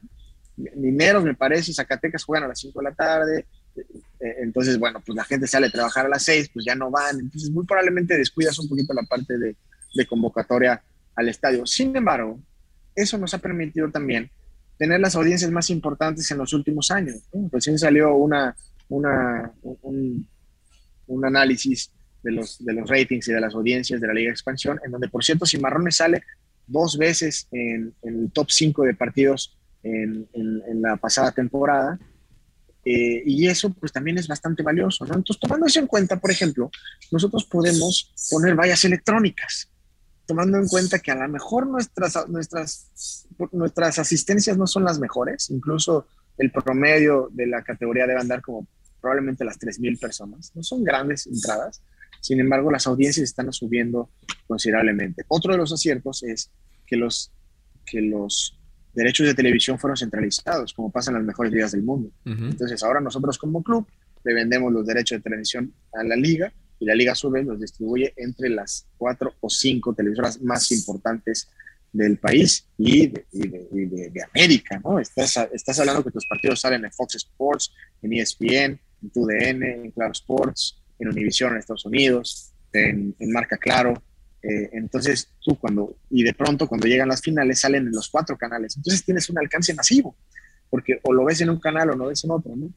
Mineros, 0.75 1.23
me 1.23 1.35
parece, 1.35 1.73
Zacatecas 1.73 2.23
juegan 2.23 2.45
a 2.45 2.47
las 2.49 2.59
5 2.59 2.79
de 2.79 2.83
la 2.83 2.95
tarde. 2.95 3.45
Eh, 3.75 4.35
entonces, 4.41 4.77
bueno, 4.77 5.01
pues 5.05 5.15
la 5.15 5.23
gente 5.25 5.47
sale 5.47 5.67
a 5.67 5.71
trabajar 5.71 6.05
a 6.05 6.09
las 6.09 6.23
6, 6.23 6.51
pues 6.53 6.65
ya 6.65 6.75
no 6.75 6.89
van. 6.89 7.19
Entonces, 7.19 7.49
muy 7.49 7.65
probablemente 7.65 8.17
descuidas 8.17 8.57
un 8.59 8.69
poquito 8.69 8.93
la 8.93 9.03
parte 9.03 9.37
de, 9.37 9.55
de 9.93 10.05
convocatoria 10.05 10.81
al 11.15 11.29
estadio. 11.29 11.65
Sin 11.65 11.95
embargo, 11.95 12.39
eso 12.95 13.17
nos 13.17 13.33
ha 13.33 13.37
permitido 13.39 13.89
también 13.89 14.29
tener 14.77 14.99
las 14.99 15.15
audiencias 15.15 15.51
más 15.51 15.69
importantes 15.69 16.29
en 16.31 16.37
los 16.37 16.53
últimos 16.53 16.89
años. 16.89 17.17
Recién 17.51 17.77
salió 17.77 18.15
una, 18.15 18.55
un, 18.87 20.25
análisis 21.23 21.91
de 22.23 22.31
los, 22.31 22.63
de 22.63 22.73
los 22.73 22.89
ratings 22.89 23.27
y 23.27 23.33
de 23.33 23.41
las 23.41 23.53
audiencias 23.53 23.99
de 23.99 24.07
la 24.07 24.13
Liga 24.13 24.29
de 24.29 24.33
Expansión, 24.33 24.79
en 24.85 24.91
donde, 24.91 25.09
por 25.09 25.23
cierto, 25.23 25.45
Cimarrones 25.45 25.97
sale 25.97 26.23
dos 26.65 26.97
veces 26.97 27.47
en, 27.51 27.93
el 28.03 28.31
top 28.31 28.49
5 28.49 28.83
de 28.83 28.93
partidos 28.93 29.57
en, 29.83 30.27
en, 30.33 30.81
la 30.81 30.95
pasada 30.95 31.31
temporada. 31.31 31.99
Eh, 32.85 33.21
y 33.25 33.47
eso 33.47 33.73
pues 33.73 33.91
también 33.91 34.17
es 34.17 34.27
bastante 34.27 34.63
valioso, 34.63 35.05
¿no? 35.05 35.15
Entonces, 35.15 35.41
tomando 35.41 35.65
eso 35.65 35.81
en 35.81 35.87
cuenta, 35.87 36.17
por 36.17 36.31
ejemplo, 36.31 36.71
nosotros 37.11 37.43
podemos 37.45 38.13
poner 38.31 38.55
vallas 38.55 38.85
electrónicas 38.85 39.69
tomando 40.29 40.59
en 40.59 40.67
cuenta 40.67 40.99
que 40.99 41.09
a 41.09 41.15
lo 41.15 41.27
mejor 41.27 41.65
nuestras, 41.65 42.29
nuestras, 42.29 43.25
nuestras 43.51 43.97
asistencias 43.97 44.59
no 44.59 44.67
son 44.67 44.83
las 44.83 44.99
mejores, 44.99 45.49
incluso 45.49 46.05
el 46.37 46.51
promedio 46.51 47.29
de 47.31 47.47
la 47.47 47.63
categoría 47.63 48.05
debe 48.05 48.19
andar 48.19 48.39
como 48.39 48.67
probablemente 49.01 49.43
las 49.43 49.59
3.000 49.59 49.99
personas, 49.99 50.51
no 50.53 50.61
son 50.61 50.83
grandes 50.83 51.25
entradas, 51.25 51.81
sin 52.21 52.39
embargo 52.39 52.69
las 52.69 52.85
audiencias 52.85 53.23
están 53.23 53.51
subiendo 53.51 54.11
considerablemente. 54.47 55.23
Otro 55.29 55.51
de 55.51 55.57
los 55.57 55.73
aciertos 55.73 56.21
es 56.21 56.51
que 56.85 56.95
los, 56.95 57.31
que 57.83 57.99
los 57.99 58.55
derechos 58.93 59.25
de 59.25 59.33
televisión 59.33 59.79
fueron 59.79 59.97
centralizados, 59.97 60.75
como 60.75 60.91
pasa 60.91 61.09
en 61.09 61.17
las 61.17 61.25
mejores 61.25 61.51
ligas 61.51 61.71
del 61.71 61.81
mundo. 61.81 62.11
Entonces 62.23 62.83
ahora 62.83 63.01
nosotros 63.01 63.39
como 63.39 63.63
club 63.63 63.87
le 64.23 64.35
vendemos 64.35 64.71
los 64.71 64.85
derechos 64.85 65.17
de 65.17 65.23
televisión 65.23 65.73
a 65.91 66.03
la 66.03 66.15
liga 66.15 66.53
y 66.79 66.85
la 66.85 66.95
Liga 66.95 67.15
Sube 67.15 67.43
los 67.43 67.59
distribuye 67.59 68.13
entre 68.15 68.49
las 68.49 68.87
cuatro 68.97 69.33
o 69.41 69.49
cinco 69.49 69.93
televisoras 69.93 70.41
más 70.41 70.71
importantes 70.71 71.49
del 71.91 72.17
país 72.17 72.65
y 72.77 73.07
de, 73.07 74.23
América, 74.33 74.79
¿no? 74.83 74.99
Estás, 74.99 75.37
estás 75.51 75.79
hablando 75.79 76.03
que 76.03 76.11
tus 76.11 76.25
partidos 76.27 76.61
salen 76.61 76.85
en 76.85 76.91
Fox 76.91 77.15
Sports, 77.15 77.73
en 78.01 78.13
ESPN, 78.13 78.79
en 79.01 79.09
TUDN, 79.11 79.63
en 79.63 79.91
Claro 79.91 80.11
Sports, 80.11 80.77
en 80.99 81.07
Univision 81.09 81.53
en 81.53 81.59
Estados 81.59 81.85
Unidos, 81.85 82.53
en, 82.73 83.15
Marca 83.31 83.57
Claro. 83.57 84.01
Eh, 84.41 84.69
entonces 84.73 85.29
tú 85.43 85.57
cuando, 85.57 85.97
y 86.09 86.23
de 86.23 86.33
pronto 86.33 86.67
cuando 86.67 86.87
llegan 86.87 87.09
las 87.09 87.21
finales 87.21 87.59
salen 87.59 87.87
en 87.87 87.91
los 87.91 88.09
cuatro 88.09 88.37
canales. 88.37 88.77
Entonces 88.77 89.03
tienes 89.03 89.29
un 89.29 89.37
alcance 89.37 89.73
masivo, 89.73 90.15
porque 90.69 90.99
o 91.03 91.11
lo 91.11 91.25
ves 91.25 91.41
en 91.41 91.49
un 91.49 91.59
canal 91.59 91.89
o 91.89 91.95
lo 91.95 92.07
ves 92.07 92.23
en 92.23 92.31
otro, 92.31 92.55
¿no? 92.55 92.71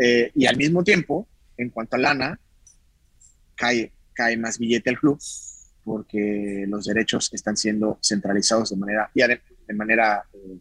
Eh, 0.00 0.30
y 0.34 0.46
al 0.46 0.56
mismo 0.56 0.84
tiempo, 0.84 1.26
en 1.56 1.70
cuanto 1.70 1.96
a 1.96 1.98
lana, 1.98 2.40
cae, 3.54 3.92
cae 4.14 4.36
más 4.36 4.58
billete 4.58 4.90
al 4.90 4.98
club 4.98 5.18
porque 5.84 6.64
los 6.68 6.86
derechos 6.86 7.30
están 7.32 7.56
siendo 7.56 7.98
centralizados 8.02 8.70
de 8.70 8.76
manera, 8.76 9.10
de 9.14 9.74
manera 9.74 10.24
eh, 10.32 10.60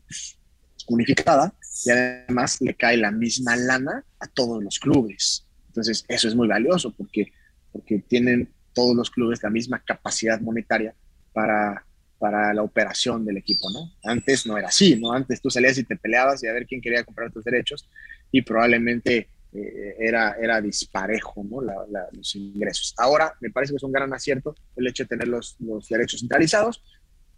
unificada 0.87 1.53
y 1.85 1.91
además 1.91 2.59
le 2.61 2.73
cae 2.75 2.97
la 2.97 3.11
misma 3.11 3.55
lana 3.55 4.03
a 4.19 4.27
todos 4.27 4.63
los 4.63 4.79
clubes. 4.79 5.45
Entonces, 5.67 6.05
eso 6.07 6.27
es 6.27 6.35
muy 6.35 6.47
valioso 6.47 6.93
porque, 6.95 7.31
porque 7.71 7.99
tienen 7.99 8.51
todos 8.73 8.95
los 8.95 9.09
clubes 9.09 9.43
la 9.43 9.49
misma 9.49 9.81
capacidad 9.83 10.39
monetaria 10.41 10.95
para, 11.33 11.85
para 12.19 12.53
la 12.53 12.63
operación 12.63 13.25
del 13.25 13.37
equipo, 13.37 13.69
¿no? 13.71 13.91
Antes 14.03 14.45
no 14.45 14.57
era 14.57 14.69
así, 14.69 14.95
¿no? 14.95 15.13
Antes 15.13 15.41
tú 15.41 15.49
salías 15.49 15.77
y 15.77 15.83
te 15.83 15.97
peleabas 15.97 16.43
y 16.43 16.47
a 16.47 16.53
ver 16.53 16.65
quién 16.65 16.81
quería 16.81 17.03
comprar 17.03 17.31
tus 17.31 17.43
derechos 17.43 17.89
y 18.31 18.41
probablemente 18.41 19.29
eh, 19.53 19.95
era, 19.99 20.37
era 20.41 20.61
disparejo 20.61 21.43
¿no? 21.43 21.61
los 21.61 22.35
ingresos. 22.35 22.93
Ahora 22.97 23.33
me 23.41 23.49
parece 23.49 23.73
que 23.73 23.77
es 23.77 23.83
un 23.83 23.91
gran 23.91 24.13
acierto 24.13 24.55
el 24.75 24.87
hecho 24.87 25.03
de 25.03 25.09
tener 25.09 25.27
los, 25.27 25.57
los 25.59 25.89
derechos 25.89 26.21
centralizados 26.21 26.81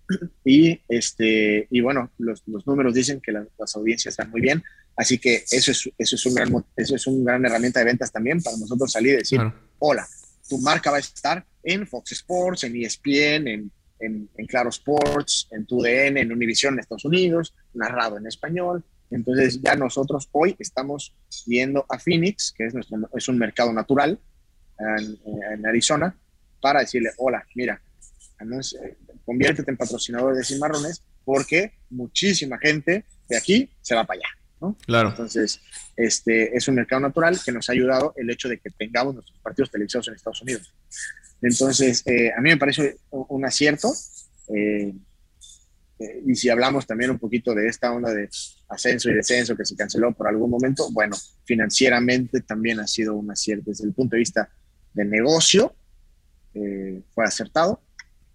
y, 0.46 0.80
este, 0.88 1.68
y 1.70 1.82
bueno, 1.82 2.12
los, 2.20 2.44
los 2.48 2.68
números 2.68 2.94
dicen 2.94 3.20
que 3.20 3.32
las 3.32 3.76
audiencias 3.76 4.14
están 4.14 4.30
muy 4.30 4.42
bien, 4.42 4.64
así 4.96 5.18
que 5.18 5.44
eso 5.50 5.72
es, 5.72 5.90
eso, 5.98 6.16
es 6.16 6.26
un 6.26 6.36
gran, 6.36 6.66
eso 6.76 6.96
es 6.96 7.08
un 7.08 7.24
gran 7.24 7.44
herramienta 7.46 7.80
de 7.80 7.86
ventas 7.86 8.12
también 8.12 8.42
para 8.42 8.58
nosotros 8.58 8.92
salir 8.92 9.14
y 9.14 9.18
decir, 9.18 9.42
hola, 9.80 10.08
tu 10.48 10.60
marca 10.60 10.92
va 10.92 10.98
a 10.98 11.00
estar 11.00 11.46
en 11.64 11.88
Fox 11.88 12.12
Sports, 12.12 12.64
en 12.66 12.76
ESPN, 12.76 13.48
en, 13.48 13.72
en, 14.00 14.30
en 14.38 14.46
Claro 14.46 14.70
Sports, 14.70 15.48
en 15.52 15.66
TUDN, 15.66 16.18
en 16.18 16.32
Univision 16.32 16.74
en 16.74 16.82
Estados 16.82 17.06
Unidos, 17.06 17.56
narrado 17.74 18.18
en 18.18 18.28
español, 18.28 18.84
entonces 19.10 19.62
ya 19.62 19.76
nosotros 19.76 20.30
hoy 20.32 20.56
estamos 20.60 21.16
viendo 21.46 21.86
a 21.90 22.00
Phoenix, 22.00 22.54
que 22.56 22.66
es, 22.66 22.74
nuestro, 22.74 22.98
es 23.16 23.28
un 23.28 23.38
mercado 23.38 23.72
natural 23.72 24.20
en, 24.80 25.66
Arizona, 25.66 26.16
para 26.62 26.82
decirle, 26.82 27.12
hola, 27.18 27.46
mira, 27.56 27.82
conviértete 29.26 29.70
en 29.70 29.78
patrocinador 29.78 30.36
de 30.36 30.44
Cimarrones 30.44 31.04
porque 31.24 31.74
muchísima 31.90 32.58
gente 32.58 33.06
de 33.30 33.38
aquí 33.38 33.70
se 33.82 33.96
va 33.96 34.04
para 34.04 34.20
allá. 34.20 34.28
¿no? 34.62 34.78
Claro. 34.86 35.10
Entonces, 35.10 35.62
este 35.96 36.56
es 36.56 36.68
un 36.68 36.76
mercado 36.76 37.02
natural 37.02 37.40
que 37.44 37.52
nos 37.52 37.70
ha 37.70 37.74
ayudado 37.74 38.14
el 38.16 38.30
hecho 38.30 38.50
de 38.50 38.60
que 38.60 38.70
tengamos 38.72 39.14
nuestros 39.14 39.40
partidos 39.40 39.72
televisados 39.72 40.08
en 40.08 40.16
Estados 40.16 40.42
Unidos. 40.42 40.74
Entonces, 41.42 42.04
eh, 42.08 42.32
a 42.36 42.42
mí 42.42 42.50
me 42.50 42.58
parece 42.58 42.98
un, 43.10 43.46
acierto. 43.46 43.94
Eh, 44.56 44.94
eh, 46.04 46.22
y 46.26 46.36
si 46.36 46.50
hablamos 46.50 46.86
también 46.86 47.12
un 47.12 47.20
poquito 47.20 47.54
de 47.54 47.68
esta 47.68 47.92
onda 47.92 48.14
de 48.14 48.30
ascenso 48.68 49.10
y 49.10 49.14
descenso 49.14 49.56
que 49.56 49.66
se 49.66 49.76
canceló 49.76 50.14
por 50.14 50.28
algún 50.28 50.50
momento, 50.50 50.90
bueno, 50.92 51.16
financieramente 51.46 52.42
también 52.42 52.80
ha 52.80 52.88
sido 52.88 53.16
un 53.16 53.32
acierto 53.32 53.66
desde 53.68 53.86
el 53.86 53.94
punto 53.94 54.16
de 54.16 54.20
vista 54.20 54.50
de 54.94 55.06
negocio, 55.06 55.74
eh, 56.54 57.02
fue 57.14 57.24
acertado. 57.24 57.82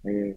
Eh, 0.05 0.37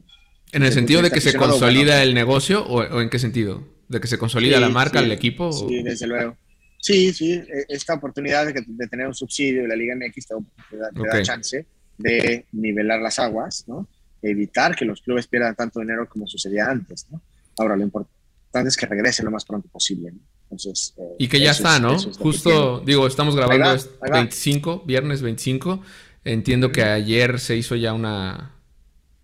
¿En 0.51 0.63
el 0.63 0.73
sentido 0.73 1.01
de 1.01 1.11
que 1.11 1.21
se 1.21 1.33
consolida 1.37 2.03
el 2.03 2.13
negocio 2.13 2.65
o, 2.65 3.01
en 3.01 3.09
qué 3.09 3.19
sentido? 3.19 3.65
¿De 3.87 4.01
que 4.01 4.07
se 4.07 4.17
consolida 4.17 4.59
la 4.59 4.69
marca, 4.69 4.99
el 4.99 5.11
equipo? 5.11 5.51
Sí, 5.51 5.81
desde 5.83 6.07
luego. 6.07 6.35
Sí, 6.79 7.13
sí, 7.13 7.33
e, 7.33 7.65
esta 7.69 7.93
oportunidad 7.93 8.45
de, 8.45 8.87
tener 8.87 9.07
un 9.07 9.15
subsidio 9.15 9.61
de 9.61 9.67
la 9.69 9.75
Liga 9.75 9.95
MX 9.95 10.27
te, 10.27 10.77
da, 10.77 10.89
te 10.89 11.07
da 11.07 11.21
chance 11.21 11.65
de 11.97 12.45
nivelar 12.51 12.99
las 12.99 13.19
aguas, 13.19 13.63
¿no? 13.67 13.87
Evitar 14.21 14.75
que 14.75 14.85
los 14.85 15.01
clubes 15.01 15.27
pierdan 15.27 15.55
tanto 15.55 15.79
dinero 15.79 16.07
como 16.07 16.27
sucedía 16.27 16.65
antes. 16.65 17.07
¿no? 17.09 17.21
Ahora, 17.57 17.75
lo 17.75 17.83
importante 17.83 18.69
es 18.69 18.77
que 18.77 18.85
regrese 18.85 19.23
lo 19.23 19.31
más 19.31 19.45
pronto 19.45 19.67
posible. 19.69 20.13
Entonces, 20.43 20.93
eh, 20.97 21.15
y 21.19 21.27
que 21.27 21.39
ya 21.39 21.51
está, 21.51 21.79
¿no? 21.79 21.97
Justo, 21.97 22.81
digo, 22.85 23.07
estamos 23.07 23.35
grabando 23.35 23.81
25, 24.11 24.83
viernes 24.85 25.21
25. 25.21 25.81
Entiendo 26.23 26.71
que 26.71 26.83
ayer 26.83 27.39
se 27.39 27.55
hizo 27.55 27.75
ya 27.75 27.93
una... 27.93 28.55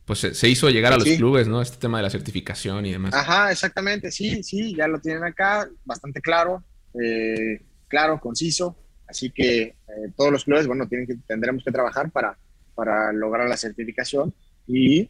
Pues 0.05 0.19
se, 0.19 0.47
hizo 0.47 0.69
llegar 0.69 0.93
a 0.93 0.97
los 0.97 1.03
clubes, 1.03 1.49
¿no? 1.49 1.61
Este 1.61 1.77
tema 1.77 1.97
de 1.97 2.03
la 2.03 2.09
certificación 2.09 2.85
y 2.85 2.93
demás. 2.93 3.13
Ajá, 3.13 3.51
exactamente, 3.51 4.09
sí, 4.09 4.41
sí, 4.41 4.73
ya 4.73 4.87
lo 4.87 5.01
tienen 5.01 5.25
acá, 5.25 5.69
bastante 5.83 6.21
claro, 6.21 6.63
eh, 6.93 7.61
claro, 7.89 8.17
conciso. 8.17 8.77
Así 9.05 9.31
que 9.31 9.63
eh, 9.63 9.75
todos 10.15 10.31
los 10.31 10.45
clubes, 10.45 10.65
bueno, 10.65 10.87
tienen 10.87 11.07
que, 11.07 11.15
tendremos 11.27 11.61
que 11.61 11.73
trabajar 11.73 12.09
para, 12.09 12.37
para 12.73 13.11
lograr 13.11 13.49
la 13.49 13.57
certificación 13.57 14.33
y, 14.67 15.09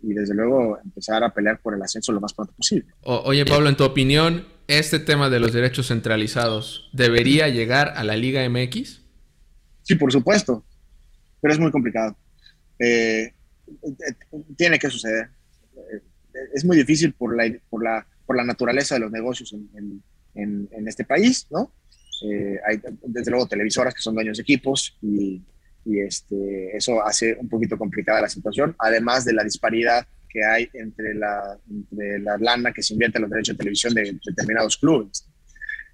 desde 0.00 0.34
luego 0.34 0.78
empezar 0.84 1.24
a 1.24 1.32
pelear 1.32 1.60
por 1.60 1.74
el 1.74 1.82
ascenso 1.82 2.12
lo 2.12 2.20
más 2.20 2.32
pronto 2.32 2.52
posible. 2.52 2.86
oye 3.02 3.44
Pablo, 3.44 3.68
en 3.68 3.76
tu 3.76 3.84
opinión, 3.84 4.46
¿este 4.66 4.98
tema 4.98 5.28
de 5.30 5.40
los 5.40 5.52
derechos 5.52 5.88
centralizados 5.88 6.90
debería 6.92 7.48
llegar 7.48 7.92
a 7.96 8.04
la 8.04 8.16
Liga 8.16 8.48
MX? 8.48 9.02
Sí, 9.82 9.94
por 9.96 10.12
supuesto, 10.12 10.64
pero 11.40 11.52
es 11.54 11.60
muy 11.60 11.70
complicado. 11.70 12.16
Eh, 12.78 13.32
tiene 14.56 14.78
que 14.78 14.90
suceder. 14.90 15.30
Es 16.54 16.64
muy 16.64 16.76
difícil 16.76 17.12
por 17.14 17.36
la, 17.36 17.52
por 17.68 17.82
la, 17.82 18.06
por 18.26 18.36
la 18.36 18.44
naturaleza 18.44 18.94
de 18.94 19.00
los 19.00 19.10
negocios 19.10 19.52
en, 19.52 20.02
en, 20.34 20.68
en 20.70 20.88
este 20.88 21.04
país, 21.04 21.46
¿no? 21.50 21.72
Eh, 22.22 22.58
hay 22.66 22.80
desde 23.04 23.30
luego 23.30 23.46
televisoras 23.46 23.94
que 23.94 24.02
son 24.02 24.14
dueños 24.14 24.38
de 24.38 24.42
equipos 24.42 24.96
y 25.00 25.42
y 25.84 26.00
este, 26.00 26.76
eso 26.76 27.04
hace 27.04 27.36
un 27.40 27.48
poquito 27.48 27.78
complicada 27.78 28.22
la 28.22 28.28
situación, 28.28 28.74
además 28.78 29.24
de 29.24 29.32
la 29.32 29.44
disparidad 29.44 30.06
que 30.28 30.44
hay 30.44 30.68
entre 30.74 31.14
la, 31.14 31.58
entre 31.70 32.18
la 32.20 32.36
lana 32.38 32.72
que 32.72 32.82
se 32.82 32.92
invierte 32.92 33.18
en 33.18 33.22
los 33.22 33.30
derechos 33.30 33.54
de 33.54 33.58
televisión 33.58 33.94
de 33.94 34.18
determinados 34.24 34.76
clubes. 34.76 35.26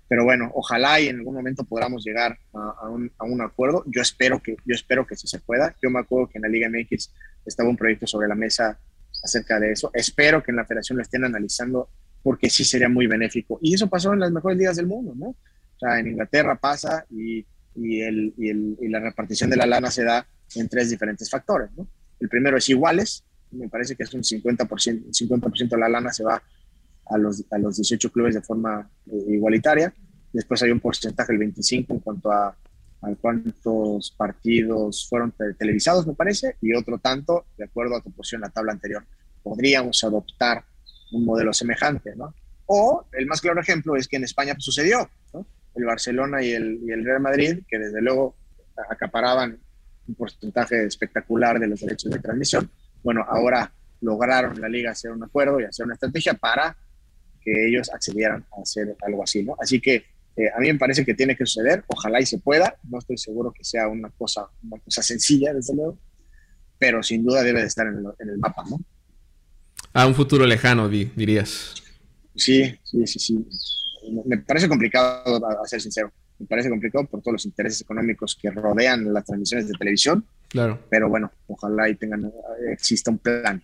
Pero 0.08 0.24
bueno, 0.24 0.50
ojalá 0.54 1.00
y 1.00 1.08
en 1.08 1.18
algún 1.18 1.34
momento 1.34 1.64
podamos 1.64 2.04
llegar 2.04 2.38
a, 2.52 2.88
un, 2.88 3.40
acuerdo. 3.40 3.84
Yo 3.86 4.02
espero, 4.02 4.40
que, 4.42 4.56
yo 4.64 4.74
espero 4.74 5.06
que 5.06 5.16
sí 5.16 5.26
se 5.26 5.38
pueda. 5.38 5.74
Yo 5.82 5.90
me 5.90 6.00
acuerdo 6.00 6.28
que 6.28 6.38
en 6.38 6.42
la 6.42 6.48
Liga 6.48 6.68
MX 6.68 7.10
estaba 7.46 7.68
un 7.68 7.76
proyecto 7.76 8.06
sobre 8.06 8.28
la 8.28 8.34
mesa 8.34 8.78
acerca 9.22 9.58
de 9.58 9.72
eso. 9.72 9.90
Espero 9.94 10.42
que 10.42 10.50
en 10.50 10.56
la 10.56 10.66
federación 10.66 10.98
lo 10.98 11.02
estén 11.02 11.24
analizando 11.24 11.88
porque 12.22 12.50
sí 12.50 12.64
sería 12.64 12.88
muy 12.88 13.06
benéfico. 13.06 13.58
Y 13.62 13.74
eso 13.74 13.88
pasó 13.88 14.12
en 14.12 14.20
las 14.20 14.30
mejores 14.30 14.58
ligas 14.58 14.76
del 14.76 14.86
mundo, 14.86 15.14
¿no? 15.16 15.28
O 15.28 15.78
sea, 15.78 15.98
en 15.98 16.08
Inglaterra 16.08 16.54
pasa 16.56 17.04
y, 17.10 17.44
y, 17.76 18.00
el, 18.00 18.34
y, 18.36 18.50
el, 18.50 18.76
y 18.80 18.88
la 18.88 19.00
repartición 19.00 19.50
de 19.50 19.56
la 19.56 19.66
lana 19.66 19.90
se 19.90 20.04
da 20.04 20.26
en 20.54 20.68
tres 20.68 20.90
diferentes 20.90 21.28
factores, 21.30 21.70
¿no? 21.76 21.86
El 22.20 22.28
primero 22.28 22.56
es 22.56 22.68
iguales, 22.68 23.24
me 23.50 23.68
parece 23.68 23.96
que 23.96 24.04
es 24.04 24.14
un 24.14 24.22
50%, 24.22 25.12
50 25.12 25.50
de 25.76 25.78
la 25.78 25.88
lana 25.88 26.12
se 26.12 26.24
va 26.24 26.42
a 27.06 27.18
los, 27.18 27.44
a 27.50 27.58
los 27.58 27.76
18 27.76 28.10
clubes 28.10 28.34
de 28.34 28.42
forma 28.42 28.88
eh, 29.06 29.24
igualitaria. 29.28 29.92
Después 30.32 30.62
hay 30.62 30.70
un 30.70 30.80
porcentaje 30.80 31.32
del 31.32 31.38
25 31.38 31.92
en 31.92 32.00
cuanto 32.00 32.32
a, 32.32 32.56
a 33.02 33.14
cuántos 33.20 34.10
partidos 34.12 35.06
fueron 35.08 35.32
televisados, 35.58 36.06
me 36.06 36.14
parece, 36.14 36.56
y 36.60 36.74
otro 36.74 36.98
tanto 36.98 37.46
de 37.56 37.64
acuerdo 37.64 37.96
a 37.96 38.00
tu 38.00 38.10
posición 38.10 38.40
en 38.40 38.48
la 38.48 38.50
tabla 38.50 38.72
anterior. 38.72 39.04
Podríamos 39.42 40.02
adoptar 40.02 40.64
un 41.12 41.24
modelo 41.24 41.52
semejante, 41.52 42.16
¿no? 42.16 42.34
O 42.66 43.04
el 43.12 43.26
más 43.26 43.40
claro 43.40 43.60
ejemplo 43.60 43.94
es 43.94 44.08
que 44.08 44.16
en 44.16 44.24
España 44.24 44.54
pues, 44.54 44.64
sucedió, 44.64 45.08
¿no? 45.32 45.46
El 45.74 45.84
Barcelona 45.84 46.42
y 46.42 46.52
el, 46.52 46.80
y 46.84 46.92
el 46.92 47.04
Real 47.04 47.20
Madrid, 47.20 47.62
que 47.68 47.78
desde 47.78 48.00
luego 48.00 48.36
acaparaban 48.90 49.58
un 50.06 50.14
porcentaje 50.14 50.84
espectacular 50.84 51.58
de 51.58 51.68
los 51.68 51.80
derechos 51.80 52.10
de 52.10 52.18
transmisión. 52.18 52.70
Bueno, 53.02 53.24
ahora 53.28 53.72
lograron 54.00 54.60
la 54.60 54.68
liga 54.68 54.90
hacer 54.90 55.10
un 55.10 55.22
acuerdo 55.22 55.60
y 55.60 55.64
hacer 55.64 55.86
una 55.86 55.94
estrategia 55.94 56.34
para 56.34 56.76
que 57.40 57.68
ellos 57.68 57.90
accedieran 57.92 58.44
a 58.56 58.62
hacer 58.62 58.96
algo 59.02 59.22
así, 59.22 59.42
¿no? 59.42 59.56
Así 59.60 59.80
que 59.80 60.04
eh, 60.36 60.50
a 60.54 60.60
mí 60.60 60.72
me 60.72 60.78
parece 60.78 61.04
que 61.04 61.14
tiene 61.14 61.36
que 61.36 61.46
suceder, 61.46 61.84
ojalá 61.86 62.20
y 62.20 62.26
se 62.26 62.38
pueda, 62.38 62.76
no 62.90 62.98
estoy 62.98 63.18
seguro 63.18 63.52
que 63.52 63.64
sea 63.64 63.88
una 63.88 64.10
cosa, 64.10 64.48
una 64.62 64.80
cosa 64.80 65.02
sencilla, 65.02 65.52
desde 65.52 65.74
luego, 65.74 65.98
pero 66.78 67.02
sin 67.02 67.24
duda 67.24 67.42
debe 67.42 67.60
de 67.60 67.66
estar 67.66 67.86
en 67.86 67.98
el, 67.98 68.04
en 68.18 68.28
el 68.30 68.38
mapa, 68.38 68.64
¿no? 68.68 68.80
A 69.92 70.06
un 70.06 70.14
futuro 70.14 70.44
lejano, 70.44 70.88
dirías. 70.88 71.74
Sí, 72.34 72.76
sí, 72.82 73.06
sí, 73.06 73.18
sí. 73.20 73.46
Me 74.24 74.38
parece 74.38 74.68
complicado, 74.68 75.40
a 75.46 75.66
ser 75.66 75.80
sincero 75.80 76.12
me 76.38 76.46
parece 76.46 76.68
complicado 76.68 77.06
por 77.06 77.20
todos 77.20 77.34
los 77.34 77.46
intereses 77.46 77.80
económicos 77.80 78.36
que 78.40 78.50
rodean 78.50 79.12
las 79.12 79.24
transmisiones 79.24 79.68
de 79.68 79.74
televisión. 79.74 80.24
Claro. 80.48 80.80
Pero 80.88 81.08
bueno, 81.08 81.32
ojalá 81.48 81.88
y 81.88 81.96
tengan, 81.96 82.30
exista 82.70 83.10
un 83.10 83.18
plan. 83.18 83.62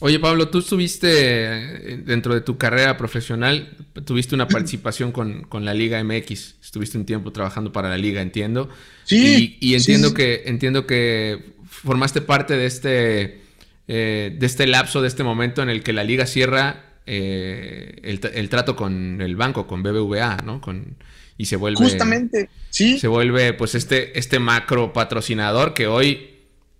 Oye, 0.00 0.18
Pablo, 0.18 0.48
tú 0.48 0.58
estuviste 0.58 1.08
eh, 1.10 1.96
dentro 1.98 2.34
de 2.34 2.40
tu 2.40 2.56
carrera 2.56 2.96
profesional, 2.96 3.76
tuviste 4.04 4.34
una 4.34 4.48
participación 4.48 5.12
con, 5.12 5.42
con, 5.44 5.64
la 5.64 5.74
Liga 5.74 6.02
MX, 6.02 6.56
estuviste 6.62 6.98
un 6.98 7.04
tiempo 7.04 7.32
trabajando 7.32 7.72
para 7.72 7.88
la 7.88 7.98
Liga, 7.98 8.22
entiendo. 8.22 8.68
Sí. 9.04 9.58
Y, 9.60 9.74
entiendo, 9.74 10.14
Que, 10.14 10.42
entiendo 10.46 10.86
que 10.86 11.54
formaste 11.66 12.22
parte 12.22 12.56
de 12.56 12.66
este, 12.66 13.42
eh, 13.88 14.34
de 14.38 14.46
este 14.46 14.66
lapso, 14.66 15.02
de 15.02 15.08
este 15.08 15.24
momento 15.24 15.62
en 15.62 15.68
el 15.68 15.82
que 15.82 15.92
la 15.92 16.04
Liga 16.04 16.26
cierra 16.26 16.93
eh, 17.06 18.00
el, 18.02 18.20
el, 18.34 18.48
trato 18.48 18.76
con 18.76 19.20
el 19.20 19.36
banco, 19.36 19.66
con 19.66 19.82
BBVA, 19.82 20.38
¿no? 20.44 20.60
Con, 20.60 20.96
y 21.36 21.46
se 21.46 21.56
vuelve. 21.56 21.84
Justamente, 21.84 22.48
sí. 22.70 22.98
Se 22.98 23.08
vuelve, 23.08 23.52
pues, 23.52 23.74
este, 23.74 24.18
este 24.18 24.38
macro 24.38 24.92
patrocinador 24.92 25.74
que 25.74 25.86
hoy, 25.86 26.30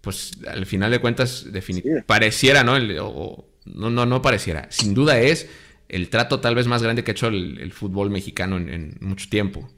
pues, 0.00 0.32
al 0.48 0.66
final 0.66 0.90
de 0.90 1.00
cuentas, 1.00 1.46
pareciera, 2.06 2.64
¿no? 2.64 2.78
no, 2.78 3.90
no, 3.90 4.06
no 4.06 4.22
pareciera. 4.22 4.66
Sin 4.70 4.94
duda 4.94 5.20
es 5.20 5.48
el 5.88 6.08
trato 6.08 6.40
tal 6.40 6.54
vez 6.54 6.66
más 6.66 6.82
grande 6.82 7.04
que 7.04 7.10
ha 7.10 7.12
hecho 7.12 7.28
el, 7.28 7.72
fútbol 7.72 8.10
mexicano 8.10 8.56
en, 8.56 8.96
mucho 9.00 9.28
tiempo. 9.28 9.68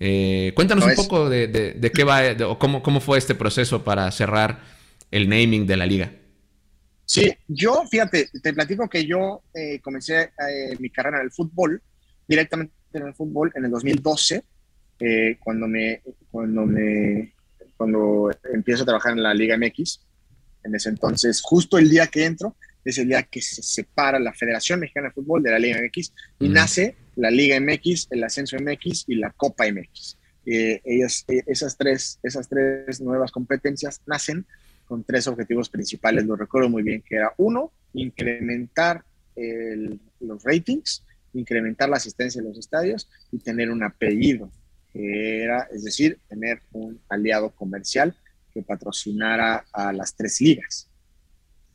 Eh, 0.00 0.52
cuéntanos 0.56 0.84
un 0.84 0.94
poco 0.96 1.28
de, 1.28 1.92
qué 1.94 2.04
va, 2.04 2.22
o 2.48 2.58
cómo, 2.58 2.82
cómo 2.82 3.00
fue 3.00 3.18
este 3.18 3.34
proceso 3.34 3.84
para 3.84 4.10
cerrar 4.10 4.60
el 5.10 5.28
naming 5.28 5.66
de 5.66 5.76
la 5.76 5.86
liga. 5.86 6.12
Sí, 7.04 7.32
yo, 7.48 7.84
fíjate, 7.90 8.28
te 8.42 8.52
platico 8.54 8.88
que 8.88 9.04
yo 9.04 9.42
eh, 9.54 9.80
comencé 9.80 10.22
eh, 10.22 10.76
mi 10.78 10.90
carrera 10.90 11.18
en 11.18 11.24
el 11.24 11.32
fútbol 11.32 11.82
directamente 12.26 12.72
en 12.92 13.06
el 13.06 13.14
fútbol 13.14 13.52
en 13.54 13.64
el 13.64 13.70
2012, 13.70 14.44
eh, 15.00 15.36
cuando, 15.40 15.66
me, 15.66 16.02
cuando, 16.30 16.66
me, 16.66 17.34
cuando 17.76 18.30
empiezo 18.52 18.82
a 18.82 18.86
trabajar 18.86 19.12
en 19.12 19.22
la 19.22 19.34
Liga 19.34 19.56
MX. 19.56 20.00
En 20.64 20.74
ese 20.74 20.90
entonces, 20.90 21.40
justo 21.42 21.78
el 21.78 21.90
día 21.90 22.06
que 22.06 22.24
entro, 22.24 22.56
es 22.84 22.98
el 22.98 23.08
día 23.08 23.22
que 23.22 23.40
se 23.40 23.62
separa 23.62 24.18
la 24.18 24.32
Federación 24.32 24.80
Mexicana 24.80 25.08
de 25.08 25.14
Fútbol 25.14 25.42
de 25.42 25.50
la 25.50 25.58
Liga 25.58 25.80
MX 25.80 26.12
y 26.40 26.48
nace 26.48 26.96
la 27.16 27.30
Liga 27.30 27.58
MX, 27.60 28.08
el 28.10 28.24
Ascenso 28.24 28.56
MX 28.58 29.04
y 29.08 29.16
la 29.16 29.30
Copa 29.30 29.64
MX. 29.70 30.18
Eh, 30.44 30.80
ellas, 30.84 31.24
eh, 31.28 31.42
esas, 31.46 31.76
tres, 31.76 32.18
esas 32.22 32.48
tres 32.48 33.00
nuevas 33.00 33.30
competencias 33.30 34.00
nacen 34.06 34.46
con 34.92 35.04
tres 35.04 35.26
objetivos 35.26 35.70
principales, 35.70 36.26
lo 36.26 36.36
recuerdo 36.36 36.68
muy 36.68 36.82
bien, 36.82 37.00
que 37.00 37.14
era 37.14 37.32
uno, 37.38 37.72
incrementar 37.94 39.02
los 40.20 40.42
ratings, 40.44 41.02
incrementar 41.32 41.88
la 41.88 41.96
asistencia 41.96 42.40
en 42.40 42.48
los 42.48 42.58
estadios 42.58 43.08
y 43.30 43.38
tener 43.38 43.70
un 43.70 43.82
apellido, 43.82 44.50
era, 44.92 45.66
es 45.72 45.84
decir, 45.84 46.18
tener 46.28 46.60
un 46.72 47.00
aliado 47.08 47.48
comercial 47.52 48.14
que 48.52 48.62
patrocinara 48.62 49.64
a 49.72 49.94
las 49.94 50.14
tres 50.14 50.38
ligas. 50.42 50.90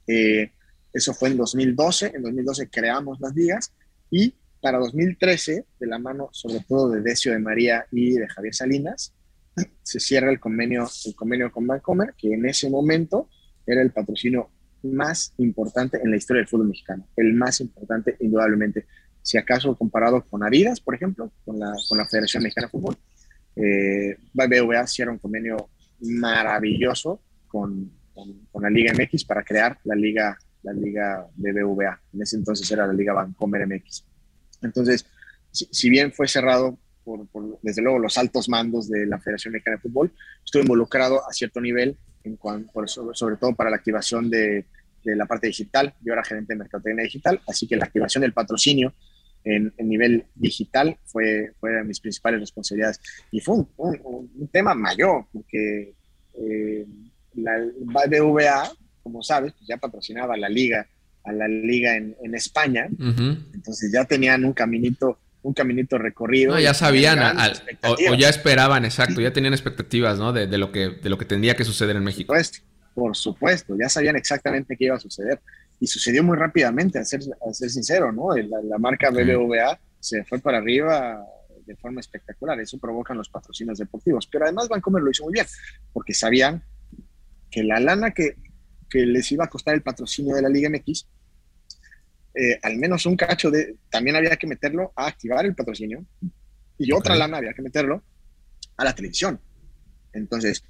Eh, 0.05 0.51
eso 0.93 1.11
fue 1.11 1.29
en 1.29 1.37
2012, 1.37 2.11
en 2.13 2.21
2012 2.21 2.69
creamos 2.69 3.19
las 3.19 3.33
ligas 3.33 3.73
y 4.11 4.35
para 4.61 4.77
2013, 4.77 5.65
de 5.79 5.87
la 5.87 5.97
mano 5.97 6.29
sobre 6.33 6.59
todo 6.59 6.91
de 6.91 7.01
Decio 7.01 7.31
de 7.31 7.39
María 7.39 7.87
y 7.91 8.11
de 8.11 8.27
Javier 8.27 8.53
Salinas, 8.53 9.11
se 9.83 9.99
cierra 9.99 10.31
el 10.31 10.39
convenio, 10.39 10.87
el 11.05 11.15
convenio 11.15 11.51
con 11.51 11.65
Bancomer, 11.67 12.13
que 12.17 12.33
en 12.33 12.45
ese 12.45 12.69
momento 12.69 13.29
era 13.65 13.81
el 13.81 13.91
patrocinio 13.91 14.49
más 14.83 15.33
importante 15.37 15.99
en 16.01 16.11
la 16.11 16.17
historia 16.17 16.41
del 16.41 16.47
fútbol 16.47 16.67
mexicano, 16.67 17.07
el 17.15 17.33
más 17.33 17.59
importante 17.61 18.15
indudablemente 18.19 18.85
si 19.27 19.37
acaso 19.37 19.75
comparado 19.75 20.23
con 20.23 20.41
Adidas, 20.41 20.79
por 20.79 20.95
ejemplo, 20.95 21.33
con 21.43 21.59
la, 21.59 21.73
con 21.89 21.97
la 21.97 22.05
Federación 22.05 22.43
Mexicana 22.43 22.67
de 22.67 22.71
Fútbol. 22.71 22.95
Eh, 23.57 24.15
BBVA 24.31 24.87
cierra 24.87 25.11
un 25.11 25.17
convenio 25.17 25.69
maravilloso 25.99 27.21
con, 27.49 27.91
con, 28.13 28.63
la 28.63 28.69
Liga 28.69 28.93
MX 28.93 29.25
para 29.25 29.43
crear 29.43 29.77
la 29.83 29.95
Liga, 29.95 30.37
la 30.63 30.71
Liga 30.71 31.27
BBVA. 31.35 32.01
En 32.13 32.21
ese 32.21 32.37
entonces 32.37 32.71
era 32.71 32.87
la 32.87 32.93
Liga 32.93 33.11
Bancomer 33.11 33.67
MX. 33.67 34.05
Entonces, 34.61 35.05
si, 35.51 35.89
bien 35.89 36.13
fue 36.13 36.29
cerrado 36.29 36.79
por, 37.31 37.59
desde 37.61 37.81
luego, 37.81 37.99
los 37.99 38.17
altos 38.17 38.49
mandos 38.49 38.89
de 38.89 39.05
la 39.05 39.19
Federación 39.19 39.53
Mexicana 39.53 39.77
de 39.77 39.81
Fútbol, 39.81 40.11
estuve 40.43 40.63
involucrado 40.63 41.21
a 41.27 41.31
cierto 41.31 41.61
nivel, 41.61 41.97
en 42.23 42.35
cuanto, 42.35 42.87
sobre, 42.87 43.15
sobre 43.15 43.37
todo 43.37 43.55
para 43.55 43.69
la 43.69 43.77
activación 43.77 44.29
de, 44.29 44.65
de 45.03 45.15
la 45.15 45.25
parte 45.25 45.47
digital. 45.47 45.93
Yo 46.01 46.13
era 46.13 46.23
gerente 46.23 46.53
de 46.53 46.59
mercadotecnia 46.59 47.03
digital, 47.03 47.41
así 47.47 47.67
que 47.67 47.77
la 47.77 47.85
activación 47.85 48.21
del 48.21 48.33
patrocinio 48.33 48.93
en, 49.43 49.73
nivel 49.77 50.25
digital 50.35 50.97
fue, 51.05 51.53
fue 51.59 51.71
de 51.71 51.83
mis 51.83 51.99
principales 51.99 52.39
responsabilidades. 52.39 52.99
Y 53.31 53.39
fue 53.39 53.55
un, 53.55 53.69
un, 53.77 54.47
tema 54.49 54.73
mayor, 54.73 55.25
porque 55.31 55.93
eh, 56.33 56.85
la 57.35 57.57
BBVA, 57.59 58.71
como 59.03 59.23
sabes, 59.23 59.53
pues 59.53 59.67
ya 59.67 59.77
patrocinaba 59.77 60.35
la 60.35 60.49
liga, 60.49 60.87
a 61.23 61.31
la 61.31 61.47
liga 61.47 61.95
en, 61.95 62.15
en 62.23 62.35
España, 62.35 62.87
entonces 63.53 63.91
ya 63.91 64.05
tenían 64.05 64.45
un 64.45 64.53
caminito 64.53 65.19
un 65.47 65.53
caminito 65.53 65.97
recorrido. 65.97 66.53
No, 66.53 66.59
ya 66.59 66.73
sabían 66.73 67.19
o, 67.83 68.15
ya 68.15 68.29
esperaban, 68.29 68.83
exacto, 68.83 69.21
ya 69.21 69.31
tenían 69.31 69.53
expectativas, 69.53 70.19
¿no? 70.19 70.33
De, 70.33 70.47
de, 70.47 70.57
lo 70.57 70.71
que, 70.71 70.89
de 70.89 71.09
lo 71.09 71.17
que 71.17 71.25
tendría 71.25 71.55
que 71.55 71.63
suceder 71.63 71.95
en 71.95 72.03
México. 72.03 72.33
Por 72.33 72.43
supuesto, 72.43 72.67
por 72.93 73.15
supuesto, 73.15 73.77
ya 73.79 73.87
sabían 73.87 74.17
exactamente 74.17 74.75
qué 74.75 74.85
iba 74.85 74.95
a 74.95 74.99
suceder 74.99 75.39
y 75.79 75.87
sucedió 75.87 76.23
muy 76.23 76.35
rápidamente, 76.37 76.99
a 76.99 77.05
ser, 77.05 77.21
a 77.47 77.53
ser 77.53 77.69
sincero, 77.69 78.11
¿no? 78.11 78.35
La, 78.35 78.77
marca 78.77 79.09
BBVA 79.09 79.79
se 79.99 80.23
fue 80.25 80.39
para 80.39 80.57
arriba 80.57 81.23
de 81.65 81.75
forma 81.75 81.99
espectacular, 81.99 82.59
eso 82.59 82.77
provocan 82.77 83.17
los 83.17 83.29
patrocinios 83.29 83.77
deportivos, 83.77 84.27
pero 84.27 84.45
además 84.45 84.67
Bancomer 84.67 85.03
lo 85.03 85.11
hizo 85.11 85.23
muy 85.23 85.33
bien, 85.33 85.45
porque 85.93 86.13
sabían 86.13 86.63
que 87.51 87.63
la 87.63 87.79
lana 87.79 88.11
que, 88.11 88.35
que 88.89 89.05
les 89.05 89.31
iba 89.31 89.45
a 89.45 89.49
costar 89.49 89.75
el 89.75 89.81
patrocinio 89.81 90.35
de 90.35 90.41
la 90.41 90.49
Liga 90.49 90.69
MX, 90.69 91.05
eh, 92.39 92.59
al 92.61 92.77
menos 92.77 93.05
un 93.07 93.17
cacho 93.17 93.49
de, 93.49 93.77
también 93.89 94.15
había 94.15 94.35
que 94.37 94.45
meterlo 94.45 94.93
a 94.95 95.07
activar 95.07 95.43
el 95.45 95.55
patrocinio 95.55 96.05
y 96.77 96.91
otra 96.91 97.15
lana 97.15 97.37
había 97.37 97.53
que 97.53 97.63
meterlo 97.63 98.03
a 98.77 98.83
la 98.83 98.93
televisión. 98.93 99.39
Entonces, 100.13 100.63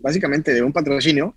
básicamente 0.00 0.54
de 0.54 0.62
un 0.62 0.72
patrocinio 0.72 1.34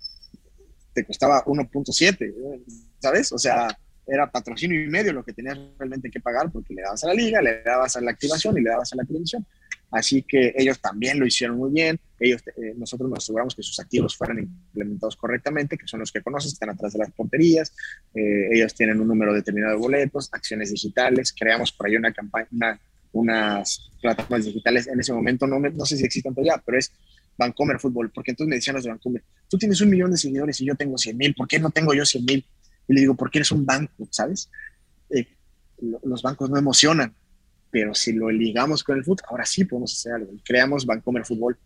te 0.92 1.04
costaba 1.04 1.44
1.7, 1.44 2.62
¿sabes? 3.00 3.32
O 3.32 3.38
sea, 3.38 3.76
era 4.06 4.30
patrocinio 4.30 4.80
y 4.80 4.86
medio 4.86 5.12
lo 5.12 5.24
que 5.24 5.32
tenías 5.32 5.58
realmente 5.76 6.08
que 6.08 6.20
pagar 6.20 6.52
porque 6.52 6.72
le 6.72 6.82
dabas 6.82 7.02
a 7.02 7.08
la 7.08 7.14
liga, 7.14 7.42
le 7.42 7.62
dabas 7.64 7.96
a 7.96 8.00
la 8.00 8.12
activación 8.12 8.56
y 8.56 8.62
le 8.62 8.70
dabas 8.70 8.92
a 8.92 8.96
la 8.96 9.04
televisión. 9.04 9.44
Así 9.90 10.22
que 10.22 10.52
ellos 10.56 10.80
también 10.80 11.18
lo 11.18 11.26
hicieron 11.26 11.56
muy 11.56 11.70
bien. 11.70 11.98
Ellos, 12.18 12.42
eh, 12.48 12.74
nosotros 12.76 13.08
nos 13.08 13.20
aseguramos 13.20 13.54
que 13.54 13.62
sus 13.62 13.78
activos 13.78 14.16
fueran 14.16 14.38
implementados 14.40 15.16
correctamente, 15.16 15.78
que 15.78 15.86
son 15.86 16.00
los 16.00 16.10
que 16.10 16.22
conoces, 16.22 16.52
están 16.52 16.70
atrás 16.70 16.92
de 16.92 16.98
las 16.98 17.12
porterías. 17.12 17.72
Eh, 18.14 18.48
ellos 18.52 18.74
tienen 18.74 19.00
un 19.00 19.08
número 19.08 19.32
determinado 19.32 19.74
de 19.74 19.78
boletos, 19.78 20.28
acciones 20.32 20.70
digitales. 20.70 21.32
Creamos 21.32 21.72
por 21.72 21.86
ahí 21.86 21.96
una 21.96 22.12
campaña, 22.12 22.48
unas 23.12 23.90
plataformas 24.00 24.44
digitales. 24.44 24.86
En 24.88 25.00
ese 25.00 25.12
momento 25.12 25.46
no, 25.46 25.60
no 25.60 25.86
sé 25.86 25.96
si 25.96 26.04
existen 26.04 26.34
todavía, 26.34 26.60
pero 26.64 26.78
es 26.78 26.92
Vancomer 27.38 27.78
Fútbol, 27.78 28.10
porque 28.10 28.32
entonces 28.32 28.48
me 28.48 28.56
decían 28.56 28.74
los 28.76 28.84
de 28.84 28.90
Vancomer, 28.90 29.22
tú 29.48 29.58
tienes 29.58 29.80
un 29.80 29.90
millón 29.90 30.10
de 30.10 30.16
seguidores 30.16 30.60
y 30.60 30.66
yo 30.66 30.74
tengo 30.74 30.96
100 30.96 31.16
mil, 31.16 31.34
¿por 31.34 31.46
qué 31.46 31.58
no 31.58 31.70
tengo 31.70 31.94
yo 31.94 32.04
100 32.04 32.24
mil? 32.24 32.44
Y 32.88 32.94
le 32.94 33.00
digo, 33.00 33.14
¿por 33.14 33.30
qué 33.30 33.38
eres 33.38 33.50
un 33.52 33.66
banco? 33.66 34.08
¿Sabes? 34.10 34.50
Eh, 35.10 35.26
los 36.04 36.22
bancos 36.22 36.48
no 36.50 36.58
emocionan, 36.58 37.14
pero 37.70 37.94
si 37.94 38.12
lo 38.12 38.30
ligamos 38.30 38.82
con 38.82 38.96
el 38.96 39.04
fútbol, 39.04 39.26
ahora 39.28 39.44
sí 39.44 39.64
podemos 39.64 39.92
hacer 39.92 40.12
algo. 40.14 40.32
creamos 40.44 40.86
Bancomer 40.86 41.24
Fútbol 41.24 41.58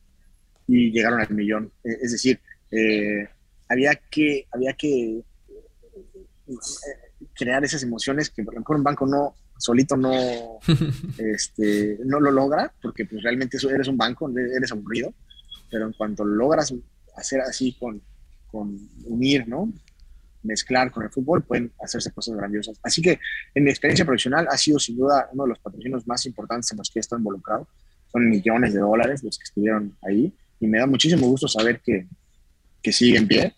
y 0.66 0.90
llegaron 0.90 1.20
al 1.20 1.30
millón. 1.30 1.72
Eh, 1.84 1.98
es 2.03 2.12
decir, 2.12 2.40
eh, 2.70 3.28
había 3.68 3.94
que, 4.11 4.46
había 4.51 4.72
que 4.72 5.22
crear 7.34 7.64
esas 7.64 7.82
emociones 7.82 8.30
que 8.30 8.42
por 8.42 8.55
ejemplo 8.55 8.76
un 8.76 8.82
banco 8.82 9.07
no 9.07 9.34
solito 9.61 9.96
no, 9.96 10.59
este, 11.18 11.98
no 12.05 12.18
lo 12.18 12.30
logra, 12.30 12.72
porque 12.80 13.05
pues 13.05 13.22
realmente 13.22 13.59
eres 13.72 13.88
un 13.88 13.96
banco, 13.96 14.30
eres 14.36 14.72
aburrido, 14.72 15.12
pero 15.70 15.86
en 15.86 15.92
cuanto 15.92 16.24
logras 16.24 16.74
hacer 17.16 17.40
así 17.42 17.76
con, 17.78 18.01
con 18.51 18.76
unir, 19.05 19.46
¿no? 19.46 19.72
Mezclar 20.43 20.91
con 20.91 21.05
el 21.05 21.11
fútbol, 21.11 21.43
pueden 21.43 21.72
hacerse 21.82 22.11
cosas 22.12 22.36
grandiosas. 22.36 22.78
Así 22.82 23.03
que 23.03 23.18
en 23.55 23.64
mi 23.64 23.70
experiencia 23.70 24.05
profesional 24.05 24.47
ha 24.51 24.57
sido 24.57 24.78
sin 24.78 24.97
duda 24.97 25.28
uno 25.32 25.45
de 25.45 25.51
los 25.51 25.59
patrocinios 25.59 26.07
más 26.07 26.24
importantes 26.26 26.70
en 26.72 26.78
los 26.78 26.91
que 26.91 26.99
he 26.99 27.01
estado 27.01 27.18
involucrado. 27.18 27.68
Son 28.11 28.28
millones 28.28 28.74
de 28.74 28.80
dólares 28.80 29.22
los 29.22 29.38
que 29.38 29.45
estuvieron 29.45 29.97
ahí 30.03 30.32
y 30.59 30.66
me 30.66 30.78
da 30.78 30.86
muchísimo 30.86 31.26
gusto 31.26 31.49
saber 31.49 31.80
que, 31.80 32.07
que 32.82 32.93
sigue 32.93 33.18
en 33.18 33.28
pie 33.28 33.55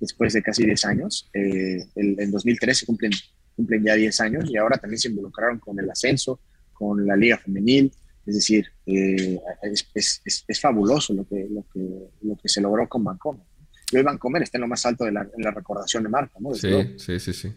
después 0.00 0.32
de 0.32 0.42
casi 0.42 0.64
10 0.64 0.84
años. 0.84 1.30
Eh, 1.32 1.84
el, 1.94 2.20
en 2.20 2.30
2013 2.30 2.86
cumplen, 2.86 3.12
cumplen 3.56 3.84
ya 3.84 3.94
10 3.94 4.20
años 4.20 4.50
y 4.50 4.56
ahora 4.56 4.76
también 4.78 4.98
se 4.98 5.08
involucraron 5.08 5.58
con 5.58 5.78
el 5.78 5.90
ascenso, 5.90 6.40
con 6.72 7.06
la 7.06 7.16
liga 7.16 7.38
femenil. 7.38 7.92
Es 8.26 8.34
decir, 8.36 8.66
eh, 8.86 9.38
es, 9.62 9.88
es, 9.94 10.44
es, 10.48 10.60
fabuloso 10.60 11.12
lo 11.12 11.26
que, 11.28 11.46
lo, 11.50 11.66
que, 11.70 11.80
lo 12.22 12.36
que 12.36 12.48
se 12.48 12.62
logró 12.62 12.88
con 12.88 13.04
Bancomer 13.04 13.44
y 13.94 13.98
hoy 13.98 14.02
Vancomer 14.02 14.42
está 14.42 14.58
en 14.58 14.62
lo 14.62 14.68
más 14.68 14.84
alto 14.84 15.04
de 15.04 15.12
la, 15.12 15.20
en 15.22 15.44
la 15.44 15.52
recordación 15.52 16.02
de 16.02 16.08
marca, 16.08 16.34
¿no? 16.40 16.54
sí, 16.54 16.94
sí, 16.98 17.20
sí, 17.20 17.32
sí. 17.32 17.52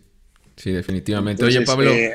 Sí, 0.56 0.72
definitivamente. 0.72 1.44
Oye, 1.44 1.62
Pablo. 1.62 1.92
Eh, 1.92 2.14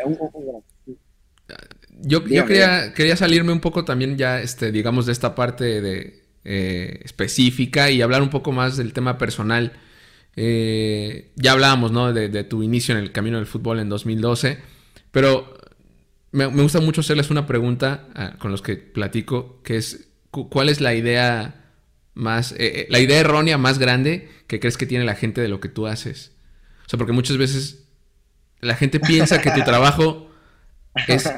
yo, 2.01 2.27
yo 2.27 2.45
quería, 2.45 2.93
quería 2.93 3.17
salirme 3.17 3.53
un 3.53 3.61
poco 3.61 3.85
también 3.85 4.19
ya, 4.19 4.41
este, 4.41 4.73
digamos, 4.73 5.07
de 5.07 5.13
esta 5.13 5.37
parte 5.37 5.81
de, 5.81 6.25
eh, 6.45 7.01
específica 7.05 7.91
y 7.91 8.03
hablar 8.03 8.21
un 8.21 8.31
poco 8.31 8.51
más 8.51 8.77
del 8.77 8.93
tema 8.93 9.17
personal. 9.17 9.73
Eh, 10.35 11.31
ya 11.37 11.53
hablábamos, 11.53 11.93
¿no? 11.93 12.13
De, 12.13 12.45
tu 12.45 12.65
inicio 12.65 12.97
en 12.97 13.01
el 13.01 13.13
camino 13.13 13.37
del 13.37 13.47
fútbol 13.47 13.79
en 13.79 13.89
2012, 13.89 14.59
pero 15.13 15.57
me, 16.33 16.49
me 16.49 16.63
gusta 16.63 16.81
mucho 16.81 17.03
hacerles 17.03 17.31
una 17.31 17.47
pregunta 17.47 18.09
ah, 18.15 18.37
con 18.39 18.51
los 18.51 18.61
que 18.61 18.77
platico, 18.77 19.63
que 19.63 19.77
es, 19.77 20.09
¿cuál 20.31 20.69
es 20.69 20.81
la 20.81 20.95
idea 20.95 21.62
más, 22.15 22.53
eh, 22.53 22.57
eh, 22.59 22.87
la 22.91 23.01
idea 23.01 23.19
errónea 23.19 23.59
más 23.59 23.79
grande 23.79 24.29
que 24.47 24.61
crees 24.61 24.77
que 24.77 24.87
tiene 24.87 25.05
la 25.05 25.15
gente 25.15 25.41
de 25.41 25.49
lo 25.49 25.61
que 25.61 25.69
tú 25.69 25.87
haces. 25.87 26.33
O 26.87 26.89
sea, 26.89 26.99
porque 26.99 27.13
muchas 27.13 27.39
veces 27.39 27.85
la 28.61 28.75
gente 28.75 29.01
piensa 29.01 29.41
que 29.41 29.51
tu 29.51 29.61
trabajo 29.65 30.31
es, 31.09 31.33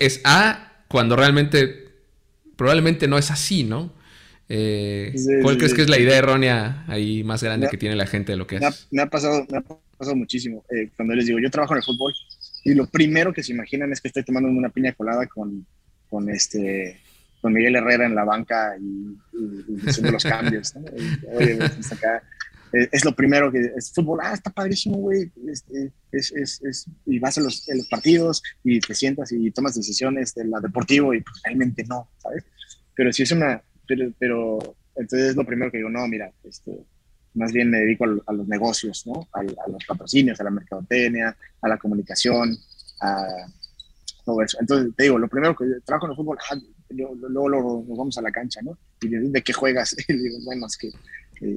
es, 0.00 0.20
A 0.24 0.72
cuando 0.88 1.16
realmente 1.16 1.88
probablemente 2.56 3.08
no 3.08 3.18
es 3.18 3.30
así, 3.30 3.64
¿no? 3.64 3.92
Eh, 4.48 5.14
¿Cuál 5.42 5.56
crees 5.56 5.74
que 5.74 5.82
es 5.82 5.88
la 5.88 5.98
idea 5.98 6.18
errónea 6.18 6.84
ahí 6.88 7.24
más 7.24 7.42
grande 7.42 7.68
que 7.70 7.78
tiene 7.78 7.96
la 7.96 8.06
gente 8.06 8.32
de 8.32 8.38
lo 8.38 8.46
que 8.46 8.56
haces? 8.56 8.86
Me 8.90 9.02
ha, 9.02 9.06
pasado, 9.06 9.46
me 9.50 9.58
ha 9.58 9.62
pasado 9.62 10.16
muchísimo. 10.16 10.64
cuando 10.96 11.14
les 11.14 11.26
digo, 11.26 11.38
yo 11.38 11.50
trabajo 11.50 11.74
en 11.74 11.78
el 11.78 11.84
fútbol 11.84 12.12
y 12.64 12.74
lo 12.74 12.86
primero 12.86 13.32
que 13.32 13.42
se 13.42 13.52
imaginan 13.52 13.92
es 13.92 14.00
que 14.00 14.08
estoy 14.08 14.22
tomando 14.22 14.48
una 14.48 14.68
piña 14.68 14.92
colada 14.92 15.26
con, 15.26 15.66
con 16.08 16.30
este 16.30 17.00
con 17.44 17.52
Miguel 17.52 17.76
Herrera 17.76 18.06
en 18.06 18.14
la 18.14 18.24
banca 18.24 18.74
y, 18.80 19.18
haciendo 19.86 20.12
los 20.12 20.24
cambios. 20.24 20.72
Oye, 21.34 21.56
pues, 21.56 21.92
acá, 21.92 22.22
eh, 22.72 22.88
es, 22.90 23.04
lo 23.04 23.14
primero 23.14 23.52
que 23.52 23.70
es 23.76 23.92
fútbol, 23.92 24.20
ah, 24.22 24.32
está 24.32 24.48
padrísimo, 24.48 24.96
güey. 24.96 25.30
Este, 25.46 25.92
es, 26.10 26.32
es, 26.32 26.62
es, 26.62 26.86
y 27.04 27.18
vas 27.18 27.36
a 27.36 27.42
los, 27.42 27.68
los, 27.68 27.86
partidos 27.88 28.42
y 28.62 28.80
te 28.80 28.94
sientas 28.94 29.30
y 29.30 29.50
tomas 29.50 29.74
decisiones 29.74 30.34
de 30.34 30.46
la 30.46 30.58
deportivo 30.58 31.12
y 31.12 31.20
pues, 31.20 31.42
realmente 31.44 31.84
no, 31.84 32.08
¿sabes? 32.16 32.44
Pero 32.94 33.12
si 33.12 33.24
es 33.24 33.32
una, 33.32 33.62
pero, 33.86 34.10
pero 34.18 34.76
entonces 34.96 35.28
es 35.28 35.36
lo 35.36 35.44
primero 35.44 35.70
que 35.70 35.76
digo, 35.76 35.90
no, 35.90 36.08
mira, 36.08 36.32
este, 36.44 36.72
más 37.34 37.52
bien 37.52 37.68
me 37.68 37.80
dedico 37.80 38.06
a, 38.26 38.32
los 38.32 38.48
negocios, 38.48 39.06
¿no? 39.06 39.28
A, 39.34 39.40
a, 39.40 39.68
los 39.70 39.84
patrocinios, 39.86 40.40
a 40.40 40.44
la 40.44 40.50
mercadotecnia, 40.50 41.36
a 41.60 41.68
la 41.68 41.76
comunicación, 41.76 42.56
a 43.02 43.26
todo 44.24 44.40
eso. 44.40 44.56
Entonces 44.62 44.96
te 44.96 45.02
digo, 45.02 45.18
lo 45.18 45.28
primero 45.28 45.54
que 45.54 45.66
trabajo 45.84 46.06
en 46.06 46.12
el 46.12 46.16
fútbol, 46.16 46.38
ah, 46.50 46.56
luego, 46.94 47.84
nos 47.86 47.98
vamos 47.98 48.18
a 48.18 48.22
la 48.22 48.30
cancha, 48.30 48.60
¿no? 48.62 48.78
Y 49.00 49.08
de, 49.08 49.42
qué 49.42 49.52
juegas? 49.52 49.96
Y 50.08 50.12
digo, 50.14 50.38
bueno, 50.44 50.66
es 50.66 50.76
que 50.76 50.90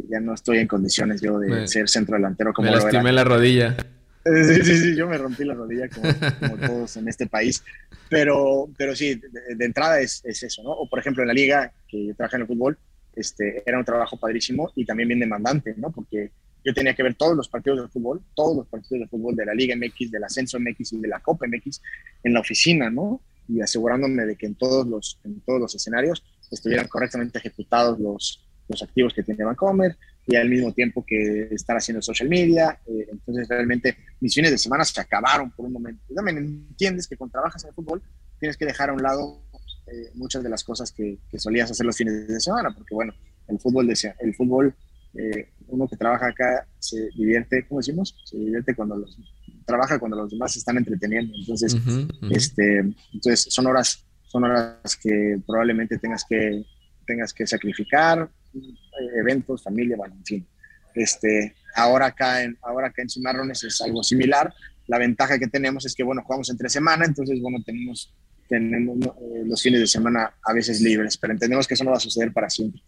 ya 0.10 0.20
no 0.20 0.34
estoy 0.34 0.58
en 0.58 0.68
condiciones 0.68 1.22
yo 1.22 1.40
de 1.40 1.68
ser 1.68 1.88
centro 1.88 2.16
delantero 2.16 2.54
como 2.54 2.70
me 2.70 2.76
lastimé 2.76 3.12
la 3.12 3.24
rodilla. 3.24 3.76
Sí, 4.28 4.62
sí, 4.62 4.78
sí, 4.78 4.96
yo 4.98 5.08
me 5.08 5.18
rompí 5.18 5.46
la 5.46 5.54
rodilla 5.54 5.88
como, 5.88 6.58
todos 6.58 6.98
en 6.98 7.08
este 7.08 7.28
país. 7.28 7.64
Pero, 8.10 8.70
pero 8.78 8.94
sí, 8.94 9.16
de, 9.16 9.66
entrada 9.66 10.02
es, 10.02 10.22
es, 10.26 10.44
eso, 10.44 10.64
¿no? 10.64 10.72
O 10.72 10.90
por 10.90 11.00
ejemplo 11.00 11.24
en 11.24 11.30
la 11.30 11.34
liga, 11.34 11.72
que 11.88 12.08
yo 12.08 12.14
trabajé 12.14 12.36
en 12.36 12.42
el 12.42 12.48
fútbol, 12.50 12.78
este, 13.16 13.64
era 13.66 13.80
un 13.80 13.86
trabajo 13.86 14.18
padrísimo 14.18 14.70
y 14.76 14.84
también 14.84 15.08
bien 15.08 15.22
demandante, 15.22 15.74
¿no? 15.78 15.92
Porque 15.92 16.32
yo 16.64 16.74
tenía 16.74 16.94
que 16.94 17.04
ver 17.04 17.16
todos 17.16 17.36
los 17.36 17.48
partidos 17.48 17.82
de 17.82 17.88
fútbol, 17.88 18.22
todos 18.36 18.58
los 18.58 18.68
partidos 18.68 19.02
de 19.02 19.08
fútbol 19.08 19.36
de 19.36 19.46
la 19.46 19.54
Liga 19.54 19.76
MX, 19.76 20.12
del 20.12 20.24
Ascenso 20.26 20.60
MX 20.60 20.94
y 20.94 21.00
de 21.00 21.08
la 21.08 21.22
Copa 21.22 21.48
MX 21.48 21.82
en 22.24 22.34
la 22.34 22.42
oficina, 22.42 22.90
¿no? 22.90 23.22
Y 23.48 23.62
asegurándome 23.62 24.26
de 24.26 24.36
que 24.36 24.46
en 24.46 24.56
todos 24.56 24.88
los, 24.88 25.20
en 25.24 25.42
todos 25.42 25.60
los 25.60 25.76
escenarios 25.76 26.24
estuvieran 26.52 26.88
correctamente 26.88 27.38
ejecutados 27.40 28.00
los, 28.00 28.46
los 28.68 28.84
activos 28.84 29.14
que 29.14 29.24
tiene 29.24 29.44
Bancomer 29.44 29.98
y 30.26 30.36
al 30.36 30.50
mismo 30.50 30.74
tiempo 30.74 31.06
que 31.06 31.50
estar 31.52 31.78
haciendo 31.78 32.02
social 32.02 32.28
media. 32.28 32.80
Eh, 32.86 33.08
entonces, 33.12 33.48
realmente 33.48 33.98
mis 34.20 34.34
fines 34.34 34.52
de 34.52 34.58
semana 34.58 34.84
se 34.84 35.00
acabaron 35.00 35.52
por 35.52 35.66
un 35.66 35.74
momento. 35.74 36.04
Y 36.10 36.16
también 36.16 36.38
entiendes 36.38 37.08
que 37.08 37.16
cuando 37.16 37.34
trabajas 37.34 37.64
en 37.64 37.70
el 37.70 37.76
fútbol 37.76 38.02
tienes 38.40 38.58
que 38.58 38.66
dejar 38.66 38.90
a 38.90 38.94
un 38.94 39.02
lado 39.02 39.42
eh, 39.88 40.12
muchas 40.16 40.44
de 40.44 40.50
las 40.50 40.64
cosas 40.64 40.92
que, 40.92 41.18
que, 41.30 41.40
solías 41.40 41.72
hacer 41.72 41.86
los 41.86 41.96
fines 41.96 42.28
de 42.28 42.40
semana, 42.42 42.72
porque 42.76 42.94
bueno, 42.94 43.14
el 43.48 43.58
fútbol, 43.58 43.90
el 43.90 44.36
fútbol 44.36 44.76
eh, 45.14 45.50
uno 45.68 45.88
que 45.88 45.98
trabaja 45.98 46.28
acá 46.28 46.68
se 46.80 47.10
divierte, 47.16 47.66
¿cómo 47.68 47.80
decimos? 47.80 48.16
Se 48.26 48.38
divierte 48.38 48.76
cuando 48.76 48.98
los 48.98 49.18
trabaja 49.68 50.00
cuando 50.00 50.18
los 50.18 50.32
demás 50.32 50.54
se 50.54 50.60
están 50.60 50.78
entreteniendo. 50.78 51.34
Entonces, 51.38 51.76
este, 52.32 52.80
entonces 53.14 53.48
son 53.50 53.68
horas, 53.68 54.04
son 54.24 54.46
horas 54.46 54.96
que 54.96 55.38
probablemente 55.46 56.00
tengas 56.00 56.26
que, 56.28 56.64
tengas 57.06 57.34
que 57.34 57.46
sacrificar, 57.46 58.30
eh, 58.56 59.20
eventos, 59.20 59.62
familia, 59.62 59.98
bueno, 59.98 60.16
en 60.16 60.26
fin. 60.26 60.48
Este, 60.96 61.56
ahora 61.76 62.08
acá 62.08 62.44
en, 62.44 62.58
ahora 62.62 62.88
acá 62.88 63.02
en 63.02 63.10
Cimarrones 63.10 63.64
es 63.66 63.80
algo 63.82 64.02
similar. 64.02 64.52
La 64.88 64.98
ventaja 64.98 65.38
que 65.38 65.48
tenemos 65.48 65.86
es 65.86 65.94
que, 65.94 66.04
bueno, 66.04 66.24
jugamos 66.24 66.50
entre 66.50 66.70
semana, 66.70 67.06
entonces, 67.06 67.42
bueno, 67.42 67.58
tenemos, 67.66 68.16
tenemos 68.48 68.98
eh, 69.06 69.44
los 69.46 69.62
fines 69.62 69.82
de 69.82 69.88
semana 69.88 70.34
a 70.42 70.54
veces 70.54 70.80
libres, 70.80 71.18
pero 71.18 71.34
entendemos 71.34 71.68
que 71.68 71.74
eso 71.74 71.84
no 71.84 71.92
va 71.92 71.98
a 71.98 72.00
suceder 72.00 72.32
para 72.32 72.50
siempre. 72.50 72.82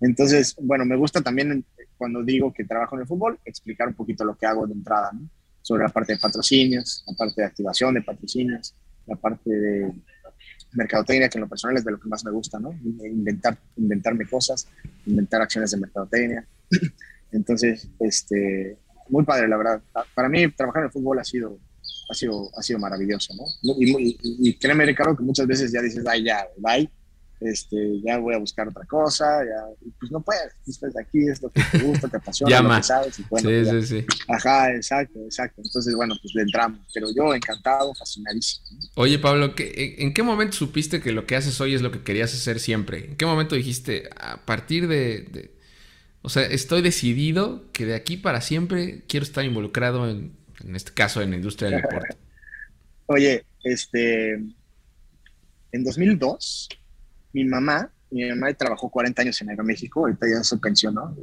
Entonces, 0.00 0.54
bueno, 0.60 0.84
me 0.84 0.94
gusta 0.94 1.22
también 1.22 1.64
cuando 1.96 2.22
digo 2.22 2.52
que 2.52 2.64
trabajo 2.64 2.96
en 2.96 3.00
el 3.00 3.08
fútbol, 3.08 3.40
explicar 3.46 3.88
un 3.88 3.94
poquito 3.94 4.24
lo 4.24 4.36
que 4.36 4.46
hago 4.46 4.66
de 4.66 4.74
entrada, 4.74 5.10
¿no? 5.12 5.28
Sobre 5.68 5.82
la 5.82 5.90
parte 5.90 6.14
de 6.14 6.18
patrocinios, 6.18 7.04
la 7.06 7.12
parte 7.14 7.42
de 7.42 7.46
activación 7.46 7.92
de 7.92 8.00
patrocinios, 8.00 8.74
la 9.06 9.16
parte 9.16 9.50
de 9.50 9.92
mercadotecnia, 10.72 11.28
que 11.28 11.36
en 11.36 11.42
lo 11.42 11.48
personal 11.48 11.76
es 11.76 11.84
de 11.84 11.90
lo 11.90 12.00
que 12.00 12.08
más 12.08 12.24
me 12.24 12.30
gusta, 12.30 12.58
¿no? 12.58 12.72
Inventar, 12.72 13.58
inventarme 13.76 14.26
cosas, 14.26 14.66
inventar 15.04 15.42
acciones 15.42 15.70
de 15.70 15.76
mercadotecnia. 15.76 16.46
Entonces, 17.32 17.86
este, 18.00 18.78
muy 19.10 19.24
padre, 19.24 19.46
la 19.46 19.58
verdad. 19.58 19.82
Para 20.14 20.30
mí, 20.30 20.50
trabajar 20.52 20.84
en 20.84 20.86
el 20.86 20.92
fútbol 20.92 21.18
ha 21.18 21.24
sido, 21.24 21.58
ha 22.10 22.14
sido, 22.14 22.50
ha 22.56 22.62
sido 22.62 22.78
maravilloso, 22.78 23.34
¿no? 23.34 23.74
Y, 23.78 23.90
y, 23.90 24.18
y 24.22 24.54
créeme, 24.54 24.86
Ricardo, 24.86 25.14
que 25.14 25.22
muchas 25.22 25.46
veces 25.46 25.70
ya 25.70 25.82
dices, 25.82 26.02
ay, 26.06 26.24
ya, 26.24 26.46
bye, 26.56 26.90
este, 27.40 28.00
ya 28.02 28.18
voy 28.18 28.34
a 28.34 28.38
buscar 28.38 28.68
otra 28.68 28.84
cosa, 28.84 29.44
ya, 29.44 29.90
pues 30.00 30.10
no 30.10 30.20
puedes, 30.20 30.52
estás 30.66 30.96
aquí, 30.96 31.28
es 31.28 31.40
lo 31.40 31.50
que 31.50 31.62
te 31.70 31.78
gusta, 31.78 32.08
te 32.08 32.16
apasiona, 32.18 32.60
lo 32.60 32.76
que 32.76 32.82
sabes, 32.82 33.18
y 33.18 33.24
bueno, 33.30 33.48
sí, 33.48 33.70
pues 33.70 33.88
sí, 33.88 34.00
sí. 34.00 34.06
Ajá, 34.28 34.74
exacto, 34.74 35.20
exacto, 35.24 35.62
entonces 35.64 35.94
bueno, 35.94 36.16
pues 36.20 36.34
le 36.34 36.42
entramos, 36.42 36.80
pero 36.92 37.08
yo 37.14 37.32
encantado, 37.34 37.94
fascinadísimo. 37.94 38.80
Oye 38.94 39.18
Pablo, 39.18 39.54
¿en 39.56 40.12
qué 40.12 40.22
momento 40.22 40.56
supiste 40.56 41.00
que 41.00 41.12
lo 41.12 41.26
que 41.26 41.36
haces 41.36 41.60
hoy 41.60 41.74
es 41.74 41.82
lo 41.82 41.92
que 41.92 42.02
querías 42.02 42.34
hacer 42.34 42.58
siempre? 42.58 43.04
¿En 43.04 43.16
qué 43.16 43.26
momento 43.26 43.54
dijiste, 43.54 44.10
a 44.16 44.44
partir 44.44 44.88
de, 44.88 45.52
o 46.22 46.28
sea, 46.28 46.42
estoy 46.42 46.82
decidido 46.82 47.70
que 47.72 47.86
de 47.86 47.94
aquí 47.94 48.16
para 48.16 48.40
siempre 48.40 49.04
quiero 49.06 49.24
estar 49.24 49.44
involucrado 49.44 50.10
en, 50.10 50.36
en 50.64 50.74
este 50.74 50.92
caso, 50.92 51.22
en 51.22 51.30
la 51.30 51.36
industria 51.36 51.70
del 51.70 51.82
deporte? 51.82 52.16
Oye, 53.06 53.44
este, 53.62 54.32
en 55.72 55.84
2002 55.84 56.68
mi 57.44 57.50
mamá, 57.50 57.90
mi 58.10 58.28
mamá 58.28 58.52
trabajó 58.54 58.90
40 58.90 59.22
años 59.22 59.40
en 59.40 59.50
Aeroméxico, 59.50 60.00
ahorita 60.00 60.26
ya 60.28 60.42
se 60.42 60.56
pensionó, 60.58 61.16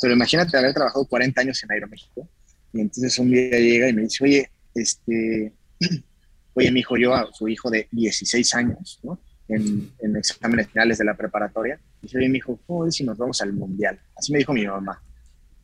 pero 0.00 0.14
imagínate 0.14 0.56
haber 0.56 0.74
trabajado 0.74 1.04
40 1.06 1.40
años 1.40 1.62
en 1.62 1.72
Aeroméxico. 1.72 2.28
Y 2.72 2.80
entonces 2.80 3.18
un 3.18 3.30
día 3.30 3.58
llega 3.58 3.88
y 3.88 3.92
me 3.92 4.02
dice, 4.02 4.24
oye, 4.24 4.50
este, 4.74 5.52
oye, 6.54 6.70
mi 6.72 6.80
hijo, 6.80 6.96
yo, 6.96 7.14
su 7.32 7.48
hijo 7.48 7.70
de 7.70 7.88
16 7.90 8.54
años, 8.54 9.00
¿no? 9.02 9.18
En, 9.48 9.92
en, 10.00 10.16
exámenes 10.16 10.68
finales 10.68 10.98
de 10.98 11.04
la 11.04 11.16
preparatoria. 11.16 11.78
Y 12.02 12.06
dice, 12.06 12.18
oye, 12.18 12.28
mi 12.28 12.38
hijo, 12.38 12.58
¿cómo 12.66 12.90
si 12.90 13.04
nos 13.04 13.16
vamos 13.16 13.40
al 13.40 13.52
mundial? 13.52 13.98
Así 14.16 14.32
me 14.32 14.38
dijo 14.38 14.52
mi 14.52 14.66
mamá. 14.66 15.00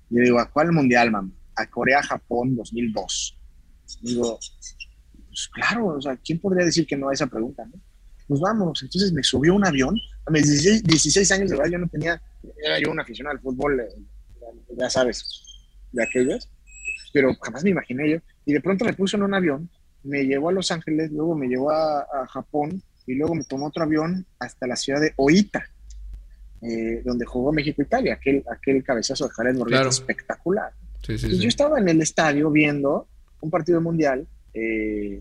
Y 0.08 0.16
yo 0.16 0.22
digo, 0.22 0.38
¿a 0.38 0.48
cuál 0.50 0.72
mundial, 0.72 1.10
mamá? 1.10 1.30
a 1.56 1.66
Corea-Japón 1.66 2.56
2002. 2.56 3.38
Digo, 4.00 4.38
pues 5.28 5.48
claro, 5.52 5.86
o 5.86 6.00
sea, 6.00 6.16
¿quién 6.16 6.38
podría 6.38 6.64
decir 6.64 6.86
que 6.86 6.96
no 6.96 7.08
a 7.08 7.12
esa 7.12 7.26
pregunta? 7.26 7.64
¿no? 7.64 7.80
Pues 8.28 8.40
vamos, 8.40 8.82
entonces 8.82 9.12
me 9.12 9.22
subió 9.22 9.54
un 9.54 9.66
avión, 9.66 9.96
a 10.26 10.30
mis 10.30 10.62
16, 10.62 11.32
años 11.32 11.50
de 11.50 11.56
edad 11.56 11.66
yo 11.66 11.78
no 11.78 11.88
tenía, 11.88 12.20
era 12.64 12.78
yo 12.78 12.90
un 12.90 13.00
aficionado 13.00 13.36
al 13.36 13.42
fútbol, 13.42 13.80
eh, 13.80 13.88
ya 14.76 14.88
sabes, 14.88 15.42
de 15.92 16.02
aquellos, 16.02 16.48
pero 17.12 17.34
jamás 17.40 17.64
me 17.64 17.70
imaginé 17.70 18.10
yo, 18.10 18.18
y 18.46 18.52
de 18.52 18.60
pronto 18.60 18.84
me 18.84 18.92
puso 18.92 19.16
en 19.16 19.24
un 19.24 19.34
avión, 19.34 19.68
me 20.04 20.24
llevó 20.24 20.48
a 20.48 20.52
Los 20.52 20.70
Ángeles, 20.70 21.10
luego 21.12 21.34
me 21.36 21.48
llevó 21.48 21.70
a, 21.70 22.26
Japón, 22.28 22.82
y 23.06 23.14
luego 23.14 23.34
me 23.34 23.44
tomó 23.44 23.66
otro 23.66 23.82
avión 23.82 24.24
hasta 24.38 24.66
la 24.66 24.76
ciudad 24.76 25.00
de 25.00 25.12
Oita, 25.16 25.64
eh, 26.62 27.02
donde 27.04 27.26
jugó 27.26 27.52
México-Italia, 27.52 28.14
aquel, 28.14 28.44
aquel 28.50 28.84
cabezazo 28.84 29.26
de 29.26 29.30
Jared 29.34 29.56
Borghetti 29.56 29.88
espectacular. 29.88 30.72
y 31.08 31.38
yo 31.38 31.48
estaba 31.48 31.80
en 31.80 31.88
el 31.88 32.00
estadio 32.00 32.50
viendo 32.50 33.08
un 33.40 33.50
partido 33.50 33.80
mundial 33.80 34.26
eh, 34.54 35.20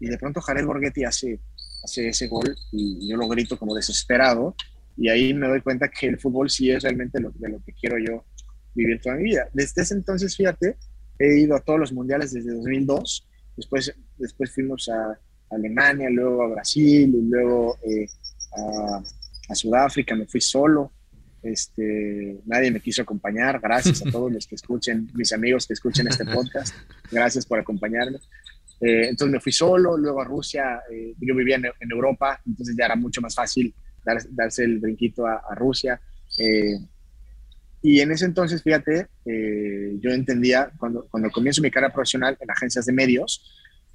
y 0.00 0.08
de 0.08 0.18
pronto 0.18 0.40
Jared 0.40 0.64
Borghetti 0.64 1.04
hace, 1.04 1.40
hace 1.84 2.08
ese 2.08 2.28
gol 2.28 2.54
y 2.72 3.08
yo 3.08 3.16
lo 3.16 3.28
grito 3.28 3.58
como 3.58 3.74
desesperado 3.74 4.54
y 4.96 5.08
ahí 5.08 5.34
me 5.34 5.48
doy 5.48 5.60
cuenta 5.60 5.88
que 5.88 6.06
el 6.06 6.18
fútbol 6.18 6.48
sí 6.48 6.70
es 6.70 6.82
realmente 6.82 7.20
lo, 7.20 7.30
de 7.32 7.48
lo 7.48 7.62
que 7.64 7.72
quiero 7.72 7.98
yo 7.98 8.24
vivir 8.74 9.00
toda 9.00 9.16
mi 9.16 9.24
vida. 9.24 9.48
Desde 9.52 9.82
ese 9.82 9.94
entonces, 9.94 10.36
fíjate, 10.36 10.76
he 11.18 11.38
ido 11.40 11.54
a 11.54 11.60
todos 11.60 11.78
los 11.78 11.92
mundiales 11.92 12.32
desde 12.32 12.54
2002, 12.54 13.28
después, 13.56 13.94
después 14.16 14.52
fuimos 14.52 14.88
a 14.88 15.18
Alemania, 15.50 16.08
luego 16.10 16.42
a 16.42 16.48
Brasil 16.48 17.14
y 17.14 17.22
luego 17.28 17.78
eh, 17.82 18.06
a, 18.56 19.02
a 19.48 19.54
Sudáfrica, 19.54 20.14
me 20.14 20.26
fui 20.26 20.40
solo. 20.40 20.92
Este, 21.42 22.40
nadie 22.46 22.70
me 22.70 22.80
quiso 22.80 23.02
acompañar. 23.02 23.60
Gracias 23.60 24.04
a 24.04 24.10
todos 24.10 24.32
los 24.32 24.46
que 24.46 24.56
escuchen, 24.56 25.08
mis 25.14 25.32
amigos 25.32 25.66
que 25.66 25.74
escuchen 25.74 26.08
este 26.08 26.24
podcast. 26.34 26.74
Gracias 27.10 27.46
por 27.46 27.58
acompañarme. 27.58 28.18
Eh, 28.80 29.08
entonces 29.08 29.32
me 29.32 29.40
fui 29.40 29.52
solo, 29.52 29.96
luego 29.96 30.20
a 30.20 30.24
Rusia. 30.24 30.80
Eh, 30.90 31.14
yo 31.18 31.34
vivía 31.34 31.56
en, 31.56 31.90
Europa, 31.90 32.40
entonces 32.46 32.74
ya 32.78 32.86
era 32.86 32.96
mucho 32.96 33.20
más 33.20 33.34
fácil 33.34 33.74
darse 34.30 34.64
el 34.64 34.78
brinquito 34.78 35.26
a, 35.26 35.54
Rusia. 35.54 36.00
Eh, 36.38 36.78
y 37.82 38.00
en 38.00 38.12
ese 38.12 38.24
entonces, 38.24 38.62
fíjate, 38.62 39.06
yo 39.24 40.10
entendía, 40.10 40.70
cuando, 40.78 41.06
cuando 41.08 41.30
comienzo 41.30 41.62
mi 41.62 41.70
carrera 41.70 41.92
profesional 41.92 42.36
en 42.40 42.50
agencias 42.50 42.86
de 42.86 42.92
medios 42.92 43.44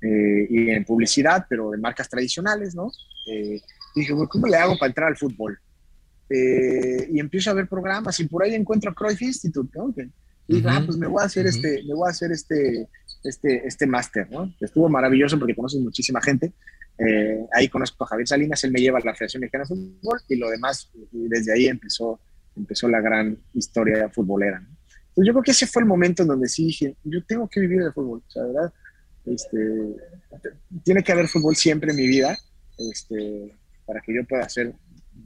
y 0.01 0.69
en 0.69 0.85
publicidad, 0.85 1.45
pero 1.49 1.73
en 1.73 1.81
marcas 1.81 2.07
tradicionales, 2.09 2.73
¿no? 2.73 2.91
dije, 3.95 4.13
¿cómo 4.29 4.47
le 4.47 4.55
hago 4.55 4.77
para 4.77 4.87
entrar 4.87 5.07
al 5.09 5.17
fútbol? 5.17 5.59
Eh, 6.33 7.09
y 7.11 7.19
empiezo 7.19 7.51
a 7.51 7.53
ver 7.53 7.67
programas 7.67 8.17
y 8.21 8.27
por 8.27 8.43
ahí 8.43 8.55
encuentro 8.55 8.93
Cruyff 8.93 9.21
Institute, 9.21 9.69
¿no? 9.77 9.93
y 10.47 10.55
dije, 10.55 10.67
ah, 10.69 10.81
pues 10.85 10.97
me 10.97 11.07
voy 11.07 11.21
a 11.21 11.25
hacer 11.25 11.45
este, 11.45 11.83
me 11.83 11.93
voy 11.93 12.07
a 12.07 12.11
hacer 12.11 12.31
este, 12.31 12.87
este, 13.23 13.67
este 13.67 13.87
máster, 13.87 14.29
¿no? 14.31 14.53
Estuvo 14.59 14.89
maravilloso 14.89 15.37
porque 15.37 15.55
conoces 15.55 15.81
muchísima 15.81 16.21
gente. 16.21 16.53
Eh, 16.97 17.45
ahí 17.53 17.67
conozco 17.67 18.03
a 18.03 18.07
Javier 18.07 18.27
Salinas, 18.27 18.63
él 18.63 18.71
me 18.71 18.79
lleva 18.79 18.99
a 18.99 19.05
la 19.05 19.13
Federación 19.13 19.41
Mexicana 19.41 19.63
de 19.63 19.75
Fútbol 19.75 20.19
y 20.27 20.35
lo 20.35 20.49
demás, 20.49 20.91
y 21.11 21.27
desde 21.27 21.53
ahí 21.53 21.67
empezó, 21.67 22.19
empezó 22.55 22.87
la 22.87 23.01
gran 23.01 23.37
historia 23.53 24.09
futbolera. 24.09 24.59
¿no? 24.59 24.67
Entonces 25.11 25.27
yo 25.27 25.33
creo 25.33 25.43
que 25.43 25.51
ese 25.51 25.67
fue 25.67 25.81
el 25.81 25.87
momento 25.87 26.21
en 26.21 26.29
donde 26.29 26.47
sí 26.47 26.65
dije, 26.65 26.95
yo 27.03 27.23
tengo 27.25 27.47
que 27.49 27.59
vivir 27.59 27.81
el 27.81 27.91
fútbol, 27.91 28.23
o 28.25 28.31
sea, 28.31 28.43
¿verdad? 28.43 28.73
Este, 29.25 29.57
tiene 30.83 31.03
que 31.03 31.11
haber 31.11 31.27
fútbol 31.27 31.55
siempre 31.55 31.91
en 31.91 31.97
mi 31.97 32.07
vida, 32.07 32.37
este, 32.77 33.53
para 33.85 33.99
que 34.01 34.15
yo 34.15 34.23
pueda 34.25 34.47
ser 34.47 34.73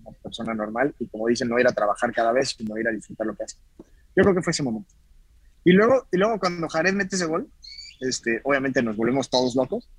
una 0.04 0.18
persona 0.24 0.54
normal 0.56 0.96
y 1.00 1.08
como 1.08 1.28
dicen, 1.28 1.50
no 1.50 1.60
ir 1.60 1.68
a 1.68 1.72
trabajar 1.72 2.12
cada 2.14 2.32
vez, 2.32 2.56
sino 2.58 2.78
ir 2.78 2.88
a 2.88 2.92
disfrutar 2.92 3.28
lo 3.28 3.36
que 3.36 3.44
hace. 3.44 3.58
Yo 4.16 4.24
creo 4.24 4.34
que 4.34 4.42
fue 4.42 4.52
ese 4.52 4.64
momento. 4.64 4.94
Y 5.64 5.72
luego, 5.74 6.08
y 6.12 6.18
luego 6.18 6.40
cuando 6.40 6.68
Jared 6.68 6.94
mete 6.94 7.16
ese 7.16 7.26
gol, 7.26 7.48
este, 8.02 8.42
obviamente 8.44 8.82
nos 8.82 8.96
volvemos 8.96 9.30
todos 9.30 9.56
locos 9.56 9.90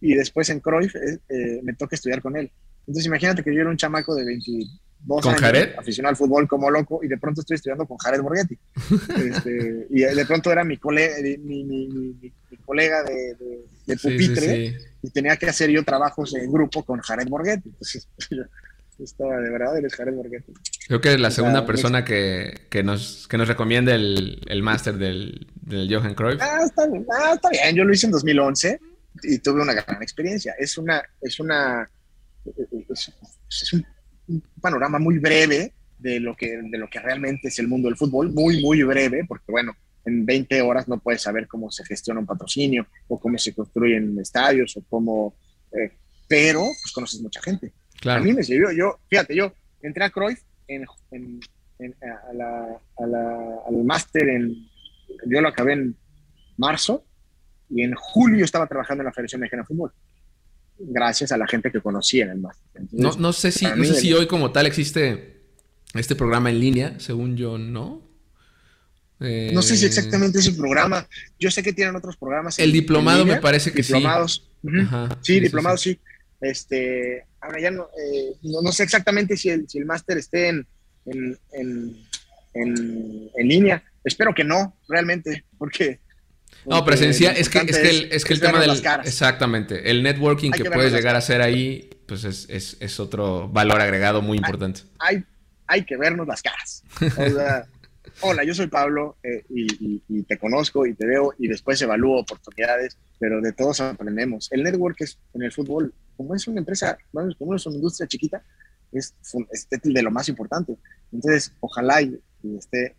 y 0.00 0.14
después 0.14 0.48
en 0.50 0.60
Cruyff 0.60 0.94
eh, 0.96 1.18
eh, 1.28 1.60
me 1.62 1.74
toca 1.74 1.96
estudiar 1.96 2.22
con 2.22 2.36
él. 2.36 2.50
Entonces 2.80 3.06
imagínate 3.06 3.42
que 3.42 3.54
yo 3.54 3.60
era 3.60 3.70
un 3.70 3.76
chamaco 3.76 4.14
de 4.14 4.24
22 4.24 5.22
¿Con 5.22 5.30
años, 5.30 5.40
Jared? 5.40 5.74
aficionado 5.78 6.10
al 6.10 6.16
fútbol 6.16 6.46
como 6.46 6.70
loco 6.70 7.00
y 7.02 7.08
de 7.08 7.18
pronto 7.18 7.40
estoy 7.40 7.56
estudiando 7.56 7.86
con 7.86 7.96
Jared 7.98 8.20
Borghetti. 8.20 8.58
Este, 9.16 9.86
y 9.90 10.00
de 10.02 10.26
pronto 10.26 10.52
era 10.52 10.64
mi, 10.64 10.76
colega, 10.76 11.16
mi, 11.42 11.64
mi, 11.64 11.88
mi, 11.88 12.32
colega 12.64 13.02
de, 13.02 13.36
de, 13.86 13.96
pupitre 13.96 14.76
y 15.02 15.10
tenía 15.10 15.36
que 15.36 15.46
hacer 15.46 15.70
yo 15.70 15.84
trabajos 15.84 16.34
en 16.34 16.50
grupo 16.50 16.84
con 16.84 17.00
Jared 17.00 17.28
Borghetti. 17.28 17.68
Entonces, 17.68 18.08
estaba 18.98 19.38
de 19.40 19.50
verdad, 19.50 19.76
eres 19.76 19.94
Jared 19.94 20.14
Borghetti. 20.14 20.52
Creo 20.86 21.00
que 21.00 21.14
es 21.14 21.20
la 21.20 21.30
segunda 21.30 21.66
persona 21.66 22.04
que, 22.04 22.62
que, 22.70 22.82
nos, 22.82 23.28
que 23.28 23.36
nos 23.36 23.48
recomienda 23.48 23.94
el, 23.94 24.40
el 24.46 24.62
máster 24.62 24.96
del, 24.96 25.46
del, 25.54 25.92
Johan 25.92 26.14
Cruyff. 26.14 26.40
Ah 26.40 26.60
está, 26.64 26.86
bien, 26.86 27.06
ah, 27.12 27.32
está 27.34 27.50
bien, 27.50 27.74
yo 27.74 27.84
lo 27.84 27.92
hice 27.92 28.06
en 28.06 28.12
2011 28.12 28.80
y 29.24 29.38
tuve 29.38 29.62
una 29.62 29.74
gran 29.74 30.02
experiencia. 30.02 30.54
Es 30.58 30.78
una, 30.78 31.02
es 31.20 31.40
una, 31.40 31.90
es, 32.88 33.72
un, 33.72 33.86
panorama 34.60 34.98
muy 34.98 35.18
breve 35.18 35.74
de 35.98 36.20
lo, 36.20 36.36
que, 36.36 36.58
de 36.62 36.78
lo 36.78 36.88
que 36.88 37.00
realmente 37.00 37.48
es 37.48 37.58
el 37.58 37.68
mundo 37.68 37.88
del 37.88 37.96
fútbol, 37.96 38.32
muy, 38.32 38.62
muy 38.62 38.82
breve, 38.82 39.24
porque 39.26 39.50
bueno, 39.50 39.74
en 40.04 40.24
20 40.24 40.62
horas 40.62 40.88
no 40.88 40.98
puedes 40.98 41.22
saber 41.22 41.48
cómo 41.48 41.70
se 41.70 41.84
gestiona 41.84 42.20
un 42.20 42.26
patrocinio 42.26 42.86
o 43.08 43.18
cómo 43.18 43.36
se 43.38 43.54
construyen 43.54 44.18
estadios 44.20 44.76
o 44.76 44.84
cómo... 44.88 45.34
Eh, 45.72 45.92
pero 46.28 46.62
pues 46.62 46.92
conoces 46.92 47.20
mucha 47.20 47.40
gente. 47.40 47.72
A 48.08 48.20
mí 48.20 48.32
me 48.32 48.42
sirvió, 48.42 48.70
yo, 48.72 48.98
fíjate, 49.08 49.34
yo 49.34 49.52
entré 49.82 50.04
a 50.04 50.10
Cruyff 50.10 50.40
en, 50.68 50.84
a 51.80 52.32
la, 52.32 52.80
al 53.66 53.84
máster 53.84 54.28
en, 54.28 54.68
yo 55.26 55.40
lo 55.40 55.48
acabé 55.48 55.74
en 55.74 55.96
marzo 56.56 57.04
y 57.70 57.82
en 57.82 57.94
julio 57.94 58.44
estaba 58.44 58.66
trabajando 58.66 59.02
en 59.02 59.06
la 59.06 59.12
Federación 59.12 59.40
Mexicana 59.40 59.62
de 59.62 59.66
Fútbol 59.66 59.92
gracias 60.78 61.32
a 61.32 61.38
la 61.38 61.46
gente 61.46 61.70
que 61.70 61.80
conocía 61.80 62.24
en 62.24 62.30
el 62.30 62.38
máster. 62.38 62.82
No, 62.92 63.12
no, 63.18 63.32
sé 63.32 63.50
si, 63.50 63.66
no 63.66 63.84
sé 63.84 63.94
si 63.94 64.12
hoy 64.12 64.26
como 64.26 64.52
tal 64.52 64.66
existe 64.66 65.42
este 65.94 66.14
programa 66.14 66.50
en 66.50 66.60
línea, 66.60 67.00
según 67.00 67.36
yo, 67.36 67.58
¿no? 67.58 68.04
no 69.18 69.62
sé 69.62 69.76
si 69.76 69.84
eh, 69.84 69.88
exactamente 69.88 70.38
es 70.38 70.46
el 70.46 70.56
programa. 70.56 71.06
Yo 71.38 71.50
sé 71.50 71.62
que 71.62 71.72
tienen 71.72 71.96
otros 71.96 72.16
programas. 72.16 72.58
El 72.58 72.72
diplomado 72.72 73.24
me 73.24 73.40
parece 73.40 73.72
que 73.72 73.82
diplomados. 73.82 74.50
sí. 74.62 74.70
sí, 75.22 75.40
diplomados 75.40 75.80
sí. 75.80 75.98
Este, 76.40 77.24
ahora 77.46 77.60
ya 77.60 77.68
eh, 77.68 78.36
no, 78.42 78.60
no, 78.62 78.72
sé 78.72 78.82
exactamente 78.82 79.36
si 79.36 79.48
el, 79.50 79.68
si 79.68 79.78
el 79.78 79.86
máster 79.86 80.18
esté 80.18 80.48
en, 80.48 80.66
en, 81.06 81.38
en, 81.52 81.96
en, 83.34 83.48
línea. 83.48 83.82
Espero 84.04 84.34
que 84.34 84.44
no, 84.44 84.76
realmente, 84.88 85.44
porque... 85.58 86.00
No, 86.64 86.84
presencial, 86.84 87.36
es 87.36 87.48
que, 87.48 87.58
es 87.58 87.78
que 87.78 87.90
el, 87.90 88.12
es 88.12 88.24
que 88.24 88.34
el 88.34 88.40
tema 88.40 88.60
del... 88.60 88.70
Exactamente, 89.04 89.90
el 89.90 90.02
networking 90.02 90.50
que, 90.50 90.64
puedes 90.64 90.92
llegar 90.92 91.14
a 91.14 91.18
hacer 91.18 91.40
ahí, 91.40 91.90
pues 92.06 92.24
es, 92.24 92.48
es, 92.50 92.76
es, 92.80 92.98
otro 92.98 93.48
valor 93.48 93.80
agregado 93.80 94.20
muy 94.22 94.38
importante. 94.38 94.80
Hay, 94.98 95.24
hay, 95.66 95.84
que 95.84 95.96
vernos 95.96 96.26
las 96.26 96.42
caras. 96.42 96.82
O 97.00 97.30
sea, 97.30 97.66
hola, 98.20 98.42
yo 98.42 98.54
soy 98.54 98.66
Pablo 98.66 99.16
eh, 99.22 99.44
y, 99.48 100.02
y, 100.08 100.22
te 100.22 100.38
conozco 100.38 100.86
y 100.86 100.94
te 100.94 101.06
veo 101.06 101.34
y 101.38 101.46
después 101.46 101.80
evalúo 101.82 102.20
oportunidades, 102.20 102.96
pero 103.20 103.40
de 103.40 103.52
todos 103.52 103.80
aprendemos. 103.80 104.48
El 104.50 104.64
network 104.64 105.00
es 105.00 105.18
en 105.34 105.42
el 105.42 105.52
fútbol 105.52 105.94
como 106.16 106.34
es 106.34 106.46
una 106.48 106.60
empresa, 106.60 106.96
como 107.38 107.54
es 107.54 107.66
una 107.66 107.76
industria 107.76 108.06
chiquita, 108.06 108.42
es, 108.92 109.14
es, 109.50 109.68
de 109.82 110.02
lo 110.02 110.10
más 110.10 110.28
importante. 110.28 110.76
Entonces, 111.12 111.52
ojalá 111.60 112.02
y, 112.02 112.18
esté, 112.58 112.94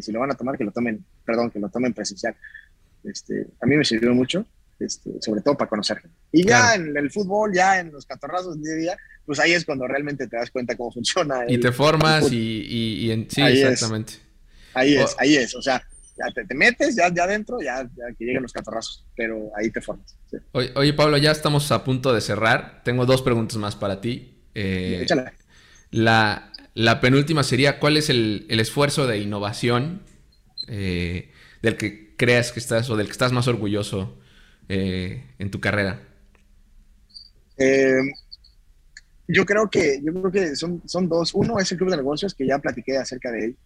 si 0.00 0.12
lo 0.12 0.20
van 0.20 0.32
a 0.32 0.34
tomar, 0.34 0.58
que 0.58 0.64
lo 0.64 0.72
tomen, 0.72 1.04
perdón, 1.24 1.50
que 1.50 1.58
lo 1.58 1.68
tomen 1.68 1.94
presencial. 1.94 2.34
Este, 3.04 3.46
a 3.60 3.66
mí 3.66 3.76
me 3.76 3.84
sirvió 3.84 4.14
mucho, 4.14 4.46
este, 4.78 5.10
sobre 5.20 5.40
todo 5.42 5.56
para 5.56 5.68
conocer 5.68 6.02
Y 6.32 6.44
ya 6.46 6.74
en 6.74 6.96
el 6.96 7.10
fútbol, 7.10 7.52
ya 7.52 7.78
en 7.78 7.92
los 7.92 8.06
catorrazos 8.06 8.60
de 8.60 8.76
día, 8.76 8.96
pues 9.24 9.38
ahí 9.38 9.52
es 9.52 9.64
cuando 9.64 9.86
realmente 9.86 10.26
te 10.26 10.36
das 10.36 10.50
cuenta 10.50 10.76
cómo 10.76 10.92
funciona. 10.92 11.44
y 11.46 11.58
te 11.58 11.72
formas 11.72 12.30
y, 12.30 13.10
en, 13.10 13.30
sí, 13.30 13.42
exactamente. 13.42 14.14
Ahí 14.72 14.96
es, 14.96 15.14
ahí 15.18 15.36
es, 15.36 15.54
o 15.54 15.62
sea, 15.62 15.86
ya 16.16 16.46
te, 16.46 16.54
metes, 16.54 16.94
ya, 16.96 17.12
ya 17.12 17.24
adentro, 17.24 17.60
ya, 17.60 17.88
que 18.16 18.24
lleguen 18.24 18.42
los 18.42 18.52
catorrazos, 18.52 19.04
pero 19.16 19.50
ahí 19.56 19.70
te 19.70 19.80
formas. 19.80 20.16
Oye, 20.52 20.92
Pablo, 20.92 21.16
ya 21.18 21.32
estamos 21.32 21.70
a 21.72 21.84
punto 21.84 22.12
de 22.12 22.20
cerrar. 22.20 22.82
Tengo 22.84 23.06
dos 23.06 23.22
preguntas 23.22 23.56
más 23.56 23.74
para 23.74 24.00
ti. 24.00 24.42
Eh, 24.54 25.06
la, 25.90 26.52
la, 26.74 27.00
penúltima 27.00 27.42
sería, 27.42 27.80
¿cuál 27.80 27.96
es 27.96 28.10
el, 28.10 28.46
esfuerzo 28.48 29.06
de 29.06 29.18
innovación 29.18 30.02
eh, 30.68 31.30
del 31.62 31.76
que 31.76 32.14
creas 32.16 32.52
que 32.52 32.60
estás 32.60 32.88
o 32.90 32.96
del 32.96 33.06
que 33.06 33.12
estás 33.12 33.32
más 33.32 33.48
orgulloso 33.48 34.18
eh, 34.68 35.24
en 35.38 35.50
tu 35.50 35.60
carrera? 35.60 36.00
yo 39.26 39.46
creo 39.46 39.70
que, 39.70 40.00
yo 40.02 40.12
creo 40.12 40.30
que 40.30 40.56
son, 40.56 40.82
son 40.86 41.08
dos. 41.08 41.34
Uno 41.34 41.58
es 41.58 41.70
el 41.72 41.78
Club 41.78 41.90
de 41.90 41.96
Negocios, 41.96 42.34
que 42.34 42.46
ya 42.46 42.58
platiqué 42.58 42.98
acerca 42.98 43.30
de 43.30 43.44
él, 43.44 43.56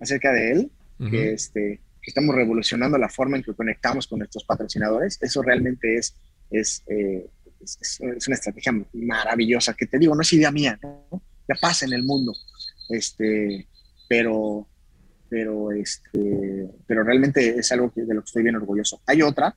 acerca 0.00 0.32
de 0.32 0.52
él, 0.52 0.70
que 1.10 1.32
este 1.32 1.80
estamos 2.06 2.34
revolucionando 2.34 2.98
la 2.98 3.08
forma 3.08 3.36
en 3.36 3.42
que 3.42 3.54
conectamos 3.54 4.06
con 4.06 4.18
nuestros 4.18 4.44
patrocinadores. 4.44 5.18
Eso 5.20 5.42
realmente 5.42 5.96
es, 5.96 6.14
es, 6.50 6.82
eh, 6.88 7.26
es, 7.60 8.00
una 8.26 8.36
estrategia 8.36 8.72
maravillosa, 8.92 9.74
que 9.74 9.86
te 9.86 9.98
digo, 9.98 10.14
no 10.14 10.22
es 10.22 10.32
idea 10.32 10.50
mía, 10.50 10.78
¿no? 10.82 11.22
ya 11.48 11.54
pasa 11.60 11.86
en 11.86 11.92
el 11.92 12.02
mundo. 12.02 12.34
Este, 12.88 13.66
pero, 14.08 14.68
pero, 15.28 15.72
este, 15.72 16.68
pero 16.86 17.02
realmente 17.02 17.58
es 17.58 17.72
algo 17.72 17.92
que, 17.92 18.02
de 18.02 18.14
lo 18.14 18.20
que 18.22 18.26
estoy 18.26 18.42
bien 18.42 18.56
orgulloso. 18.56 19.00
Hay 19.06 19.22
otra, 19.22 19.56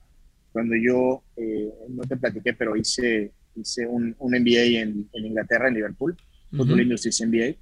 cuando 0.52 0.76
yo, 0.76 1.24
eh, 1.36 1.72
no 1.90 2.04
te 2.04 2.18
platiqué, 2.18 2.54
pero 2.54 2.76
hice, 2.76 3.32
hice 3.56 3.86
un, 3.86 4.16
un 4.20 4.32
MBA 4.32 4.82
en, 4.82 5.10
en, 5.14 5.26
Inglaterra, 5.26 5.68
en 5.68 5.76
Liverpool, 5.76 6.16
Football 6.52 6.82
Industries 6.82 7.22
MBA, 7.22 7.56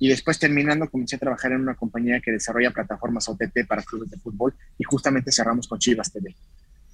y 0.00 0.08
después 0.08 0.38
terminando 0.38 0.90
comencé 0.90 1.16
a 1.16 1.18
trabajar 1.18 1.52
en 1.52 1.60
una 1.60 1.76
compañía 1.76 2.20
que 2.20 2.32
desarrolla 2.32 2.70
plataformas 2.70 3.28
OTT 3.28 3.66
para 3.68 3.82
clubes 3.82 4.10
de 4.10 4.16
fútbol 4.16 4.54
y 4.78 4.84
justamente 4.84 5.30
cerramos 5.30 5.68
con 5.68 5.78
Chivas 5.78 6.10
TV. 6.10 6.34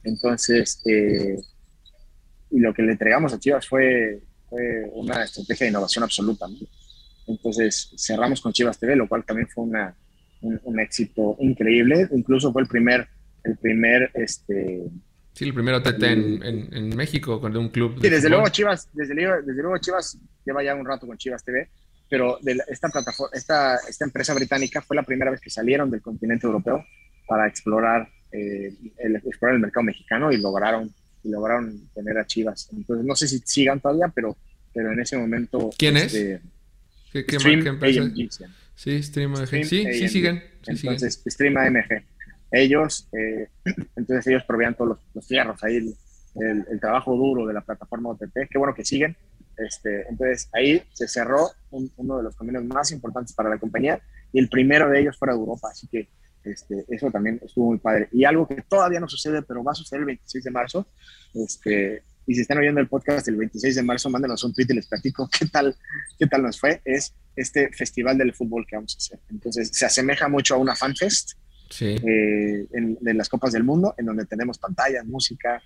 Entonces, 0.03 0.83
eh, 0.85 1.39
y 2.51 2.59
lo 2.59 2.75
que 2.75 2.83
le 2.83 2.93
entregamos 2.93 3.33
a 3.33 3.39
Chivas 3.39 3.67
fue, 3.69 4.23
fue 4.51 4.91
una 4.93 5.23
estrategia 5.23 5.67
de 5.67 5.71
innovación 5.71 6.03
absoluta. 6.03 6.47
Entonces 7.29 7.93
cerramos 7.97 8.41
con 8.41 8.53
Chivas 8.53 8.77
TV, 8.77 8.97
lo 8.97 9.09
cual 9.09 9.25
también 9.25 9.49
fue 9.49 9.63
una, 9.63 9.95
un, 10.41 10.81
éxito 10.81 11.37
increíble. 11.39 12.09
Incluso 12.11 12.53
fue 12.53 12.63
el 12.63 12.69
primer, 12.69 13.07
el 13.45 13.57
primer, 13.57 14.11
este... 14.15 14.83
Sí, 15.33 15.45
el 15.45 15.55
primer 15.55 15.75
OTT 15.75 16.03
en, 16.03 16.43
en, 16.73 16.89
México 16.97 17.41
con 17.41 17.57
un 17.57 17.69
club. 17.69 18.01
sí, 18.01 18.09
desde 18.09 18.29
luego 18.29 18.49
Chivas, 18.49 18.89
desde 18.95 19.15
desde 19.15 19.63
luego 19.63 19.79
Chivas 19.79 20.19
lleva 20.45 20.65
ya 20.65 20.75
un 20.75 20.87
rato 20.87 21.07
con 21.07 21.17
Chivas 21.19 21.45
TV, 21.45 21.69
pero 22.09 22.39
de 22.41 22.59
esta 22.69 22.89
plataforma, 22.89 23.37
esta, 23.37 23.77
esta 23.89 24.05
empresa 24.05 24.35
británica 24.35 24.81
fue 24.81 24.97
la 24.97 25.03
primera 25.03 25.31
vez 25.31 25.41
que 25.41 25.51
salieron 25.51 25.91
del 25.91 26.01
continente 26.01 26.47
europeo 26.47 26.85
para 27.27 27.49
explorar, 27.49 28.09
eh, 28.33 28.73
el, 28.99 29.17
explorar 29.17 29.57
el 29.57 29.61
mercado 29.61 29.85
mexicano 29.85 30.31
y 30.31 30.39
lograron, 30.39 30.93
y 31.25 31.31
lograron 31.31 31.89
tener 31.95 32.19
a 32.19 32.27
Chivas. 32.27 32.69
Entonces, 32.73 33.05
no 33.05 33.17
sé 33.17 33.27
si 33.27 33.39
sigan 33.41 33.81
todavía, 33.81 34.09
pero, 34.15 34.37
pero 34.73 34.93
en 34.93 35.01
ese 35.01 35.17
momento... 35.17 35.71
¿Quién 35.77 35.97
es? 35.97 36.15
Este, 36.15 36.41
¿Qué, 37.13 37.39
Stream 37.39 37.81
Sí, 38.77 39.03
Stream 39.03 39.35
AMG. 39.35 39.65
sí, 39.65 39.87
sí 39.93 40.09
siguen. 40.09 40.43
entonces, 40.67 41.23
Stream 41.27 41.57
AMG. 41.57 42.05
Ellos, 42.53 43.09
eh, 43.13 43.49
entonces 43.97 44.27
ellos 44.29 44.45
proveían 44.45 44.75
todos 44.75 44.91
los, 44.91 44.99
los 45.15 45.27
fierros 45.27 45.63
ahí, 45.65 45.77
el, 45.77 45.95
el, 46.71 46.79
trabajo 46.79 47.17
duro 47.17 47.47
de 47.47 47.55
la 47.55 47.63
plataforma 47.63 48.11
OTT. 48.11 48.49
Qué 48.51 48.59
bueno 48.59 48.75
que 48.75 48.85
siguen. 48.85 49.17
Este, 49.57 50.07
entonces 50.09 50.49
ahí 50.53 50.83
se 50.93 51.09
cerró 51.09 51.51
uno 51.71 52.17
de 52.19 52.23
los 52.23 52.37
convenios 52.37 52.65
más 52.65 52.93
importantes 52.93 53.35
para 53.35 53.49
la 53.49 53.59
compañía 53.59 54.01
y 54.33 54.39
el 54.39 54.49
primero 54.49 54.91
de 54.91 55.01
ellos 55.01 55.17
fuera 55.19 55.35
de 55.35 55.41
Europa. 55.41 55.69
Así 55.71 55.87
que 55.89 56.09
este, 56.45 56.85
eso 56.89 57.11
también 57.11 57.41
estuvo 57.45 57.67
muy 57.67 57.79
padre. 57.79 58.09
Y 58.13 58.25
algo 58.25 58.47
que 58.47 58.63
todavía 58.69 59.01
no 59.01 59.09
sucede, 59.09 59.43
pero 59.43 59.65
va 59.65 59.73
a 59.73 59.75
suceder 59.75 60.01
el 60.01 60.07
26 60.07 60.45
de 60.45 60.51
marzo, 60.51 60.87
este, 61.35 62.03
y 62.27 62.35
si 62.35 62.41
están 62.41 62.59
oyendo 62.59 62.81
el 62.81 62.89
podcast 62.89 63.29
el 63.29 63.37
26 63.37 63.77
de 63.77 63.83
marzo, 63.83 64.11
mándenos 64.11 64.43
un 64.43 64.53
tweet 64.53 64.67
y 64.69 64.75
les 64.75 64.89
platico 64.89 65.29
qué 65.39 65.47
tal, 65.47 65.77
qué 66.19 66.27
tal 66.27 66.43
nos 66.43 66.59
fue. 66.59 66.81
Es 66.85 67.15
este 67.37 67.71
festival 67.73 68.19
del 68.19 68.35
fútbol 68.35 68.67
que 68.69 68.77
vamos 68.77 68.95
a 68.95 68.99
hacer. 68.99 69.21
Entonces, 69.31 69.71
se 69.73 69.87
asemeja 69.87 70.29
mucho 70.29 70.55
a 70.55 70.59
una 70.59 70.75
fanfest 70.75 71.33
sí. 71.71 71.97
eh, 72.05 72.67
de 72.71 73.15
las 73.15 73.29
Copas 73.29 73.53
del 73.53 73.63
Mundo, 73.63 73.95
en 73.97 74.07
donde 74.07 74.27
tenemos 74.27 74.59
pantallas, 74.59 75.07
música, 75.07 75.63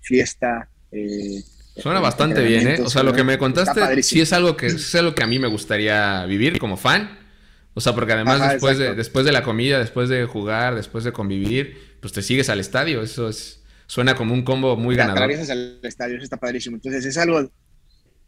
fiesta. 0.00 0.68
Eh, 0.92 1.42
Suena 1.76 2.00
bastante 2.00 2.42
bien, 2.42 2.68
¿eh? 2.68 2.80
O 2.82 2.88
sea, 2.88 3.02
lo 3.02 3.12
que 3.12 3.24
me 3.24 3.36
contaste 3.38 4.02
sí 4.02 4.20
es 4.20 4.32
algo 4.32 4.56
que 4.56 4.66
es 4.66 4.94
algo 4.94 5.14
que 5.14 5.22
a 5.22 5.26
mí 5.26 5.38
me 5.38 5.48
gustaría 5.48 6.24
vivir 6.26 6.58
como 6.58 6.76
fan. 6.76 7.18
O 7.74 7.80
sea, 7.80 7.92
porque 7.92 8.12
además 8.12 8.52
después, 8.52 8.78
de, 8.78 8.94
después 8.94 9.26
de 9.26 9.32
la 9.32 9.42
comida, 9.42 9.80
después 9.80 10.08
de 10.08 10.24
jugar, 10.26 10.76
después 10.76 11.02
de 11.02 11.12
convivir, 11.12 11.96
pues 12.00 12.12
te 12.12 12.22
sigues 12.22 12.48
al 12.48 12.60
estadio. 12.60 13.02
Eso 13.02 13.28
es 13.28 13.64
suena 13.86 14.14
como 14.14 14.32
un 14.32 14.42
combo 14.42 14.76
muy 14.76 14.94
ganador. 14.94 15.24
Atravesas 15.24 15.50
al 15.50 15.80
estadio, 15.82 16.16
eso 16.16 16.24
está 16.24 16.36
padrísimo. 16.36 16.76
Entonces 16.76 17.04
es 17.04 17.18
algo, 17.18 17.50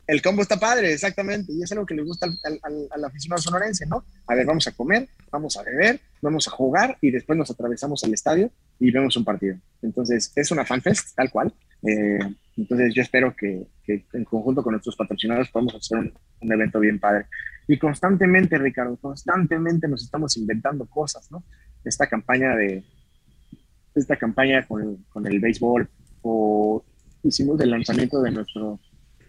el 0.06 0.22
combo 0.22 0.42
está 0.42 0.58
padre, 0.58 0.92
exactamente, 0.92 1.52
y 1.52 1.62
es 1.62 1.72
algo 1.72 1.86
que 1.86 1.94
le 1.94 2.02
gusta 2.02 2.26
al, 2.26 2.60
al, 2.62 2.88
al, 2.90 3.04
aficionado 3.04 3.40
sonorense, 3.40 3.86
¿no? 3.86 4.04
A 4.26 4.34
ver, 4.34 4.46
vamos 4.46 4.66
a 4.66 4.72
comer, 4.72 5.08
vamos 5.30 5.56
a 5.56 5.62
beber, 5.62 6.00
vamos 6.20 6.46
a 6.48 6.50
jugar 6.50 6.98
y 7.00 7.10
después 7.10 7.38
nos 7.38 7.50
atravesamos 7.50 8.02
al 8.04 8.12
estadio 8.12 8.50
y 8.78 8.90
vemos 8.90 9.16
un 9.16 9.24
partido. 9.24 9.56
Entonces 9.82 10.32
es 10.34 10.50
una 10.50 10.64
fanfest, 10.64 11.14
tal 11.14 11.30
cual. 11.30 11.52
Eh, 11.82 12.18
entonces 12.56 12.94
yo 12.94 13.02
espero 13.02 13.34
que, 13.36 13.66
en 13.86 14.24
conjunto 14.24 14.62
con 14.62 14.72
nuestros 14.72 14.96
patrocinadores 14.96 15.50
podamos 15.50 15.74
hacer 15.74 15.98
un, 15.98 16.52
evento 16.52 16.80
bien 16.80 16.98
padre. 16.98 17.26
Y 17.68 17.78
constantemente, 17.78 18.56
Ricardo, 18.58 18.96
constantemente 18.96 19.88
nos 19.88 20.04
estamos 20.04 20.36
inventando 20.36 20.86
cosas, 20.86 21.30
¿no? 21.30 21.44
Esta 21.84 22.06
campaña 22.06 22.54
de, 22.54 22.84
esta 23.94 24.16
campaña 24.16 24.66
con, 24.66 25.04
con 25.08 25.26
el 25.26 25.40
béisbol 25.40 25.88
o 26.22 26.84
hicimos 27.22 27.60
el 27.60 27.70
lanzamiento 27.70 28.22
de 28.22 28.30
nuestro, 28.30 28.80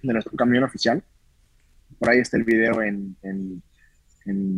de 0.01 0.13
nuestro 0.13 0.36
camión 0.36 0.63
oficial. 0.63 1.03
Por 1.99 2.09
ahí 2.09 2.19
está 2.19 2.38
el 2.38 2.43
video 2.43 2.82
en, 2.82 3.15
en, 3.23 3.63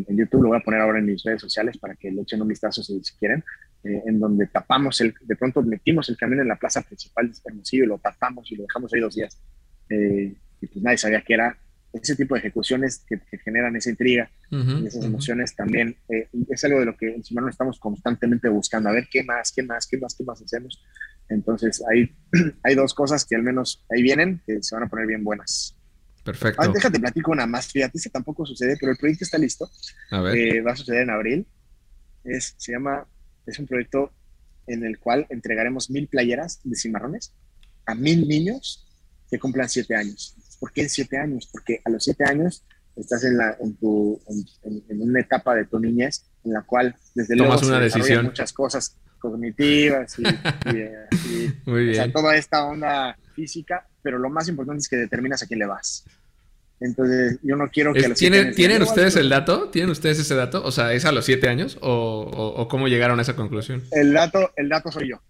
YouTube, 0.10 0.42
lo 0.44 0.50
voy 0.50 0.58
a 0.58 0.64
poner 0.64 0.82
ahora 0.82 1.00
en 1.00 1.06
mis 1.06 1.24
redes 1.24 1.42
sociales 1.42 1.78
para 1.78 1.96
que 1.96 2.12
le 2.12 2.22
echen 2.22 2.42
un 2.42 2.48
vistazo 2.48 2.82
si 2.84 3.00
quieren, 3.20 3.44
eh, 3.84 4.04
en 4.06 4.20
donde 4.20 4.48
tapamos, 4.48 5.00
el, 5.02 5.14
de 5.22 5.36
pronto 5.36 5.62
metimos 5.62 6.10
el 6.10 6.18
camión 6.18 6.42
en 6.42 6.48
la 6.48 6.58
plaza 6.58 6.82
principal 6.82 7.32
de 7.32 7.38
Hermosillo 7.46 7.84
y 7.84 7.88
lo 7.88 7.98
tapamos 7.98 8.52
y 8.52 8.56
lo 8.56 8.64
dejamos 8.64 8.94
ahí 8.94 9.00
dos 9.00 9.16
días. 9.16 9.42
Eh, 9.90 10.36
y 10.62 10.68
pues 10.68 10.84
nadie 10.84 10.98
sabía 10.98 11.22
que 11.22 11.34
era 11.34 11.58
ese 11.94 12.16
tipo 12.16 12.36
de 12.36 12.40
ejecuciones 12.40 13.04
que, 13.08 13.20
generan 13.40 13.76
esa 13.76 13.90
intriga 13.90 14.30
y 14.52 14.86
esas 14.86 15.06
emociones 15.06 15.56
también 15.56 15.96
eh, 16.10 16.28
es 16.50 16.64
algo 16.64 16.80
de 16.80 16.86
lo 16.86 16.96
que 16.96 17.16
encima 17.16 17.42
no 17.42 17.50
estamos 17.50 17.80
constantemente 17.80 18.48
buscando, 18.48 18.90
a 18.90 18.92
ver 18.92 19.08
qué 19.10 19.24
más, 19.24 19.52
qué 19.52 19.64
más, 19.64 19.88
qué 19.88 19.98
más, 19.98 20.14
qué 20.16 20.24
más 20.24 20.42
hacemos. 20.42 20.84
Entonces 21.30 21.84
hay, 21.90 22.16
hay 22.64 22.76
dos 22.76 22.94
cosas 22.94 23.26
que 23.26 23.36
al 23.36 23.44
menos 23.44 23.86
ahí 23.90 24.04
vienen 24.04 24.42
que 24.46 24.62
se 24.62 24.76
van 24.76 24.84
a 24.84 24.90
poner 24.90 25.08
bien 25.08 25.24
buenas. 25.24 25.76
Perfecto. 26.24 26.62
Ah, 26.62 26.68
déjate 26.68 27.00
platico 27.00 27.32
una 27.32 27.48
más, 27.48 27.72
fíjate, 27.72 27.98
ese 27.98 28.10
tampoco 28.10 28.46
sucede, 28.46 28.78
pero 28.80 28.92
el 28.92 28.98
proyecto 28.98 29.24
está 29.24 29.38
listo. 29.38 29.70
A 30.12 30.22
ver. 30.22 30.36
Eh, 30.36 30.62
va 30.62 30.74
a 30.74 30.76
suceder 30.76 31.04
en 31.04 31.10
abril. 31.10 31.48
Es, 32.24 32.54
se 32.58 32.74
llama, 32.74 33.08
es 33.46 33.60
un 33.60 33.68
proyecto 33.68 34.12
en 34.68 34.84
el 34.86 35.00
cual 35.00 35.26
entregaremos 35.30 35.90
mil 35.90 36.08
playeras 36.08 36.60
de 36.64 36.76
cimarrones 36.76 37.34
a 37.86 37.96
mil 37.96 38.28
niños 38.28 38.88
que 39.30 39.40
cumplan 39.40 39.70
siete 39.70 39.96
años. 39.96 40.36
¿Por 40.60 40.72
qué 40.72 40.88
siete 40.90 41.18
años? 41.18 41.50
Porque 41.52 41.82
a 41.84 41.90
los 41.90 42.04
siete 42.04 42.24
años 42.24 42.64
estás 42.96 43.24
en, 43.24 43.38
la, 43.38 43.58
en, 43.60 43.76
tu, 43.78 44.22
en, 44.64 45.02
una 45.02 45.22
etapa 45.22 45.56
de 45.56 45.66
tu 45.66 45.80
niñez 45.80 46.26
en 46.44 46.54
la 46.54 46.62
cual, 46.62 46.96
desde 47.16 47.36
Tomas 47.36 47.62
luego, 47.62 47.76
una 47.76 47.80
decisión. 47.80 48.26
muchas 48.26 48.54
cosas 48.54 48.96
cognitivas 49.20 50.18
y, 50.20 50.24
Muy 51.70 51.86
bien. 51.86 51.92
O 51.92 52.04
sea, 52.04 52.12
toda 52.12 52.36
esta 52.36 52.66
onda 52.66 53.18
física, 53.34 53.88
pero 54.02 54.18
lo 54.18 54.30
más 54.30 54.48
importante 54.48 54.82
es 54.82 54.90
que 54.90 54.98
determinas 54.98 55.42
a 55.44 55.48
quién 55.48 55.60
le 55.60 55.66
vas. 55.66 56.06
Entonces, 56.82 57.40
yo 57.44 57.56
no 57.56 57.70
quiero 57.70 57.94
que... 57.94 58.08
los 58.08 58.18
¿Tienen, 58.18 58.54
¿tienen 58.54 58.82
ustedes 58.82 59.16
el 59.18 59.30
dato? 59.30 59.70
¿Tienen 59.70 59.90
ustedes 59.90 60.20
ese 60.20 60.36
dato? 60.36 60.64
O 60.64 60.72
sea, 60.72 60.94
¿es 60.94 61.06
a 61.06 61.12
los 61.12 61.26
siete 61.26 61.50
años? 61.50 61.78
¿O, 61.82 62.54
o, 62.56 62.68
cómo 62.68 62.88
llegaron 62.88 63.20
a 63.20 63.22
esa 63.22 63.36
conclusión? 63.36 63.84
El 63.92 64.14
dato, 64.14 64.52
el 64.56 64.70
dato 64.70 64.92
soy 64.92 65.10
yo. 65.10 65.22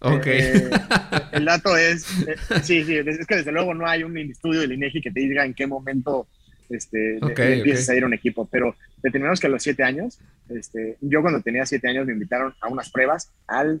Ok. 0.00 0.26
Eh, 0.26 0.70
el 1.32 1.44
dato 1.44 1.76
es, 1.76 2.06
eh, 2.28 2.36
sí, 2.62 2.84
sí, 2.84 2.96
es 2.96 3.26
que 3.26 3.36
desde 3.36 3.52
luego 3.52 3.74
no 3.74 3.86
hay 3.86 4.04
un 4.04 4.16
estudio 4.18 4.60
del 4.60 4.72
INEGI 4.72 5.00
que 5.00 5.10
te 5.10 5.20
diga 5.20 5.44
en 5.44 5.54
qué 5.54 5.66
momento 5.66 6.28
este, 6.70 7.18
empiezas 7.18 7.88
a 7.88 7.96
ir 7.96 8.04
a 8.04 8.06
un 8.06 8.14
equipo, 8.14 8.48
pero 8.50 8.76
determinamos 9.02 9.40
que 9.40 9.46
a 9.46 9.50
los 9.50 9.62
siete 9.62 9.82
años, 9.82 10.18
este, 10.48 10.96
yo 11.00 11.22
cuando 11.22 11.40
tenía 11.40 11.66
siete 11.66 11.88
años 11.88 12.06
me 12.06 12.12
invitaron 12.12 12.54
a 12.60 12.68
unas 12.68 12.90
pruebas 12.90 13.30
al 13.46 13.80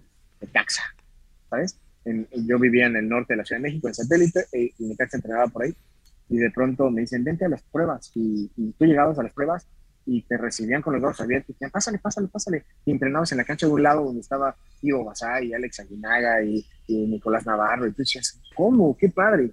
Taxa, 0.52 0.82
¿sabes? 1.48 1.76
yo 2.32 2.58
vivía 2.58 2.86
en 2.86 2.96
el 2.96 3.08
norte 3.08 3.32
de 3.32 3.38
la 3.38 3.44
Ciudad 3.46 3.62
de 3.62 3.68
México, 3.68 3.88
en 3.88 3.94
satélite, 3.94 4.44
e, 4.52 4.72
y 4.78 4.84
mi 4.84 4.94
taxa 4.94 5.16
entrenaba 5.16 5.46
por 5.46 5.62
ahí, 5.62 5.74
y 6.28 6.38
de 6.38 6.50
pronto 6.50 6.90
me 6.90 7.02
dicen, 7.02 7.24
vente 7.24 7.44
a 7.44 7.48
las 7.48 7.62
pruebas, 7.62 8.10
y, 8.14 8.50
y 8.56 8.72
tú 8.72 8.84
llegabas 8.84 9.18
a 9.18 9.22
las 9.22 9.32
pruebas 9.32 9.66
y 10.06 10.22
te 10.22 10.36
recibían 10.36 10.82
con 10.82 10.92
los 10.92 11.02
brazos 11.02 11.22
abiertos 11.22 11.50
y 11.50 11.52
decían, 11.54 11.70
pásale, 11.70 11.98
pásale, 11.98 12.28
pásale. 12.28 12.64
Y 12.84 12.90
entrenabas 12.90 13.32
en 13.32 13.38
la 13.38 13.44
cancha 13.44 13.66
de 13.66 13.72
un 13.72 13.82
lado 13.82 14.04
donde 14.04 14.20
estaba 14.20 14.54
Ivo 14.82 15.04
Basay, 15.04 15.48
y 15.48 15.54
Alex 15.54 15.80
Aguinaga 15.80 16.42
y, 16.42 16.66
Nicolás 16.88 17.46
Navarro. 17.46 17.86
Y 17.86 17.92
tú 17.92 17.98
decías, 17.98 18.40
¿cómo? 18.54 18.96
¡Qué 18.96 19.08
padre! 19.08 19.52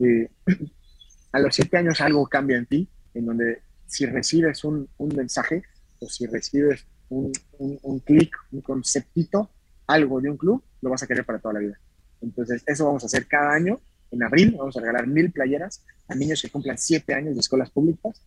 Eh, 0.00 0.28
a 1.32 1.38
los 1.38 1.54
siete 1.54 1.76
años 1.76 2.00
algo 2.00 2.26
cambia 2.26 2.56
en 2.56 2.66
ti, 2.66 2.88
en 3.14 3.26
donde 3.26 3.62
si 3.86 4.06
recibes 4.06 4.64
un, 4.64 4.88
un 4.98 5.14
mensaje 5.14 5.62
o 6.00 6.08
si 6.08 6.26
recibes 6.26 6.86
un, 7.08 7.30
un, 7.58 7.78
un 7.82 8.00
clic, 8.00 8.34
un 8.50 8.60
conceptito, 8.62 9.50
algo 9.86 10.20
de 10.20 10.30
un 10.30 10.36
club, 10.36 10.62
lo 10.80 10.90
vas 10.90 11.02
a 11.02 11.06
querer 11.06 11.24
para 11.24 11.38
toda 11.38 11.54
la 11.54 11.60
vida. 11.60 11.78
Entonces, 12.20 12.62
eso 12.66 12.86
vamos 12.86 13.02
a 13.02 13.06
hacer 13.06 13.26
cada 13.26 13.52
año. 13.52 13.80
En 14.12 14.22
abril 14.22 14.54
vamos 14.58 14.76
a 14.76 14.80
regalar 14.80 15.06
mil 15.06 15.32
playeras 15.32 15.84
a 16.08 16.14
niños 16.14 16.40
que 16.42 16.50
cumplan 16.50 16.78
siete 16.78 17.14
años 17.14 17.34
de 17.34 17.40
escuelas 17.40 17.70
públicas 17.70 18.22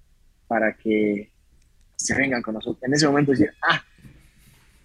para 0.47 0.75
que 0.75 1.31
se 1.95 2.15
vengan 2.15 2.41
con 2.41 2.55
nosotros. 2.55 2.83
En 2.83 2.93
ese 2.93 3.07
momento 3.07 3.31
decir, 3.31 3.51
ah, 3.61 3.81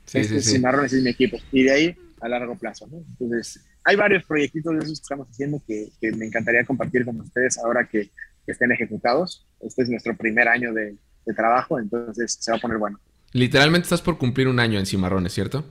sí, 0.05 0.19
este 0.19 0.41
sí, 0.41 0.53
Cimarrones 0.53 0.93
es 0.93 1.03
mi 1.03 1.11
equipo. 1.11 1.39
Y 1.53 1.65
de 1.65 1.73
ahí 1.73 1.97
a 2.21 2.29
largo 2.29 2.55
plazo, 2.57 2.87
¿no? 2.87 2.99
Entonces, 2.99 3.65
hay 3.85 3.97
varios 3.97 4.25
proyectitos 4.25 4.73
de 4.75 4.79
esos 4.81 5.01
que 5.01 5.03
estamos 5.03 5.29
haciendo 5.29 5.63
que, 5.67 5.89
que 6.01 6.13
me 6.13 6.27
encantaría 6.27 6.65
compartir 6.65 7.05
con 7.05 7.19
ustedes 7.21 7.59
ahora 7.59 7.89
que, 7.89 8.11
que, 8.45 8.53
estén 8.53 8.71
ejecutados. 8.73 9.47
Este 9.61 9.83
es 9.83 9.89
nuestro 9.89 10.15
primer 10.17 10.49
año 10.49 10.73
de, 10.75 10.97
de, 11.25 11.35
trabajo, 11.35 11.79
entonces 11.79 12.37
se 12.39 12.51
va 12.51 12.59
a 12.59 12.61
poner 12.61 12.77
bueno. 12.77 13.01
Literalmente 13.33 13.85
estás 13.85 14.03
por 14.03 14.19
cumplir 14.19 14.49
un 14.49 14.61
año 14.61 14.79
en 14.79 14.87
Cimarrones, 14.87 15.33
¿cierto? 15.33 15.65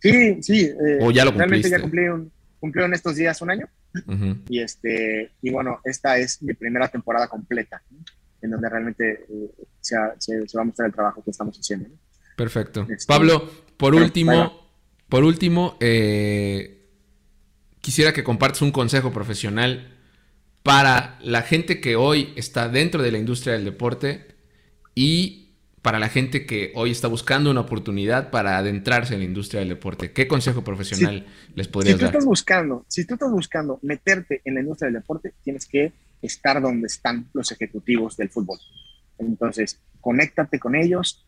Sí, 0.00 0.42
sí. 0.42 0.60
Eh, 0.64 0.98
o 1.00 1.10
ya 1.10 1.24
lo 1.24 1.32
cumpliste. 1.32 1.70
Ya 1.70 1.80
cumplí 1.80 2.08
un, 2.08 2.30
cumplió 2.64 2.86
en 2.86 2.94
estos 2.94 3.16
días 3.16 3.42
un 3.42 3.50
año. 3.50 3.68
Uh 4.06 4.12
-huh. 4.12 4.40
Y 4.48 4.60
este 4.60 5.32
y 5.42 5.50
bueno, 5.50 5.80
esta 5.84 6.16
es 6.16 6.42
mi 6.42 6.54
primera 6.54 6.88
temporada 6.88 7.28
completa. 7.28 7.82
¿no? 7.90 7.98
en 8.44 8.50
donde 8.50 8.68
realmente 8.68 9.24
eh, 9.28 9.50
se, 9.80 9.96
se, 10.18 10.46
se, 10.46 10.56
va 10.56 10.62
a 10.62 10.66
mostrar 10.66 10.86
el 10.88 10.94
trabajo 10.94 11.24
que 11.24 11.30
estamos 11.30 11.56
haciendo. 11.56 11.88
¿no? 11.88 11.94
Perfecto. 12.36 12.86
Este, 12.90 13.06
Pablo, 13.08 13.50
por 13.78 13.94
último, 13.94 14.68
por 15.08 15.24
último, 15.24 15.76
eh, 15.80 16.90
quisiera 17.80 18.12
que 18.12 18.22
compartas 18.22 18.60
un 18.60 18.70
consejo 18.70 19.12
profesional 19.12 19.96
para 20.62 21.18
la 21.22 21.40
gente 21.42 21.80
que 21.80 21.96
hoy 21.96 22.34
está 22.36 22.68
dentro 22.68 23.02
de 23.02 23.12
la 23.12 23.18
industria 23.18 23.54
del 23.54 23.64
deporte 23.64 24.34
y 24.94 25.43
para 25.84 25.98
la 25.98 26.08
gente 26.08 26.46
que 26.46 26.72
hoy 26.76 26.90
está 26.90 27.08
buscando 27.08 27.50
una 27.50 27.60
oportunidad 27.60 28.30
para 28.30 28.56
adentrarse 28.56 29.12
en 29.12 29.20
la 29.20 29.26
industria 29.26 29.60
del 29.60 29.68
deporte? 29.68 30.12
¿Qué 30.12 30.26
consejo 30.26 30.64
profesional 30.64 31.26
les 31.54 31.68
podrías 31.68 31.96
si 31.96 32.00
tú 32.00 32.06
Estás 32.06 32.24
buscando, 32.24 32.86
si 32.88 33.04
tú 33.04 33.14
estás 33.14 33.30
buscando 33.30 33.80
meterte 33.82 34.40
en 34.46 34.54
la 34.54 34.60
industria 34.60 34.86
del 34.86 35.02
deporte, 35.02 35.34
tienes 35.42 35.66
que 35.66 35.92
estar 36.22 36.62
donde 36.62 36.86
están 36.86 37.28
los 37.34 37.52
ejecutivos 37.52 38.16
del 38.16 38.30
fútbol. 38.30 38.58
Entonces, 39.18 39.78
conéctate 40.00 40.58
con 40.58 40.74
ellos, 40.74 41.26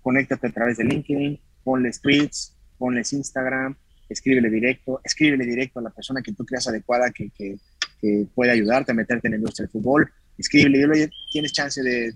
conéctate 0.00 0.46
a 0.46 0.50
través 0.52 0.78
de 0.78 0.84
LinkedIn, 0.84 1.38
ponles 1.62 2.00
tweets, 2.00 2.56
ponles 2.78 3.12
Instagram, 3.12 3.76
escríbele 4.08 4.48
directo, 4.48 5.02
escríbele 5.04 5.44
directo 5.44 5.78
a 5.78 5.82
la 5.82 5.90
persona 5.90 6.22
que 6.22 6.32
tú 6.32 6.46
creas 6.46 6.66
adecuada 6.66 7.10
que, 7.10 7.28
que, 7.36 7.58
que 8.00 8.26
puede 8.34 8.50
ayudarte 8.50 8.92
a 8.92 8.94
meterte 8.94 9.28
en 9.28 9.32
la 9.32 9.36
industria 9.36 9.66
del 9.66 9.72
fútbol 9.72 10.10
escríbele, 10.40 10.78
dile, 10.78 10.92
oye, 10.92 11.10
tienes 11.30 11.52
chance 11.52 11.82
de, 11.82 12.14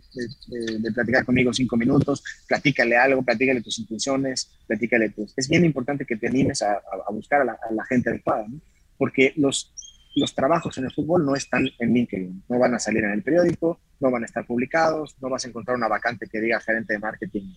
platicar 0.92 1.24
conmigo 1.24 1.52
cinco 1.52 1.76
minutos, 1.76 2.22
platícale 2.48 2.96
algo, 2.96 3.22
platícale 3.22 3.60
tus 3.60 3.78
intenciones, 3.78 4.50
platícale 4.66 5.10
tus... 5.10 5.32
Es 5.36 5.48
bien 5.48 5.64
importante 5.64 6.04
que 6.04 6.16
te 6.16 6.28
animes 6.28 6.62
a, 6.62 6.82
buscar 7.10 7.42
a 7.42 7.44
la, 7.44 7.84
gente 7.84 8.10
adecuada, 8.10 8.46
¿no? 8.48 8.60
porque 8.96 9.32
los, 9.36 9.72
los 10.16 10.34
trabajos 10.34 10.78
en 10.78 10.84
el 10.84 10.92
fútbol 10.92 11.24
no 11.24 11.34
están 11.34 11.68
en 11.78 11.94
LinkedIn, 11.94 12.44
no 12.48 12.58
van 12.58 12.74
a 12.74 12.78
salir 12.78 13.04
en 13.04 13.12
el 13.12 13.22
periódico, 13.22 13.80
no 14.00 14.10
van 14.10 14.22
a 14.22 14.26
estar 14.26 14.46
publicados, 14.46 15.16
no 15.20 15.28
vas 15.28 15.44
a 15.44 15.48
encontrar 15.48 15.76
una 15.76 15.88
vacante 15.88 16.26
que 16.26 16.40
diga 16.40 16.60
gerente 16.60 16.94
de 16.94 16.98
marketing, 16.98 17.52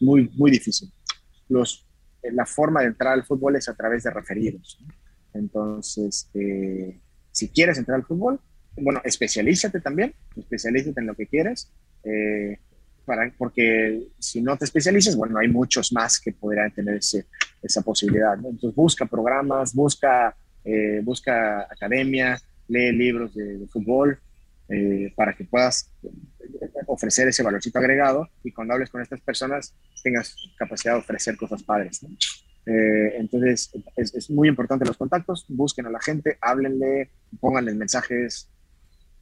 muy, 0.00 0.30
muy 0.34 0.50
difícil. 0.50 0.90
Los, 1.48 1.86
la 2.22 2.46
forma 2.46 2.80
de 2.80 2.88
entrar 2.88 3.12
al 3.12 3.24
fútbol 3.24 3.56
es 3.56 3.68
a 3.68 3.74
través 3.74 4.02
de 4.02 4.10
referidos. 4.10 4.78
Entonces, 5.34 6.30
eh, 6.34 7.00
si 7.32 7.48
quieres 7.48 7.78
entrar 7.78 7.96
al 7.96 8.06
fútbol, 8.06 8.40
bueno, 8.76 9.00
especialízate 9.04 9.80
también, 9.80 10.14
especialízate 10.36 11.00
en 11.00 11.06
lo 11.06 11.14
que 11.14 11.26
quieres, 11.26 11.70
eh, 12.04 12.58
para, 13.04 13.30
porque 13.36 14.08
si 14.18 14.40
no 14.40 14.56
te 14.56 14.64
especializas, 14.64 15.16
bueno, 15.16 15.38
hay 15.38 15.48
muchos 15.48 15.92
más 15.92 16.18
que 16.18 16.32
podrían 16.32 16.72
tener 16.72 16.96
ese, 16.96 17.26
esa 17.62 17.82
posibilidad. 17.82 18.34
Entonces 18.34 18.74
busca 18.74 19.06
programas, 19.06 19.74
busca, 19.74 20.34
eh, 20.64 21.00
busca 21.04 21.62
academia, 21.62 22.40
lee 22.68 22.92
libros 22.92 23.34
de, 23.34 23.66
fútbol 23.70 24.18
eh, 24.70 25.12
para 25.14 25.34
que 25.34 25.44
puedas 25.44 25.90
ofrecer 26.86 27.28
ese 27.28 27.42
valorcito 27.42 27.78
agregado 27.78 28.28
y 28.42 28.50
cuando 28.52 28.74
hables 28.74 28.88
con 28.88 29.02
estas 29.02 29.20
personas 29.20 29.74
tengas 30.02 30.34
capacidad 30.56 30.94
de 30.94 31.00
ofrecer 31.00 31.36
cosas 31.36 31.62
padres. 31.62 32.00
entonces 32.64 33.70
es, 33.96 34.14
es, 34.14 34.30
muy 34.30 34.48
importante 34.48 34.86
los 34.86 34.96
contactos, 34.96 35.44
busquen 35.48 35.86
a 35.86 35.90
la 35.90 36.00
gente, 36.00 36.38
háblenle, 36.40 37.10
pónganle 37.38 37.74
mensajes 37.74 38.48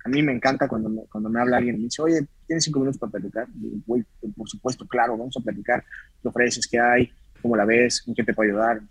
a 0.05 0.09
mí 0.09 0.23
me 0.23 0.33
encanta 0.33 0.69
cuando 0.69 0.89
me, 0.89 1.03
cuando 1.11 1.31
me 1.31 1.41
habla 1.41 1.59
alguien 1.59 1.77
y 1.77 1.79
me 1.79 1.85
dice, 1.85 2.03
oye, 2.03 2.27
¿tienes 2.47 2.65
cinco 2.65 2.81
minutos 2.81 2.99
para 2.99 3.13
platicar? 3.13 3.47
Voy, 3.87 4.05
por 4.37 4.49
supuesto, 4.49 4.87
claro, 4.87 5.17
vamos 5.17 5.37
a 5.37 5.41
platicar. 5.41 5.85
¿Qué 6.21 6.29
ofreces? 6.29 6.67
¿Qué 6.67 6.81
hay? 6.81 7.11
¿Cómo 7.41 7.57
la 7.57 7.65
ves? 7.65 8.03
¿En 8.07 8.15
qué 8.15 8.25
te 8.25 8.35
puedo 8.35 8.51
ayudar? 8.51 8.83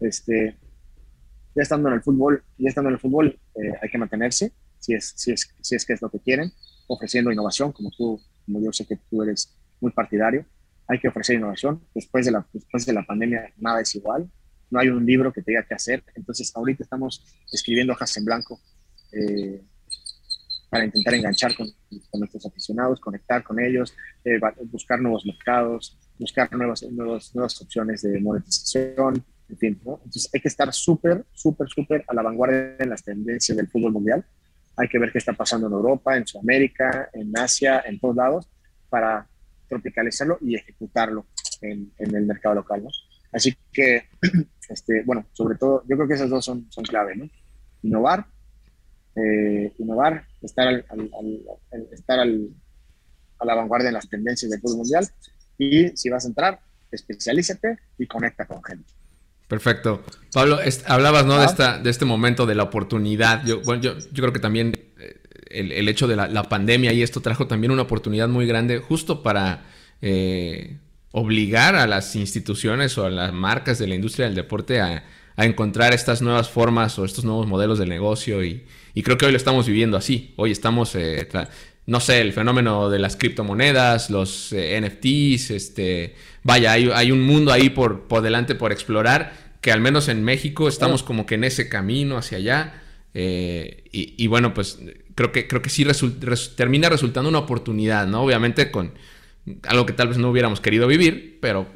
Este, 0.00 0.56
ya 1.54 1.62
estando 1.62 1.88
en 1.88 1.94
el 1.94 2.02
fútbol, 2.02 2.42
ya 2.58 2.68
estando 2.68 2.88
en 2.88 2.94
el 2.94 3.00
fútbol, 3.00 3.38
eh, 3.54 3.72
hay 3.80 3.88
que 3.88 3.98
mantenerse, 3.98 4.52
si 4.78 4.94
es, 4.94 5.12
si, 5.16 5.32
es, 5.32 5.54
si 5.60 5.74
es 5.74 5.84
que 5.84 5.92
es 5.92 6.02
lo 6.02 6.10
que 6.10 6.20
quieren, 6.20 6.52
ofreciendo 6.86 7.30
innovación, 7.30 7.72
como 7.72 7.90
tú, 7.90 8.20
como 8.44 8.60
yo 8.60 8.72
sé 8.72 8.86
que 8.86 8.96
tú 9.10 9.22
eres 9.22 9.54
muy 9.80 9.92
partidario. 9.92 10.44
Hay 10.86 10.98
que 10.98 11.08
ofrecer 11.08 11.36
innovación. 11.36 11.82
Después 11.94 12.26
de 12.26 12.32
la, 12.32 12.46
después 12.52 12.84
de 12.84 12.92
la 12.92 13.04
pandemia, 13.04 13.52
nada 13.58 13.80
es 13.80 13.94
igual. 13.94 14.30
No 14.70 14.80
hay 14.80 14.88
un 14.88 15.06
libro 15.06 15.32
que 15.32 15.42
te 15.42 15.52
diga 15.52 15.64
qué 15.66 15.74
hacer. 15.74 16.02
Entonces, 16.14 16.52
ahorita 16.54 16.82
estamos 16.82 17.24
escribiendo 17.50 17.94
hojas 17.94 18.14
en 18.18 18.24
blanco. 18.24 18.60
Eh, 19.12 19.62
para 20.74 20.86
intentar 20.86 21.14
enganchar 21.14 21.54
con, 21.54 21.68
nuestros 22.14 22.46
aficionados, 22.46 22.98
conectar 22.98 23.44
con 23.44 23.60
ellos, 23.60 23.94
eh, 24.24 24.40
buscar 24.64 25.00
nuevos 25.00 25.24
mercados, 25.24 25.96
buscar 26.18 26.52
nuevas, 26.52 26.82
nuevas 26.82 27.62
opciones 27.62 28.02
de 28.02 28.20
monetización, 28.20 29.24
en 29.48 29.56
fin. 29.56 29.80
Entonces 29.80 30.28
hay 30.34 30.40
que 30.40 30.48
estar 30.48 30.72
súper, 30.72 31.24
súper, 31.32 31.68
súper 31.68 32.04
a 32.08 32.14
la 32.14 32.22
vanguardia 32.22 32.74
en 32.80 32.90
las 32.90 33.04
tendencias 33.04 33.56
del 33.56 33.68
fútbol 33.68 33.92
mundial. 33.92 34.24
Hay 34.76 34.88
que 34.88 34.98
ver 34.98 35.12
qué 35.12 35.18
está 35.18 35.32
pasando 35.32 35.68
en 35.68 35.74
Europa, 35.74 36.16
en 36.16 36.26
Sudamérica, 36.26 37.08
en 37.12 37.32
Asia, 37.38 37.84
en 37.86 38.00
todos 38.00 38.16
lados, 38.16 38.48
para 38.88 39.28
tropicalizarlo 39.68 40.38
y 40.40 40.56
ejecutarlo 40.56 41.26
en, 41.60 41.92
en 41.98 42.16
el 42.16 42.26
mercado 42.26 42.56
local. 42.56 42.82
¿no? 42.82 42.90
Así 43.30 43.56
que, 43.72 44.08
este, 44.68 45.04
bueno, 45.04 45.24
sobre 45.34 45.56
todo, 45.56 45.84
yo 45.88 45.94
creo 45.94 46.08
que 46.08 46.14
esas 46.14 46.30
dos 46.30 46.44
son, 46.44 46.66
son 46.68 46.82
clave, 46.82 47.14
¿no? 47.14 47.28
Innovar 47.82 48.26
eh, 49.16 49.72
innovar, 49.78 50.26
estar, 50.42 50.68
al, 50.68 50.84
estar 51.92 52.18
al, 52.18 52.48
a 53.38 53.44
la 53.44 53.54
vanguardia 53.54 53.88
en 53.88 53.94
las 53.94 54.08
tendencias 54.08 54.50
del 54.50 54.60
fútbol 54.60 54.78
mundial. 54.78 55.08
Y 55.58 55.88
si 55.96 56.10
vas 56.10 56.24
a 56.24 56.28
entrar, 56.28 56.60
especialízate 56.90 57.78
y 57.98 58.06
conecta 58.06 58.46
con 58.46 58.62
gente. 58.62 58.92
Perfecto. 59.48 60.02
Pablo, 60.32 60.58
hablabas 60.86 61.26
¿no? 61.26 61.38
de, 61.38 61.46
esta, 61.46 61.78
de 61.78 61.90
este 61.90 62.04
momento 62.04 62.46
de 62.46 62.54
la 62.54 62.64
oportunidad. 62.64 63.44
Yo, 63.44 63.60
bueno, 63.62 63.82
yo, 63.82 63.98
yo 63.98 64.22
creo 64.22 64.32
que 64.32 64.40
también 64.40 64.72
eh, 64.98 65.20
el, 65.50 65.88
hecho 65.88 66.08
de 66.08 66.16
la, 66.16 66.42
pandemia 66.48 66.92
y 66.92 67.02
esto 67.02 67.20
trajo 67.20 67.46
también 67.46 67.70
una 67.70 67.82
oportunidad 67.82 68.28
muy 68.28 68.46
grande 68.46 68.78
justo 68.78 69.22
para 69.22 69.64
eh, 70.00 70.78
obligar 71.12 71.76
a 71.76 71.86
las 71.86 72.16
instituciones 72.16 72.96
o 72.98 73.04
a 73.04 73.10
las 73.10 73.32
marcas 73.32 73.78
de 73.78 73.86
la 73.86 73.94
industria 73.94 74.26
del 74.26 74.34
deporte 74.34 74.80
a, 74.80 75.04
a 75.36 75.44
encontrar 75.44 75.92
estas 75.92 76.22
nuevas 76.22 76.48
formas 76.48 76.98
o 76.98 77.04
estos 77.04 77.24
nuevos 77.24 77.46
modelos 77.46 77.78
de 77.78 77.86
negocio 77.86 78.44
y, 78.44 78.64
creo 79.02 79.18
que 79.18 79.26
hoy 79.26 79.32
lo 79.32 79.36
estamos 79.36 79.66
viviendo 79.66 79.96
así. 79.96 80.32
Hoy 80.36 80.52
estamos, 80.52 80.94
eh, 80.94 81.28
no 81.86 81.98
sé, 81.98 82.20
el 82.20 82.32
fenómeno 82.32 82.88
de 82.88 83.00
las 83.00 83.16
criptomonedas, 83.16 84.08
los 84.08 84.52
eh, 84.52 84.80
NFTs, 84.80 85.50
este, 85.50 86.14
vaya, 86.44 86.72
hay, 86.72 87.10
un 87.10 87.22
mundo 87.22 87.52
ahí 87.52 87.70
por, 87.70 88.02
por 88.06 88.22
delante 88.22 88.54
por 88.54 88.70
explorar 88.70 89.32
que 89.60 89.72
al 89.72 89.80
menos 89.80 90.08
en 90.08 90.22
México 90.22 90.68
estamos 90.68 91.02
como 91.02 91.26
que 91.26 91.34
en 91.34 91.44
ese 91.44 91.68
camino 91.68 92.16
hacia 92.16 92.38
allá. 92.38 92.82
Eh, 93.14 93.84
y, 93.92 94.26
bueno, 94.26 94.54
pues 94.54 94.78
creo 95.14 95.32
que, 95.32 95.48
creo 95.48 95.62
que 95.62 95.70
sí 95.70 95.86
termina 96.54 96.88
resultando 96.88 97.28
una 97.28 97.38
oportunidad, 97.38 98.06
¿no? 98.06 98.22
Obviamente 98.22 98.70
con 98.70 98.92
algo 99.64 99.86
que 99.86 99.92
tal 99.92 100.08
vez 100.08 100.18
no 100.18 100.30
hubiéramos 100.30 100.60
querido 100.60 100.86
vivir, 100.86 101.38
pero 101.40 101.66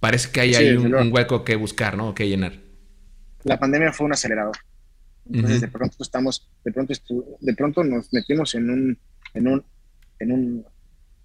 parece 0.00 0.30
que 0.30 0.40
hay 0.40 0.54
ahí 0.54 0.76
un, 0.76 0.94
un, 0.94 1.12
hueco 1.12 1.44
que 1.44 1.56
buscar, 1.56 1.96
¿no? 1.96 2.14
Que 2.14 2.28
llenar 2.28 2.63
la 3.44 3.58
pandemia 3.58 3.92
fue 3.92 4.06
un 4.06 4.12
acelerador. 4.12 4.56
Entonces, 5.30 5.60
de 5.62 5.68
pronto 5.68 5.96
estamos, 6.00 6.48
de 6.64 6.72
pronto, 6.72 6.92
de 7.40 7.54
pronto 7.54 7.84
nos 7.84 8.12
metimos 8.12 8.54
en 8.54 8.70
un, 8.70 8.98
en 9.32 9.48
un, 9.48 9.64
en 10.18 10.32
un 10.32 10.66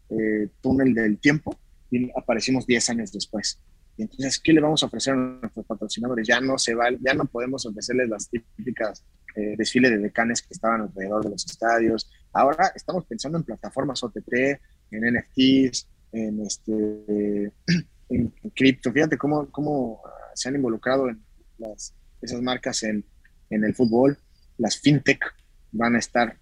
eh, 0.10 0.50
túnel 0.62 0.94
del 0.94 1.20
tiempo 1.20 1.58
y 1.92 2.10
aparecimos 2.18 2.66
10 2.66 2.90
años 2.92 3.12
después. 3.12 3.60
Y 3.98 4.04
entonces, 4.04 4.40
¿qué 4.40 4.54
le 4.54 4.62
vamos 4.62 4.82
a 4.82 4.86
ofrecer 4.86 5.14
a 5.14 5.18
nuestros 5.18 5.66
patrocinadores? 5.66 6.26
Ya 6.26 6.40
no 6.40 6.58
se 6.58 6.74
va, 6.74 6.86
ya 7.02 7.14
no 7.14 7.26
podemos 7.26 7.66
ofrecerles 7.66 8.08
las 8.08 8.30
típicas 8.30 9.04
eh, 9.36 9.56
desfiles 9.58 9.92
de 9.92 9.98
decanes 9.98 10.42
que 10.42 10.54
estaban 10.54 10.82
alrededor 10.82 11.24
de 11.26 11.32
los 11.32 11.46
estadios. 11.46 12.10
Ahora 12.32 12.72
estamos 12.76 13.06
pensando 13.06 13.38
en 13.38 13.44
plataformas 13.44 14.02
OTT, 14.02 14.34
en 14.92 15.16
NFTs, 15.16 15.88
en 16.14 16.42
este, 16.42 17.52
en 18.10 18.34
cripto. 18.56 18.94
Fíjate 18.94 19.18
cómo, 19.18 19.50
cómo 19.52 20.02
se 20.34 20.48
han 20.48 20.56
involucrado 20.56 21.10
en 21.10 21.22
las 21.58 21.94
esas 22.22 22.42
marcas 22.42 22.84
en, 22.84 23.04
en 23.50 23.64
el 23.64 23.76
fútbol. 23.76 24.18
Las 24.58 24.78
fintech 24.78 25.20
van 25.72 25.96
a 25.96 26.00
estar, 26.00 26.36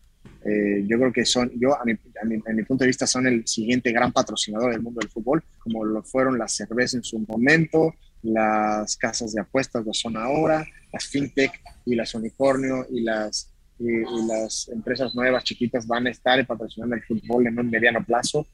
eh, 0.46 0.84
yo 0.88 0.98
creo 0.98 1.14
que 1.14 1.26
son, 1.26 1.52
yo 1.60 1.80
a 1.80 1.86
mi, 1.86 1.94
a, 1.94 2.26
mi, 2.26 2.38
mi, 2.38 2.64
punto 2.64 2.84
de 2.84 2.88
vista 2.88 3.06
son 3.08 3.28
el 3.28 3.48
siguiente 3.48 3.92
gran 3.92 4.12
patrocinador 4.12 4.72
del 4.72 4.82
mundo 4.82 5.00
del 5.00 5.10
fútbol, 5.10 5.44
como 5.60 5.86
lo 5.86 6.04
fueron 6.04 6.38
las 6.38 6.56
cervezas 6.56 6.96
en 6.96 7.04
su 7.04 7.20
momento, 7.20 7.94
las 8.24 8.98
casas 8.98 9.34
de 9.34 9.42
apuestas 9.42 9.86
lo 9.86 9.94
son 9.94 10.18
ahora, 10.18 10.66
las 10.92 11.06
fintech 11.06 11.52
y 11.86 11.96
las 11.96 12.14
unicornio 12.16 12.86
y 12.90 13.02
las, 13.02 13.54
y, 13.80 14.02
las 14.28 14.70
empresas 14.70 15.14
nuevas 15.16 15.44
chiquitas 15.44 15.86
van 15.86 16.08
a 16.08 16.12
estar 16.12 16.46
patrocinando 16.46 16.96
el 16.96 17.04
fútbol 17.04 17.48
en 17.48 17.60
un 17.60 17.70
mediano 17.70 18.04
plazo. 18.04 18.48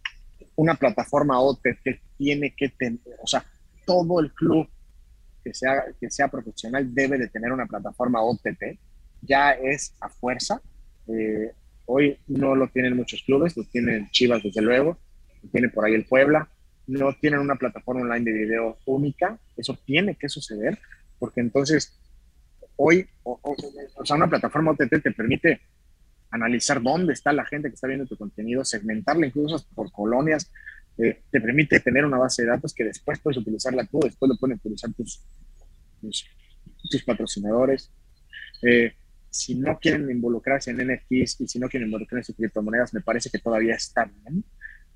Una 0.55 0.75
plataforma 0.75 1.39
OTT 1.39 2.01
tiene 2.17 2.53
que 2.55 2.69
tener, 2.69 2.99
o 3.21 3.27
sea, 3.27 3.43
todo 3.85 4.19
el 4.19 4.31
club 4.33 4.67
que 5.43 5.53
sea, 5.53 5.83
que 5.99 6.09
sea 6.09 6.27
profesional 6.27 6.93
debe 6.93 7.17
de 7.17 7.27
tener 7.27 7.51
una 7.51 7.65
plataforma 7.65 8.21
OTT. 8.21 8.79
Ya 9.21 9.51
es 9.51 9.95
a 9.99 10.09
fuerza. 10.09 10.61
Eh, 11.07 11.51
hoy 11.85 12.17
no 12.27 12.55
lo 12.55 12.67
tienen 12.69 12.95
muchos 12.95 13.23
clubes, 13.23 13.57
lo 13.57 13.63
tienen 13.65 14.09
Chivas 14.11 14.41
desde 14.43 14.61
luego, 14.61 14.97
lo 15.41 15.49
tiene 15.49 15.69
por 15.69 15.85
ahí 15.85 15.93
el 15.93 16.05
Puebla. 16.05 16.49
No 16.87 17.13
tienen 17.13 17.39
una 17.39 17.55
plataforma 17.55 18.01
online 18.01 18.31
de 18.31 18.37
video 18.37 18.77
única. 18.85 19.37
Eso 19.55 19.77
tiene 19.85 20.15
que 20.15 20.29
suceder 20.29 20.77
porque 21.19 21.39
entonces 21.39 21.97
hoy, 22.75 23.07
o, 23.23 23.39
sea, 24.03 24.17
una 24.17 24.29
plataforma 24.29 24.71
OTT 24.71 25.01
te 25.01 25.11
permite 25.11 25.61
analizar 26.31 26.81
dónde 26.81 27.13
está 27.13 27.31
la 27.31 27.45
gente 27.45 27.69
que 27.69 27.75
está 27.75 27.87
viendo 27.87 28.07
tu 28.07 28.17
contenido, 28.17 28.65
segmentarla 28.65 29.27
incluso 29.27 29.63
por 29.75 29.91
colonias, 29.91 30.51
eh, 30.97 31.23
te 31.31 31.41
permite 31.41 31.79
tener 31.79 32.05
una 32.05 32.17
base 32.17 32.43
de 32.43 32.49
datos 32.49 32.73
que 32.73 32.83
después 32.83 33.19
puedes 33.19 33.37
utilizarla 33.37 33.85
tú, 33.85 33.99
después 34.03 34.29
lo 34.29 34.37
pueden 34.37 34.57
utilizar 34.57 34.93
tus, 34.93 35.23
tus, 36.01 37.03
patrocinadores. 37.03 37.91
Eh, 38.61 38.93
si 39.29 39.55
no 39.55 39.79
quieren 39.79 40.09
involucrarse 40.11 40.69
en 40.69 40.77
NFTs 40.77 41.41
y 41.41 41.47
si 41.47 41.57
no 41.57 41.67
quieren 41.67 41.87
involucrarse 41.87 42.31
en 42.31 42.35
criptomonedas, 42.35 42.93
me 42.93 43.01
parece 43.01 43.31
que 43.31 43.39
todavía 43.39 43.73
están 43.73 44.13
bien. 44.23 44.43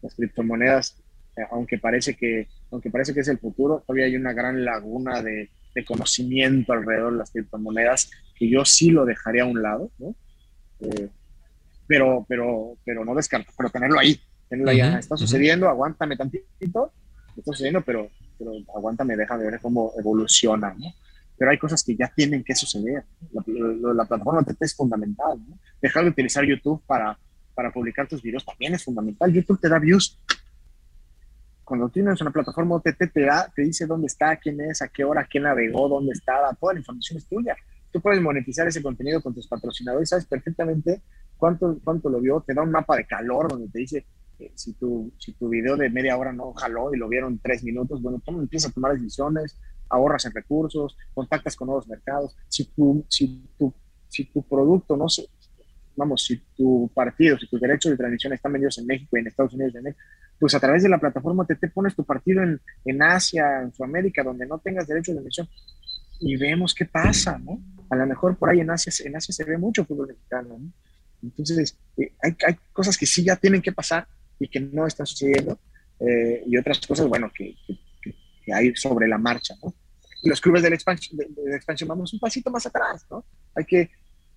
Las 0.03 0.13
criptomonedas, 0.13 1.01
eh, 1.35 1.41
aunque, 1.49 1.79
parece 1.79 2.15
que, 2.15 2.47
aunque 2.69 2.91
parece 2.91 3.15
que 3.15 3.21
es 3.21 3.27
el 3.29 3.39
futuro, 3.39 3.83
todavía 3.87 4.05
hay 4.05 4.15
una 4.15 4.33
gran 4.33 4.63
laguna 4.63 5.23
de, 5.23 5.49
de, 5.73 5.85
conocimiento 5.85 6.73
alrededor 6.73 7.13
de 7.13 7.17
las 7.17 7.31
criptomonedas 7.31 8.11
que 8.35 8.47
yo 8.47 8.63
sí 8.65 8.91
lo 8.91 9.05
dejaría 9.05 9.43
a 9.43 9.47
un 9.47 9.63
lado, 9.63 9.91
¿no? 9.97 10.15
pero, 11.87 12.23
pero, 12.29 12.77
pero 12.85 13.03
no 13.03 13.15
descarto, 13.15 13.51
pero 13.57 13.71
tenerlo 13.71 13.97
ahí, 13.97 14.21
ah, 14.51 14.99
está 14.99 15.17
sucediendo, 15.17 15.67
aguántame 15.67 16.15
tantito, 16.15 16.91
está 17.35 17.51
sucediendo, 17.51 17.81
pero, 17.81 18.09
pero 18.37 18.51
aguántame, 18.75 19.15
déjame 19.15 19.45
ver 19.45 19.59
cómo 19.61 19.91
evoluciona, 19.97 20.73
¿no? 20.73 20.93
Pero 21.37 21.51
hay 21.51 21.57
cosas 21.57 21.83
que 21.83 21.95
ya 21.95 22.11
tienen 22.15 22.43
que 22.43 22.55
suceder. 22.55 23.03
La, 23.31 23.93
la, 23.93 24.05
plataforma 24.05 24.43
TT 24.43 24.61
es 24.61 24.75
fundamental, 24.75 25.37
¿no? 25.47 25.59
Dejar 25.79 26.03
de 26.03 26.09
utilizar 26.09 26.43
YouTube 26.43 26.81
para, 26.87 27.17
para 27.53 27.71
publicar 27.71 28.07
tus 28.07 28.21
videos 28.21 28.45
también 28.45 28.73
es 28.73 28.83
fundamental. 28.83 29.31
YouTube 29.31 29.59
te 29.59 29.69
da 29.69 29.77
views. 29.77 30.19
Cuando 31.63 31.89
tienes 31.89 32.21
una 32.21 32.31
plataforma 32.31 32.75
OTT, 32.75 33.11
te, 33.13 33.21
da, 33.21 33.51
te 33.53 33.63
dice 33.63 33.85
dónde 33.85 34.07
está, 34.07 34.37
quién 34.37 34.61
es, 34.61 34.81
a 34.81 34.87
qué 34.87 35.03
hora, 35.03 35.27
quién 35.29 35.43
navegó, 35.43 35.89
dónde 35.89 36.13
estaba, 36.13 36.53
toda 36.53 36.73
la 36.73 36.79
información 36.79 37.17
es 37.17 37.27
tuya. 37.27 37.55
Tú 37.91 37.99
puedes 37.99 38.21
monetizar 38.21 38.67
ese 38.67 38.81
contenido 38.81 39.21
con 39.21 39.33
tus 39.33 39.47
patrocinadores, 39.47 40.09
sabes 40.09 40.25
perfectamente 40.25 41.01
cuánto, 41.35 41.79
cuánto 41.83 42.09
lo 42.09 42.21
vio, 42.21 42.41
te 42.45 42.53
da 42.53 42.61
un 42.61 42.71
mapa 42.71 42.95
de 42.95 43.05
calor 43.05 43.49
donde 43.49 43.69
te 43.69 43.79
dice 43.79 44.05
si, 44.55 44.73
tu, 44.73 45.11
si 45.17 45.33
tu 45.33 45.49
video 45.49 45.75
de 45.75 45.89
media 45.89 46.17
hora 46.17 46.31
no 46.31 46.53
jaló 46.53 46.93
y 46.93 46.97
lo 46.97 47.07
vieron 47.07 47.39
tres 47.39 47.63
minutos, 47.63 48.01
bueno, 48.01 48.21
tú 48.23 48.39
empiezas 48.39 48.71
a 48.71 48.73
tomar 48.73 48.93
decisiones, 48.93 49.57
ahorras 49.89 50.25
en 50.25 50.33
recursos, 50.33 50.97
contactas 51.13 51.55
con 51.55 51.67
nuevos 51.67 51.87
mercados. 51.87 52.35
Si 52.47 52.65
tu, 52.65 53.05
si 53.09 53.49
tu, 53.57 53.73
si 54.07 54.25
tu 54.25 54.43
producto, 54.43 54.95
no 54.97 55.09
sé, 55.09 55.27
vamos, 55.95 56.25
si 56.25 56.37
tu 56.55 56.89
partido, 56.93 57.37
si 57.37 57.47
tus 57.47 57.59
derechos 57.59 57.91
de 57.91 57.97
transmisión 57.97 58.33
están 58.33 58.53
vendidos 58.53 58.77
en 58.77 58.85
México 58.85 59.17
y 59.17 59.21
en 59.21 59.27
Estados 59.27 59.53
Unidos, 59.53 59.73
pues 60.39 60.53
a 60.53 60.59
través 60.59 60.83
de 60.83 60.89
la 60.89 60.99
plataforma 60.99 61.45
te 61.45 61.55
pones 61.69 61.95
tu 61.95 62.03
partido 62.03 62.43
en, 62.43 62.61
en 62.85 63.01
Asia, 63.01 63.61
en 63.63 63.73
Sudamérica, 63.73 64.23
donde 64.23 64.45
no 64.45 64.59
tengas 64.59 64.87
derechos 64.87 65.15
de 65.15 65.21
transmisión 65.21 65.47
y 66.19 66.35
vemos 66.35 66.73
qué 66.73 66.85
pasa, 66.85 67.37
¿no? 67.37 67.61
A 67.89 67.95
lo 67.95 68.05
mejor 68.05 68.37
por 68.37 68.49
ahí 68.49 68.59
en 68.59 68.69
Asia, 68.69 68.91
en 69.05 69.15
Asia 69.15 69.33
se 69.33 69.43
ve 69.43 69.57
mucho 69.57 69.85
fútbol 69.85 70.07
mexicano, 70.07 70.57
¿no? 70.59 70.71
Entonces, 71.23 71.77
eh, 71.97 72.13
hay, 72.21 72.35
hay, 72.45 72.55
cosas 72.71 72.97
que 72.97 73.05
sí 73.05 73.23
ya 73.23 73.35
tienen 73.35 73.61
que 73.61 73.71
pasar 73.71 74.07
y 74.39 74.47
que 74.47 74.59
no 74.59 74.87
están 74.87 75.05
sucediendo, 75.05 75.59
eh, 75.99 76.43
y 76.45 76.57
otras 76.57 76.79
cosas, 76.85 77.07
bueno, 77.07 77.31
que, 77.33 77.55
que, 78.01 78.53
hay 78.53 78.73
sobre 78.75 79.07
la 79.07 79.17
marcha, 79.17 79.55
¿no? 79.63 79.73
Y 80.21 80.29
los 80.29 80.39
clubes 80.39 80.63
de 80.63 80.69
la, 80.69 80.75
expansión, 80.75 81.17
de, 81.17 81.55
expansión 81.55 81.89
vamos 81.89 82.13
un 82.13 82.19
pasito 82.19 82.49
más 82.49 82.65
atrás, 82.65 83.05
¿no? 83.09 83.25
Hay 83.55 83.65
que, 83.65 83.89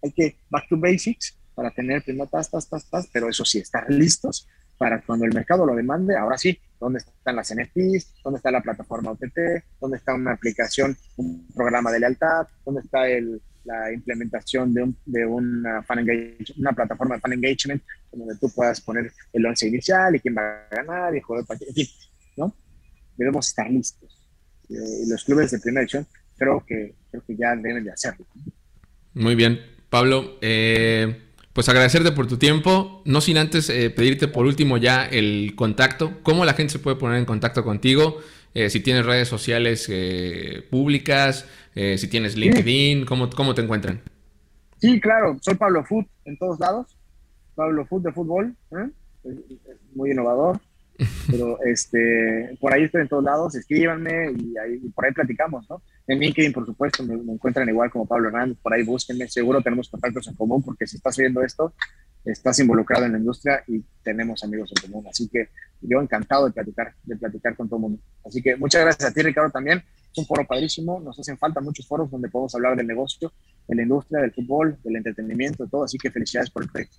hay 0.03 0.13
que 0.13 0.37
back 0.49 0.69
to 0.69 0.77
basics 0.77 1.39
para 1.55 1.71
tener 1.71 2.03
primero 2.03 2.29
tas, 2.29 2.51
tas, 2.51 2.69
tas, 2.69 2.89
tas, 2.89 3.09
pero 3.13 3.29
eso 3.29 3.45
sí, 3.45 3.59
estar 3.59 3.89
listos 3.91 4.49
para 4.79 5.03
cuando 5.03 5.27
el 5.27 5.35
mercado 5.35 5.67
lo 5.67 5.75
demande, 5.75 6.17
ahora 6.17 6.39
sí, 6.39 6.59
¿dónde 6.81 7.01
están 7.01 7.37
las 7.37 7.55
NFTs? 7.55 8.23
¿Dónde 8.25 8.39
está 8.39 8.51
la 8.51 8.63
plataforma 8.63 9.11
OTT? 9.11 9.39
¿Dónde 9.79 9.99
está 9.99 10.15
una 10.15 10.33
aplicación, 10.33 10.97
un 11.17 11.47
programa 11.55 11.93
de 11.93 12.01
lealtad? 12.01 12.49
¿Dónde 12.65 12.81
está 12.81 13.07
el, 13.07 13.43
la 13.65 13.93
implementación 13.93 14.73
de, 14.73 14.83
un, 14.83 14.97
de 15.05 15.27
una, 15.27 15.83
fan 15.83 16.07
una 16.57 16.73
plataforma 16.73 17.17
de 17.17 17.21
fan 17.21 17.33
engagement 17.35 17.83
donde 18.13 18.37
tú 18.37 18.51
puedas 18.51 18.81
poner 18.81 19.13
el 19.33 19.47
once 19.47 19.67
inicial 19.69 20.15
y 20.15 20.21
quién 20.21 20.37
va 20.37 20.67
a 20.71 20.75
ganar 20.75 21.15
y 21.17 21.21
jugar 21.21 21.45
en 21.49 21.75
fin, 21.75 21.87
¿no? 22.37 22.55
Debemos 23.17 23.49
estar 23.49 23.71
listos. 23.71 24.29
Eh, 24.69 25.05
los 25.09 25.25
clubes 25.25 25.51
de 25.51 25.59
primera 25.59 25.83
edición 25.83 26.07
creo 26.37 26.65
que, 26.67 26.95
creo 27.11 27.23
que 27.27 27.37
ya 27.37 27.55
deben 27.57 27.85
de 27.85 27.93
hacerlo. 27.93 28.27
Muy 29.15 29.35
bien. 29.35 29.61
Pablo, 29.89 30.39
eh, 30.41 31.23
pues 31.53 31.69
agradecerte 31.69 32.13
por 32.13 32.29
tu 32.29 32.39
tiempo, 32.39 33.03
no 33.05 33.21
sin 33.21 33.39
antes 33.39 33.69
eh, 33.69 33.91
pedirte 33.91 34.29
por 34.29 34.47
último 34.47 34.77
ya 34.79 35.05
el 35.05 35.55
contacto, 35.57 36.23
cómo 36.23 36.45
la 36.45 36.55
gente 36.55 36.73
se 36.73 36.79
puede 36.79 36.97
poner 36.97 37.19
en 37.19 37.25
contacto 37.25 37.65
contigo, 37.65 38.21
si 38.53 38.81
tienes 38.81 39.07
redes 39.07 39.29
sociales 39.29 39.89
públicas, 40.71 41.47
eh, 41.75 41.99
si 41.99 42.09
tienes 42.09 42.37
LinkedIn, 42.37 43.05
¿cómo, 43.05 43.31
¿cómo 43.31 43.55
te 43.55 43.63
encuentran? 43.63 44.01
Sí, 44.79 45.01
claro, 45.01 45.39
soy 45.41 45.55
Pablo 45.55 45.85
Food 45.85 46.07
en 46.25 46.37
todos 46.37 46.59
lados, 46.59 46.97
Pablo 47.61 47.85
Food 47.85 48.05
de 48.05 48.13
fútbol, 48.13 48.57
¿eh? 48.71 48.89
muy 49.95 50.13
innovador, 50.13 50.59
pero 51.31 51.59
este, 51.67 52.57
por 52.59 52.73
ahí 52.73 52.85
estoy 52.85 53.03
en 53.03 53.09
todos 53.09 53.23
lados, 53.23 53.55
escríbanme 53.55 54.33
y, 54.33 54.57
ahí, 54.57 54.79
por 54.95 55.05
ahí 55.05 55.13
platicamos, 55.13 55.69
¿no? 55.69 55.83
En 56.07 56.21
LinkedIn, 56.21 56.55
por 56.55 56.65
supuesto, 56.65 57.03
me, 57.03 57.17
encuentran 57.17 57.69
igual 57.69 57.91
como 57.91 58.07
Pablo 58.07 58.29
Hernández, 58.29 58.57
por 58.63 58.73
ahí 58.73 58.83
búsquenme, 58.83 59.29
seguro 59.29 59.61
tenemos 59.61 59.91
contactos 59.91 60.27
en 60.29 60.37
común 60.37 60.63
porque 60.63 60.87
si 60.87 60.97
estás 60.97 61.19
viendo 61.19 61.43
esto, 61.43 61.75
estás 62.25 62.59
involucrado 62.61 63.05
en 63.05 63.13
la 63.13 63.19
industria 63.19 63.63
y 63.69 63.85
tenemos 64.03 64.43
amigos 64.43 64.73
en 64.75 64.91
común, 64.91 65.07
así 65.11 65.29
que 65.29 65.51
yo 65.83 66.01
encantado 66.01 66.47
de 66.47 66.53
platicar, 66.53 66.95
de 67.05 67.17
platicar 67.17 67.57
con 67.57 67.69
todo 67.69 67.77
el 67.77 67.83
mundo. 67.83 68.03
Así 68.25 68.41
que 68.41 68.57
muchas 68.57 68.81
gracias 68.81 69.11
a 69.11 69.13
ti, 69.13 69.21
Ricardo, 69.21 69.51
también 69.51 69.83
es 70.11 70.17
un 70.17 70.25
foro 70.25 70.47
padrísimo, 70.47 70.99
nos 70.99 71.21
hacen 71.21 71.37
falta 71.37 71.61
muchos 71.61 71.87
foros 71.87 72.11
donde 72.11 72.31
podemos 72.31 72.55
hablar 72.55 72.75
del 72.75 72.87
negocio, 72.87 73.31
de 73.69 73.77
la 73.77 73.83
industria, 73.83 74.23
del 74.23 74.33
fútbol, 74.33 74.79
del 74.83 74.97
entretenimiento, 74.97 75.65
de 75.65 75.71
todo, 75.71 75.85
así 75.85 75.99
que 75.99 76.11
felicidades 76.11 76.49
por 76.49 76.63
el 76.63 76.71
proyecto. 76.71 76.97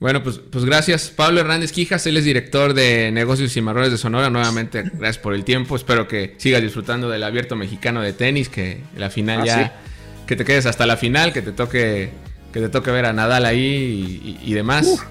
Bueno, 0.00 0.22
pues, 0.22 0.40
pues 0.50 0.64
gracias. 0.64 1.12
Pablo 1.14 1.40
Hernández 1.40 1.72
Quijas, 1.72 2.06
él 2.06 2.16
es 2.16 2.24
director 2.24 2.72
de 2.72 3.12
negocios 3.12 3.54
y 3.56 3.60
marrones 3.60 3.92
de 3.92 3.98
Sonora. 3.98 4.30
Nuevamente, 4.30 4.82
gracias 4.82 5.18
por 5.18 5.34
el 5.34 5.44
tiempo. 5.44 5.76
Espero 5.76 6.08
que 6.08 6.34
sigas 6.38 6.62
disfrutando 6.62 7.10
del 7.10 7.22
abierto 7.22 7.54
mexicano 7.54 8.00
de 8.00 8.14
tenis, 8.14 8.48
que 8.48 8.80
la 8.96 9.10
final 9.10 9.42
ah, 9.42 9.44
ya, 9.44 9.80
que 10.26 10.36
te 10.36 10.46
quedes 10.46 10.64
hasta 10.64 10.86
la 10.86 10.96
final, 10.96 11.34
que 11.34 11.42
te 11.42 11.52
toque, 11.52 12.10
que 12.50 12.60
te 12.60 12.70
toque 12.70 12.90
ver 12.90 13.04
a 13.04 13.12
Nadal 13.12 13.44
ahí 13.44 14.38
y, 14.42 14.54
demás. 14.54 15.04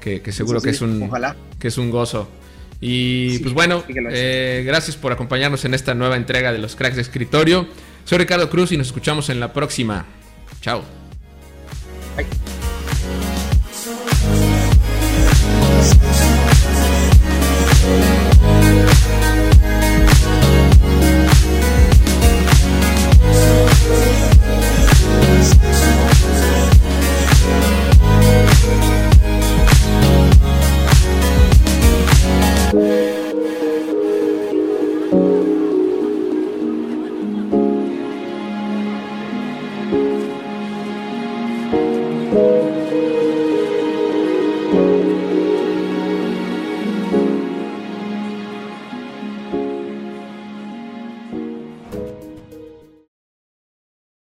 que, 0.00 0.20
seguro 0.30 0.62
que 0.62 0.70
es 0.70 0.80
un 0.80 1.10
que 1.58 1.68
es 1.68 1.76
un 1.76 1.90
gozo. 1.90 2.30
Y 2.80 3.40
pues 3.40 3.52
bueno, 3.52 3.82
eh, 3.88 4.62
gracias 4.64 4.96
por 4.96 5.10
acompañarnos 5.10 5.64
en 5.64 5.74
esta 5.74 5.94
nueva 5.94 6.16
entrega 6.16 6.52
de 6.52 6.58
los 6.58 6.76
cracks 6.76 6.94
de 6.94 7.02
escritorio. 7.02 7.66
Soy 8.04 8.18
Ricardo 8.18 8.48
Cruz 8.48 8.70
y 8.70 8.76
nos 8.76 8.86
escuchamos 8.86 9.28
en 9.28 9.40
la 9.40 9.52
próxima. 9.52 10.06
Chao. 10.60 10.84
Bye. 12.16 12.45